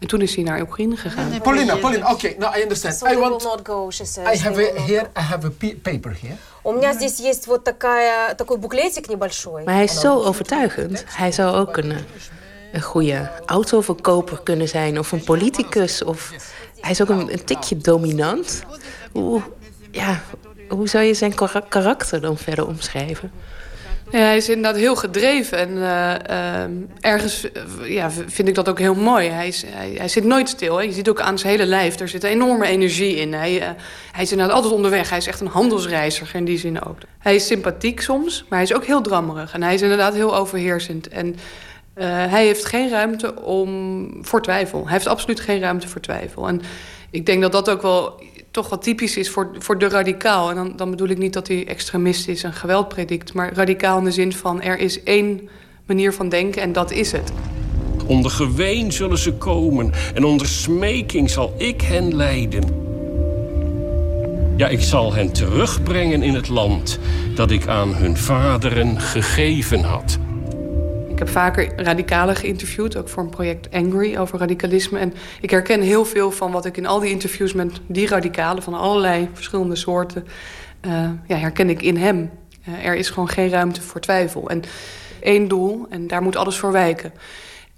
En 0.00 0.08
toen 0.08 0.20
is 0.20 0.34
hij 0.34 0.44
naar 0.44 0.60
Oekraïne 0.60 0.96
gegaan. 0.96 1.40
Paulina, 1.42 1.76
Paulina, 1.76 2.12
oké, 2.12 2.26
okay, 2.26 2.36
now 2.38 2.56
I 2.56 2.62
understand. 2.62 2.94
So 2.94 3.06
I 3.06 3.16
want. 3.16 3.42
not 3.42 3.60
go, 3.62 3.90
she 3.90 4.04
says. 4.04 4.34
I 4.34 4.42
have 4.42 4.58
a, 4.58 4.80
here. 4.80 5.10
I 5.16 5.20
have 5.20 5.46
a 5.46 5.50
paper 5.82 6.16
here. 6.20 6.36
У 6.62 6.72
меня 6.72 6.92
здесь 6.92 7.18
есть 7.20 7.46
вот 7.46 7.64
такая, 7.64 8.34
такой 8.34 8.56
буклетик 8.58 9.08
небольшой. 9.08 9.64
Maar 9.64 9.74
hij 9.74 9.84
is 9.84 10.00
zo 10.00 10.22
overtuigend. 10.22 11.04
Hij 11.06 11.32
zou 11.32 11.56
ook 11.56 11.76
een, 11.76 11.92
een 12.71 12.81
goede 12.81 13.29
autoverkoper 13.45 14.39
kunnen 14.43 14.67
zijn 14.67 14.99
of 14.99 15.11
een 15.11 15.23
politicus. 15.23 16.03
Of 16.03 16.31
hij 16.79 16.91
is 16.91 17.01
ook 17.01 17.09
een, 17.09 17.31
een 17.31 17.43
tikje 17.43 17.77
dominant. 17.77 18.63
Hoe, 19.11 19.41
ja, 19.91 20.21
hoe 20.69 20.87
zou 20.89 21.03
je 21.03 21.13
zijn 21.13 21.33
karakter 21.69 22.21
dan 22.21 22.37
verder 22.37 22.67
omschrijven? 22.67 23.31
Ja, 24.11 24.19
hij 24.19 24.37
is 24.37 24.49
inderdaad 24.49 24.75
heel 24.75 24.95
gedreven. 24.95 25.57
En 25.57 25.69
uh, 25.69 26.13
uh, 26.29 27.11
ergens 27.11 27.45
uh, 27.45 27.89
ja, 27.89 28.11
vind 28.11 28.47
ik 28.47 28.55
dat 28.55 28.69
ook 28.69 28.79
heel 28.79 28.95
mooi. 28.95 29.29
Hij, 29.29 29.47
is, 29.47 29.63
hij, 29.67 29.93
hij 29.97 30.07
zit 30.07 30.23
nooit 30.23 30.49
stil. 30.49 30.77
Hè. 30.77 30.83
Je 30.83 30.91
ziet 30.91 31.09
ook 31.09 31.21
aan 31.21 31.39
zijn 31.39 31.51
hele 31.51 31.65
lijf, 31.65 31.99
er 31.99 32.07
zit 32.07 32.23
enorme 32.23 32.65
energie 32.65 33.15
in. 33.15 33.33
Hij, 33.33 33.75
hij 34.11 34.23
is 34.23 34.31
inderdaad 34.31 34.55
altijd 34.55 34.73
onderweg. 34.73 35.09
Hij 35.09 35.17
is 35.17 35.27
echt 35.27 35.39
een 35.39 35.47
handelsreiziger 35.47 36.35
in 36.35 36.45
die 36.45 36.57
zin 36.57 36.83
ook. 36.83 36.97
Hij 37.19 37.35
is 37.35 37.45
sympathiek 37.45 38.01
soms, 38.01 38.45
maar 38.49 38.59
hij 38.59 38.67
is 38.67 38.73
ook 38.73 38.85
heel 38.85 39.01
drammerig. 39.01 39.53
En 39.53 39.63
hij 39.63 39.73
is 39.73 39.81
inderdaad 39.81 40.13
heel 40.13 40.35
overheersend. 40.35 41.07
En 41.07 41.35
hij 42.07 42.45
heeft 42.45 42.65
geen 42.65 42.89
ruimte 42.89 43.41
om, 43.41 44.09
voor 44.21 44.41
twijfel. 44.41 44.83
Hij 44.83 44.93
heeft 44.93 45.07
absoluut 45.07 45.39
geen 45.39 45.59
ruimte 45.59 45.87
voor 45.87 46.01
twijfel. 46.01 46.47
En 46.47 46.61
ik 47.09 47.25
denk 47.25 47.41
dat 47.41 47.51
dat 47.51 47.69
ook 47.69 47.81
wel 47.81 48.19
toch 48.51 48.69
wat 48.69 48.83
typisch 48.83 49.17
is 49.17 49.29
voor, 49.29 49.49
voor 49.57 49.77
de 49.77 49.89
radicaal. 49.89 50.49
En 50.49 50.55
dan, 50.55 50.73
dan 50.75 50.89
bedoel 50.89 51.07
ik 51.07 51.17
niet 51.17 51.33
dat 51.33 51.47
hij 51.47 51.67
extremist 51.67 52.27
is 52.27 52.43
en 52.43 52.53
geweld 52.53 52.87
predikt... 52.87 53.33
maar 53.33 53.53
radicaal 53.53 53.97
in 53.97 54.03
de 54.03 54.11
zin 54.11 54.33
van 54.33 54.61
er 54.61 54.79
is 54.79 55.03
één 55.03 55.49
manier 55.85 56.13
van 56.13 56.29
denken 56.29 56.61
en 56.61 56.73
dat 56.73 56.91
is 56.91 57.11
het. 57.11 57.31
Onder 58.07 58.31
geween 58.31 58.91
zullen 58.91 59.17
ze 59.17 59.33
komen 59.33 59.91
en 60.13 60.23
onder 60.23 60.47
smeking 60.47 61.29
zal 61.29 61.53
ik 61.57 61.81
hen 61.81 62.15
leiden. 62.15 62.89
Ja, 64.55 64.67
ik 64.67 64.81
zal 64.81 65.13
hen 65.13 65.31
terugbrengen 65.33 66.23
in 66.23 66.33
het 66.33 66.47
land 66.47 66.99
dat 67.35 67.51
ik 67.51 67.67
aan 67.67 67.95
hun 67.95 68.17
vaderen 68.17 68.99
gegeven 68.99 69.83
had. 69.83 70.17
Heb 71.21 71.29
vaker 71.29 71.73
radicalen 71.75 72.35
geïnterviewd, 72.35 72.97
ook 72.97 73.09
voor 73.09 73.23
een 73.23 73.29
project 73.29 73.71
Angry 73.71 74.17
over 74.17 74.39
radicalisme. 74.39 74.99
En 74.99 75.13
ik 75.41 75.49
herken 75.49 75.81
heel 75.81 76.05
veel 76.05 76.31
van 76.31 76.51
wat 76.51 76.65
ik 76.65 76.77
in 76.77 76.85
al 76.85 76.99
die 76.99 77.09
interviews 77.09 77.53
met 77.53 77.79
die 77.87 78.07
radicalen 78.07 78.63
van 78.63 78.73
allerlei 78.73 79.29
verschillende 79.33 79.75
soorten, 79.75 80.27
uh, 80.81 81.09
ja, 81.27 81.35
herken 81.35 81.69
ik 81.69 81.81
in 81.81 81.97
hem. 81.97 82.29
Uh, 82.67 82.85
er 82.85 82.95
is 82.95 83.09
gewoon 83.09 83.29
geen 83.29 83.49
ruimte 83.49 83.81
voor 83.81 84.01
twijfel. 84.01 84.49
En 84.49 84.63
één 85.19 85.47
doel, 85.47 85.85
en 85.89 86.07
daar 86.07 86.21
moet 86.21 86.35
alles 86.35 86.57
voor 86.57 86.71
wijken. 86.71 87.13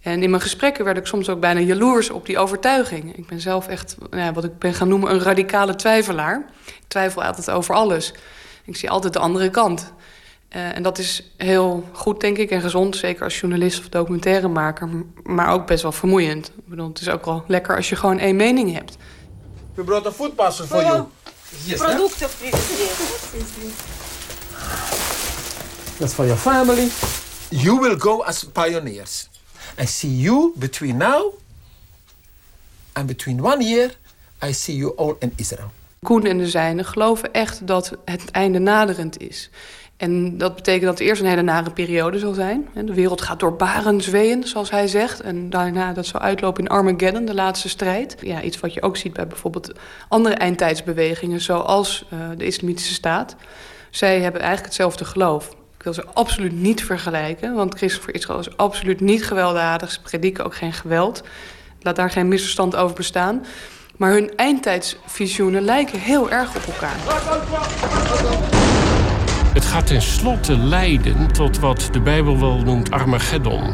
En 0.02 0.24
in 0.24 0.30
mijn 0.30 0.42
gesprekken 0.42 0.86
werd 0.86 0.98
ik 0.98 1.06
soms 1.06 1.30
ook 1.30 1.40
bijna 1.40 1.60
jaloers 1.60 2.10
op 2.10 2.26
die 2.26 2.38
overtuiging. 2.38 3.18
Ik 3.18 3.28
ben 3.28 3.40
zelf 3.40 3.68
echt, 3.68 3.98
ja, 4.12 4.34
wat 4.34 4.44
ik 4.44 4.58
ben 4.58 4.74
gaan 4.74 4.88
noemen, 4.88 5.12
een 5.12 5.22
radicale 5.22 5.76
twijfelaar. 5.76 6.46
Ik 6.66 6.88
twijfel 6.88 7.24
altijd 7.24 7.52
over 7.52 7.76
alles. 7.76 8.14
Ik 8.66 8.76
zie 8.76 8.90
altijd 8.90 9.14
de 9.14 9.20
andere 9.20 9.50
kant. 9.50 9.94
Uh, 10.56 10.76
en 10.76 10.84
dat 10.84 10.98
is 10.98 11.24
heel 11.38 11.84
goed, 11.92 12.20
denk 12.20 12.38
ik, 12.38 12.50
en 12.50 12.62
gezond. 12.62 12.96
Zeker 12.96 13.24
als 13.24 13.40
journalist 13.40 13.80
of 13.80 13.90
documentairemaker. 13.90 14.90
Maar 15.24 15.52
ook 15.54 15.68
best 15.68 15.82
wel 15.82 15.92
vermoeiend. 15.92 16.48
Ik 16.48 16.68
bedoel, 16.68 16.88
het 16.88 17.02
is 17.02 17.10
ook 17.10 17.26
wel 17.26 17.44
lekker 17.48 17.76
als 17.76 17.90
je 17.90 17.96
gewoon 17.96 18.20
één 18.20 18.36
mening 18.36 18.74
hebt. 18.74 18.98
We 19.74 19.84
brought 19.84 20.08
a 20.08 20.12
food 20.12 20.36
parcel 20.36 20.66
for 20.66 20.82
you. 20.82 21.04
Yes, 21.66 21.80
Producten 21.80 22.30
That's 25.98 26.14
for 26.14 26.26
your 26.26 26.40
family. 26.40 26.90
You 27.50 27.80
will 27.80 28.00
go 28.00 28.24
as 28.24 28.44
pioneers. 28.44 29.30
I 29.82 29.86
see 29.86 30.20
you 30.20 30.52
between 30.56 30.98
now 30.98 31.34
and 32.94 33.08
between 33.08 33.42
one 33.42 33.64
year, 33.64 33.96
I 34.44 34.54
see 34.54 34.76
you 34.76 34.94
all 34.96 35.16
in 35.20 35.34
Israel. 35.36 35.72
Koen 36.02 36.26
en 36.26 36.38
de 36.38 36.50
zijnen 36.50 36.86
geloven 36.86 37.34
echt 37.34 37.68
dat 37.68 37.92
het 38.06 38.32
einde 38.32 38.60
naderend 38.60 39.22
is. 39.22 39.50
En 39.98 40.38
dat 40.38 40.56
betekent 40.56 40.86
dat 40.86 41.00
het 41.00 41.08
eerst 41.08 41.22
een 41.22 41.28
hele 41.28 41.42
nare 41.42 41.72
periode 41.72 42.20
zal 42.20 42.34
zijn. 42.34 42.68
De 42.74 42.94
wereld 42.94 43.22
gaat 43.22 43.40
door 43.40 43.56
baren 43.56 44.02
zweeën, 44.02 44.48
zoals 44.48 44.72
hij 44.72 44.88
zegt. 44.88 45.22
En 45.22 45.50
daarna 45.50 45.94
dat 45.94 46.06
zal 46.06 46.20
uitlopen 46.20 46.64
in 46.64 46.70
Armageddon, 46.70 47.26
de 47.26 47.34
laatste 47.34 47.70
strijd. 47.70 48.16
Ja, 48.22 48.42
iets 48.42 48.60
wat 48.60 48.74
je 48.74 48.82
ook 48.82 48.98
ziet 48.98 49.14
bij 49.14 49.28
bijvoorbeeld 49.28 49.72
andere 50.08 50.36
eindtijdsbewegingen... 50.36 51.42
zoals 51.42 52.06
uh, 52.14 52.20
de 52.38 52.46
Islamitische 52.46 52.94
Staat. 52.94 53.36
Zij 53.90 54.14
hebben 54.20 54.42
eigenlijk 54.42 54.66
hetzelfde 54.66 55.06
geloof. 55.06 55.56
Ik 55.78 55.84
wil 55.84 55.94
ze 55.94 56.06
absoluut 56.14 56.62
niet 56.62 56.84
vergelijken, 56.84 57.54
want 57.54 57.76
Christen 57.76 58.02
voor 58.02 58.14
Israël 58.14 58.40
is 58.40 58.58
absoluut 58.58 59.00
niet 59.00 59.26
gewelddadig. 59.26 59.92
Ze 59.92 60.02
prediken 60.02 60.46
ook 60.46 60.56
geen 60.56 60.74
geweld. 60.74 61.24
Laat 61.82 61.96
daar 61.96 62.10
geen 62.10 62.28
misverstand 62.28 62.76
over 62.76 62.96
bestaan. 62.96 63.46
Maar 63.98 64.12
hun 64.12 64.36
eindtijdsvisioenen 64.36 65.62
lijken 65.62 66.00
heel 66.00 66.32
erg 66.32 66.56
op 66.56 66.64
elkaar. 66.66 66.98
Het 69.54 69.66
gaat 69.66 69.88
tenslotte 69.88 70.58
leiden 70.58 71.32
tot 71.32 71.60
wat 71.60 71.90
de 71.92 72.00
Bijbel 72.00 72.40
wel 72.40 72.58
noemt 72.58 72.92
Armageddon. 72.92 73.74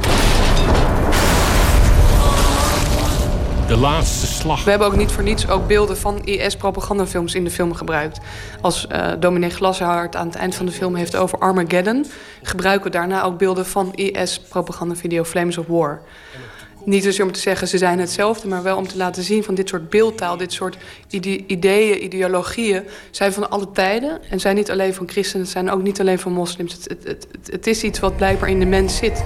De 3.67 3.77
laatste 3.77 4.27
slag. 4.27 4.63
We 4.63 4.69
hebben 4.69 4.87
ook 4.87 4.95
niet 4.95 5.11
voor 5.11 5.23
niets 5.23 5.49
ook 5.49 5.67
beelden 5.67 5.97
van 5.97 6.23
IS-propagandafilms 6.23 7.35
in 7.35 7.43
de 7.43 7.49
film 7.49 7.73
gebruikt. 7.73 8.19
Als 8.61 8.87
uh, 8.91 9.11
dominee 9.19 9.49
Glashart 9.49 10.15
aan 10.15 10.27
het 10.27 10.35
eind 10.35 10.55
van 10.55 10.65
de 10.65 10.71
film 10.71 10.95
heeft 10.95 11.15
over 11.15 11.39
Armageddon... 11.39 12.05
gebruiken 12.43 12.91
we 12.91 12.97
daarna 12.97 13.23
ook 13.23 13.37
beelden 13.37 13.65
van 13.65 13.93
IS-propagandavideo 13.95 15.23
Flames 15.23 15.57
of 15.57 15.67
War. 15.67 16.01
Niet 16.85 17.03
zozeer 17.03 17.25
om 17.25 17.31
te 17.31 17.39
zeggen 17.39 17.67
ze 17.67 17.77
zijn 17.77 17.99
hetzelfde, 17.99 18.47
maar 18.47 18.63
wel 18.63 18.77
om 18.77 18.87
te 18.87 18.97
laten 18.97 19.23
zien 19.23 19.43
van 19.43 19.55
dit 19.55 19.69
soort 19.69 19.89
beeldtaal, 19.89 20.37
dit 20.37 20.53
soort 20.53 20.77
ide 21.09 21.45
ideeën, 21.45 22.03
ideologieën 22.03 22.83
zijn 23.11 23.33
van 23.33 23.49
alle 23.49 23.71
tijden 23.71 24.19
en 24.29 24.39
zijn 24.39 24.55
niet 24.55 24.71
alleen 24.71 24.93
van 24.93 25.09
christenen, 25.09 25.41
het 25.41 25.51
zijn 25.51 25.71
ook 25.71 25.81
niet 25.81 25.99
alleen 25.99 26.19
van 26.19 26.31
moslims. 26.31 26.73
Het, 26.73 26.87
het, 26.89 27.27
het, 27.31 27.51
het 27.51 27.67
is 27.67 27.83
iets 27.83 27.99
wat 27.99 28.15
blijkbaar 28.15 28.49
in 28.49 28.59
de 28.59 28.65
mens 28.65 28.97
zit. 28.97 29.23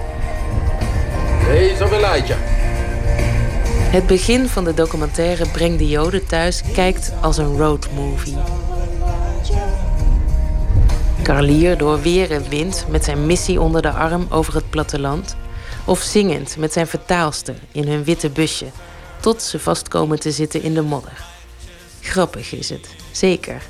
Het 3.92 4.08
begin 4.08 4.48
van 4.48 4.64
de 4.64 4.74
documentaire 4.74 5.50
Breng 5.50 5.78
de 5.78 5.88
Joden 5.88 6.28
thuis 6.28 6.62
kijkt 6.74 7.14
als 7.22 7.38
een 7.38 7.58
roadmovie. 7.58 8.38
Carlier 11.24 11.78
door 11.78 12.02
weer 12.02 12.32
en 12.32 12.50
wind 12.50 12.86
met 12.90 13.04
zijn 13.04 13.26
missie 13.26 13.62
onder 13.62 13.82
de 13.82 13.92
arm 13.92 14.26
over 14.30 14.54
het 14.54 14.70
platteland 14.70 15.36
of 15.86 16.02
zingend 16.02 16.58
met 16.58 16.74
zijn 16.74 16.88
vertaalster 16.88 17.56
in 17.72 17.88
hun 17.88 18.04
witte 18.04 18.30
busje, 18.30 18.66
tot 19.20 19.42
ze 19.42 19.60
vastkomen 19.60 20.20
te 20.20 20.32
zitten 20.32 20.62
in 20.62 20.74
de 20.74 20.82
modder. 20.82 21.26
Grappig 22.02 22.54
is 22.54 22.70
het, 22.70 22.90
zeker. 23.12 23.62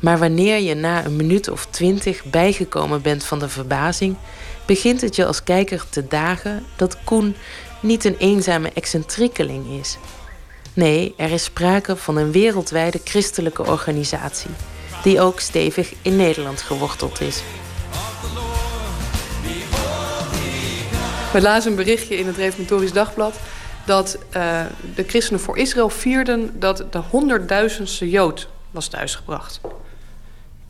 Maar 0.00 0.18
wanneer 0.18 0.58
je 0.58 0.74
na 0.74 1.04
een 1.04 1.16
minuut 1.16 1.50
of 1.50 1.66
twintig 1.70 2.24
bijgekomen 2.24 3.02
bent 3.02 3.24
van 3.24 3.38
de 3.38 3.48
verbazing, 3.48 4.16
begint 4.66 5.00
het 5.00 5.16
je 5.16 5.26
als 5.26 5.42
kijker 5.42 5.84
te 5.90 6.06
dagen 6.08 6.64
dat 6.76 6.96
Koen 7.04 7.36
niet 7.80 8.04
een 8.04 8.16
eenzame 8.18 8.70
excentriekeling 8.74 9.80
is. 9.80 9.98
Nee, 10.72 11.14
er 11.16 11.30
is 11.30 11.44
sprake 11.44 11.96
van 11.96 12.16
een 12.16 12.32
wereldwijde 12.32 13.00
christelijke 13.04 13.66
organisatie, 13.66 14.50
die 15.02 15.20
ook 15.20 15.40
stevig 15.40 15.92
in 16.02 16.16
Nederland 16.16 16.62
geworteld 16.62 17.20
is. 17.20 17.42
We 21.32 21.40
lazen 21.40 21.70
een 21.70 21.76
berichtje 21.76 22.16
in 22.16 22.26
het 22.26 22.36
Reformatorisch 22.36 22.92
Dagblad 22.92 23.40
dat 23.86 24.18
uh, 24.36 24.60
de 24.94 25.04
christenen 25.06 25.40
voor 25.40 25.58
Israël 25.58 25.88
vierden 25.88 26.60
dat 26.60 26.84
de 26.90 26.98
honderdduizendste 26.98 28.10
Jood 28.10 28.48
was 28.70 28.88
thuisgebracht. 28.88 29.60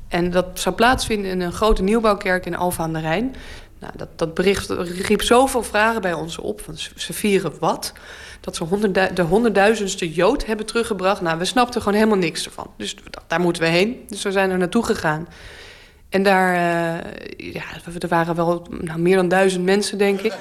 En 0.09 0.31
dat 0.31 0.47
zou 0.55 0.75
plaatsvinden 0.75 1.31
in 1.31 1.41
een 1.41 1.53
grote 1.53 1.83
nieuwbouwkerk 1.83 2.47
in 2.47 2.57
Alphen 2.57 2.85
aan 2.85 2.93
de 2.93 3.01
Rijn. 3.01 3.35
Nou, 3.79 3.93
dat, 3.97 4.09
dat 4.17 4.35
bericht 4.35 4.71
riep 5.01 5.23
zoveel 5.23 5.63
vragen 5.63 6.01
bij 6.01 6.13
ons 6.13 6.39
op. 6.39 6.61
Want 6.61 6.91
ze 6.97 7.13
vieren 7.13 7.53
wat? 7.61 7.93
Dat 8.41 8.57
ze 8.57 8.65
honderddu 8.65 9.13
de 9.15 9.23
honderdduizendste 9.23 10.13
Jood 10.13 10.47
hebben 10.47 10.67
teruggebracht. 10.67 11.21
Nou, 11.21 11.39
we 11.39 11.45
snapten 11.45 11.83
gewoon 11.83 11.99
helemaal 11.99 12.19
niks 12.19 12.45
ervan. 12.45 12.71
Dus 12.77 12.97
daar 13.27 13.41
moeten 13.41 13.63
we 13.63 13.69
heen. 13.69 14.05
Dus 14.09 14.23
we 14.23 14.33
zijn 14.33 14.51
er 14.51 14.59
naartoe 14.59 14.85
gegaan. 14.85 15.29
En 16.09 16.23
daar, 16.23 16.55
uh, 16.55 17.53
ja, 17.53 17.63
er 18.01 18.09
waren 18.09 18.35
wel 18.35 18.67
nou, 18.71 18.99
meer 18.99 19.17
dan 19.17 19.29
duizend 19.29 19.65
mensen, 19.65 19.99
denk 19.99 20.21
ik. 20.21 20.33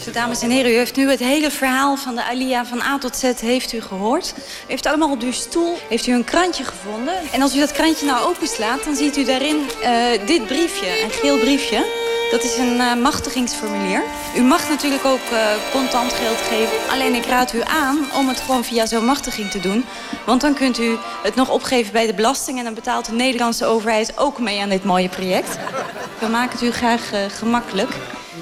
Zo, 0.00 0.10
dames 0.10 0.42
en 0.42 0.50
heren, 0.50 0.70
u 0.70 0.74
heeft 0.74 0.96
nu 0.96 1.10
het 1.10 1.18
hele 1.18 1.50
verhaal 1.50 1.96
van 1.96 2.14
de 2.14 2.24
Alia 2.24 2.64
van 2.64 2.80
A 2.80 2.98
tot 2.98 3.16
Z 3.16 3.40
heeft 3.40 3.72
u 3.72 3.80
gehoord. 3.80 4.34
U 4.36 4.40
heeft 4.66 4.86
allemaal 4.86 5.10
op 5.10 5.22
uw 5.22 5.32
stoel 5.32 5.76
heeft 5.88 6.06
u 6.06 6.12
een 6.12 6.24
krantje 6.24 6.64
gevonden. 6.64 7.14
En 7.32 7.42
als 7.42 7.56
u 7.56 7.58
dat 7.58 7.72
krantje 7.72 8.06
nou 8.06 8.28
openslaat, 8.28 8.84
dan 8.84 8.96
ziet 8.96 9.16
u 9.16 9.24
daarin 9.24 9.56
uh, 9.56 10.26
dit 10.26 10.46
briefje, 10.46 11.02
een 11.02 11.10
geel 11.10 11.38
briefje. 11.38 12.05
Dat 12.30 12.44
is 12.44 12.56
een 12.56 12.76
uh, 12.76 12.94
machtigingsformulier. 13.02 14.02
U 14.36 14.40
mag 14.42 14.68
natuurlijk 14.68 15.04
ook 15.04 15.30
uh, 15.32 15.70
contant 15.72 16.12
geld 16.12 16.36
geven. 16.36 16.90
Alleen 16.90 17.14
ik 17.14 17.24
raad 17.24 17.54
u 17.54 17.60
aan 17.64 17.98
om 18.18 18.28
het 18.28 18.40
gewoon 18.40 18.64
via 18.64 18.86
zo'n 18.86 19.04
machtiging 19.04 19.50
te 19.50 19.60
doen. 19.60 19.84
Want 20.24 20.40
dan 20.40 20.54
kunt 20.54 20.78
u 20.78 20.96
het 21.22 21.34
nog 21.34 21.50
opgeven 21.50 21.92
bij 21.92 22.06
de 22.06 22.14
belasting... 22.14 22.58
en 22.58 22.64
dan 22.64 22.74
betaalt 22.74 23.06
de 23.06 23.12
Nederlandse 23.12 23.64
overheid 23.64 24.18
ook 24.18 24.38
mee 24.38 24.60
aan 24.60 24.68
dit 24.68 24.84
mooie 24.84 25.08
project. 25.08 25.58
We 26.18 26.26
maken 26.26 26.58
het 26.58 26.62
u 26.62 26.70
graag 26.70 27.12
uh, 27.12 27.20
gemakkelijk. 27.28 27.90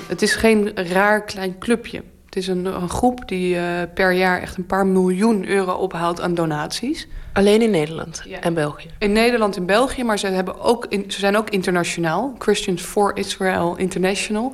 Het 0.06 0.22
is 0.22 0.34
geen 0.34 0.72
raar 0.74 1.24
klein 1.24 1.58
clubje. 1.58 2.02
Het 2.34 2.42
is 2.42 2.48
een, 2.48 2.64
een 2.64 2.88
groep 2.88 3.28
die 3.28 3.56
per 3.94 4.12
jaar 4.12 4.40
echt 4.40 4.56
een 4.56 4.66
paar 4.66 4.86
miljoen 4.86 5.48
euro 5.48 5.72
ophaalt 5.72 6.20
aan 6.20 6.34
donaties... 6.34 7.08
Alleen 7.34 7.62
in 7.62 7.70
Nederland 7.70 8.22
en 8.40 8.54
België? 8.54 8.88
In 8.98 9.12
Nederland 9.12 9.56
en 9.56 9.66
België, 9.66 10.04
maar 10.04 10.18
ze, 10.18 10.26
hebben 10.26 10.60
ook 10.60 10.86
in, 10.88 11.04
ze 11.08 11.18
zijn 11.18 11.36
ook 11.36 11.50
internationaal. 11.50 12.34
Christians 12.38 12.82
for 12.82 13.16
Israel 13.16 13.76
International. 13.76 14.52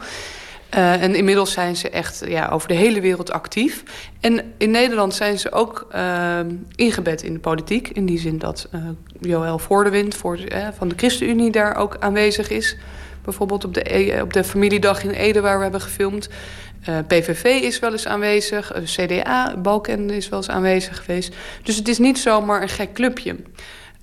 Uh, 0.75 1.03
en 1.03 1.15
inmiddels 1.15 1.53
zijn 1.53 1.77
ze 1.77 1.91
echt 1.91 2.23
ja, 2.27 2.49
over 2.49 2.69
de 2.69 2.75
hele 2.75 3.01
wereld 3.01 3.31
actief. 3.31 3.83
En 4.21 4.53
in 4.59 4.71
Nederland 4.71 5.15
zijn 5.15 5.39
ze 5.39 5.53
ook 5.53 5.89
uh, 5.95 6.39
ingebed 6.75 7.23
in 7.23 7.33
de 7.33 7.39
politiek. 7.39 7.89
In 7.89 8.07
die 8.07 8.19
zin 8.19 8.39
dat 8.39 8.69
uh, 8.75 8.81
Joël 9.21 9.59
Voordewind 9.59 10.15
voor, 10.15 10.39
van 10.77 10.89
de 10.89 10.95
ChristenUnie 10.97 11.51
daar 11.51 11.77
ook 11.77 11.97
aanwezig 11.99 12.51
is. 12.51 12.77
Bijvoorbeeld 13.25 13.65
op 13.65 13.75
de, 13.75 13.97
e, 13.97 14.21
op 14.21 14.33
de 14.33 14.45
familiedag 14.45 15.05
in 15.05 15.11
Ede 15.11 15.41
waar 15.41 15.57
we 15.57 15.63
hebben 15.63 15.81
gefilmd. 15.81 16.29
Eh, 16.85 16.99
PVV 17.07 17.45
is 17.45 17.79
wel 17.79 17.93
eens 17.93 18.07
aanwezig, 18.07 18.77
uh, 18.77 18.83
CDA, 18.85 19.57
Balken 19.57 20.11
is 20.11 20.29
wel 20.29 20.39
eens 20.39 20.49
aanwezig 20.49 21.05
geweest. 21.05 21.35
Dus 21.63 21.77
het 21.77 21.89
is 21.89 21.99
niet 21.99 22.19
zomaar 22.19 22.63
een 22.63 22.69
gek 22.69 22.93
clubje. 22.93 23.37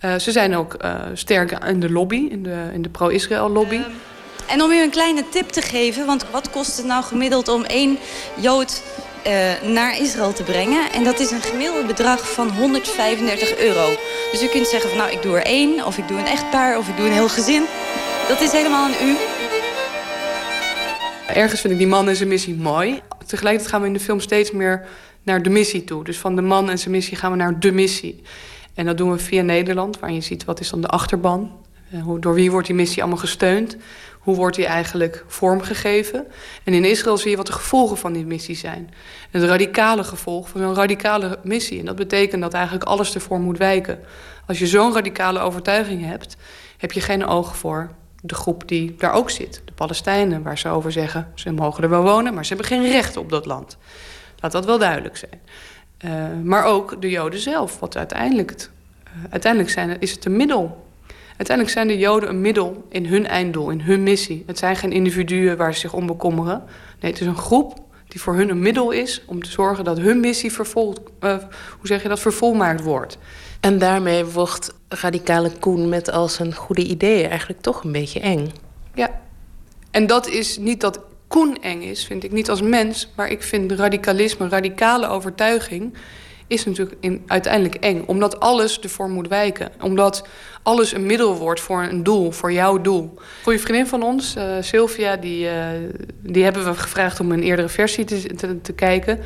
Uh, 0.05 0.15
ze 0.15 0.31
zijn 0.31 0.55
ook 0.55 0.77
sterk 1.13 1.51
in 1.51 1.79
de 1.79 1.91
lobby, 1.91 2.27
in 2.29 2.43
de, 2.43 2.69
in 2.73 2.81
de 2.81 2.89
pro-Israël 2.89 3.49
lobby. 3.49 3.79
En 4.47 4.61
om 4.61 4.71
u 4.71 4.81
een 4.81 4.89
kleine 4.89 5.23
tip 5.29 5.49
te 5.49 5.61
geven, 5.61 6.05
want 6.05 6.25
wat 6.31 6.49
kost 6.49 6.77
het 6.77 6.85
nou 6.85 7.03
gemiddeld 7.03 7.47
om 7.47 7.63
één 7.63 7.97
Jood 8.35 8.81
naar 9.63 9.99
Israël 9.99 10.33
te 10.33 10.43
brengen? 10.43 10.91
En 10.91 11.03
dat 11.03 11.19
is 11.19 11.31
een 11.31 11.41
gemiddeld 11.41 11.87
bedrag 11.87 12.33
van 12.33 12.49
135 12.49 13.57
euro. 13.57 13.89
Dus 14.31 14.43
u 14.43 14.47
kunt 14.47 14.67
zeggen 14.67 14.89
van 14.89 14.99
nou 14.99 15.11
ik 15.11 15.21
doe 15.21 15.35
er 15.35 15.45
één, 15.45 15.85
of 15.85 15.97
ik 15.97 16.07
doe 16.07 16.19
een 16.19 16.25
echtpaar, 16.25 16.77
of 16.77 16.87
ik 16.87 16.97
doe 16.97 17.05
een 17.05 17.11
heel 17.11 17.29
gezin. 17.29 17.63
Dat 18.27 18.41
is 18.41 18.51
helemaal 18.51 18.85
aan 18.85 19.07
u. 19.07 19.15
Ergens 21.27 21.61
vind 21.61 21.73
ik 21.73 21.79
die 21.79 21.87
man 21.87 22.07
en 22.07 22.15
zijn 22.15 22.29
missie 22.29 22.55
mooi. 22.55 23.01
Tegelijkertijd 23.25 23.71
gaan 23.71 23.81
we 23.81 23.87
in 23.87 23.93
de 23.93 23.99
film 23.99 24.19
steeds 24.19 24.51
meer 24.51 24.87
naar 25.23 25.41
de 25.41 25.49
missie 25.49 25.83
toe. 25.83 26.03
Dus 26.03 26.17
van 26.17 26.35
de 26.35 26.41
man 26.41 26.69
en 26.69 26.79
zijn 26.79 26.91
missie 26.91 27.17
gaan 27.17 27.31
we 27.31 27.37
naar 27.37 27.59
de 27.59 27.71
missie. 27.71 28.21
En 28.73 28.85
dat 28.85 28.97
doen 28.97 29.11
we 29.11 29.17
via 29.17 29.41
Nederland, 29.41 29.99
waar 29.99 30.11
je 30.11 30.21
ziet 30.21 30.45
wat 30.45 30.59
is 30.59 30.69
dan 30.69 30.81
de 30.81 30.87
achterban. 30.87 31.51
Eh, 31.91 32.07
door 32.19 32.33
wie 32.33 32.51
wordt 32.51 32.67
die 32.67 32.75
missie 32.75 33.01
allemaal 33.01 33.19
gesteund? 33.19 33.77
Hoe 34.19 34.35
wordt 34.35 34.55
die 34.55 34.65
eigenlijk 34.65 35.23
vormgegeven? 35.27 36.25
En 36.63 36.73
in 36.73 36.85
Israël 36.85 37.17
zie 37.17 37.29
je 37.29 37.37
wat 37.37 37.47
de 37.47 37.53
gevolgen 37.53 37.97
van 37.97 38.13
die 38.13 38.25
missie 38.25 38.55
zijn. 38.55 38.89
Het 39.31 39.43
radicale 39.43 40.03
gevolg 40.03 40.49
van 40.49 40.61
zo'n 40.61 40.75
radicale 40.75 41.39
missie. 41.43 41.79
En 41.79 41.85
dat 41.85 41.95
betekent 41.95 42.41
dat 42.41 42.53
eigenlijk 42.53 42.85
alles 42.85 43.13
ervoor 43.13 43.39
moet 43.39 43.57
wijken. 43.57 43.99
Als 44.47 44.59
je 44.59 44.67
zo'n 44.67 44.93
radicale 44.93 45.39
overtuiging 45.39 46.05
hebt, 46.05 46.35
heb 46.77 46.91
je 46.91 47.01
geen 47.01 47.25
oog 47.25 47.57
voor 47.57 47.91
de 48.21 48.35
groep 48.35 48.67
die 48.67 48.95
daar 48.97 49.13
ook 49.13 49.29
zit. 49.29 49.61
Palestijnen, 49.77 50.43
waar 50.43 50.57
ze 50.57 50.69
over 50.69 50.91
zeggen... 50.91 51.31
ze 51.35 51.51
mogen 51.51 51.83
er 51.83 51.89
wel 51.89 52.03
wonen, 52.03 52.33
maar 52.33 52.45
ze 52.45 52.53
hebben 52.53 52.67
geen 52.67 52.91
recht 52.91 53.17
op 53.17 53.29
dat 53.29 53.45
land. 53.45 53.77
Laat 54.39 54.51
dat 54.51 54.65
wel 54.65 54.77
duidelijk 54.77 55.17
zijn. 55.17 55.41
Uh, 56.05 56.43
maar 56.43 56.63
ook 56.63 57.01
de 57.01 57.09
Joden 57.09 57.39
zelf. 57.39 57.79
Wat 57.79 57.97
uiteindelijk, 57.97 58.49
het, 58.49 58.69
uh, 59.03 59.23
uiteindelijk 59.29 59.71
zijn, 59.71 59.99
is 59.99 60.11
het 60.11 60.25
een 60.25 60.35
middel. 60.35 60.85
Uiteindelijk 61.27 61.77
zijn 61.77 61.87
de 61.87 61.97
Joden 61.97 62.29
een 62.29 62.41
middel 62.41 62.85
in 62.89 63.05
hun 63.05 63.27
einddoel, 63.27 63.69
in 63.69 63.81
hun 63.81 64.03
missie. 64.03 64.43
Het 64.47 64.57
zijn 64.57 64.75
geen 64.75 64.91
individuen 64.91 65.57
waar 65.57 65.73
ze 65.73 65.79
zich 65.79 65.93
om 65.93 66.05
bekommeren. 66.05 66.63
Nee, 66.99 67.11
het 67.11 67.21
is 67.21 67.27
een 67.27 67.37
groep 67.37 67.79
die 68.07 68.21
voor 68.21 68.35
hun 68.35 68.49
een 68.49 68.59
middel 68.59 68.91
is... 68.91 69.21
om 69.25 69.43
te 69.43 69.51
zorgen 69.51 69.83
dat 69.83 69.97
hun 69.97 70.19
missie 70.19 70.51
vervol, 70.51 70.95
uh, 71.21 71.37
hoe 71.77 71.87
zeg 71.87 72.01
je 72.01 72.09
dat, 72.09 72.19
vervolmaakt 72.19 72.83
wordt. 72.83 73.17
En 73.59 73.77
daarmee 73.77 74.25
wordt 74.25 74.73
radicale 74.87 75.51
Koen 75.59 75.89
met 75.89 76.11
al 76.11 76.27
zijn 76.27 76.55
goede 76.55 76.83
ideeën 76.83 77.29
eigenlijk 77.29 77.61
toch 77.61 77.83
een 77.83 77.91
beetje 77.91 78.19
eng. 78.19 78.51
Ja, 78.93 79.21
en 79.97 80.07
dat 80.07 80.27
is 80.27 80.57
niet 80.57 80.81
dat 80.81 80.99
Koen 81.27 81.57
eng 81.61 81.81
is, 81.81 82.05
vind 82.05 82.23
ik 82.23 82.31
niet 82.31 82.49
als 82.49 82.61
mens, 82.61 83.09
maar 83.15 83.29
ik 83.29 83.43
vind 83.43 83.71
radicalisme, 83.71 84.49
radicale 84.49 85.07
overtuiging, 85.07 85.93
is 86.47 86.65
natuurlijk 86.65 86.97
in, 86.99 87.23
uiteindelijk 87.27 87.75
eng. 87.75 88.03
Omdat 88.05 88.39
alles 88.39 88.79
ervoor 88.79 89.09
moet 89.09 89.27
wijken. 89.27 89.71
Omdat 89.81 90.27
alles 90.63 90.93
een 90.93 91.05
middel 91.05 91.35
wordt 91.35 91.59
voor 91.59 91.83
een 91.83 92.03
doel, 92.03 92.31
voor 92.31 92.51
jouw 92.51 92.81
doel. 92.81 93.13
Goeie 93.43 93.59
vriendin 93.59 93.87
van 93.87 94.03
ons, 94.03 94.35
uh, 94.35 94.57
Sylvia, 94.59 95.15
die, 95.15 95.45
uh, 95.45 95.67
die 96.21 96.43
hebben 96.43 96.65
we 96.65 96.73
gevraagd 96.73 97.19
om 97.19 97.31
een 97.31 97.43
eerdere 97.43 97.69
versie 97.69 98.05
te, 98.05 98.61
te 98.61 98.73
kijken. 98.73 99.19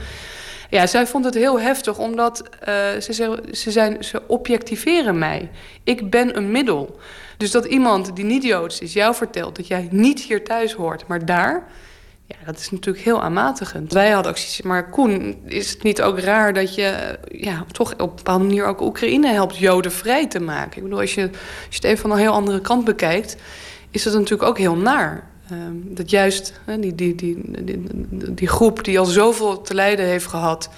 Ja, 0.71 0.87
zij 0.87 1.07
vond 1.07 1.25
het 1.25 1.33
heel 1.33 1.59
heftig, 1.59 1.97
omdat 1.97 2.43
uh, 2.43 2.75
ze, 2.99 3.39
ze, 3.51 3.71
zijn, 3.71 4.03
ze 4.03 4.21
objectiveren 4.27 5.17
mij. 5.17 5.49
Ik 5.83 6.09
ben 6.09 6.37
een 6.37 6.51
middel. 6.51 6.99
Dus 7.37 7.51
dat 7.51 7.65
iemand 7.65 8.15
die 8.15 8.25
niet 8.25 8.43
Joods 8.43 8.79
is 8.79 8.93
jou 8.93 9.15
vertelt 9.15 9.55
dat 9.55 9.67
jij 9.67 9.87
niet 9.91 10.19
hier 10.19 10.43
thuis 10.43 10.73
hoort, 10.73 11.07
maar 11.07 11.25
daar... 11.25 11.67
Ja, 12.25 12.35
dat 12.45 12.59
is 12.59 12.71
natuurlijk 12.71 13.05
heel 13.05 13.21
aanmatigend. 13.21 13.93
Wij 13.93 14.09
hadden 14.09 14.31
ook 14.31 14.37
zoiets, 14.37 14.61
maar 14.61 14.89
Koen, 14.89 15.41
is 15.45 15.69
het 15.69 15.83
niet 15.83 16.01
ook 16.01 16.19
raar 16.19 16.53
dat 16.53 16.75
je 16.75 17.19
ja, 17.31 17.65
toch 17.71 17.93
op 17.93 18.09
een 18.09 18.15
bepaalde 18.15 18.45
manier 18.45 18.65
ook 18.65 18.81
Oekraïne 18.81 19.27
helpt 19.27 19.57
Joden 19.57 19.91
vrij 19.91 20.27
te 20.27 20.39
maken? 20.39 20.77
Ik 20.77 20.83
bedoel, 20.83 20.99
als 20.99 21.13
je, 21.13 21.21
als 21.21 21.31
je 21.69 21.75
het 21.75 21.83
even 21.83 21.97
van 21.97 22.11
een 22.11 22.17
heel 22.17 22.31
andere 22.31 22.61
kant 22.61 22.85
bekijkt, 22.85 23.35
is 23.89 24.03
dat 24.03 24.13
natuurlijk 24.13 24.49
ook 24.49 24.57
heel 24.57 24.75
naar. 24.75 25.30
Ehm, 25.51 25.75
dat 25.95 26.09
juist 26.09 26.53
die, 26.79 26.95
die, 26.95 27.15
die, 27.15 27.37
die, 27.63 28.33
die 28.33 28.47
groep 28.47 28.83
die 28.83 28.99
al 28.99 29.05
zoveel 29.05 29.61
te 29.61 29.73
lijden 29.73 30.05
heeft 30.05 30.27
gehad... 30.27 30.69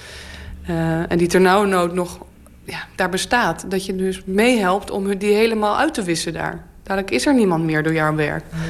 Uh, 0.69 1.11
en 1.11 1.17
die 1.17 1.27
ternauwernood 1.27 1.93
nog 1.93 2.19
ja, 2.63 2.87
daar 2.95 3.09
bestaat... 3.09 3.65
dat 3.67 3.85
je 3.85 3.95
dus 3.95 4.21
meehelpt 4.25 4.91
om 4.91 5.17
die 5.17 5.33
helemaal 5.33 5.77
uit 5.77 5.93
te 5.93 6.03
wissen 6.03 6.33
daar. 6.33 6.63
Dadelijk 6.83 7.11
is 7.11 7.25
er 7.25 7.33
niemand 7.33 7.63
meer 7.63 7.83
door 7.83 7.93
jouw 7.93 8.15
werk. 8.15 8.43
Nee. 8.51 8.69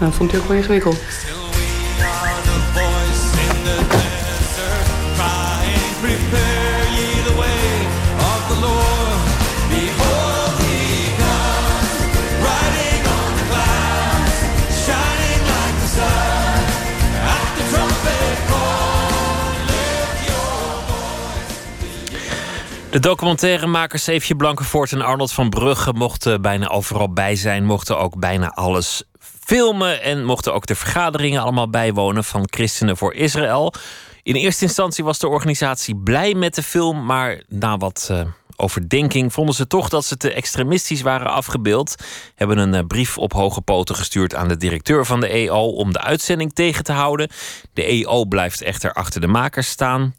Dat 0.00 0.14
vond 0.14 0.32
ik 0.32 0.40
ook 0.40 0.46
wel 0.46 0.56
ingewikkeld. 0.56 1.00
De 22.92 23.00
documentairemakers 23.00 24.06
Eefje 24.06 24.36
Blankenvoort 24.36 24.92
en 24.92 25.02
Arnold 25.02 25.32
van 25.32 25.48
Brugge 25.48 25.92
mochten 25.92 26.42
bijna 26.42 26.68
overal 26.68 27.12
bij 27.12 27.36
zijn, 27.36 27.64
mochten 27.64 27.98
ook 27.98 28.18
bijna 28.18 28.48
alles 28.48 29.02
filmen 29.44 30.02
en 30.02 30.24
mochten 30.24 30.54
ook 30.54 30.66
de 30.66 30.74
vergaderingen 30.74 31.42
allemaal 31.42 31.70
bijwonen 31.70 32.24
van 32.24 32.48
Christenen 32.50 32.96
voor 32.96 33.14
Israël. 33.14 33.74
In 34.22 34.34
eerste 34.34 34.64
instantie 34.64 35.04
was 35.04 35.18
de 35.18 35.28
organisatie 35.28 35.96
blij 35.96 36.34
met 36.34 36.54
de 36.54 36.62
film, 36.62 37.04
maar 37.04 37.42
na 37.48 37.76
wat 37.76 38.08
uh, 38.10 38.20
overdenking 38.56 39.32
vonden 39.32 39.54
ze 39.54 39.66
toch 39.66 39.88
dat 39.88 40.04
ze 40.04 40.16
te 40.16 40.32
extremistisch 40.32 41.02
waren 41.02 41.30
afgebeeld. 41.30 41.94
Hebben 42.34 42.58
een 42.58 42.74
uh, 42.74 42.80
brief 42.86 43.18
op 43.18 43.32
hoge 43.32 43.60
poten 43.60 43.94
gestuurd 43.94 44.34
aan 44.34 44.48
de 44.48 44.56
directeur 44.56 45.06
van 45.06 45.20
de 45.20 45.28
EO 45.28 45.66
om 45.66 45.92
de 45.92 46.00
uitzending 46.00 46.52
tegen 46.52 46.84
te 46.84 46.92
houden. 46.92 47.30
De 47.72 47.84
EO 47.84 48.24
blijft 48.24 48.62
echter 48.62 48.92
achter 48.92 49.20
de 49.20 49.26
makers 49.26 49.68
staan. 49.68 50.14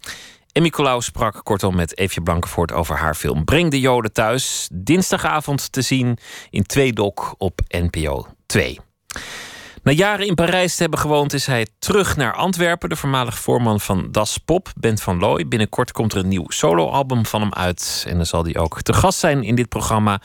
En 0.54 0.62
Nicolaou 0.62 1.02
sprak 1.02 1.40
kortom 1.44 1.76
met 1.76 1.98
Eefje 1.98 2.22
Blankenvoort 2.22 2.72
over 2.72 2.98
haar 2.98 3.16
film 3.16 3.44
Breng 3.44 3.72
de 3.72 3.80
Joden 3.80 4.14
thuis. 4.14 4.70
Dinsdagavond 4.74 5.72
te 5.72 5.82
zien 5.82 6.18
in 6.50 6.64
Tweedok 6.64 7.36
op 7.38 7.60
NPO 7.68 8.28
2. 8.46 8.80
Na 9.84 9.92
jaren 9.92 10.28
in 10.28 10.36
Parijs 10.36 10.76
te 10.76 10.82
hebben 10.82 11.00
gewoond, 11.00 11.34
is 11.34 11.46
hij 11.46 11.68
terug 11.80 12.16
naar 12.16 12.34
Antwerpen. 12.34 12.90
De 12.90 12.96
voormalig 12.96 13.40
voorman 13.40 13.80
van 13.80 14.08
Das 14.12 14.38
Pop, 14.38 14.72
Bent 14.80 15.02
van 15.02 15.20
Looy. 15.20 15.48
Binnenkort 15.48 15.92
komt 15.92 16.14
er 16.14 16.20
een 16.20 16.28
nieuw 16.28 16.46
soloalbum 16.48 17.26
van 17.26 17.42
hem 17.42 17.54
uit. 17.54 18.06
En 18.08 18.16
dan 18.16 18.26
zal 18.26 18.44
hij 18.44 18.58
ook 18.58 18.82
te 18.82 18.94
gast 18.94 19.20
zijn 19.20 19.44
in 19.44 19.56
dit 19.56 19.70
programma. 19.70 20.22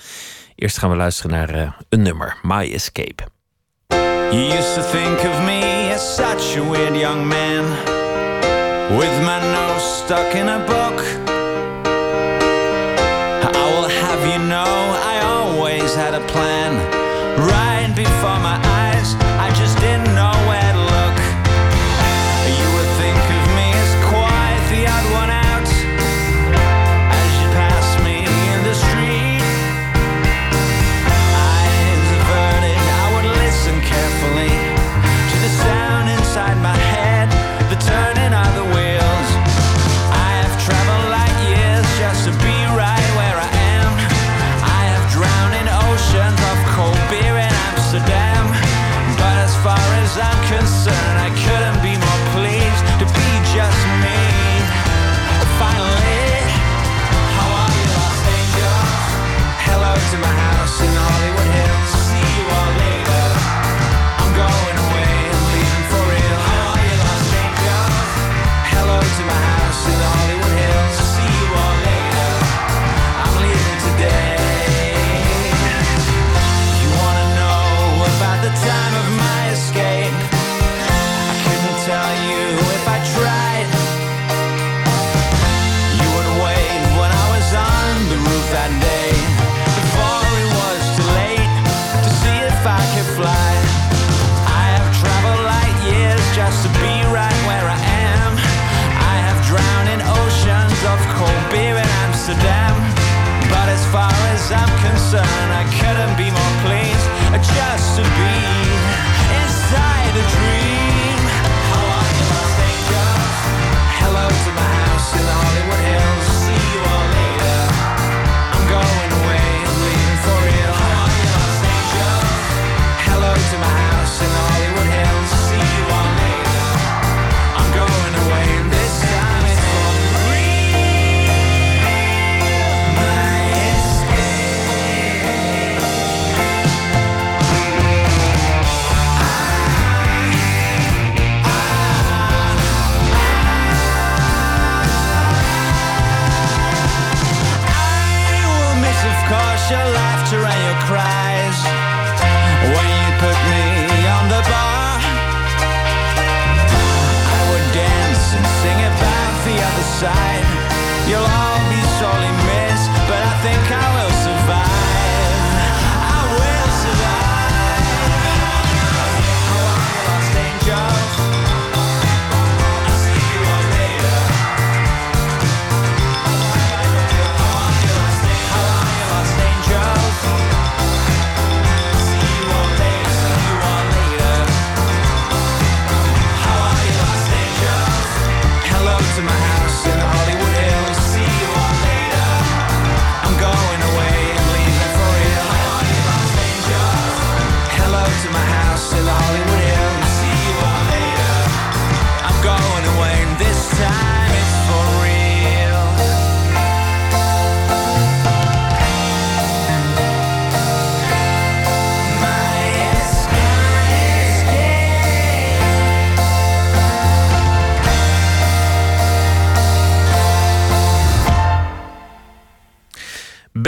Eerst 0.55 0.79
gaan 0.79 0.91
we 0.91 0.97
luisteren 0.97 1.31
naar 1.31 1.57
uh, 1.57 1.71
een 1.89 2.03
nummer, 2.03 2.39
My 2.43 2.73
Escape. 2.73 3.27
You 4.31 4.47
used 4.47 4.75
to 4.75 4.91
think 4.91 5.19
of 5.19 5.45
me 5.45 5.91
as 5.95 6.15
such 6.15 6.57
a 6.57 6.71
weird 6.71 7.01
young 7.01 7.29
man. 7.29 7.98
With 8.97 9.23
my 9.23 9.39
nose 9.53 9.83
stuck 10.03 10.35
in 10.35 10.49
a 10.49 10.59
book. 10.67 10.99
I 13.45 13.65
will 13.73 13.89
have 13.89 14.21
you 14.33 14.49
know 14.49 14.65
I 15.13 15.21
always 15.25 15.95
had 15.95 16.15
a 16.15 16.27
plan 16.29 16.73
right 17.39 17.95
before 17.95 18.39
my 18.41 18.57
eyes. 18.65 18.78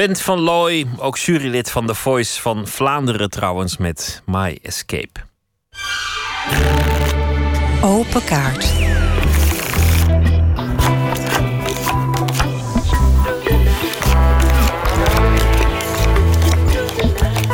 Bent 0.01 0.21
van 0.21 0.41
Looy, 0.41 0.87
ook 0.99 1.19
jurylid 1.19 1.71
van 1.71 1.87
The 1.87 1.95
Voice 1.95 2.41
van 2.41 2.67
Vlaanderen 2.67 3.31
trouwens 3.31 3.77
met 3.77 4.23
My 4.27 4.59
Escape. 4.63 5.21
Open 7.83 8.25
kaart. 8.25 8.90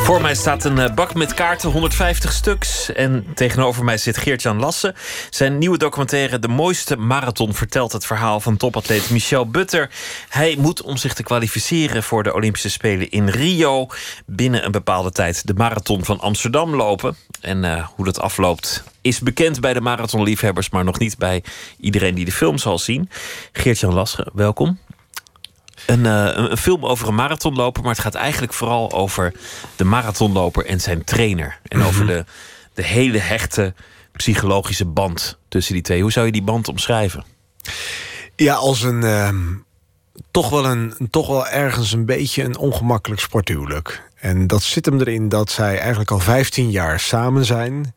Voor 0.06 0.20
mij 0.20 0.34
staat 0.34 0.64
een 0.64 0.78
eh, 0.78 0.94
bak 0.94 1.14
met 1.14 1.34
kaarten, 1.34 1.70
150 1.70 2.32
stuks. 2.32 2.92
En 2.92 3.26
tegenover 3.34 3.84
mij 3.84 3.98
zit 3.98 4.16
Geert-Jan 4.16 4.58
Lassen. 4.58 4.94
Zijn 5.30 5.58
nieuwe 5.58 5.78
documentaire 5.78 6.38
De 6.38 6.48
Mooiste 6.48 6.96
Marathon 6.96 7.54
vertelt 7.54 7.92
het 7.92 8.06
verhaal 8.06 8.40
van 8.40 8.56
topatleet 8.56 9.10
Michel 9.10 9.50
Butter. 9.50 9.90
Hij 10.28 10.56
moet 10.58 10.82
om 10.82 10.96
zich 10.96 11.14
te 11.14 11.22
kwalificeren 11.22 12.02
voor 12.02 12.22
de 12.22 12.34
Olympische 12.34 12.70
Spelen 12.70 13.10
in 13.10 13.28
Rio... 13.28 13.86
binnen 14.26 14.64
een 14.64 14.72
bepaalde 14.72 15.10
tijd 15.10 15.46
de 15.46 15.54
marathon 15.54 16.04
van 16.04 16.20
Amsterdam 16.20 16.74
lopen. 16.74 17.16
En 17.40 17.64
eh, 17.64 17.86
hoe 17.94 18.04
dat 18.04 18.20
afloopt 18.20 18.84
is 19.00 19.20
bekend 19.20 19.60
bij 19.60 19.72
de 19.72 19.80
marathonliefhebbers... 19.80 20.70
maar 20.70 20.84
nog 20.84 20.98
niet 20.98 21.18
bij 21.18 21.42
iedereen 21.80 22.14
die 22.14 22.24
de 22.24 22.32
film 22.32 22.58
zal 22.58 22.78
zien. 22.78 23.10
Geert-Jan 23.52 23.94
Lassen, 23.94 24.30
welkom. 24.34 24.78
Een, 25.86 26.06
eh, 26.06 26.30
een 26.34 26.56
film 26.56 26.84
over 26.86 27.08
een 27.08 27.14
marathonloper, 27.14 27.82
maar 27.82 27.92
het 27.92 28.00
gaat 28.00 28.14
eigenlijk 28.14 28.52
vooral 28.52 28.92
over 28.92 29.32
de 29.76 29.84
marathonloper 29.84 30.66
en 30.66 30.80
zijn 30.80 31.04
trainer. 31.04 31.58
En 31.68 31.82
over 31.82 32.06
de, 32.06 32.24
de 32.74 32.82
hele 32.84 33.18
hechte 33.18 33.74
psychologische 34.12 34.84
band 34.84 35.38
tussen 35.48 35.74
die 35.74 35.82
twee. 35.82 36.02
Hoe 36.02 36.12
zou 36.12 36.26
je 36.26 36.32
die 36.32 36.42
band 36.42 36.68
omschrijven? 36.68 37.24
Ja, 38.36 38.54
als 38.54 38.82
een. 38.82 39.02
ehm, 39.02 39.36
toch, 40.30 40.50
wel 40.50 40.64
een 40.64 40.94
toch 41.10 41.26
wel 41.26 41.48
ergens 41.48 41.92
een 41.92 42.06
beetje 42.06 42.42
een 42.42 42.56
ongemakkelijk 42.56 43.20
sporthuwelijk. 43.20 44.10
En 44.14 44.46
dat 44.46 44.62
zit 44.62 44.84
hem 44.86 45.00
erin 45.00 45.28
dat 45.28 45.50
zij 45.50 45.78
eigenlijk 45.78 46.10
al 46.10 46.18
15 46.18 46.70
jaar 46.70 47.00
samen 47.00 47.44
zijn. 47.44 47.94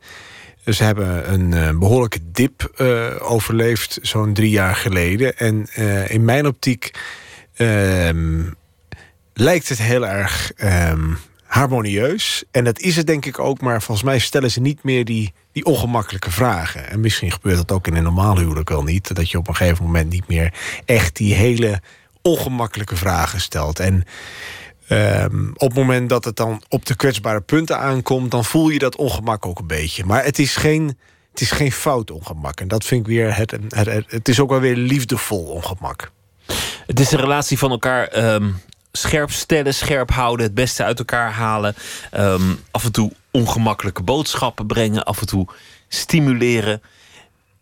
Ze 0.64 0.84
hebben 0.84 1.32
een 1.32 1.52
eh, 1.54 1.78
behoorlijke 1.78 2.20
dip 2.32 2.62
eh, 2.76 3.06
overleefd, 3.18 3.98
zo'n 4.02 4.32
drie 4.34 4.50
jaar 4.50 4.76
geleden. 4.76 5.38
En 5.38 5.66
in 6.08 6.24
mijn 6.24 6.46
optiek 6.46 6.90
ehm, 7.60 8.42
lijkt 9.34 9.68
het 9.68 9.78
heel 9.78 10.06
erg 10.06 10.52
ehm, 10.52 11.14
harmonieus. 11.44 12.44
En 12.50 12.64
dat 12.64 12.80
is 12.80 12.96
het 12.96 13.06
denk 13.06 13.26
ik 13.26 13.38
ook, 13.38 13.60
maar 13.60 13.82
volgens 13.82 14.06
mij 14.06 14.18
stellen 14.18 14.50
ze 14.50 14.60
niet 14.60 14.82
meer 14.82 15.04
die, 15.04 15.32
die 15.52 15.64
ongemakkelijke 15.64 16.30
vragen. 16.30 16.90
En 16.90 17.00
misschien 17.00 17.32
gebeurt 17.32 17.56
dat 17.56 17.72
ook 17.72 17.86
in 17.86 17.96
een 17.96 18.02
normaal 18.02 18.38
huwelijk 18.38 18.68
wel 18.68 18.82
niet. 18.82 19.14
Dat 19.14 19.30
je 19.30 19.38
op 19.38 19.48
een 19.48 19.56
gegeven 19.56 19.84
moment 19.84 20.10
niet 20.10 20.28
meer 20.28 20.54
echt 20.84 21.16
die 21.16 21.34
hele 21.34 21.80
ongemakkelijke 22.22 22.96
vragen 22.96 23.40
stelt. 23.40 23.78
En 23.78 24.04
ehm, 24.86 25.48
op 25.52 25.68
het 25.68 25.74
moment 25.74 26.08
dat 26.08 26.24
het 26.24 26.36
dan 26.36 26.62
op 26.68 26.86
de 26.86 26.96
kwetsbare 26.96 27.40
punten 27.40 27.78
aankomt, 27.78 28.30
dan 28.30 28.44
voel 28.44 28.68
je 28.68 28.78
dat 28.78 28.96
ongemak 28.96 29.46
ook 29.46 29.58
een 29.58 29.66
beetje. 29.66 30.04
Maar 30.04 30.24
het 30.24 30.38
is 30.38 30.56
geen, 30.56 30.98
het 31.30 31.40
is 31.40 31.50
geen 31.50 31.72
fout 31.72 32.10
ongemak. 32.10 32.60
En 32.60 32.68
dat 32.68 32.84
vind 32.84 33.00
ik 33.00 33.06
weer 33.06 33.36
het, 33.36 33.50
het, 33.50 33.74
het, 33.74 34.10
het 34.10 34.28
is 34.28 34.40
ook 34.40 34.50
wel 34.50 34.60
weer 34.60 34.76
liefdevol 34.76 35.44
ongemak. 35.44 36.10
Het 36.86 37.00
is 37.00 37.12
een 37.12 37.20
relatie 37.20 37.58
van 37.58 37.70
elkaar 37.70 38.06
ehm, 38.06 38.50
scherp 38.92 39.30
stellen, 39.30 39.74
scherp 39.74 40.10
houden, 40.10 40.46
het 40.46 40.54
beste 40.54 40.84
uit 40.84 40.98
elkaar 40.98 41.32
halen. 41.32 41.74
ehm, 42.10 42.54
af 42.70 42.84
en 42.84 42.92
toe 42.92 43.12
ongemakkelijke 43.30 44.02
boodschappen 44.02 44.66
brengen, 44.66 45.04
af 45.04 45.20
en 45.20 45.26
toe 45.26 45.46
stimuleren. 45.88 46.82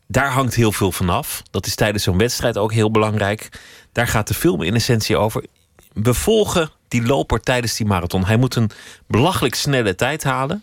Daar 0.06 0.30
hangt 0.30 0.54
heel 0.54 0.72
veel 0.72 0.92
vanaf. 0.92 1.42
Dat 1.50 1.66
is 1.66 1.74
tijdens 1.74 2.04
zo'n 2.04 2.18
wedstrijd 2.18 2.58
ook 2.58 2.72
heel 2.72 2.90
belangrijk. 2.90 3.48
Daar 3.92 4.08
gaat 4.08 4.28
de 4.28 4.34
film 4.34 4.62
in 4.62 4.74
essentie 4.74 5.16
over. 5.16 5.44
We 5.92 6.14
volgen 6.14 6.70
die 6.88 7.02
loper 7.02 7.40
tijdens 7.40 7.76
die 7.76 7.86
marathon. 7.86 8.24
Hij 8.24 8.36
moet 8.36 8.54
een 8.54 8.70
belachelijk 9.06 9.54
snelle 9.54 9.94
tijd 9.94 10.24
halen. 10.24 10.62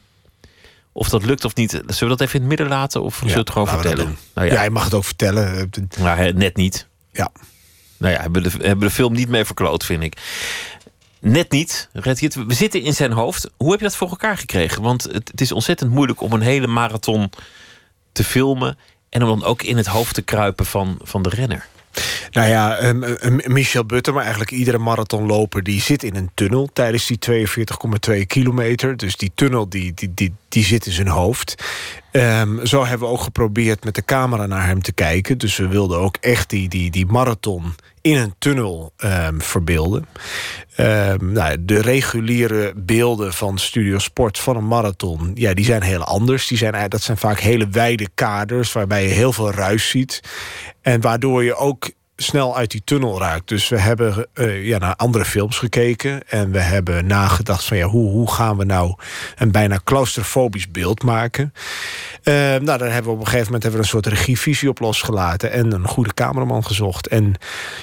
Of 0.92 1.10
dat 1.10 1.26
lukt 1.26 1.46
of 1.46 1.56
niet, 1.56 1.72
zullen 1.72 1.86
we 2.00 2.08
dat 2.08 2.22
even 2.22 2.34
in 2.34 2.40
het 2.40 2.50
midden 2.50 2.68
laten? 2.68 3.04
Of 3.04 3.16
zullen 3.16 3.34
we 3.34 3.40
het 3.40 3.50
gewoon 3.50 3.68
vertellen? 3.68 4.18
Nou 4.34 4.48
ja. 4.48 4.64
je 4.64 4.70
mag 4.70 4.84
het 4.84 4.94
ook 4.94 5.06
vertellen. 5.06 5.72
Maar 6.00 6.18
hè, 6.18 6.32
net 6.34 6.56
niet. 6.56 6.88
Ja. 7.12 7.32
Nou 7.98 8.14
ja, 8.14 8.22
hebben 8.22 8.44
de, 8.44 8.50
hebben 8.50 8.88
de 8.88 8.94
film 8.94 9.14
niet 9.14 9.30
mee 9.30 9.46
verkloot, 9.46 9.86
vind 9.86 10.04
ik. 10.04 10.18
Net 11.20 11.52
niet. 11.52 11.90
We 11.92 12.54
zitten 12.54 12.82
in 12.82 12.94
zijn 12.94 13.12
hoofd. 13.12 13.50
Hoe 13.58 13.72
heb 13.72 13.80
je 13.80 13.86
dat 13.86 13.96
voor 13.96 14.10
elkaar 14.10 14.38
gekregen? 14.38 14.82
Want 14.82 15.04
het, 15.04 15.28
het 15.28 15.42
is 15.42 15.52
ontzettend 15.52 15.92
moeilijk 15.92 16.22
om 16.22 16.34
een 16.34 16.42
hele 16.42 16.68
marathon 16.68 17.30
te 18.12 18.24
filmen. 18.24 18.78
En 19.10 19.24
om 19.24 19.40
dan 19.40 19.44
ook 19.44 19.64
in 19.64 19.78
het 19.78 19.86
hoofd 19.86 20.14
te 20.14 20.22
kruipen 20.22 20.66
van, 20.66 21.00
van 21.02 21.22
de 21.22 21.30
renner. 21.30 21.68
Nou 22.32 22.50
ja, 22.50 22.78
ehm, 22.78 23.04
ehm, 23.04 23.40
Michel 23.54 23.86
Butter, 23.86 24.14
maar 24.14 24.22
eigenlijk 24.22 24.52
iedere 24.52 24.78
marathonloper... 24.78 25.64
die 25.64 25.82
zit 25.82 26.04
in 26.04 26.16
een 26.16 26.32
tunnel 26.34 26.70
tijdens 26.74 27.06
die 27.08 27.18
42,2 27.20 28.26
kilometer. 28.28 28.98
Dus 28.98 29.18
die 29.18 29.32
tunnel 29.36 29.70
die, 29.70 29.94
die, 29.94 30.12
die, 30.14 30.34
die 30.50 30.64
zit 30.64 30.86
in 30.86 30.92
zijn 30.92 31.08
hoofd. 31.08 31.56
Ehm, 32.12 32.66
zo 32.66 32.86
hebben 32.86 33.08
we 33.08 33.14
ook 33.14 33.22
geprobeerd 33.22 33.84
met 33.84 33.96
de 33.96 34.06
camera 34.06 34.46
naar 34.46 34.66
hem 34.66 34.82
te 34.82 34.94
kijken. 34.94 35.38
Dus 35.38 35.58
we 35.58 35.68
wilden 35.68 36.00
ook 36.00 36.18
echt 36.20 36.50
die, 36.50 36.70
die, 36.70 36.92
die 36.92 37.06
marathon 37.06 37.76
in 38.06 38.18
een 38.18 38.36
tunnel 38.38 38.94
ehm, 38.98 39.40
verbeelden. 39.40 40.06
Ehm, 40.76 41.32
nou, 41.32 41.66
de 41.66 41.82
reguliere 41.82 42.74
beelden 42.76 43.34
van 43.34 43.58
Studio 43.58 43.98
Sport 43.98 44.40
van 44.40 44.56
een 44.56 44.68
marathon... 44.68 45.32
Ja, 45.34 45.54
die 45.54 45.66
zijn 45.66 45.82
heel 45.82 46.04
anders. 46.04 46.48
Die 46.48 46.58
zijn, 46.58 46.90
dat 46.90 47.02
zijn 47.02 47.18
vaak 47.18 47.40
hele 47.40 47.68
wijde 47.68 48.08
kaders... 48.14 48.72
waarbij 48.72 49.04
je 49.04 49.10
heel 49.10 49.34
veel 49.34 49.52
ruis 49.52 49.90
ziet. 49.90 50.22
En 50.82 51.02
waardoor 51.02 51.44
je 51.44 51.56
ook 51.56 51.90
snel 52.16 52.58
uit 52.58 52.72
die 52.72 52.82
tunnel 52.84 53.20
raakt. 53.20 53.48
Dus 53.48 53.68
we 53.68 53.80
hebben 53.80 54.28
uh, 54.34 54.66
ja, 54.66 54.78
naar 54.78 54.96
andere 54.96 55.26
films 55.26 55.58
gekeken. 55.58 56.28
En 56.28 56.52
we 56.52 56.60
hebben 56.60 57.08
nagedacht 57.08 57.66
van 57.66 57.78
ja, 57.78 57.88
hoe, 57.88 58.10
hoe 58.10 58.32
gaan 58.32 58.58
we 58.58 58.66
nou 58.66 58.96
een 59.36 59.52
bijna 59.52 59.80
claustrofobisch 59.84 60.72
beeld 60.72 61.04
maken. 61.04 61.54
Uh, 62.28 62.34
nou, 62.34 62.78
daar 62.78 62.92
hebben 62.92 63.04
we 63.04 63.18
op 63.18 63.20
een 63.20 63.26
gegeven 63.26 63.46
moment 63.46 63.64
hebben 63.64 63.82
we 63.82 63.86
een 63.86 63.92
soort 63.92 64.08
regievisie 64.08 64.70
op 64.70 64.80
losgelaten. 64.80 65.52
En 65.52 65.72
een 65.72 65.88
goede 65.88 66.14
cameraman 66.14 66.66
gezocht. 66.66 67.08
En 67.08 67.34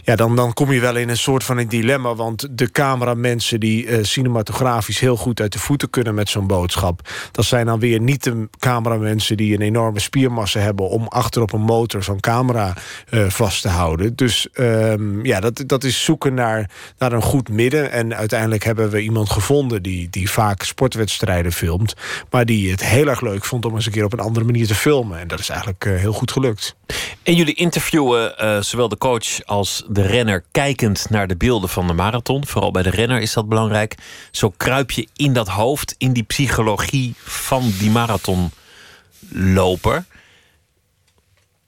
ja, 0.04 0.16
dan, 0.16 0.36
dan 0.36 0.52
kom 0.52 0.72
je 0.72 0.80
wel 0.80 0.96
in 0.96 1.08
een 1.08 1.16
soort 1.16 1.44
van 1.44 1.58
een 1.58 1.68
dilemma. 1.68 2.14
Want 2.14 2.46
de 2.50 2.70
cameramensen 2.70 3.60
die 3.60 3.86
uh, 3.86 3.98
cinematografisch 4.04 5.00
heel 5.00 5.16
goed 5.16 5.40
uit 5.40 5.52
de 5.52 5.58
voeten 5.58 5.90
kunnen 5.90 6.14
met 6.14 6.28
zo'n 6.28 6.46
boodschap. 6.46 7.08
Dat 7.30 7.44
zijn 7.44 7.66
dan 7.66 7.78
weer 7.78 8.00
niet 8.00 8.22
de 8.22 8.48
cameramensen 8.58 9.36
die 9.36 9.54
een 9.54 9.60
enorme 9.60 10.00
spiermassa 10.00 10.60
hebben 10.60 10.88
om 10.88 11.06
achter 11.08 11.42
op 11.42 11.52
een 11.52 11.60
motor 11.60 12.02
zo'n 12.02 12.20
camera 12.20 12.74
vast 13.10 13.62
te 13.62 13.68
houden. 13.68 14.16
Dus 14.16 14.48
um, 14.54 15.24
ja, 15.24 15.40
dat, 15.40 15.62
dat 15.66 15.84
is 15.84 16.04
zoeken 16.04 16.34
naar, 16.34 16.70
naar 16.98 17.12
een 17.12 17.22
goed 17.22 17.48
midden. 17.48 17.90
En 17.90 18.16
uiteindelijk 18.16 18.64
hebben 18.64 18.90
we 18.90 19.02
iemand 19.02 19.30
gevonden 19.30 19.82
die, 19.82 20.10
die 20.10 20.30
vaak 20.30 20.62
sportwedstrijden 20.62 21.52
filmt. 21.52 21.94
Maar 22.30 22.44
die 22.44 22.70
het 22.70 22.84
heel 22.84 23.08
erg 23.08 23.20
leuk 23.20 23.44
vond 23.44 23.64
om 23.64 23.74
eens 23.74 23.86
een 23.86 23.92
keer 23.92 24.04
op 24.04 24.12
een 24.12 24.18
andere 24.18 24.31
manier 24.40 24.66
te 24.66 24.74
filmen. 24.74 25.18
En 25.18 25.28
dat 25.28 25.38
is 25.38 25.48
eigenlijk 25.48 25.84
uh, 25.84 25.98
heel 25.98 26.12
goed 26.12 26.32
gelukt. 26.32 26.76
En 27.22 27.34
jullie 27.34 27.54
interviewen 27.54 28.34
uh, 28.40 28.60
zowel 28.60 28.88
de 28.88 28.98
coach 28.98 29.44
als 29.44 29.84
de 29.88 30.02
renner 30.02 30.44
kijkend 30.50 31.06
naar 31.10 31.26
de 31.26 31.36
beelden 31.36 31.68
van 31.68 31.86
de 31.86 31.92
marathon. 31.92 32.46
Vooral 32.46 32.70
bij 32.70 32.82
de 32.82 32.90
renner 32.90 33.20
is 33.20 33.32
dat 33.32 33.48
belangrijk. 33.48 33.94
Zo 34.30 34.52
kruip 34.56 34.90
je 34.90 35.08
in 35.16 35.32
dat 35.32 35.48
hoofd, 35.48 35.94
in 35.98 36.12
die 36.12 36.22
psychologie 36.22 37.14
van 37.18 37.72
die 37.78 37.90
marathonloper. 37.90 40.04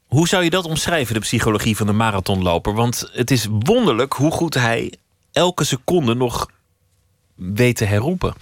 Hoe 0.07 0.29
zou 0.29 0.45
je 0.45 0.51
dat 0.51 0.65
omschrijven, 0.65 1.15
de 1.15 1.21
psychologie 1.21 1.77
van 1.77 1.87
de 1.87 1.93
marathonloper? 1.93 2.75
Want 2.75 3.11
het 3.13 3.31
is 3.31 3.47
wonderlijk 3.51 4.13
hoe 4.13 4.31
goed 4.31 4.55
hij 4.55 4.93
elke 5.33 5.65
seconde 5.65 6.15
nog 6.15 6.49
weet 7.35 7.79
herroepen. 7.79 8.35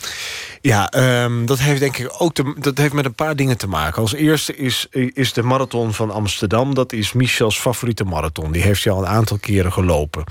Ja, 0.61 0.93
um, 1.25 1.47
dat 1.47 1.59
heeft 1.59 1.81
denk 1.81 1.97
ik 1.97 2.15
ook 2.19 2.63
dat 2.63 2.79
heeft 2.79 2.93
met 2.93 3.05
een 3.05 3.15
paar 3.15 3.37
dingen 3.37 3.59
te 3.59 3.67
maken. 3.67 4.03
Als 4.03 4.15
eerste 4.15 4.57
is, 4.57 4.87
is 4.91 5.33
de 5.33 5.43
marathon 5.43 5.93
van 5.93 6.11
Amsterdam. 6.11 6.75
Dat 6.75 6.93
is 6.93 7.13
Michels 7.13 7.59
favoriete 7.59 8.05
marathon. 8.05 8.53
Die 8.53 8.63
heeft 8.63 8.85
hij 8.85 8.93
al 8.93 8.99
een 8.99 9.09
aantal 9.09 9.39
keren 9.39 9.73
gelopen. 9.73 10.25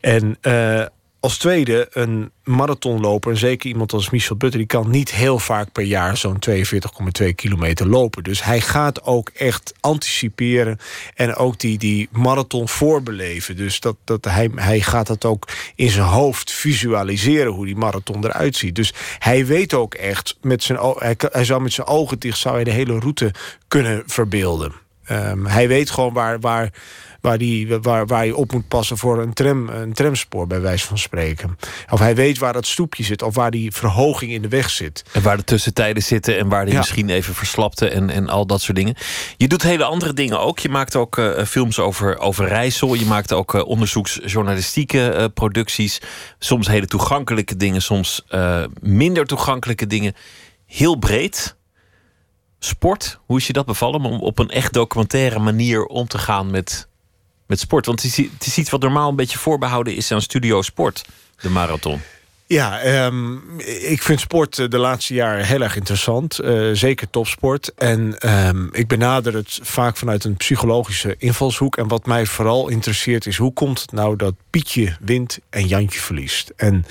En 0.00 0.38
uh, 0.42 0.84
als 1.28 1.38
tweede, 1.38 1.88
een 1.92 2.30
marathonloper, 2.44 3.30
en 3.30 3.36
zeker 3.36 3.68
iemand 3.68 3.92
als 3.92 4.10
Michel 4.10 4.36
Butter... 4.36 4.58
die 4.58 4.68
kan 4.68 4.90
niet 4.90 5.10
heel 5.10 5.38
vaak 5.38 5.72
per 5.72 5.84
jaar 5.84 6.16
zo'n 6.16 6.38
42,2 6.50 7.34
kilometer 7.34 7.88
lopen. 7.88 8.22
Dus 8.22 8.44
hij 8.44 8.60
gaat 8.60 9.02
ook 9.02 9.28
echt 9.28 9.74
anticiperen 9.80 10.78
en 11.14 11.34
ook 11.34 11.58
die, 11.58 11.78
die 11.78 12.08
marathon 12.12 12.68
voorbeleven. 12.68 13.56
Dus 13.56 13.80
dat, 13.80 13.96
dat 14.04 14.24
hij, 14.24 14.50
hij 14.54 14.80
gaat 14.80 15.06
dat 15.06 15.24
ook 15.24 15.48
in 15.74 15.90
zijn 15.90 16.06
hoofd 16.06 16.52
visualiseren... 16.52 17.52
hoe 17.52 17.66
die 17.66 17.76
marathon 17.76 18.24
eruit 18.24 18.56
ziet. 18.56 18.74
Dus 18.74 18.94
hij 19.18 19.46
weet 19.46 19.74
ook 19.74 19.94
echt, 19.94 20.36
met 20.40 20.62
zijn, 20.62 20.78
hij, 20.98 21.16
hij 21.18 21.44
zou 21.44 21.62
met 21.62 21.72
zijn 21.72 21.86
ogen 21.86 22.18
dicht... 22.18 22.38
zou 22.38 22.54
hij 22.54 22.64
de 22.64 22.70
hele 22.70 22.98
route 22.98 23.30
kunnen 23.68 24.02
verbeelden. 24.06 24.72
Um, 25.10 25.46
hij 25.46 25.68
weet 25.68 25.90
gewoon 25.90 26.12
waar... 26.12 26.40
waar 26.40 26.70
waar, 27.20 27.38
die, 27.38 27.78
waar, 27.78 28.06
waar 28.06 28.26
je 28.26 28.36
op 28.36 28.52
moet 28.52 28.68
passen 28.68 28.98
voor 28.98 29.22
een, 29.22 29.32
tram, 29.32 29.68
een 29.68 29.92
tramspoor, 29.92 30.46
bij 30.46 30.60
wijze 30.60 30.86
van 30.86 30.98
spreken. 30.98 31.58
Of 31.90 31.98
hij 31.98 32.14
weet 32.14 32.38
waar 32.38 32.52
dat 32.52 32.66
stoepje 32.66 33.04
zit, 33.04 33.22
of 33.22 33.34
waar 33.34 33.50
die 33.50 33.72
verhoging 33.72 34.32
in 34.32 34.42
de 34.42 34.48
weg 34.48 34.70
zit. 34.70 35.04
En 35.12 35.22
waar 35.22 35.36
de 35.36 35.44
tussentijden 35.44 36.02
zitten 36.02 36.38
en 36.38 36.48
waar 36.48 36.64
die 36.64 36.72
ja. 36.72 36.78
misschien 36.78 37.10
even 37.10 37.34
verslapte 37.34 37.88
en, 37.88 38.10
en 38.10 38.28
al 38.28 38.46
dat 38.46 38.60
soort 38.60 38.76
dingen. 38.76 38.94
Je 39.36 39.48
doet 39.48 39.62
hele 39.62 39.84
andere 39.84 40.12
dingen 40.12 40.40
ook. 40.40 40.58
Je 40.58 40.68
maakt 40.68 40.96
ook 40.96 41.16
uh, 41.16 41.44
films 41.44 41.78
over, 41.78 42.18
over 42.18 42.48
Rijssel. 42.48 42.94
Je 42.94 43.06
maakt 43.06 43.32
ook 43.32 43.54
uh, 43.54 43.64
onderzoeksjournalistieke 43.66 45.14
uh, 45.16 45.24
producties. 45.34 46.00
Soms 46.38 46.66
hele 46.66 46.86
toegankelijke 46.86 47.56
dingen, 47.56 47.82
soms 47.82 48.26
minder 48.80 49.26
toegankelijke 49.26 49.86
dingen. 49.86 50.14
Heel 50.66 50.96
breed. 50.96 51.56
Sport, 52.58 53.18
hoe 53.26 53.38
is 53.38 53.46
je 53.46 53.52
dat 53.52 53.66
bevallen 53.66 54.00
om 54.00 54.20
op 54.20 54.38
een 54.38 54.50
echt 54.50 54.72
documentaire 54.72 55.38
manier 55.38 55.84
om 55.84 56.06
te 56.06 56.18
gaan 56.18 56.50
met, 56.50 56.88
met 57.48 57.60
sport? 57.60 57.86
Want 57.86 58.02
het 58.02 58.10
is, 58.10 58.16
het 58.32 58.46
is 58.46 58.58
iets 58.58 58.70
wat 58.70 58.80
normaal 58.80 59.08
een 59.08 59.16
beetje 59.16 59.38
voorbehouden 59.38 59.96
is 59.96 60.12
aan 60.12 60.22
studio 60.22 60.62
sport, 60.62 61.04
de 61.40 61.50
marathon. 61.50 62.00
Ja, 62.48 63.04
um, 63.06 63.42
ik 63.80 64.02
vind 64.02 64.20
sport 64.20 64.70
de 64.70 64.78
laatste 64.78 65.14
jaren 65.14 65.44
heel 65.44 65.62
erg 65.62 65.76
interessant. 65.76 66.40
Uh, 66.42 66.70
zeker 66.72 67.10
topsport. 67.10 67.72
En 67.74 68.16
um, 68.48 68.68
ik 68.72 68.86
benader 68.86 69.34
het 69.34 69.58
vaak 69.62 69.96
vanuit 69.96 70.24
een 70.24 70.36
psychologische 70.36 71.14
invalshoek. 71.18 71.76
En 71.76 71.88
wat 71.88 72.06
mij 72.06 72.26
vooral 72.26 72.68
interesseert 72.68 73.26
is... 73.26 73.36
hoe 73.36 73.52
komt 73.52 73.80
het 73.80 73.92
nou 73.92 74.16
dat 74.16 74.34
Pietje 74.50 74.96
wint 75.00 75.38
en 75.50 75.66
Jantje 75.66 76.00
verliest? 76.00 76.52
En 76.56 76.84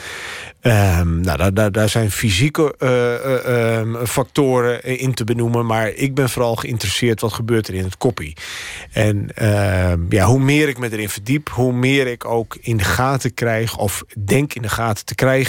um, 0.61 1.21
nou, 1.21 1.53
daar, 1.53 1.71
daar, 1.71 1.89
zijn 1.89 2.11
fysieke 2.11 2.75
uh, 2.79 4.03
factoren 4.03 4.84
in 4.84 5.13
te 5.13 5.23
benoemen. 5.23 5.65
Maar 5.65 5.89
ik 5.89 6.15
ben 6.15 6.29
vooral 6.29 6.55
geïnteresseerd 6.55 7.21
wat 7.21 7.34
gebeurt 7.34 7.67
er 7.67 7.73
in 7.73 7.84
het 7.84 7.97
koppie. 7.97 8.35
En 8.91 9.29
ja, 10.09 10.25
hoe 10.25 10.39
meer 10.39 10.67
ik 10.67 10.77
me 10.77 10.91
erin 10.91 11.09
verdiep... 11.09 11.49
hoe 11.49 11.73
meer 11.73 12.07
ik 12.07 12.25
ook 12.25 12.57
in 12.61 12.77
de 12.77 12.84
gaten 12.84 13.34
krijg... 13.34 13.77
of 13.77 14.03
denk 14.25 14.53
in 14.53 14.61
de 14.61 14.69
gaten 14.69 15.05
te 15.05 15.15
krijgen 15.15 15.45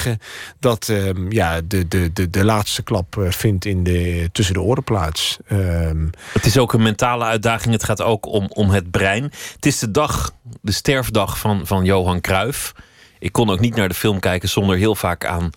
dat 0.59 0.89
um, 0.89 1.33
ja, 1.33 1.61
de, 1.61 1.89
de, 1.89 2.13
de, 2.13 2.31
de 2.31 2.45
laatste 2.45 2.83
klap 2.83 3.17
uh, 3.17 3.31
vindt 3.31 3.65
in 3.65 3.85
de, 3.85 4.29
tussen 4.33 4.55
de 4.55 4.61
oren 4.61 4.85
plaats. 4.85 5.39
Um, 5.53 6.11
het 6.33 6.47
is 6.47 6.59
ook 6.59 6.73
een 6.73 6.83
mentale 6.83 7.25
uitdaging. 7.25 7.73
Het 7.73 7.85
gaat 7.85 8.03
ook 8.03 8.27
om, 8.27 8.47
om 8.49 8.71
het 8.71 8.91
brein. 8.91 9.23
Het 9.55 9.67
is 9.67 9.79
de 9.79 9.91
dag, 9.91 10.33
de 10.61 10.73
sterfdag 10.73 11.39
van, 11.39 11.67
van 11.67 11.85
Johan 11.85 12.21
Cruijff. 12.21 12.73
Ik 13.19 13.33
kon 13.33 13.51
ook 13.51 13.61
niet 13.61 13.75
naar 13.75 13.89
de 13.89 13.95
film 13.95 14.21
kijken 14.21 14.49
zonder 14.49 14.77
heel 14.77 14.95
vaak 14.95 15.27
aan 15.27 15.51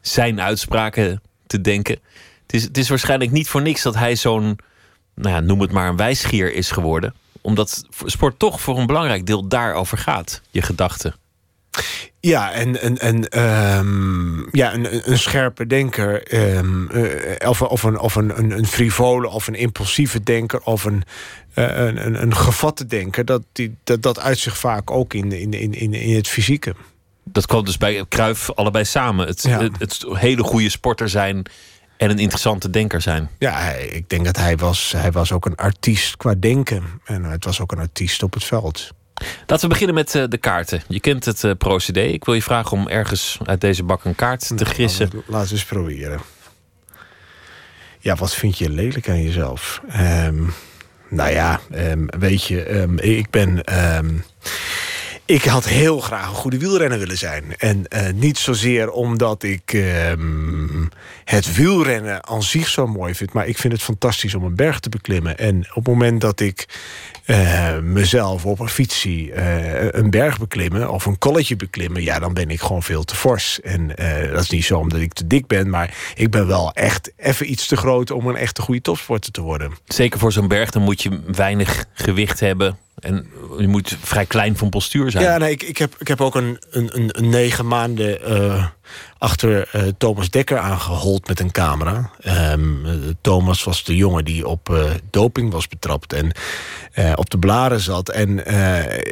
zijn 0.00 0.40
uitspraken 0.40 1.22
te 1.46 1.60
denken. 1.60 1.98
Het 2.42 2.52
is, 2.52 2.62
het 2.62 2.78
is 2.78 2.88
waarschijnlijk 2.88 3.30
niet 3.30 3.48
voor 3.48 3.62
niks 3.62 3.82
dat 3.82 3.94
hij 3.94 4.16
zo'n, 4.16 4.58
nou 5.14 5.34
ja, 5.34 5.40
noem 5.40 5.60
het 5.60 5.72
maar 5.72 5.88
een 5.88 5.96
wijsgier 5.96 6.54
is 6.54 6.70
geworden. 6.70 7.14
Omdat 7.40 7.84
sport 8.04 8.38
toch 8.38 8.60
voor 8.60 8.78
een 8.78 8.86
belangrijk 8.86 9.26
deel 9.26 9.48
daarover 9.48 9.98
gaat, 9.98 10.40
je 10.50 10.62
gedachten. 10.62 11.14
Ja, 12.24 12.52
en, 12.52 12.80
en, 12.80 12.98
en 12.98 13.40
um, 13.78 14.48
ja, 14.52 14.74
een, 14.74 15.10
een 15.10 15.18
scherpe 15.18 15.66
denker, 15.66 16.34
um, 16.56 16.88
uh, 16.92 17.48
of, 17.48 17.62
of, 17.62 17.82
een, 17.82 17.98
of 17.98 18.14
een, 18.14 18.56
een, 18.58 18.66
frivole 18.66 19.28
of 19.28 19.46
een 19.46 19.54
impulsieve 19.54 20.22
denker 20.22 20.60
of 20.60 20.84
een, 20.84 21.02
uh, 21.54 21.76
een, 21.76 22.06
een, 22.06 22.22
een 22.22 22.36
gevatte 22.36 22.86
denker, 22.86 23.24
dat, 23.24 23.42
die, 23.52 23.76
dat, 23.84 24.02
dat 24.02 24.20
uit 24.20 24.38
zich 24.38 24.58
vaak 24.58 24.90
ook 24.90 25.14
in, 25.14 25.32
in, 25.32 25.52
in, 25.52 25.94
in 25.94 26.16
het 26.16 26.28
fysieke. 26.28 26.74
Dat 27.24 27.46
kwam 27.46 27.64
dus 27.64 27.78
bij 27.78 28.04
Kruif 28.08 28.50
allebei 28.50 28.84
samen. 28.84 29.26
Het, 29.26 29.42
ja. 29.42 29.62
het, 29.62 29.78
het, 29.78 30.04
hele 30.12 30.42
goede 30.42 30.70
sporter 30.70 31.08
zijn 31.08 31.42
en 31.96 32.10
een 32.10 32.18
interessante 32.18 32.70
denker 32.70 33.00
zijn. 33.00 33.30
Ja, 33.38 33.52
hij, 33.52 33.86
ik 33.86 34.08
denk 34.08 34.24
dat 34.24 34.36
hij 34.36 34.56
was, 34.56 34.92
hij 34.96 35.12
was 35.12 35.32
ook 35.32 35.46
een 35.46 35.56
artiest 35.56 36.16
qua 36.16 36.34
denken. 36.34 36.82
En 37.04 37.24
het 37.24 37.44
was 37.44 37.60
ook 37.60 37.72
een 37.72 37.78
artiest 37.78 38.22
op 38.22 38.34
het 38.34 38.44
veld. 38.44 38.92
Laten 39.46 39.64
we 39.64 39.68
beginnen 39.68 39.94
met 39.94 40.14
uh, 40.14 40.24
de 40.28 40.38
kaarten. 40.38 40.82
Je 40.88 41.00
kent 41.00 41.24
het 41.24 41.42
uh, 41.42 41.52
procedé. 41.58 42.00
Ik 42.00 42.24
wil 42.24 42.34
je 42.34 42.42
vragen 42.42 42.72
om 42.72 42.88
ergens 42.88 43.38
uit 43.44 43.60
deze 43.60 43.82
bak 43.82 44.04
een 44.04 44.14
kaart 44.14 44.56
te 44.56 44.64
gissen. 44.64 45.08
Nou, 45.12 45.24
laten 45.26 45.48
we 45.48 45.54
eens 45.54 45.64
proberen. 45.64 46.20
Ja, 47.98 48.14
wat 48.14 48.34
vind 48.34 48.58
je 48.58 48.70
lelijk 48.70 49.08
aan 49.08 49.22
jezelf? 49.22 49.80
Um, 50.24 50.52
nou 51.08 51.30
ja, 51.30 51.60
um, 51.74 52.06
weet 52.18 52.44
je, 52.44 52.80
um, 52.80 52.98
ik 52.98 53.30
ben... 53.30 53.64
ik 55.24 55.44
had 55.44 55.68
heel 55.68 56.00
graag 56.00 56.28
een 56.28 56.34
goede 56.34 56.58
wielrenner 56.58 56.98
willen 56.98 57.18
zijn. 57.18 57.44
En 57.58 57.84
uh, 57.88 58.12
niet 58.14 58.38
zozeer 58.38 58.90
omdat 58.90 59.42
ik 59.42 59.84
het 61.24 61.54
wielrennen 61.54 62.26
aan 62.26 62.42
zich 62.42 62.68
zo 62.68 62.86
mooi 62.86 63.14
vind... 63.14 63.32
maar 63.32 63.46
ik 63.46 63.58
vind 63.58 63.72
het 63.72 63.82
fantastisch 63.82 64.34
om 64.34 64.44
een 64.44 64.54
berg 64.54 64.80
te 64.80 64.88
beklimmen. 64.88 65.38
En 65.38 65.66
op 65.68 65.74
het 65.74 65.86
moment 65.86 66.20
dat 66.20 66.40
ik 66.40 66.68
uh, 67.26 67.78
mezelf 67.78 68.46
op 68.46 68.60
een 68.60 68.68
fietsie 68.68 69.32
uh, 69.32 69.92
een 69.92 70.10
berg 70.10 70.38
beklimmen 70.38 70.90
of 70.90 71.06
een 71.06 71.18
kolletje 71.18 71.56
beklimmen, 71.56 72.02
ja, 72.02 72.18
dan 72.18 72.34
ben 72.34 72.50
ik 72.50 72.60
gewoon 72.60 72.82
veel 72.82 73.04
te 73.04 73.14
fors. 73.14 73.60
En 73.60 73.86
dat 74.32 74.42
is 74.42 74.50
niet 74.50 74.64
zo 74.64 74.78
omdat 74.78 75.00
ik 75.00 75.12
te 75.12 75.26
dik 75.26 75.46
ben, 75.46 75.70
maar 75.70 75.94
ik 76.14 76.30
ben 76.30 76.46
wel 76.46 76.72
echt 76.72 77.12
even 77.16 77.50
iets 77.50 77.66
te 77.66 77.76
groot 77.76 78.10
om 78.10 78.26
een 78.26 78.36
echte 78.36 78.62
goede 78.62 78.80
topsporter 78.80 79.32
te 79.32 79.40
worden. 79.40 79.72
Zeker 79.84 80.18
voor 80.18 80.32
zo'n 80.32 80.48
berg, 80.48 80.70
dan 80.70 80.82
moet 80.82 81.02
je 81.02 81.20
weinig 81.26 81.84
gewicht 81.92 82.40
hebben. 82.40 82.78
En 82.98 83.30
je 83.58 83.68
moet 83.68 83.96
vrij 84.00 84.26
klein 84.26 84.56
van 84.56 84.68
postuur 84.68 85.10
zijn. 85.10 85.24
Ja, 85.24 85.38
nee, 85.38 85.50
ik, 85.50 85.62
ik, 85.62 85.78
heb, 85.78 85.94
ik 85.98 86.08
heb 86.08 86.20
ook 86.20 86.34
een, 86.34 86.58
een, 86.70 86.90
een, 87.18 87.30
negen 87.30 87.66
maanden 87.66 88.24
eh, 88.24 88.66
achter 89.18 89.68
eh, 89.72 89.82
Thomas 89.98 90.30
Dekker 90.30 90.58
aangehold 90.58 91.28
met 91.28 91.40
een 91.40 91.50
camera. 91.50 92.10
Ehm, 92.20 92.86
eh, 92.86 92.92
Thomas 93.20 93.64
was 93.64 93.84
de 93.84 93.96
jongen 93.96 94.24
die 94.24 94.48
op 94.48 94.70
eh, 94.70 94.90
doping 95.10 95.52
was 95.52 95.68
betrapt 95.68 96.12
en 96.12 96.32
op 97.14 97.30
de 97.30 97.38
blaren 97.38 97.80
zat. 97.80 98.08
En 98.08 98.38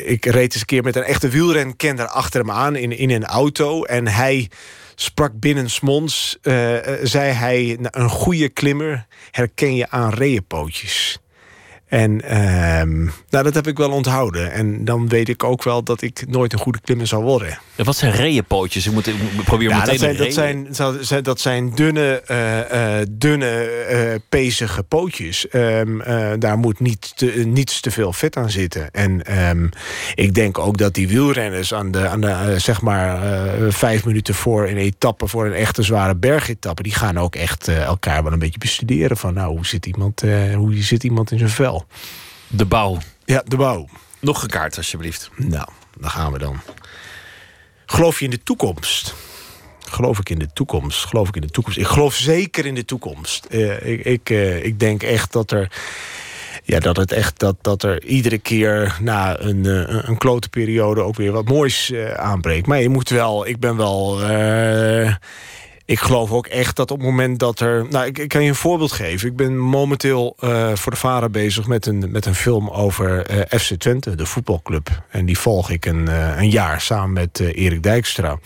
ik 0.08 0.24
reed 0.24 0.52
eens 0.52 0.60
een 0.60 0.66
keer 0.66 0.82
met 0.82 0.96
een 0.96 1.02
echte 1.02 1.28
wielrenkender 1.28 2.06
achter 2.06 2.40
hem 2.40 2.50
aan 2.50 2.76
in, 2.76 2.98
in 2.98 3.10
een 3.10 3.24
auto. 3.24 3.84
En 3.84 4.08
hij 4.08 4.50
sprak 5.00 5.40
binnensmonds, 5.40 6.38
eh 6.42 6.76
eh, 6.78 6.98
zei 7.02 7.32
hij, 7.32 7.76
"Nou, 7.80 7.90
een 8.04 8.08
goede 8.08 8.48
klimmer 8.48 9.06
herken 9.30 9.74
je 9.74 9.90
aan 9.90 10.10
reeënpootjes. 10.10 11.18
En 11.90 12.20
ehm, 12.24 13.04
nou, 13.04 13.44
dat 13.44 13.54
heb 13.54 13.66
ik 13.66 13.76
wel 13.76 13.90
onthouden. 13.90 14.52
En 14.52 14.84
dan 14.84 15.08
weet 15.08 15.28
ik 15.28 15.44
ook 15.44 15.62
wel 15.64 15.82
dat 15.82 16.02
ik 16.02 16.24
nooit 16.28 16.52
een 16.52 16.58
goede 16.58 16.80
klimmer 16.80 17.06
zal 17.06 17.22
worden. 17.22 17.58
En 17.76 17.84
wat 17.84 17.96
zijn 17.96 18.12
reeënpootjes? 18.12 18.86
Ik 18.86 18.92
moet, 18.92 19.06
ik 19.06 19.14
probeer 19.44 19.68
Ja, 19.68 19.78
meteen 19.78 19.90
dat, 19.98 20.00
zijn, 20.00 20.16
dat, 20.16 20.32
zijn, 20.32 20.66
dat 20.96 21.06
zijn- 21.06 21.22
dat 21.22 21.40
zijn 21.40 21.70
dunne, 21.74 22.22
eh, 22.26 22.98
eh, 23.00 23.06
dunne 23.10 23.46
eh, 23.48 23.98
pezige 24.28 24.82
pootjes. 24.82 25.48
Ehm, 25.48 26.00
eh, 26.00 26.30
daar 26.38 26.58
moet 26.58 26.80
niet 26.80 27.12
te, 27.16 27.26
niets 27.46 27.80
te 27.80 27.90
veel 27.90 28.12
vet 28.12 28.36
aan 28.36 28.50
zitten. 28.50 28.90
En 28.90 29.22
ehm, 29.24 29.66
ik 30.14 30.34
denk 30.34 30.58
ook 30.58 30.78
dat 30.78 30.94
die 30.94 31.08
wielrenners 31.08 31.74
aan 31.74 31.90
de, 31.90 32.08
aan 32.08 32.20
de 32.20 32.54
zeg 32.56 32.80
maar 32.80 33.18
vijf 33.68 34.04
minuten 34.04 34.34
voor 34.34 34.68
een 34.68 34.76
etappe, 34.76 35.26
voor 35.28 35.46
een 35.46 35.52
echte 35.54 35.82
zware 35.82 36.14
bergetappe, 36.16 36.82
die 36.82 36.94
gaan 36.94 37.18
ook 37.18 37.34
echt 37.36 37.68
elkaar 37.68 38.22
wel 38.22 38.32
een 38.32 38.38
beetje 38.38 38.58
bestuderen 38.58 39.16
van 39.16 39.34
nou, 39.34 39.50
hoe 39.56 39.66
zit 39.66 39.86
iemand, 39.86 40.22
hoe 40.54 40.82
zit 40.82 41.04
iemand 41.04 41.30
in 41.30 41.38
zijn 41.38 41.50
vel. 41.50 41.79
De 42.46 42.64
bouw. 42.64 42.98
Ja, 43.24 43.42
de 43.46 43.56
bouw. 43.56 43.88
Nog 44.20 44.42
een 44.42 44.48
kaart, 44.48 44.76
alsjeblieft. 44.76 45.30
Nou, 45.36 45.68
daar 45.98 46.10
gaan 46.10 46.32
we 46.32 46.38
dan. 46.38 46.60
Geloof 47.86 48.18
je 48.18 48.24
in 48.24 48.30
de 48.30 48.42
toekomst? 48.42 49.14
Geloof 49.90 50.18
ik 50.18 50.28
in 50.28 50.38
de 50.38 50.52
toekomst? 50.52 51.04
Geloof 51.04 51.28
ik 51.28 51.34
in 51.34 51.40
de 51.40 51.50
toekomst? 51.50 51.78
Ik 51.78 51.86
geloof 51.86 52.14
zeker 52.14 52.66
in 52.66 52.74
de 52.74 52.84
toekomst. 52.84 53.44
Eh, 53.44 53.86
ik, 53.86 54.04
ik, 54.04 54.30
eh, 54.30 54.64
ik 54.64 54.80
denk 54.80 55.02
echt 55.02 55.32
dat 55.32 55.50
er. 55.50 55.72
Ja, 56.64 56.78
dat 56.78 56.96
het 56.96 57.12
echt 57.12 57.38
dat, 57.38 57.56
dat 57.60 57.82
er 57.82 58.04
iedere 58.04 58.38
keer 58.38 58.96
na 59.00 59.40
een, 59.40 59.66
eh, 59.66 60.08
een, 60.08 60.18
klote 60.18 60.48
periode 60.48 61.00
ook 61.00 61.16
weer 61.16 61.32
wat 61.32 61.48
moois 61.48 61.92
aanbreekt. 62.16 62.66
Maar 62.66 62.80
je 62.80 62.88
moet 62.88 63.08
wel, 63.08 63.46
ik 63.46 63.58
ben 63.58 63.76
wel. 63.76 64.20
Ik 65.90 66.00
geloof 66.00 66.30
ook 66.30 66.46
echt 66.46 66.76
dat 66.76 66.90
op 66.90 66.98
het 66.98 67.06
moment 67.06 67.38
dat 67.38 67.60
er. 67.60 67.86
Nou, 67.88 68.06
ik, 68.06 68.28
kan 68.28 68.42
je 68.42 68.48
een 68.48 68.54
voorbeeld 68.54 68.92
geven. 68.92 69.28
Ik 69.28 69.36
ben 69.36 69.58
momenteel 69.58 70.36
eh, 70.38 70.74
voor 70.74 70.92
de 70.92 70.98
Varen 70.98 71.32
bezig 71.32 71.66
met 71.66 71.86
een, 71.86 72.10
met 72.10 72.26
een 72.26 72.34
film 72.34 72.68
over 72.68 73.26
eh, 73.26 73.58
FC 73.60 73.74
Twente, 73.74 74.14
de 74.14 74.26
voetbalclub. 74.26 75.02
En 75.08 75.26
die 75.26 75.38
volg 75.38 75.70
ik 75.70 75.86
een, 75.86 76.08
eh, 76.08 76.36
een 76.36 76.50
jaar 76.50 76.80
samen 76.80 77.12
met 77.12 77.40
Erik 77.40 77.82
Dijkstra. 77.82 78.38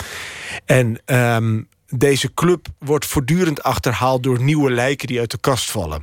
En 0.65 1.01
ehm, 1.05 1.63
deze 1.89 2.35
club 2.35 2.67
wordt 2.79 3.07
voortdurend 3.07 3.63
achterhaald 3.63 4.23
door 4.23 4.43
nieuwe 4.43 4.71
lijken 4.71 5.07
die 5.07 5.19
uit 5.19 5.31
de 5.31 5.39
kast 5.39 5.71
vallen. 5.71 6.03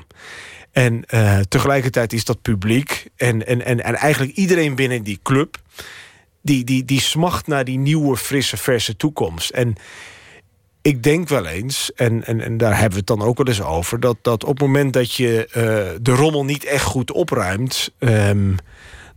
En 0.71 1.05
tegelijkertijd 1.47 2.13
is 2.13 2.25
dat 2.25 2.41
publiek. 2.41 3.07
En, 3.15 3.47
en, 3.47 3.65
en, 3.65 3.83
en 3.83 3.95
eigenlijk 3.95 4.35
iedereen 4.35 4.75
binnen 4.75 5.03
die 5.03 5.19
club. 5.23 5.57
Die, 6.41 6.63
die, 6.63 6.85
die 6.85 7.01
smacht 7.01 7.47
naar 7.47 7.65
die 7.65 7.77
nieuwe, 7.77 8.17
frisse, 8.17 8.57
verse 8.57 8.95
toekomst. 8.95 9.49
En 9.49 9.75
ik 10.81 11.03
denk 11.03 11.27
wel 11.27 11.45
eens, 11.45 11.93
en, 11.93 12.25
en, 12.25 12.41
en 12.41 12.57
daar 12.57 12.73
hebben 12.73 12.91
we 12.91 12.97
het 12.97 13.07
dan 13.07 13.21
ook 13.21 13.37
wel 13.37 13.47
eens 13.47 13.61
over, 13.61 13.99
dat, 13.99 14.17
dat 14.21 14.43
op 14.43 14.49
het 14.49 14.67
moment 14.67 14.93
dat 14.93 15.13
je 15.13 15.45
eh, 15.45 15.61
de 16.01 16.11
rommel 16.11 16.45
niet 16.45 16.63
echt 16.63 16.83
goed 16.83 17.11
opruimt. 17.11 17.91
ehm, 17.99 18.53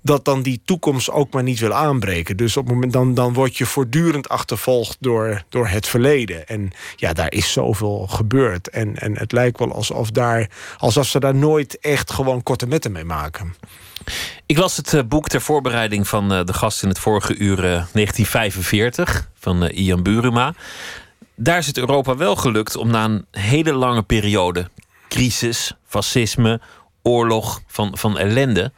dat 0.05 0.25
dan 0.25 0.43
die 0.43 0.61
toekomst 0.65 1.11
ook 1.11 1.33
maar 1.33 1.43
niet 1.43 1.59
wil 1.59 1.73
aanbreken. 1.73 2.37
Dus 2.37 2.57
op 2.57 2.65
het 2.65 2.75
moment 2.75 2.93
dan, 2.93 3.15
dan 3.15 3.33
word 3.33 3.57
je 3.57 3.67
voortdurend 3.67 4.29
achtervolgd 4.29 4.97
door, 5.01 5.43
door 5.49 5.67
het 5.67 5.87
verleden. 5.87 6.47
En 6.47 6.71
ja, 6.97 7.13
daar 7.13 7.33
is 7.33 7.53
zoveel 7.53 8.07
gebeurd. 8.07 8.69
En, 8.69 8.99
en 8.99 9.19
het 9.19 9.33
lijkt 9.33 9.59
wel 9.59 9.73
alsof, 9.73 10.11
daar, 10.11 10.51
alsof 10.79 11.07
ze 11.07 11.21
daar 11.21 11.35
nooit 11.35 11.79
echt 11.79 12.13
gewoon 12.13 12.43
korte 12.43 12.67
metten 12.67 12.93
mee 12.93 13.05
maken. 13.05 13.55
Ik 14.47 14.59
las 14.59 14.77
het 14.77 14.95
eh, 14.95 15.01
boek 15.09 15.29
ter 15.29 15.41
voorbereiding 15.41 16.09
van 16.09 16.33
eh, 16.33 16.45
de 16.45 16.53
gast 16.53 16.83
in 16.83 16.89
het 16.89 16.99
vorige 16.99 17.37
uur 17.37 17.59
eh, 17.59 17.63
1945 17.65 19.29
van 19.39 19.63
Ian 19.63 20.03
Buruma. 20.03 20.55
Daar 21.37 21.59
is 21.59 21.67
het 21.67 21.79
Europa 21.79 22.17
wel 22.17 22.37
gelukt 22.37 22.77
om 22.77 22.91
na 22.91 23.05
een 23.05 23.27
hele 23.31 23.73
lange 23.73 24.03
periode 24.03 24.71
crisis, 25.09 25.73
fascisme, 25.87 26.61
oorlog, 27.03 27.61
van, 27.67 27.99
van 27.99 28.19
ellende, 28.19 28.73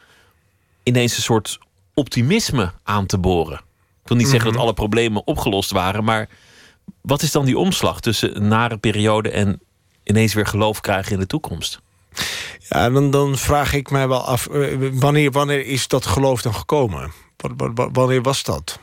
ineens 0.83 1.15
een 1.17 1.23
soort 1.23 1.59
optimisme 1.93 2.71
aan 2.83 3.05
te 3.05 3.17
boren. 3.17 3.57
Ik 4.03 4.07
wil 4.13 4.17
niet 4.17 4.27
zeggen 4.27 4.47
Mhm. 4.47 4.57
dat 4.57 4.65
alle 4.65 4.73
problemen 4.75 5.27
opgelost 5.27 5.71
waren, 5.71 6.03
maar 6.03 6.29
wat 7.01 7.21
is 7.21 7.31
dan 7.31 7.45
die 7.45 7.57
omslag 7.57 7.99
tussen 8.01 8.35
een 8.35 8.47
nare 8.47 8.77
periode 8.77 9.29
en 9.29 9.59
ineens 10.03 10.33
weer 10.33 10.45
geloof 10.45 10.81
krijgen 10.81 11.11
in 11.11 11.19
de 11.19 11.27
toekomst? 11.27 11.79
Ja, 12.69 12.89
dan, 12.89 13.11
dan 13.11 13.37
vraag 13.37 13.73
ik 13.73 13.89
mij 13.89 14.07
wel 14.07 14.21
af, 14.25 14.47
eh, 14.47 14.77
wanneer, 14.91 15.31
wanneer 15.31 15.65
is 15.65 15.87
dat 15.87 16.05
geloof 16.05 16.41
dan 16.41 16.53
gekomen? 16.55 17.11
Wa- 17.37 17.49
wa- 17.57 17.73
wa- 17.73 17.91
Wanneer 17.91 18.21
was 18.21 18.43
dat? 18.43 18.79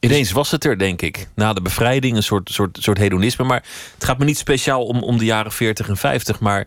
Ineens 0.00 0.32
was 0.32 0.50
het 0.50 0.64
er, 0.64 0.78
denk 0.78 1.02
ik. 1.02 1.28
Na 1.34 1.52
de 1.52 1.62
bevrijding, 1.62 2.16
een 2.16 2.22
soort, 2.22 2.50
soort, 2.52 2.78
soort 2.80 2.98
hedonisme. 2.98 3.44
Maar 3.44 3.64
het 3.94 4.04
gaat 4.04 4.18
me 4.18 4.24
niet 4.24 4.38
speciaal 4.38 4.84
om, 4.84 5.02
om 5.02 5.18
de 5.18 5.24
jaren 5.24 5.52
40 5.52 5.88
en 5.88 5.96
50. 5.96 6.40
Maar 6.40 6.66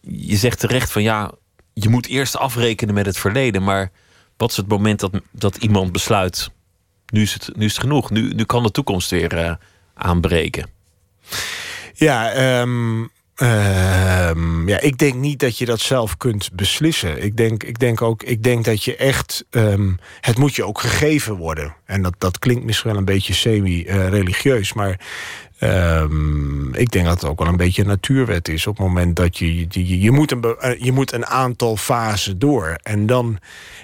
je 0.00 0.36
zegt 0.36 0.58
terecht 0.58 0.92
van 0.92 1.02
ja, 1.02 1.32
je 1.72 1.88
moet 1.88 2.06
eerst 2.06 2.36
afrekenen 2.36 2.94
met 2.94 3.06
het 3.06 3.18
verleden. 3.18 3.62
Maar 3.62 3.90
wat 4.36 4.50
is 4.50 4.56
het 4.56 4.68
moment 4.68 5.00
dat, 5.00 5.12
dat 5.30 5.56
iemand 5.56 5.92
besluit... 5.92 6.50
nu 7.12 7.22
is 7.22 7.32
het, 7.32 7.50
nu 7.56 7.64
is 7.64 7.72
het 7.72 7.80
genoeg, 7.80 8.10
nu, 8.10 8.32
nu 8.34 8.44
kan 8.44 8.62
de 8.62 8.70
toekomst 8.70 9.10
weer 9.10 9.36
eh, 9.36 9.54
aanbreken? 9.94 10.70
Ja, 11.94 12.30
ehm, 12.32 13.02
ehm, 13.34 14.68
ja, 14.68 14.80
ik 14.80 14.98
denk 14.98 15.14
niet 15.14 15.40
dat 15.40 15.58
je 15.58 15.64
dat 15.64 15.80
zelf 15.80 16.16
kunt 16.16 16.52
beslissen. 16.52 17.22
Ik 17.22 17.36
denk, 17.36 17.62
ik 17.62 17.78
denk 17.78 18.02
ook, 18.02 18.22
ik 18.22 18.42
denk 18.42 18.64
dat 18.64 18.84
je 18.84 18.96
echt, 18.96 19.44
ehm, 19.50 19.92
het 20.20 20.38
moet 20.38 20.54
je 20.54 20.64
ook 20.64 20.80
gegeven 20.80 21.36
worden. 21.36 21.74
En 21.84 22.02
dat, 22.02 22.14
dat 22.18 22.38
klinkt 22.38 22.64
misschien 22.64 22.90
wel 22.90 22.98
een 22.98 23.04
beetje 23.04 23.34
semi-religieus, 23.34 24.72
maar 24.72 25.00
ehm, 25.58 26.74
ik 26.74 26.90
denk 26.90 27.04
dat 27.04 27.20
het 27.20 27.30
ook 27.30 27.38
wel 27.38 27.48
een 27.48 27.56
beetje 27.56 27.82
een 27.82 27.88
natuurwet 27.88 28.48
is. 28.48 28.66
Op 28.66 28.76
het 28.76 28.86
moment 28.86 29.16
dat 29.16 29.38
je, 29.38 29.66
je, 29.68 30.00
je, 30.00 30.10
moet, 30.10 30.30
een, 30.30 30.42
eh, 30.42 30.80
je 30.80 30.92
moet 30.92 31.12
een 31.12 31.26
aantal 31.26 31.76
fasen 31.76 32.38
door. 32.38 32.78
En 32.82 33.06
dan, 33.06 33.38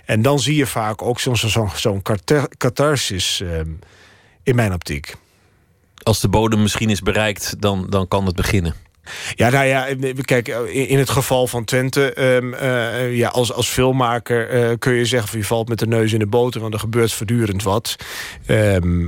en 0.04 0.22
dan 0.22 0.38
zie 0.38 0.56
je 0.56 0.66
vaak 0.66 1.02
ook 1.02 1.20
zo'n 1.20 1.36
zo'n 1.36 1.70
zo'n 1.74 2.02
catharsis 2.56 3.42
in 4.42 4.54
mijn 4.54 4.72
optiek. 4.72 5.14
Als 6.02 6.20
de 6.20 6.28
bodem 6.28 6.62
misschien 6.62 6.90
is 6.90 7.00
bereikt, 7.00 7.60
dan, 7.60 7.86
dan 7.88 8.08
kan 8.08 8.26
het 8.26 8.36
beginnen. 8.36 8.74
Ja, 9.34 9.50
nou 9.50 9.66
ja, 9.66 9.86
kijk, 10.20 10.48
in 10.72 10.98
het 10.98 11.10
geval 11.10 11.46
van 11.46 11.64
Twente, 11.64 12.12
ehm, 12.12 12.54
eh, 12.54 13.16
ja, 13.16 13.28
als, 13.28 13.52
als 13.52 13.68
filmmaker 13.68 14.48
eh, 14.48 14.70
kun 14.78 14.92
je 14.92 15.04
zeggen 15.04 15.28
van 15.28 15.38
je 15.38 15.44
valt 15.44 15.68
met 15.68 15.78
de 15.78 15.86
neus 15.86 16.12
in 16.12 16.18
de 16.18 16.26
boter, 16.26 16.60
want 16.60 16.74
er 16.74 16.80
gebeurt 16.80 17.12
voortdurend 17.12 17.62
wat. 17.62 17.96
Ehm, 18.46 19.06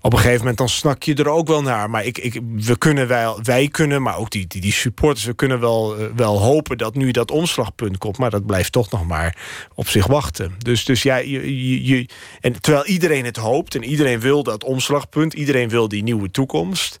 op 0.00 0.12
een 0.12 0.18
gegeven 0.18 0.38
moment 0.38 0.58
dan 0.58 0.68
snak 0.68 1.02
je 1.02 1.14
er 1.14 1.28
ook 1.28 1.48
wel 1.48 1.62
naar. 1.62 1.90
Maar 1.90 2.04
ik, 2.04 2.18
ik, 2.18 2.40
we 2.56 2.78
kunnen 2.78 3.08
wij 3.42 3.68
kunnen, 3.70 4.02
maar 4.02 4.18
ook 4.18 4.30
die, 4.30 4.46
die, 4.46 4.60
die 4.60 4.72
supporters, 4.72 5.24
we 5.26 5.34
kunnen 5.34 5.60
wel, 5.60 5.96
eh, 5.96 6.04
wel 6.16 6.40
hopen 6.40 6.78
dat 6.78 6.94
nu 6.94 7.10
dat 7.10 7.30
omslagpunt 7.30 7.98
komt. 7.98 8.18
Maar 8.18 8.30
dat 8.30 8.46
blijft 8.46 8.72
toch 8.72 8.90
nog 8.90 9.06
maar 9.06 9.36
op 9.74 9.88
zich 9.88 10.06
wachten. 10.06 10.54
Dus, 10.58 10.84
dus 10.84 11.02
ja, 11.02 11.16
je, 11.16 11.84
je- 11.84 12.08
en 12.40 12.60
terwijl 12.60 12.86
iedereen 12.86 13.24
het 13.24 13.36
hoopt 13.36 13.74
en 13.74 13.84
iedereen 13.84 14.20
wil 14.20 14.42
dat 14.42 14.64
omslagpunt, 14.64 15.34
iedereen 15.34 15.68
wil 15.68 15.88
die 15.88 16.02
nieuwe 16.02 16.30
toekomst. 16.30 16.96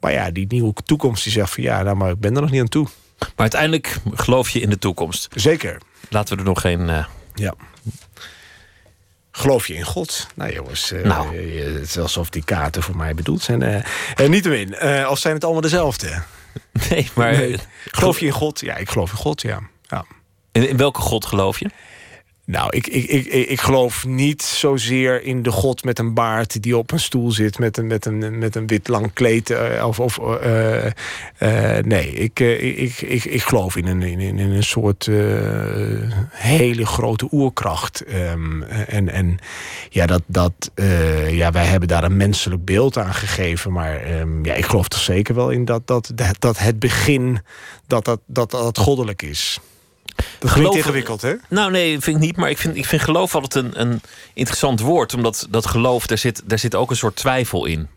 Maar 0.00 0.12
ja, 0.12 0.30
die 0.30 0.46
nieuwe 0.48 0.72
toekomst 0.84 1.22
die 1.24 1.32
zegt 1.32 1.50
van 1.54 1.62
ja, 1.62 1.82
nou, 1.82 1.96
maar 1.96 2.10
ik 2.10 2.20
ben 2.20 2.34
er 2.36 2.40
nog 2.42 2.50
niet 2.50 2.60
aan 2.60 2.68
toe. 2.68 2.86
Maar 3.18 3.30
uiteindelijk 3.36 3.96
geloof 4.14 4.50
je 4.50 4.60
in 4.60 4.70
de 4.70 4.78
toekomst. 4.78 5.28
Zeker. 5.34 5.80
Laten 6.08 6.34
we 6.34 6.40
er 6.42 6.48
nog 6.48 6.60
geen... 6.60 6.88
eh, 6.90 7.04
Ja. 7.34 7.54
Geloof 9.30 9.66
je 9.66 9.74
in 9.74 9.84
God? 9.84 10.26
Nou 10.34 10.52
jongens, 10.52 10.92
eh, 10.92 11.04
Nou. 11.04 11.36
eh, 11.36 11.64
het 11.74 11.82
is 11.82 11.98
alsof 11.98 12.30
die 12.30 12.44
kaarten 12.44 12.82
voor 12.82 12.96
mij 12.96 13.14
bedoeld 13.14 13.42
zijn. 13.42 13.84
niet 14.28 14.44
win. 14.46 14.74
Eh, 14.74 15.10
of 15.10 15.18
zijn 15.18 15.34
het 15.34 15.44
allemaal 15.44 15.62
dezelfde? 15.62 16.08
Nee, 16.90 17.10
maar... 17.14 17.32
Nee. 17.32 17.56
Geloof 17.90 18.20
je 18.20 18.26
in 18.26 18.32
God? 18.32 18.60
Ja, 18.60 18.76
ik 18.76 18.90
geloof 18.90 19.10
in 19.10 19.16
God, 19.16 19.42
ja. 19.42 19.60
ja. 19.88 20.04
In, 20.52 20.68
in 20.68 20.76
welke 20.76 21.00
God 21.00 21.26
geloof 21.26 21.58
je? 21.58 21.70
Nou, 22.48 22.76
ik, 22.76 22.86
ik, 22.86 23.04
ik, 23.06 23.26
ik 23.26 23.60
geloof 23.60 24.06
niet 24.06 24.42
zozeer 24.42 25.22
in 25.22 25.42
de 25.42 25.50
God 25.50 25.84
met 25.84 25.98
een 25.98 26.14
baard 26.14 26.62
die 26.62 26.76
op 26.76 26.90
een 26.90 27.00
stoel 27.00 27.30
zit 27.30 27.58
met 27.58 27.76
een, 27.76 27.86
met 27.86 28.06
een, 28.06 28.38
met 28.38 28.56
een 28.56 28.66
wit 28.66 28.88
lang 28.88 29.12
kleed. 29.12 29.50
eh, 29.50 29.86
of, 29.86 30.00
of, 30.00 30.18
eh, 30.18 30.86
eh, 30.86 31.84
nee, 31.84 32.12
ik, 32.12 32.40
ik, 32.40 33.00
ik, 33.00 33.24
ik 33.24 33.42
geloof 33.42 33.76
in 33.76 33.86
een, 33.86 34.02
in, 34.02 34.20
in 34.20 34.38
een 34.38 34.62
soort 34.62 35.08
hele 36.30 36.86
grote 36.86 37.28
oerkracht. 37.32 38.04
Ehm, 38.04 38.62
en, 38.62 39.08
en 39.08 39.38
ja, 39.88 40.06
dat, 40.06 40.22
dat, 40.26 40.70
ja, 41.30 41.50
wij 41.50 41.64
hebben 41.64 41.88
daar 41.88 42.04
een 42.04 42.16
menselijk 42.16 42.64
beeld 42.64 42.98
aan 42.98 43.14
gegeven. 43.14 43.72
Maar 43.72 43.96
ehm, 43.96 44.44
ja, 44.44 44.54
ik 44.54 44.64
geloof 44.64 44.92
er 44.92 44.98
zeker 44.98 45.34
wel 45.34 45.50
in 45.50 45.64
dat, 45.64 45.86
dat, 45.86 46.12
dat 46.38 46.58
het 46.58 46.78
begin 46.78 47.38
dat 47.86 48.04
dat, 48.04 48.20
dat, 48.26 48.50
dat 48.50 48.78
goddelijk 48.78 49.22
is. 49.22 49.60
Dat 50.38 50.52
klinkt 50.52 50.74
ingewikkeld, 50.76 51.22
hè? 51.22 51.34
Nou, 51.48 51.70
nee, 51.70 52.00
vind 52.00 52.16
ik 52.16 52.22
niet. 52.22 52.36
Maar 52.36 52.50
ik 52.50 52.58
vind, 52.58 52.76
ik 52.76 52.86
vind 52.86 53.02
geloof 53.02 53.34
altijd 53.34 53.64
een, 53.64 53.80
een 53.80 54.00
interessant 54.34 54.80
woord. 54.80 55.14
Omdat 55.14 55.46
dat 55.50 55.66
geloof, 55.66 56.06
daar 56.06 56.18
zit, 56.18 56.42
daar 56.44 56.58
zit 56.58 56.74
ook 56.74 56.90
een 56.90 56.96
soort 56.96 57.16
twijfel 57.16 57.64
in. 57.66 57.88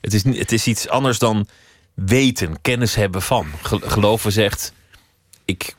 Het 0.00 0.14
is, 0.14 0.22
niet- 0.24 0.38
het 0.38 0.52
is 0.52 0.66
iets 0.66 0.88
anders 0.88 1.18
dan 1.18 1.48
weten, 1.94 2.60
kennis 2.60 2.94
hebben 2.94 3.22
van. 3.22 3.46
Ge- 3.62 3.80
Geloven 3.84 4.32
zegt, 4.32 4.72
ik 5.44 5.74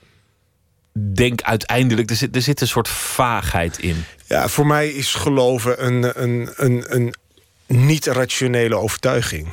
denk 1.13 1.41
uiteindelijk... 1.41 2.09
Er 2.09 2.15
zit, 2.15 2.35
er 2.35 2.41
zit 2.41 2.61
een 2.61 2.67
soort 2.67 2.87
vaagheid 2.89 3.79
in. 3.79 4.03
Ja, 4.27 4.47
voor 4.47 4.67
mij 4.67 4.89
is 4.89 5.13
geloven 5.15 5.85
een, 5.85 6.21
een, 6.23 6.49
een, 6.55 6.85
een 6.87 7.13
niet-rationele 7.67 8.75
overtuiging. 8.75 9.47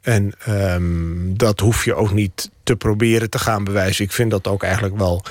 En 0.00 0.32
ehm, 0.44 1.34
dat 1.36 1.60
hoef 1.60 1.84
je 1.84 1.94
ook 1.94 2.12
niet 2.12 2.50
te 2.62 2.76
proberen 2.76 3.30
te 3.30 3.38
gaan 3.38 3.64
bewijzen. 3.64 4.04
Ik 4.04 4.12
vind 4.12 4.30
dat 4.30 4.46
ook 4.46 4.62
eigenlijk 4.62 4.98
wel, 4.98 5.24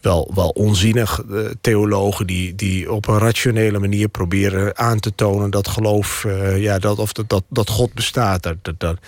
wel, 0.00 0.30
wel 0.34 0.48
onzinnig. 0.48 1.22
Eh, 1.30 1.40
theologen 1.60 2.26
die, 2.26 2.54
die 2.54 2.92
op 2.92 3.08
een 3.08 3.18
rationele 3.18 3.78
manier 3.78 4.08
proberen 4.08 4.78
aan 4.78 5.00
te 5.00 5.14
tonen 5.14 5.50
dat 5.50 5.68
geloof, 5.68 6.24
eh, 6.24 6.62
ja, 6.62 6.78
dat, 6.78 6.98
of 6.98 7.12
dat, 7.12 7.28
dat, 7.28 7.44
dat 7.48 7.70
God 7.70 7.94
bestaat. 7.94 8.42
Dat, 8.42 8.56
dat, 8.78 8.98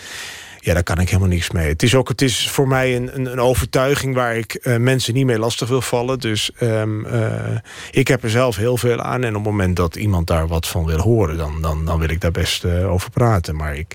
ja, 0.60 0.74
daar 0.74 0.82
kan 0.82 0.98
ik 0.98 1.08
helemaal 1.08 1.28
niks 1.28 1.50
mee. 1.50 1.68
Het 1.68 1.82
is 1.82 1.94
ook 1.94 2.08
het 2.08 2.22
is 2.22 2.48
voor 2.48 2.68
mij 2.68 2.96
een, 2.96 3.14
een, 3.14 3.26
een 3.26 3.40
overtuiging 3.40 4.14
waar 4.14 4.36
ik 4.36 4.54
eh, 4.54 4.76
mensen 4.76 5.14
niet 5.14 5.26
mee 5.26 5.38
lastig 5.38 5.68
wil 5.68 5.80
vallen. 5.80 6.18
Dus 6.18 6.50
ehm, 6.58 7.04
eh, 7.04 7.56
ik 7.90 8.08
heb 8.08 8.22
er 8.22 8.30
zelf 8.30 8.56
heel 8.56 8.76
veel 8.76 9.00
aan. 9.00 9.22
En 9.22 9.36
op 9.36 9.44
het 9.44 9.50
moment 9.50 9.76
dat 9.76 9.96
iemand 9.96 10.26
daar 10.26 10.48
wat 10.48 10.68
van 10.68 10.86
wil 10.86 11.00
horen, 11.00 11.36
dan, 11.36 11.62
dan, 11.62 11.84
dan 11.84 11.98
wil 11.98 12.10
ik 12.10 12.20
daar 12.20 12.30
best 12.30 12.64
over 12.64 13.10
praten. 13.10 13.56
Maar 13.56 13.76
ik, 13.76 13.94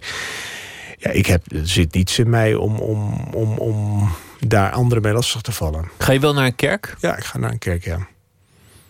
ja, 1.05 1.11
ik 1.11 1.25
heb, 1.25 1.51
er 1.51 1.67
zit 1.67 1.93
niets 1.93 2.19
in 2.19 2.29
mij 2.29 2.55
om, 2.55 2.77
om, 2.79 3.13
om, 3.33 3.57
om 3.57 4.09
daar 4.39 4.71
anderen 4.71 5.03
mee 5.03 5.13
lastig 5.13 5.41
te 5.41 5.51
vallen. 5.51 5.89
Ga 5.97 6.11
je 6.11 6.19
wel 6.19 6.33
naar 6.33 6.45
een 6.45 6.55
kerk? 6.55 6.95
Ja, 6.99 7.17
ik 7.17 7.23
ga 7.23 7.37
naar 7.37 7.51
een 7.51 7.57
kerk, 7.57 7.83
ja. 7.83 8.07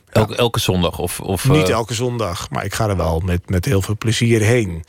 Elke, 0.10 0.36
elke 0.36 0.60
zondag? 0.60 1.00
Of, 1.00 1.20
of, 1.20 1.50
Niet 1.50 1.68
eh, 1.68 1.74
elke 1.74 1.94
zondag, 1.94 2.50
maar 2.50 2.66
ik 2.66 2.74
ga 2.74 2.90
er 2.90 2.98
wel 2.98 3.20
met, 3.26 3.50
met 3.50 3.66
heel 3.66 3.82
veel 3.82 3.98
plezier 3.98 4.42
heen. 4.42 4.84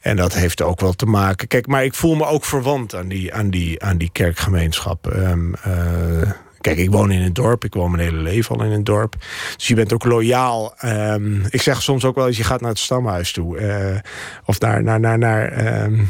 En 0.00 0.16
dat 0.16 0.34
heeft 0.34 0.62
ook 0.62 0.80
wel 0.80 0.92
te 0.92 1.06
maken. 1.06 1.48
Kijk, 1.48 1.66
maar 1.66 1.84
ik 1.84 1.94
voel 1.94 2.14
me 2.14 2.24
ook 2.26 2.44
verwant 2.44 2.94
aan 2.94 3.08
die, 3.08 3.34
aan 3.34 3.50
die, 3.50 3.82
aan 3.82 3.98
die 3.98 4.10
kerkgemeenschap. 4.12 5.06
Ehm, 5.06 5.54
eh, 5.54 6.30
kijk, 6.60 6.78
ik 6.78 6.90
woon 6.90 7.10
in 7.10 7.22
een 7.22 7.32
dorp. 7.32 7.64
Ik 7.64 7.74
woon 7.74 7.90
mijn 7.90 8.02
hele 8.02 8.22
leven 8.22 8.56
al 8.56 8.64
in 8.64 8.72
een 8.72 8.84
dorp. 8.84 9.14
Dus 9.56 9.68
je 9.68 9.74
bent 9.74 9.92
ook 9.92 10.04
loyaal. 10.04 10.74
Ehm, 10.78 11.40
ik 11.48 11.62
zeg 11.62 11.82
soms 11.82 12.04
ook 12.04 12.14
wel 12.14 12.26
eens, 12.26 12.36
je 12.36 12.44
gaat 12.44 12.60
naar 12.60 12.70
het 12.70 12.78
stamhuis 12.78 13.32
toe. 13.32 13.58
eh, 13.58 13.98
of 14.44 14.60
naar... 14.60 14.82
naar, 14.82 15.00
naar, 15.00 15.18
naar 15.18 15.48
ehm, 15.48 16.00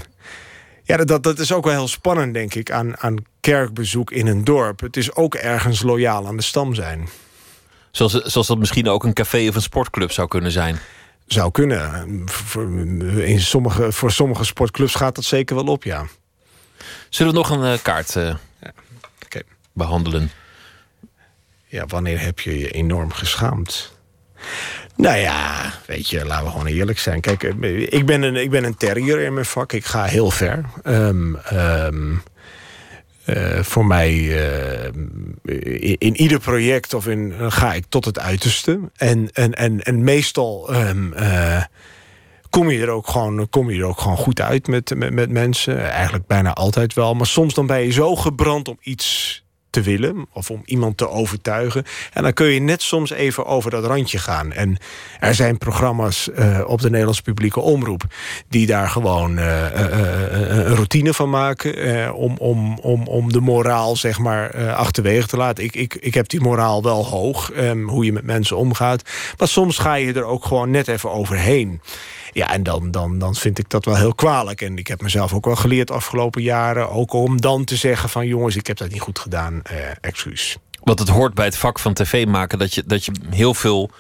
ja, 0.85 0.97
dat- 0.97 1.23
dat, 1.23 1.39
is 1.39 1.53
ook 1.53 1.65
wel 1.65 1.73
heel 1.75 1.89
spannend, 1.89 2.35
denk 2.35 2.55
ik, 2.55 2.71
aan, 2.71 2.99
aan 2.99 3.17
kerkbezoek 3.41 4.11
in 4.11 4.27
een 4.27 4.45
dorp. 4.45 4.81
Het 4.81 4.97
is 4.97 5.15
ook 5.15 5.35
ergens 5.35 5.83
loyaal 5.83 6.27
aan 6.27 6.37
de 6.37 6.43
stam 6.43 6.75
zijn. 6.75 7.09
Zoals, 7.91 8.13
zoals 8.13 8.47
dat 8.47 8.59
misschien 8.59 8.89
ook 8.89 9.05
een 9.05 9.13
café 9.13 9.49
of 9.49 9.55
een 9.55 9.63
sportclub 9.63 10.11
zou 10.13 10.29
kunnen 10.29 10.51
zijn. 10.51 10.79
Zou 11.27 11.51
kunnen. 11.51 12.23
Voor, 12.29 12.63
in 13.21 13.41
sommige, 13.41 13.93
voor 13.93 14.13
sommige 14.13 14.45
sportclubs 14.45 14.95
gaat 14.95 15.15
dat 15.15 15.25
zeker 15.25 15.55
wel 15.57 15.67
op, 15.67 15.85
ja. 15.85 16.07
Zullen 17.09 17.33
we 17.33 17.39
nog 17.39 17.51
een 17.51 17.65
eh, 17.65 17.79
kaart 17.83 18.17
eh, 18.17 18.35
behandelen? 19.73 20.31
Ja, 21.67 21.87
wanneer 21.87 22.21
heb 22.21 22.41
je 22.41 22.59
je 22.59 22.71
enorm 22.71 23.13
geschaamd? 23.13 23.93
Nou 24.97 25.17
ja, 25.17 25.73
weet 25.87 26.09
je, 26.09 26.25
laten 26.25 26.45
we 26.45 26.51
gewoon 26.51 26.67
eerlijk 26.67 26.99
zijn. 26.99 27.21
Kijk, 27.21 27.43
eh, 27.43 27.81
ik 27.81 28.07
ben 28.07 28.23
een, 28.23 28.37
ik 28.37 28.51
ben 28.51 28.65
een 28.65 28.77
terrier 28.77 29.21
in 29.21 29.35
mijn 29.35 29.47
vak. 29.47 29.73
Ik 29.73 29.85
ga 29.85 30.05
heel 30.05 30.31
ver. 30.31 30.65
Ehm, 30.83 31.35
ehm, 31.35 32.15
eh, 33.25 33.63
voor 33.63 33.87
mij, 33.87 34.11
eh, 34.13 34.85
in, 35.43 35.97
in 35.99 36.17
ieder 36.17 36.41
project 36.41 36.95
of 36.95 37.07
in, 37.07 37.35
ga 37.39 37.75
ik 37.75 37.85
tot 37.89 38.05
het 38.05 38.19
uiterste. 38.19 38.81
En, 38.97 39.29
en, 39.33 39.55
en, 39.55 39.83
en 39.83 40.05
meestal 40.05 40.73
ehm, 40.73 41.13
eh, 41.13 41.63
kom, 42.51 42.71
je 42.71 42.83
er 42.83 42.89
ook 42.89 43.09
gewoon, 43.09 43.49
kom 43.49 43.71
je 43.71 43.79
er 43.79 43.87
ook 43.87 44.01
gewoon 44.01 44.17
goed 44.17 44.41
uit 44.41 44.67
met, 44.67 44.95
met, 44.97 45.13
met 45.13 45.31
mensen. 45.31 45.91
Eigenlijk 45.91 46.27
bijna 46.27 46.53
altijd 46.53 46.95
wel. 46.95 47.15
Maar 47.15 47.27
soms 47.27 47.55
dan 47.55 47.67
ben 47.67 47.81
je 47.81 47.91
zo 47.91 48.17
gebrand 48.17 48.69
om 48.69 48.79
iets 48.81 49.44
te 49.75 49.83
willen 49.83 50.27
of 50.33 50.51
om 50.51 50.63
iemand 50.65 50.97
te 50.97 51.09
overtuigen. 51.09 51.85
En 52.13 52.23
dan 52.23 52.33
kun 52.33 52.47
je 52.47 52.61
net 52.61 52.83
soms 52.83 53.11
even 53.11 53.47
over 53.47 53.71
dat 53.71 53.85
randje 53.85 54.19
gaan. 54.19 54.53
En 54.53 54.77
er 55.21 55.35
zijn 55.35 55.59
programma's 55.59 56.31
eh, 56.31 56.61
op 56.67 56.81
de 56.81 56.91
Nederlandse 56.91 57.23
publieke 57.23 57.61
omroep 57.61 58.03
die 58.49 58.67
daar 58.67 58.89
gewoon 58.89 59.39
eh, 59.39 59.67
eh, 59.67 60.67
een 60.67 60.75
routine 60.75 61.15
van 61.15 61.31
maken 61.31 62.15
om, 62.15 62.37
om, 62.37 62.79
om, 62.79 63.07
om 63.07 63.33
de 63.33 63.41
moraal 63.41 63.97
zeg 63.97 64.19
maar 64.19 64.73
achterwege 64.73 65.27
te 65.27 65.37
laten. 65.37 65.65
Ik, 65.65 65.77
ik, 65.77 65.95
ik 65.95 66.15
heb 66.15 66.29
die 66.29 66.41
moraal 66.41 66.83
wel 66.83 67.07
hoog, 67.07 67.53
ehm, 67.53 67.83
hoe 67.83 68.05
je 68.05 68.13
met 68.13 68.25
mensen 68.25 68.57
omgaat. 68.57 69.03
Maar 69.39 69.49
soms 69.49 69.79
ga 69.79 69.95
je 69.95 70.13
er 70.13 70.25
ook 70.25 70.45
gewoon 70.45 70.71
net 70.71 70.89
even 70.89 71.11
overheen. 71.11 71.81
Ja, 72.35 72.53
en 72.53 72.63
dan, 72.63 72.91
dan, 72.91 73.19
dan 73.19 73.35
vind 73.35 73.59
ik 73.59 73.71
dat 73.71 73.85
wel 73.85 73.97
heel 73.97 74.15
kwalijk. 74.15 74.61
En 74.61 74.79
ik 74.79 74.87
heb 74.87 75.01
mezelf 75.03 75.33
ook 75.33 75.45
wel 75.45 75.57
geleerd 75.57 75.91
afgelopen 75.91 76.43
jaren... 76.43 76.91
ook 76.91 77.13
om 77.13 77.41
dan 77.41 77.65
te 77.65 77.77
zeggen 77.77 78.09
van 78.09 78.27
jongens, 78.27 78.57
ik 78.57 78.67
heb 78.67 78.77
dat 78.77 78.91
niet 78.91 79.01
goed 79.01 79.19
gedaan, 79.19 79.63
eh, 79.63 79.77
excuus. 80.01 80.57
Want 80.83 80.99
het 80.99 81.09
hoort 81.09 81.35
bij 81.35 81.45
het 81.45 81.57
vak 81.57 81.79
van 81.79 81.95
tv 81.95 82.27
maken 82.27 82.59
dat 82.59 82.75
je, 82.75 82.83
dat 82.87 83.05
je 83.05 83.13
heel 83.31 83.55
veel 83.55 83.91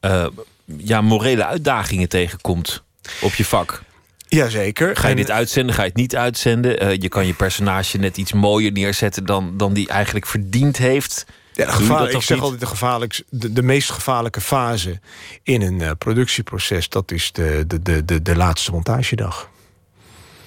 eh, 0.00 0.26
ja, 0.64 1.00
morele 1.00 1.46
uitdagingen 1.46 2.08
tegenkomt 2.08 2.82
op 3.20 3.34
je 3.34 3.44
vak. 3.44 3.82
Jazeker. 4.28 4.96
Ga 4.96 5.02
je 5.02 5.10
En- 5.10 5.16
dit 5.16 5.30
uitzenden, 5.30 5.74
ga 5.74 5.82
je 5.82 5.88
het 5.88 5.96
niet 5.96 6.16
uitzenden? 6.16 6.80
Eh, 6.80 6.96
je 7.00 7.08
kan 7.08 7.26
je 7.26 7.34
personage 7.34 7.98
net 7.98 8.16
iets 8.16 8.32
mooier 8.32 8.72
neerzetten 8.72 9.26
dan, 9.26 9.56
dan 9.56 9.72
die 9.72 9.88
eigenlijk 9.88 10.26
verdiend 10.26 10.76
heeft. 10.76 11.26
Ja, 11.54 11.66
de 11.66 11.72
gevaar, 11.72 12.10
ik 12.10 12.22
zeg 12.22 12.30
niet? 12.30 12.40
altijd 12.40 12.60
de, 12.60 12.66
gevaarlijkst, 12.66 13.24
de, 13.28 13.52
de 13.52 13.62
meest 13.62 13.90
gevaarlijke 13.90 14.40
fase 14.40 15.00
in 15.42 15.62
een 15.62 15.80
eh, 15.80 15.90
productieproces... 15.98 16.88
dat 16.88 17.10
is 17.10 17.32
de, 17.32 17.64
de, 17.66 17.82
de, 17.82 18.04
de, 18.04 18.22
de 18.22 18.36
laatste 18.36 18.70
montagedag. 18.70 19.50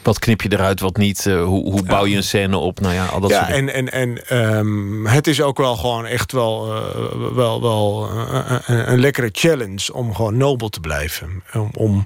Wat 0.03 0.19
knip 0.19 0.41
je 0.41 0.51
eruit, 0.51 0.79
wat 0.79 0.97
niet? 0.97 1.25
Eh, 1.25 1.43
hoe 1.43 1.71
hoe 1.71 1.83
bouw 1.83 2.05
je 2.05 2.15
een 2.15 2.23
scène 2.23 2.57
op? 2.57 2.79
Nou 2.79 2.93
ja, 2.93 3.05
al 3.05 3.19
dat 3.19 3.29
ja, 3.29 3.39
soort 3.39 3.51
en, 3.51 3.73
en, 3.73 3.91
en 3.91 4.27
ehm, 4.27 5.05
het 5.05 5.27
is 5.27 5.41
ook 5.41 5.57
wel 5.57 5.75
gewoon 5.75 6.05
echt 6.05 6.31
wel, 6.31 6.75
eh, 6.75 7.33
wel, 7.33 7.61
wel 7.61 8.09
een, 8.65 8.91
een 8.91 8.99
lekkere 8.99 9.29
challenge 9.31 9.93
om 9.93 10.15
gewoon 10.15 10.37
nobel 10.37 10.69
te 10.69 10.79
blijven. 10.79 11.43
Om, 11.53 11.69
om 11.73 12.05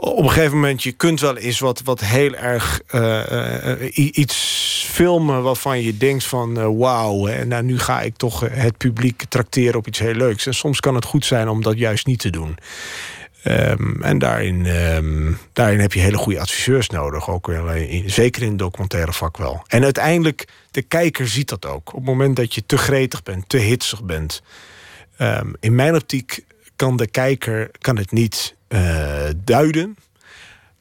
op 0.00 0.24
een 0.24 0.30
gegeven 0.30 0.54
moment, 0.54 0.82
je 0.82 0.92
kunt 0.92 1.20
wel 1.20 1.36
eens 1.36 1.58
wat, 1.58 1.82
wat 1.84 2.00
heel 2.00 2.34
erg 2.34 2.80
eh, 2.86 3.72
eh, 3.72 3.96
iets 4.16 4.86
filmen 4.90 5.42
waarvan 5.42 5.82
je 5.82 5.96
denkt 5.96 6.24
van 6.24 6.58
eh, 6.58 6.68
wauw, 6.76 7.26
nou 7.44 7.62
nu 7.62 7.78
ga 7.78 8.00
ik 8.00 8.16
toch 8.16 8.40
het 8.50 8.76
publiek 8.76 9.24
trakteren 9.28 9.78
op 9.78 9.86
iets 9.86 9.98
heel 9.98 10.14
leuks. 10.14 10.46
En 10.46 10.54
soms 10.54 10.80
kan 10.80 10.94
het 10.94 11.04
goed 11.04 11.24
zijn 11.24 11.48
om 11.48 11.62
dat 11.62 11.78
juist 11.78 12.06
niet 12.06 12.18
te 12.18 12.30
doen. 12.30 12.56
Ehm, 13.42 14.02
en 14.02 14.18
daarin, 14.18 14.66
ehm, 14.66 15.32
daarin 15.52 15.80
heb 15.80 15.92
je 15.92 16.00
hele 16.00 16.16
goede 16.16 16.40
adviseurs 16.40 16.88
nodig. 16.88 17.30
Ook 17.30 17.52
zeker 18.06 18.42
in 18.42 18.48
het 18.48 18.58
documentaire 18.58 19.12
vak 19.12 19.36
wel. 19.36 19.62
En 19.66 19.84
uiteindelijk, 19.84 20.48
de 20.70 20.82
kijker 20.82 21.28
ziet 21.28 21.48
dat 21.48 21.66
ook. 21.66 21.88
Op 21.88 21.94
het 21.94 22.04
moment 22.04 22.36
dat 22.36 22.54
je 22.54 22.62
te 22.66 22.78
gretig 22.78 23.22
bent, 23.22 23.48
te 23.48 23.56
hitsig 23.56 24.02
bent. 24.02 24.42
Ehm, 25.16 25.52
in 25.60 25.74
mijn 25.74 25.94
optiek 25.94 26.44
kan 26.76 26.96
de 26.96 27.06
kijker 27.06 27.70
kan 27.78 27.96
het 27.96 28.12
niet 28.12 28.56
duiden. 29.44 29.96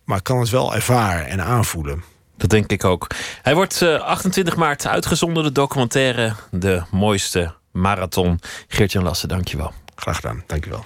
Maar 0.04 0.22
kan 0.22 0.40
het 0.40 0.50
wel 0.50 0.76
ervaren 0.76 1.28
en 1.28 1.44
aanvoelen. 1.44 2.04
Dat 2.38 2.50
denk 2.50 2.72
ik 2.72 2.84
ook. 2.84 3.08
Hij 3.42 3.56
wordt 3.56 3.82
eh, 3.82 4.00
28 4.00 4.56
maart 4.56 4.88
uitgezonden, 4.88 5.44
de 5.44 5.52
documentaire 5.52 6.34
De 6.52 6.84
Mooiste 6.92 7.54
Marathon. 7.72 8.40
Geert-Jan 8.68 9.04
Lassen, 9.04 9.28
dankjewel. 9.28 9.74
Graag 9.96 10.16
gedaan, 10.16 10.44
dankjewel. 10.48 10.86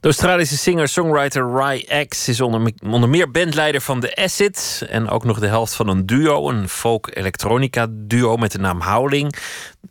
De 0.00 0.10
Australische 0.10 0.56
singer-songwriter 0.56 1.56
Ry 1.56 2.06
X 2.08 2.28
is 2.28 2.40
onder, 2.40 2.72
onder 2.82 3.08
meer 3.08 3.30
bandleider 3.30 3.80
van 3.80 4.00
The 4.00 4.16
Acid. 4.16 4.86
En 4.88 5.08
ook 5.08 5.24
nog 5.24 5.40
de 5.40 5.46
helft 5.46 5.74
van 5.74 5.88
een 5.88 6.06
duo, 6.06 6.48
een 6.48 6.68
folk-elektronica-duo 6.68 8.36
met 8.36 8.52
de 8.52 8.58
naam 8.58 8.80
Howling. 8.82 9.34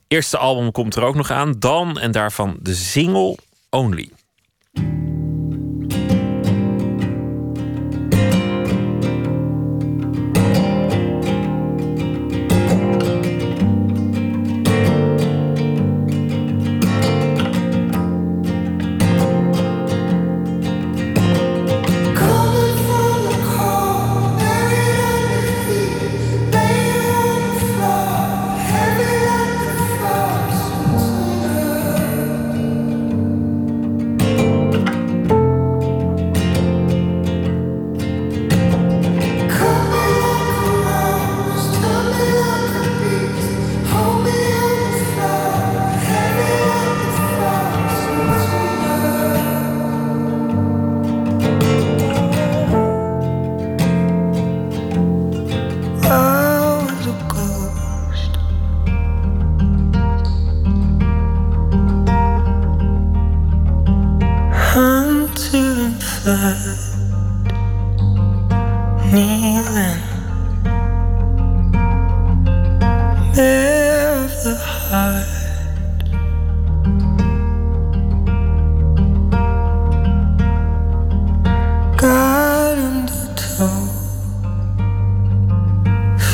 Eerste 0.08 0.38
album 0.38 0.72
komt 0.72 0.96
er 0.96 1.04
ook 1.04 1.16
nog 1.16 1.32
aan. 1.32 1.56
Dan 1.60 2.00
en 2.00 2.12
daarvan 2.12 2.58
de 2.62 2.74
single 2.74 3.38
Only. 3.70 4.10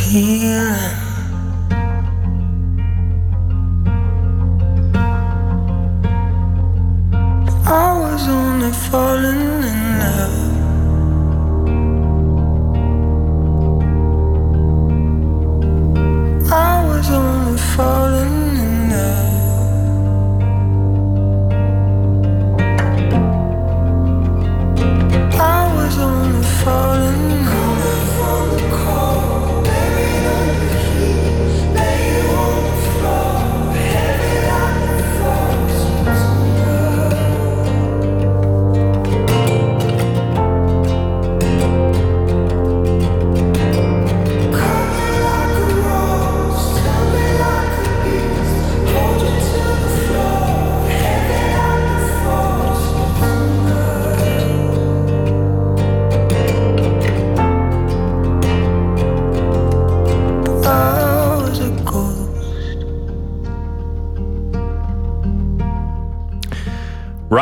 Feeling. 0.10 0.74
I 7.68 7.94
was 8.02 8.28
only 8.28 8.72
falling 8.90 9.64
in 9.72 10.00
love. 10.00 10.59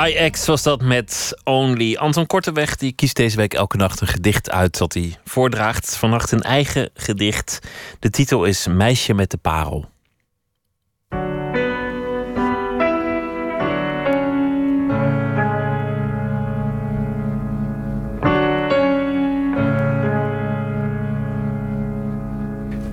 Ry 0.08 0.30
X 0.30 0.46
was 0.46 0.64
dat 0.64 0.82
met 0.82 1.34
Only. 1.44 1.96
Anton 1.96 2.26
Korteweg 2.26 2.76
die 2.76 2.92
kiest 2.92 3.16
deze 3.16 3.38
week 3.38 3.54
elke 3.54 3.78
nacht 3.78 4.02
een 4.02 4.08
gedicht 4.08 4.52
uit 4.52 4.78
dat 4.78 4.94
hij 4.94 5.16
voordraagt. 5.24 5.96
Vannacht 5.96 6.32
een 6.32 6.42
eigen 6.42 6.90
gedicht. 6.94 7.60
De 8.00 8.10
titel 8.10 8.46
is 8.46 8.68
Meisje 8.68 9.14
met 9.14 9.32
de 9.32 9.38
parel. 9.38 9.86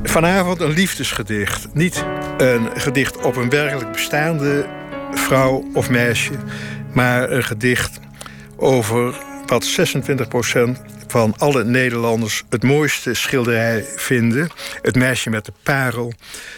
Vanavond 0.03 0.61
een 0.61 0.73
liefdesgedicht. 0.73 1.75
Niet 1.75 2.05
een 2.37 2.81
gedicht 2.81 3.25
op 3.25 3.37
een 3.37 3.51
werkelijk 3.51 3.93
bestaande 3.93 4.67
vrouw 5.11 5.65
of 5.73 5.91
meisje, 5.91 6.33
maar 6.95 7.31
een 7.31 7.45
gedicht 7.45 7.99
over 8.57 9.15
wat 9.47 9.67
26% 10.79 10.95
van 11.07 11.35
alle 11.39 11.65
Nederlanders 11.65 12.43
het 12.51 12.63
mooiste 12.63 13.15
schilderij 13.15 13.85
vinden. 13.97 14.51
Het 14.83 14.95
meisje 14.95 15.31
met 15.31 15.45
de 15.45 15.53
parel 15.63 16.13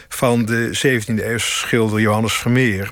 van 0.08 0.44
de 0.44 0.68
17e 0.76 1.24
eeuwse 1.24 1.50
schilder 1.50 2.00
Johannes 2.00 2.34
Vermeer. 2.34 2.90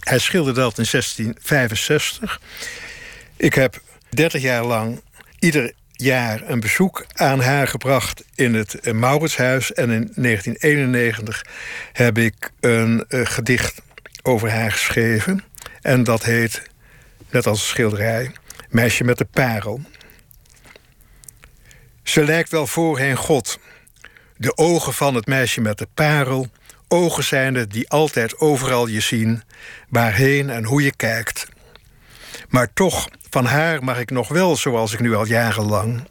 Hij 0.00 0.18
schilderde 0.18 0.60
dat 0.60 0.78
in 0.78 0.86
1665. 0.90 2.40
Ik 3.36 3.54
heb 3.54 3.80
30 4.08 4.42
jaar 4.42 4.64
lang 4.64 5.00
ieder 5.38 5.72
jaar 5.92 6.42
een 6.46 6.60
bezoek 6.60 7.06
aan 7.14 7.40
haar 7.40 7.68
gebracht 7.68 8.24
in 8.34 8.54
het 8.54 8.74
eh, 8.74 8.92
Mauritshuis. 8.92 9.72
En 9.72 9.90
in 9.90 10.12
1991 10.14 11.44
heb 11.92 12.18
ik 12.18 12.50
een 12.60 13.04
eh, 13.08 13.20
gedicht 13.24 13.82
over 14.22 14.50
haar 14.50 14.72
geschreven. 14.72 15.44
En 15.86 16.04
dat 16.04 16.24
heet, 16.24 16.62
net 17.30 17.46
als 17.46 17.60
een 17.60 17.66
schilderij, 17.66 18.32
Meisje 18.68 19.04
met 19.04 19.18
de 19.18 19.24
parel. 19.24 19.80
Ze 22.02 22.24
lijkt 22.24 22.50
wel 22.50 22.66
voorheen 22.66 23.16
God. 23.16 23.58
De 24.36 24.56
ogen 24.56 24.94
van 24.94 25.14
het 25.14 25.26
meisje 25.26 25.60
met 25.60 25.78
de 25.78 25.88
parel. 25.94 26.48
Ogen 26.88 27.24
zijnde 27.24 27.66
die 27.66 27.88
altijd 27.88 28.38
overal 28.38 28.86
je 28.86 29.00
zien, 29.00 29.42
waarheen 29.88 30.50
en 30.50 30.64
hoe 30.64 30.82
je 30.82 30.96
kijkt. 30.96 31.46
Maar 32.48 32.72
toch, 32.72 33.08
van 33.30 33.44
haar 33.44 33.84
mag 33.84 33.98
ik 33.98 34.10
nog 34.10 34.28
wel 34.28 34.56
zoals 34.56 34.92
ik 34.92 35.00
nu 35.00 35.14
al 35.14 35.26
jarenlang. 35.26 36.06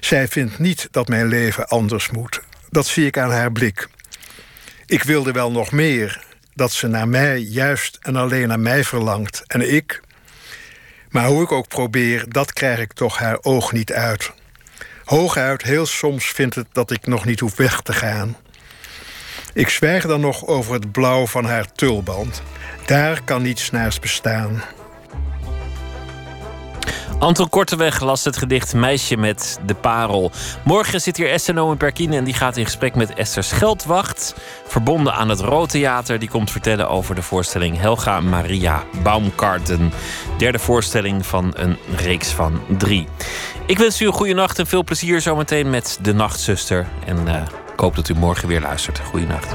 Zij 0.00 0.28
vindt 0.28 0.58
niet 0.58 0.88
dat 0.90 1.08
mijn 1.08 1.26
leven 1.26 1.68
anders 1.68 2.10
moet. 2.10 2.40
Dat 2.70 2.86
zie 2.86 3.06
ik 3.06 3.18
aan 3.18 3.30
haar 3.30 3.52
blik. 3.52 3.88
Ik 4.86 5.02
wilde 5.02 5.32
wel 5.32 5.50
nog 5.50 5.72
meer, 5.72 6.30
dat 6.54 6.72
ze 6.72 6.86
naar 6.86 7.08
mij 7.08 7.38
juist 7.38 7.98
en 8.00 8.16
alleen 8.16 8.48
naar 8.48 8.60
mij 8.60 8.84
verlangt. 8.84 9.42
En 9.46 9.74
ik. 9.74 10.00
Maar 11.10 11.26
hoe 11.26 11.42
ik 11.42 11.52
ook 11.52 11.68
probeer, 11.68 12.24
dat 12.28 12.52
krijg 12.52 12.78
ik 12.78 12.92
toch 12.92 13.18
haar 13.18 13.38
oog 13.40 13.72
niet 13.72 13.92
uit. 13.92 14.32
Hooguit, 15.04 15.62
heel 15.62 15.86
soms 15.86 16.24
vindt 16.24 16.54
het 16.54 16.66
dat 16.72 16.90
ik 16.90 17.06
nog 17.06 17.24
niet 17.24 17.40
hoef 17.40 17.56
weg 17.56 17.80
te 17.80 17.92
gaan. 17.92 18.36
Ik 19.54 19.68
zwijg 19.68 20.06
dan 20.06 20.20
nog 20.20 20.46
over 20.46 20.72
het 20.72 20.92
blauw 20.92 21.26
van 21.26 21.44
haar 21.44 21.72
tulband. 21.72 22.42
Daar 22.86 23.22
kan 23.24 23.42
niets 23.42 23.70
naast 23.70 24.00
bestaan. 24.00 24.62
Anton 27.18 27.48
Korteweg 27.48 28.00
las 28.00 28.24
het 28.24 28.36
gedicht 28.36 28.74
Meisje 28.74 29.16
met 29.16 29.58
de 29.66 29.74
Parel. 29.74 30.30
Morgen 30.64 31.00
zit 31.00 31.16
hier 31.16 31.30
Esther 31.30 31.54
Nomen 31.54 31.76
Perkine 31.76 32.16
en 32.16 32.24
die 32.24 32.34
gaat 32.34 32.56
in 32.56 32.64
gesprek 32.64 32.94
met 32.94 33.14
Esther 33.14 33.44
Scheldwacht. 33.44 34.34
Verbonden 34.66 35.14
aan 35.14 35.28
het 35.28 35.40
Roodtheater. 35.40 36.18
Die 36.18 36.28
komt 36.28 36.50
vertellen 36.50 36.88
over 36.88 37.14
de 37.14 37.22
voorstelling 37.22 37.78
Helga 37.78 38.20
Maria 38.20 38.82
Baumkarten. 39.02 39.92
Derde 40.38 40.58
voorstelling 40.58 41.26
van 41.26 41.52
een 41.56 41.76
reeks 41.96 42.28
van 42.28 42.60
drie. 42.78 43.08
Ik 43.66 43.78
wens 43.78 44.00
u 44.00 44.06
een 44.06 44.12
goede 44.12 44.34
nacht 44.34 44.58
en 44.58 44.66
veel 44.66 44.84
plezier 44.84 45.20
zometeen 45.20 45.70
met 45.70 45.98
De 46.02 46.14
Nachtzuster. 46.14 46.86
En 47.06 47.28
eh, 47.28 47.42
ik 47.72 47.80
hoop 47.80 47.96
dat 47.96 48.08
u 48.08 48.14
morgen 48.14 48.48
weer 48.48 48.60
luistert. 48.60 48.98
Goeienacht. 48.98 49.54